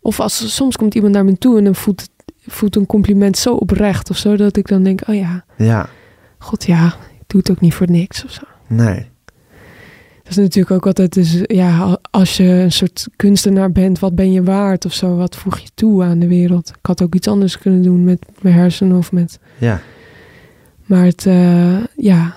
Of 0.00 0.20
als 0.20 0.54
soms 0.54 0.76
komt 0.76 0.94
iemand 0.94 1.14
naar 1.14 1.24
me 1.24 1.38
toe 1.38 1.58
en 1.58 1.64
dan 1.64 1.74
voelt, 1.74 2.76
een 2.76 2.86
compliment 2.86 3.38
zo 3.38 3.54
oprecht 3.54 4.10
of 4.10 4.16
zo, 4.16 4.36
dat 4.36 4.56
ik 4.56 4.68
dan 4.68 4.82
denk, 4.82 5.00
oh 5.06 5.14
ja, 5.14 5.44
ja, 5.56 5.88
god 6.38 6.64
ja, 6.64 6.86
ik 6.86 7.24
doe 7.26 7.40
het 7.40 7.50
ook 7.50 7.60
niet 7.60 7.74
voor 7.74 7.90
niks 7.90 8.24
of 8.24 8.30
zo. 8.30 8.42
nee. 8.66 9.06
Dat 10.22 10.36
is 10.36 10.42
natuurlijk 10.44 10.74
ook 10.74 10.86
altijd, 10.86 11.12
dus, 11.12 11.40
ja, 11.42 11.98
als 12.10 12.36
je 12.36 12.44
een 12.44 12.72
soort 12.72 13.08
kunstenaar 13.16 13.72
bent, 13.72 13.98
wat 13.98 14.14
ben 14.14 14.32
je 14.32 14.42
waard 14.42 14.84
of 14.84 14.92
zo? 14.92 15.16
Wat 15.16 15.36
voeg 15.36 15.58
je 15.58 15.68
toe 15.74 16.04
aan 16.04 16.18
de 16.18 16.26
wereld? 16.26 16.68
Ik 16.68 16.86
had 16.86 17.02
ook 17.02 17.14
iets 17.14 17.28
anders 17.28 17.58
kunnen 17.58 17.82
doen 17.82 18.04
met 18.04 18.26
mijn 18.40 18.54
hersenen 18.54 18.96
of 18.96 19.12
met... 19.12 19.38
Ja, 19.58 19.80
Maar 20.84 21.04
het, 21.04 21.26
eh, 21.26 21.84
ja, 21.96 22.34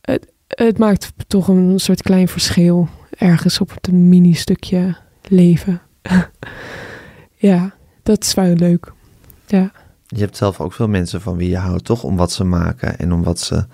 het, 0.00 0.32
het 0.46 0.78
maakt 0.78 1.12
toch 1.26 1.48
een 1.48 1.80
soort 1.80 2.02
klein 2.02 2.28
verschil 2.28 2.88
ergens 3.18 3.60
op 3.60 3.70
het 3.70 3.92
mini-stukje 3.92 4.96
leven. 5.28 5.80
ja, 7.36 7.74
dat 8.02 8.24
is 8.24 8.34
wel 8.34 8.54
leuk. 8.54 8.92
Ja, 9.46 9.72
je 10.06 10.20
hebt 10.20 10.36
zelf 10.36 10.60
ook 10.60 10.72
veel 10.72 10.88
mensen 10.88 11.20
van 11.20 11.36
wie 11.36 11.48
je 11.48 11.56
houdt, 11.56 11.84
toch? 11.84 12.04
Om 12.04 12.16
wat 12.16 12.32
ze 12.32 12.44
maken 12.44 12.98
en 12.98 13.12
om 13.12 13.22
wat 13.22 13.40
ze 13.40 13.66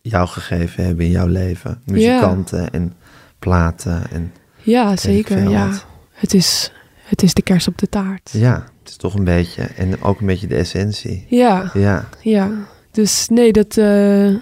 jou 0.00 0.28
gegeven 0.28 0.84
hebben 0.84 1.04
in 1.04 1.10
jouw 1.10 1.26
leven. 1.26 1.80
Muzikanten 1.84 2.70
en 2.70 2.92
platen 3.38 4.10
en 4.10 4.32
ja 4.62 4.96
zeker. 4.96 5.50
Ja. 5.50 5.68
wat. 5.68 5.86
Het, 6.12 6.34
is, 6.34 6.72
het 7.04 7.22
is 7.22 7.34
de 7.34 7.42
kers 7.42 7.68
op 7.68 7.78
de 7.78 7.88
taart. 7.88 8.30
Ja, 8.32 8.54
het 8.80 8.88
is 8.88 8.96
toch 8.96 9.14
een 9.14 9.24
beetje. 9.24 9.62
En 9.62 10.02
ook 10.02 10.20
een 10.20 10.26
beetje 10.26 10.46
de 10.46 10.56
essentie. 10.56 11.26
Ja, 11.28 11.70
Ja, 11.74 12.08
ja. 12.22 12.50
Dus 12.90 13.28
nee, 13.28 13.52
dat, 13.52 13.76
eh, 13.76 14.34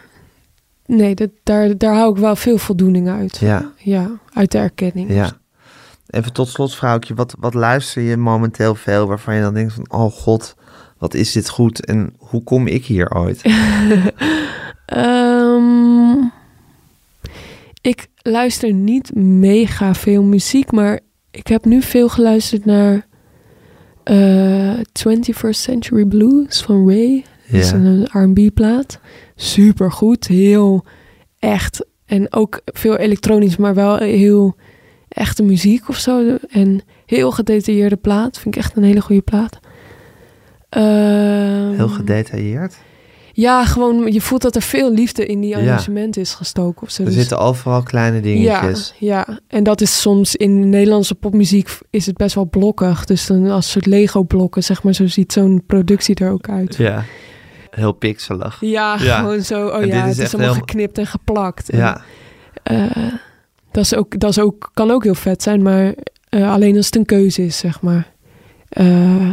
nee 0.86 1.14
dat, 1.14 1.30
daar, 1.42 1.78
daar 1.78 1.94
hou 1.94 2.12
ik 2.14 2.20
wel 2.20 2.36
veel 2.36 2.58
voldoening 2.58 3.08
uit. 3.08 3.36
ja, 3.36 3.72
Ja, 3.76 4.10
uit 4.32 4.52
de 4.52 4.58
erkenning. 4.58 5.12
ja. 5.12 5.40
Even 6.12 6.32
tot 6.32 6.48
slot, 6.48 6.74
vrouwtje. 6.74 7.14
Wat, 7.14 7.34
wat 7.38 7.54
luister 7.54 8.02
je 8.02 8.16
momenteel 8.16 8.74
veel 8.74 9.06
waarvan 9.06 9.34
je 9.34 9.40
dan 9.40 9.54
denkt 9.54 9.72
van... 9.72 9.90
Oh 9.90 10.12
god, 10.12 10.54
wat 10.98 11.14
is 11.14 11.32
dit 11.32 11.48
goed 11.48 11.84
en 11.84 12.14
hoe 12.18 12.42
kom 12.42 12.66
ik 12.66 12.84
hier 12.84 13.14
ooit? 13.14 13.42
Ehm, 14.86 16.16
ik 17.80 18.06
luister 18.16 18.72
niet 18.72 19.14
mega 19.14 19.94
veel 19.94 20.22
muziek, 20.22 20.72
maar 20.72 21.00
ik 21.30 21.46
heb 21.46 21.64
nu 21.64 21.82
veel 21.82 22.08
geluisterd 22.08 22.64
naar 22.64 23.06
eh 24.02 24.78
21st 24.78 25.48
Century 25.50 26.04
Blues 26.04 26.62
van 26.62 26.88
Ray. 26.88 27.24
Dat 27.50 27.60
is 27.60 27.70
Ja, 27.70 27.76
een 27.76 28.04
R&B-plaat. 28.04 28.98
Super 29.36 29.92
goed, 29.92 30.26
heel 30.26 30.84
echt. 31.38 31.86
En 32.06 32.32
ook 32.32 32.60
veel 32.64 32.96
elektronisch, 32.96 33.56
maar 33.56 33.74
wel 33.74 33.96
heel 33.96 34.56
echte 35.12 35.42
muziek 35.42 35.88
of 35.88 35.96
zo. 35.96 36.36
En 36.50 36.80
heel 37.06 37.30
gedetailleerde 37.30 37.96
plaat. 37.96 38.38
Vind 38.38 38.54
ik 38.56 38.62
echt 38.62 38.76
een 38.76 38.82
hele 38.82 39.00
goede 39.00 39.22
plaat. 39.22 39.58
Ehm, 40.68 41.72
heel 41.76 41.88
gedetailleerd. 41.88 42.76
ja, 43.32 43.64
gewoon, 43.64 44.12
je 44.12 44.20
voelt 44.20 44.42
dat 44.42 44.56
er 44.56 44.62
veel 44.62 44.92
liefde 44.92 45.26
in 45.26 45.40
die 45.40 45.50
Ja. 45.50 45.56
arrangement 45.58 46.16
is 46.16 46.34
gestoken. 46.34 46.82
Of 46.82 46.90
zo. 46.90 47.02
Er 47.02 47.08
Dus- 47.08 47.18
zitten 47.18 47.38
overal 47.38 47.82
kleine 47.82 48.16
ja, 48.16 48.22
dingetjes. 48.22 48.94
ja, 48.98 49.26
en 49.48 49.62
dat 49.64 49.80
is 49.80 50.00
soms 50.00 50.36
in 50.36 50.68
Nederlandse 50.68 51.14
popmuziek 51.14 51.78
is 51.90 52.06
het 52.06 52.16
best 52.16 52.34
wel 52.34 52.48
blokkig. 52.48 53.04
Dus 53.04 53.26
dan 53.26 53.50
als 53.50 53.70
soort 53.70 53.86
Lego-blokken, 53.86 54.62
zeg 54.64 54.82
maar, 54.82 54.94
zo 54.94 55.06
ziet 55.06 55.32
zo'n 55.32 55.62
productie 55.66 56.14
er 56.14 56.30
ook 56.30 56.48
uit. 56.48 56.76
Ja, 56.76 57.04
heel 57.70 57.92
pixelig. 57.92 58.56
Ja, 58.60 58.96
Ja. 59.00 59.18
gewoon 59.18 59.40
zo. 59.42 59.66
Oh 59.66 59.80
En 59.82 59.86
ja, 59.86 60.04
is 60.04 60.16
het 60.16 60.26
is 60.26 60.34
allemaal 60.34 60.54
heel- 60.54 60.62
geknipt 60.66 60.98
en 60.98 61.06
geplakt. 61.06 61.70
En, 61.70 61.78
Ja, 61.78 62.02
eh, 62.62 62.86
dat, 63.72 63.84
is 63.84 63.94
ook, 63.94 64.18
dat 64.20 64.30
is 64.30 64.38
ook, 64.38 64.70
kan 64.74 64.90
ook 64.90 65.04
heel 65.04 65.14
vet 65.14 65.42
zijn, 65.42 65.62
maar 65.62 65.94
eh, 66.28 66.52
alleen 66.52 66.76
als 66.76 66.86
het 66.86 66.96
een 66.96 67.04
keuze 67.04 67.44
is, 67.44 67.58
zeg 67.58 67.80
maar. 67.80 68.12
Eh, 68.68 69.32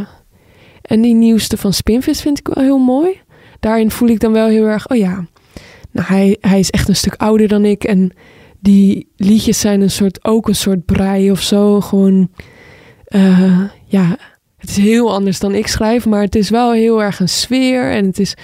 en 0.82 1.00
die 1.00 1.14
nieuwste 1.14 1.56
van 1.56 1.72
Spinvis 1.72 2.20
vind 2.20 2.38
ik 2.38 2.48
wel 2.48 2.64
heel 2.64 2.78
mooi. 2.78 3.20
Daarin 3.60 3.90
voel 3.90 4.08
ik 4.08 4.20
dan 4.20 4.32
wel 4.32 4.48
heel 4.48 4.66
erg, 4.66 4.88
oh 4.88 4.96
ja, 4.96 5.26
nou, 5.90 6.06
hij, 6.06 6.36
hij 6.40 6.58
is 6.58 6.70
echt 6.70 6.88
een 6.88 6.96
stuk 6.96 7.14
ouder 7.14 7.48
dan 7.48 7.64
ik. 7.64 7.84
En 7.84 8.12
die 8.60 9.08
liedjes 9.16 9.60
zijn 9.60 9.80
een 9.80 9.90
soort, 9.90 10.24
ook 10.24 10.48
een 10.48 10.54
soort 10.54 10.84
brei 10.84 11.30
of 11.30 11.40
zo. 11.42 11.80
Gewoon, 11.80 12.30
eh, 13.04 13.62
ja, 13.84 14.16
het 14.56 14.70
is 14.70 14.76
heel 14.76 15.12
anders 15.14 15.38
dan 15.38 15.54
ik 15.54 15.66
schrijf, 15.66 16.06
maar 16.06 16.22
het 16.22 16.34
is 16.34 16.50
wel 16.50 16.72
heel 16.72 17.02
erg 17.02 17.20
een 17.20 17.28
sfeer. 17.28 17.90
En 17.90 18.04
het 18.04 18.18
is, 18.18 18.34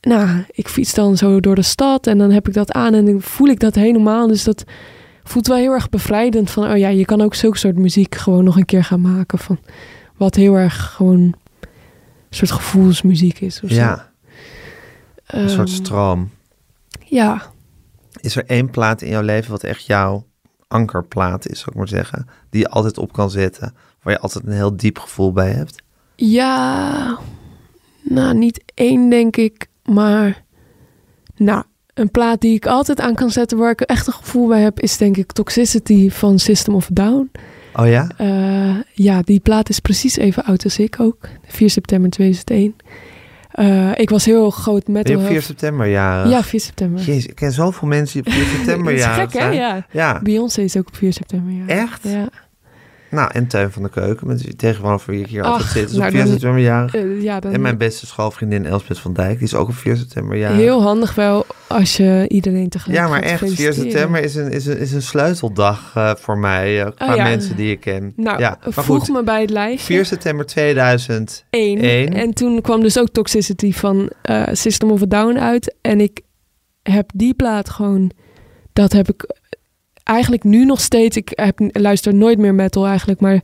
nou, 0.00 0.44
ik 0.50 0.68
fiets 0.68 0.94
dan 0.94 1.16
zo 1.16 1.40
door 1.40 1.54
de 1.54 1.62
stad 1.62 2.06
en 2.06 2.18
dan 2.18 2.30
heb 2.30 2.48
ik 2.48 2.54
dat 2.54 2.72
aan 2.72 2.94
en 2.94 3.04
dan 3.04 3.20
voel 3.20 3.48
ik 3.48 3.60
dat 3.60 3.74
helemaal. 3.74 4.26
Dus 4.26 4.44
dat 4.44 4.64
voelt 5.24 5.46
wel 5.46 5.56
heel 5.56 5.72
erg 5.72 5.88
bevrijdend 5.88 6.50
van, 6.50 6.70
oh 6.70 6.76
ja, 6.76 6.88
je 6.88 7.04
kan 7.04 7.20
ook 7.20 7.34
zulke 7.34 7.58
soort 7.58 7.76
muziek 7.78 8.14
gewoon 8.14 8.44
nog 8.44 8.56
een 8.56 8.64
keer 8.64 8.84
gaan 8.84 9.00
maken. 9.00 9.38
Van, 9.38 9.58
wat 10.16 10.34
heel 10.34 10.54
erg 10.54 10.92
gewoon, 10.94 11.34
soort 12.30 12.50
gevoelsmuziek 12.50 13.40
is. 13.40 13.60
Of 13.62 13.68
zo. 13.70 13.74
Ja, 13.76 14.10
een 15.26 15.48
soort 15.50 15.68
Ehm, 15.68 15.76
stroom. 15.76 16.30
Ja, 17.04 17.42
Is 18.20 18.36
er 18.36 18.44
één 18.46 18.70
plaat 18.70 19.02
in 19.02 19.08
jouw 19.10 19.22
leven 19.22 19.50
wat 19.50 19.62
echt 19.62 19.86
jouw 19.86 20.26
ankerplaat 20.68 21.48
is, 21.48 21.58
zou 21.58 21.70
ik 21.70 21.76
maar 21.76 21.88
zeggen? 21.88 22.26
Die 22.50 22.60
je 22.60 22.68
altijd 22.68 22.98
op 22.98 23.12
kan 23.12 23.30
zetten, 23.30 23.74
waar 24.02 24.12
je 24.12 24.20
altijd 24.20 24.46
een 24.46 24.52
heel 24.52 24.76
diep 24.76 24.98
gevoel 24.98 25.32
bij 25.32 25.50
hebt? 25.50 25.82
Ja, 26.16 27.18
nou 28.02 28.34
niet 28.38 28.62
één 28.74 29.10
denk 29.10 29.36
ik, 29.36 29.67
maar 29.88 30.42
nou, 31.36 31.62
een 31.94 32.10
plaat 32.10 32.40
die 32.40 32.54
ik 32.54 32.66
altijd 32.66 33.00
aan 33.00 33.14
kan 33.14 33.30
zetten 33.30 33.58
waar 33.58 33.70
ik 33.70 33.80
echt 33.80 34.06
een 34.06 34.12
gevoel 34.12 34.46
bij 34.48 34.60
heb, 34.60 34.80
is 34.80 34.96
denk 34.96 35.16
ik 35.16 35.32
Toxicity 35.32 36.10
van 36.10 36.38
System 36.38 36.74
of 36.74 36.84
a 36.84 36.90
Down. 36.92 37.30
Oh 37.74 37.88
ja? 37.88 38.08
Eh, 38.16 38.76
ja, 38.92 39.22
die 39.22 39.40
plaat 39.40 39.68
is 39.68 39.80
precies 39.80 40.16
even 40.16 40.44
oud 40.44 40.64
als 40.64 40.78
ik 40.78 41.00
ook, 41.00 41.28
4 41.46 41.70
september 41.70 42.10
2001. 42.10 42.76
Eh, 43.50 43.98
ik 43.98 44.10
was 44.10 44.24
heel 44.24 44.50
groot 44.50 44.88
metal. 44.88 45.16
op 45.16 45.26
4 45.26 45.42
september 45.42 45.86
jaren? 45.86 46.30
Ja, 46.30 46.42
4 46.42 46.60
september. 46.60 47.00
Jezus, 47.00 47.26
ik 47.26 47.34
ken 47.34 47.52
zoveel 47.52 47.88
mensen 47.88 48.22
die 48.22 48.32
op 48.32 48.38
4 48.38 48.48
september 48.56 48.92
is 48.92 49.00
jaren 49.00 49.30
gek 49.30 49.40
hè? 49.40 49.48
Ja. 49.48 49.86
Ja. 49.90 50.20
Beyoncé 50.22 50.60
is 50.60 50.76
ook 50.76 50.86
op 50.86 50.96
4 50.96 51.12
september. 51.12 51.52
Ja. 51.52 51.66
Echt? 51.66 52.02
Ja. 52.02 52.28
Nou, 53.10 53.30
en 53.32 53.46
Teun 53.46 53.70
van 53.72 53.82
de 53.82 53.88
Keuken, 53.88 54.26
met 54.26 54.42
wie 54.42 54.56
tegenover 54.56 55.10
wie 55.10 55.20
ik 55.20 55.26
hier 55.26 55.42
altijd 55.42 55.62
Ach, 55.62 55.70
zit, 55.70 55.90
is 55.90 55.96
nou, 55.96 56.04
op 56.04 56.10
4 56.10 56.20
dan- 56.22 56.30
september 56.32 56.60
jarig. 56.60 56.94
Eh, 56.94 57.22
ja, 57.22 57.40
dan 57.40 57.52
En 57.52 57.60
mijn 57.60 57.78
beste 57.78 58.06
schoolvriendin 58.06 58.66
Elspeth 58.66 58.98
van 58.98 59.12
Dijk, 59.12 59.34
die 59.38 59.46
is 59.46 59.54
ook 59.54 59.68
op 59.68 59.74
4 59.74 59.96
september 59.96 60.36
jarig. 60.36 60.56
heel 60.56 60.82
handig 60.82 61.14
wel 61.14 61.46
als 61.66 61.96
je 61.96 62.24
iedereen 62.28 62.68
tegelijk 62.68 62.98
Ja, 63.00 63.08
maar 63.08 63.22
echt, 63.22 63.38
4 63.38 63.38
feliciteren. 63.38 63.74
september 63.90 64.22
is 64.22 64.34
een, 64.34 64.50
is 64.50 64.66
een, 64.66 64.78
is 64.78 64.92
een 64.92 65.02
sleuteldag 65.02 65.92
eh, 65.94 66.14
voor 66.14 66.38
mij, 66.38 66.82
eh, 66.84 66.90
qua 66.94 67.10
Oh 67.10 67.16
ja. 67.16 67.22
mensen 67.22 67.56
die 67.56 67.70
ik 67.70 67.80
ken. 67.80 68.12
Nou, 68.16 68.38
ja, 68.38 68.58
maar 68.74 68.84
goed, 68.84 69.08
me 69.08 69.22
bij 69.22 69.40
het 69.40 69.50
lijstje. 69.50 69.94
4 69.94 70.04
september 70.04 70.46
2000. 70.46 71.44
Eén. 71.50 72.14
En 72.14 72.34
toen 72.34 72.60
kwam 72.60 72.80
dus 72.80 72.98
ook 72.98 73.08
Toxicity 73.08 73.72
van 73.72 74.10
System 74.52 74.90
of 74.90 75.02
a 75.02 75.06
Down 75.06 75.38
uit. 75.38 75.74
En 75.80 76.00
ik 76.00 76.20
heb 76.82 77.10
die 77.14 77.34
plaat 77.34 77.70
gewoon... 77.70 78.10
Dat 78.72 78.92
heb 78.92 79.08
ik 79.08 79.36
eigenlijk 80.08 80.44
nu 80.44 80.64
nog 80.64 80.80
steeds... 80.80 81.16
Ik 81.16 81.32
heb, 81.34 81.58
luister 81.72 82.14
nooit 82.14 82.38
meer 82.38 82.54
metal 82.54 82.86
eigenlijk. 82.86 83.20
Maar 83.20 83.40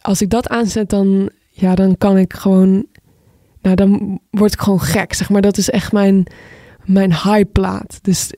als 0.00 0.22
ik 0.22 0.30
dat 0.30 0.48
aanzet, 0.48 0.90
dan, 0.90 1.30
ja, 1.50 1.74
dan 1.74 1.98
kan 1.98 2.18
ik 2.18 2.32
gewoon... 2.32 2.86
Nou, 3.62 3.76
dan 3.76 4.20
word 4.30 4.52
ik 4.52 4.60
gewoon 4.60 4.80
gek, 4.80 5.12
zeg 5.14 5.30
maar. 5.30 5.40
Dat 5.40 5.56
is 5.56 5.70
echt 5.70 5.92
mijn, 5.92 6.26
mijn 6.84 7.10
high 7.10 7.52
plaat. 7.52 7.98
Dus 8.02 8.32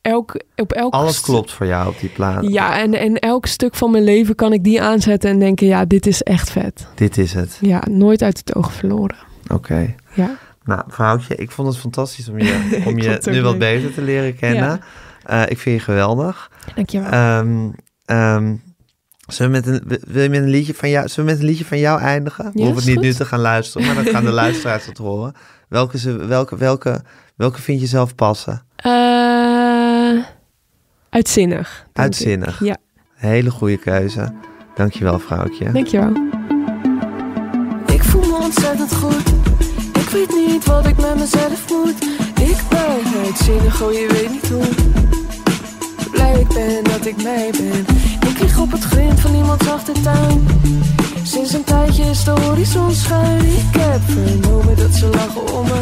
elk, 0.00 0.42
op 0.56 0.72
elk... 0.72 0.92
Alles 0.92 1.20
klopt 1.20 1.52
voor 1.52 1.66
jou 1.66 1.88
op 1.88 2.00
die 2.00 2.08
plaat. 2.08 2.48
Ja, 2.48 2.78
en, 2.78 2.94
en 2.94 3.18
elk 3.18 3.46
stuk 3.46 3.74
van 3.74 3.90
mijn 3.90 4.04
leven 4.04 4.34
kan 4.34 4.52
ik 4.52 4.64
die 4.64 4.82
aanzetten 4.82 5.30
en 5.30 5.38
denken... 5.38 5.66
Ja, 5.66 5.84
dit 5.84 6.06
is 6.06 6.22
echt 6.22 6.50
vet. 6.50 6.86
Dit 6.94 7.18
is 7.18 7.32
het. 7.32 7.58
Ja, 7.60 7.82
nooit 7.90 8.22
uit 8.22 8.38
het 8.38 8.54
oog 8.54 8.72
verloren. 8.72 9.16
Oké. 9.48 9.94
Ja. 10.14 10.38
Nou, 10.64 10.82
vrouwtje, 10.86 11.34
ik 11.34 11.50
vond 11.50 11.68
het 11.68 11.76
fantastisch 11.76 12.28
om 12.28 12.38
je, 12.38 12.82
om 12.86 12.98
je 12.98 13.20
nu 13.30 13.42
wat 13.42 13.58
beter 13.58 13.94
te 13.94 14.02
leren 14.02 14.36
kennen. 14.36 14.80
Eh, 15.30 15.42
ik 15.48 15.58
vind 15.58 15.78
je 15.78 15.84
geweldig. 15.84 16.50
Dankjewel. 16.74 17.10
Ehm 17.10 17.68
ehm 18.04 18.54
zullen 19.26 19.52
we 19.52 19.58
met 19.58 19.66
een, 19.66 19.98
wil 20.08 20.22
je 20.22 20.28
met 20.28 20.42
een 20.42 20.48
liedje 20.48 20.74
van 20.74 20.88
jou, 20.90 21.08
zullen 21.08 21.24
we 21.26 21.32
met 21.32 21.40
een 21.42 21.48
liedje 21.48 21.64
van 21.64 21.78
jou 21.78 22.00
eindigen? 22.00 22.44
We 22.44 22.58
Ja, 22.58 22.64
hoeven 22.64 22.82
is 22.82 22.88
niet 22.88 23.00
nu 23.00 23.12
te 23.12 23.24
gaan 23.24 23.40
luisteren, 23.40 23.86
maar 23.86 24.04
dan 24.04 24.12
gaan 24.12 24.24
de 24.24 24.30
luisteraars 24.42 24.86
het 24.86 24.98
horen. 24.98 25.34
Welke, 25.68 25.98
ze, 25.98 26.12
welke, 26.26 26.56
welke, 26.56 27.02
welke 27.36 27.62
vind 27.62 27.80
je 27.80 27.86
zelf 27.86 28.14
passen? 28.14 28.62
Eh, 28.76 30.16
uitzinnig. 31.10 31.86
Uitzinnig. 31.92 32.60
ik. 32.60 32.66
Ja, 32.66 32.76
Hele 33.14 33.50
goede 33.50 33.76
keuze. 33.78 34.32
Dankjewel, 34.74 35.18
vrouwtje. 35.18 35.72
dankjewel. 35.72 36.12
Ik 37.86 38.02
voel 38.02 38.26
me 38.26 38.36
ontzettend 38.42 38.94
goed. 38.94 39.28
Ik 39.98 40.08
weet 40.12 40.28
niet 40.46 40.64
wat 40.64 40.86
ik 40.86 40.96
met 40.96 41.14
mezelf 41.18 41.70
moet. 41.70 42.02
Ik 42.48 42.62
ben 42.68 43.20
uitzinnig, 43.24 43.82
oh 43.82 43.92
je 43.92 44.06
weet 44.12 44.30
niet 44.30 44.48
hoe. 44.48 45.19
Blij 46.10 46.40
ik 46.40 46.48
ben 46.48 46.84
dat 46.84 47.06
ik 47.06 47.22
mij 47.22 47.50
ben. 47.50 47.86
Ik 48.30 48.38
lig 48.40 48.58
op 48.58 48.72
het 48.72 48.82
grind 48.82 49.20
van 49.20 49.34
iemands 49.34 49.68
achtertuin. 49.68 50.46
Sinds 51.22 51.52
een 51.52 51.64
tijdje 51.64 52.02
is 52.02 52.24
de 52.24 52.30
horizon 52.30 52.90
schuin. 52.90 53.44
Ik 53.44 53.74
heb 53.78 54.00
vernomen 54.06 54.76
dat 54.76 54.94
ze 54.94 55.06
lachen 55.06 55.58
om 55.58 55.66
me. 55.66 55.80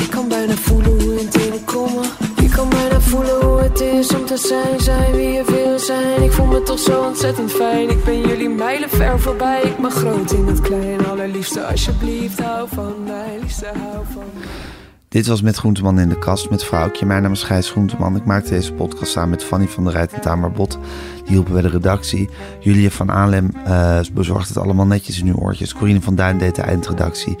Ik 0.00 0.10
kan 0.10 0.28
bijna 0.28 0.54
voelen 0.54 1.00
hoe 1.00 1.14
hun 1.14 1.28
tenen 1.28 1.64
krommen. 1.64 2.04
Ik 2.42 2.50
kan 2.50 2.68
bijna 2.68 3.00
voelen 3.00 3.44
hoe 3.44 3.60
het 3.60 3.80
is 3.80 4.14
om 4.14 4.26
te 4.26 4.36
zijn, 4.36 4.80
zijn 4.80 5.12
wie 5.12 5.28
je 5.28 5.44
wil 5.44 5.78
zijn. 5.78 6.22
Ik 6.22 6.32
voel 6.32 6.46
me 6.46 6.62
toch 6.62 6.78
zo 6.78 7.02
ontzettend 7.02 7.52
fijn. 7.52 7.90
Ik 7.90 8.04
ben 8.04 8.20
jullie 8.20 8.48
mijlen 8.48 8.90
ver 8.90 9.20
voorbij. 9.20 9.62
Ik 9.62 9.76
ben 9.76 9.90
groot 9.90 10.32
in 10.32 10.46
het 10.46 10.60
klein. 10.60 11.06
Allerliefste, 11.06 11.66
alsjeblieft, 11.66 12.40
hou 12.40 12.68
van 12.72 12.94
mij. 13.04 13.38
Liefste, 13.40 13.66
hou 13.66 14.04
van 14.12 14.24
mij. 14.34 14.75
Dit 15.08 15.26
was 15.26 15.42
Met 15.42 15.56
Groenteman 15.56 15.98
in 15.98 16.08
de 16.08 16.18
kast 16.18 16.50
met 16.50 16.64
vrouwtje. 16.64 17.06
Mijn 17.06 17.22
naam 17.22 17.32
is 17.32 17.42
Gijs 17.42 17.70
Groenteman. 17.70 18.16
Ik 18.16 18.24
maakte 18.24 18.50
deze 18.50 18.72
podcast 18.72 19.12
samen 19.12 19.30
met 19.30 19.44
Fanny 19.44 19.68
van 19.68 19.84
der 19.84 19.92
Rijt 19.92 20.12
en 20.12 20.20
Tamar 20.20 20.52
Bot. 20.52 20.78
Die 21.24 21.32
hielpen 21.32 21.52
bij 21.52 21.62
de 21.62 21.68
redactie. 21.68 22.28
Julia 22.60 22.90
van 22.90 23.10
Alem 23.10 23.50
eh 23.64 24.00
bezorgde 24.12 24.48
het 24.48 24.62
allemaal 24.62 24.86
netjes 24.86 25.20
in 25.20 25.26
uw 25.26 25.36
oortjes. 25.36 25.74
Corine 25.74 26.00
van 26.00 26.14
Duin 26.14 26.38
deed 26.38 26.54
de 26.54 26.62
eindredactie. 26.62 27.36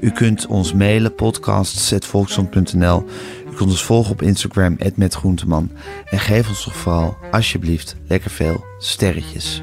U 0.00 0.10
kunt 0.10 0.46
ons 0.46 0.72
mailen 0.72 1.14
podcasts.volkskrant.nl. 1.14 3.04
U 3.50 3.54
kunt 3.54 3.70
ons 3.70 3.84
volgen 3.84 4.12
op 4.12 4.22
Instagram, 4.22 4.76
@metgroenteman. 4.94 5.70
En 6.10 6.18
geef 6.18 6.48
ons 6.48 6.64
toch 6.64 6.76
vooral, 6.76 7.16
alsjeblieft, 7.30 7.96
lekker 8.06 8.30
veel 8.30 8.64
sterretjes. 8.78 9.62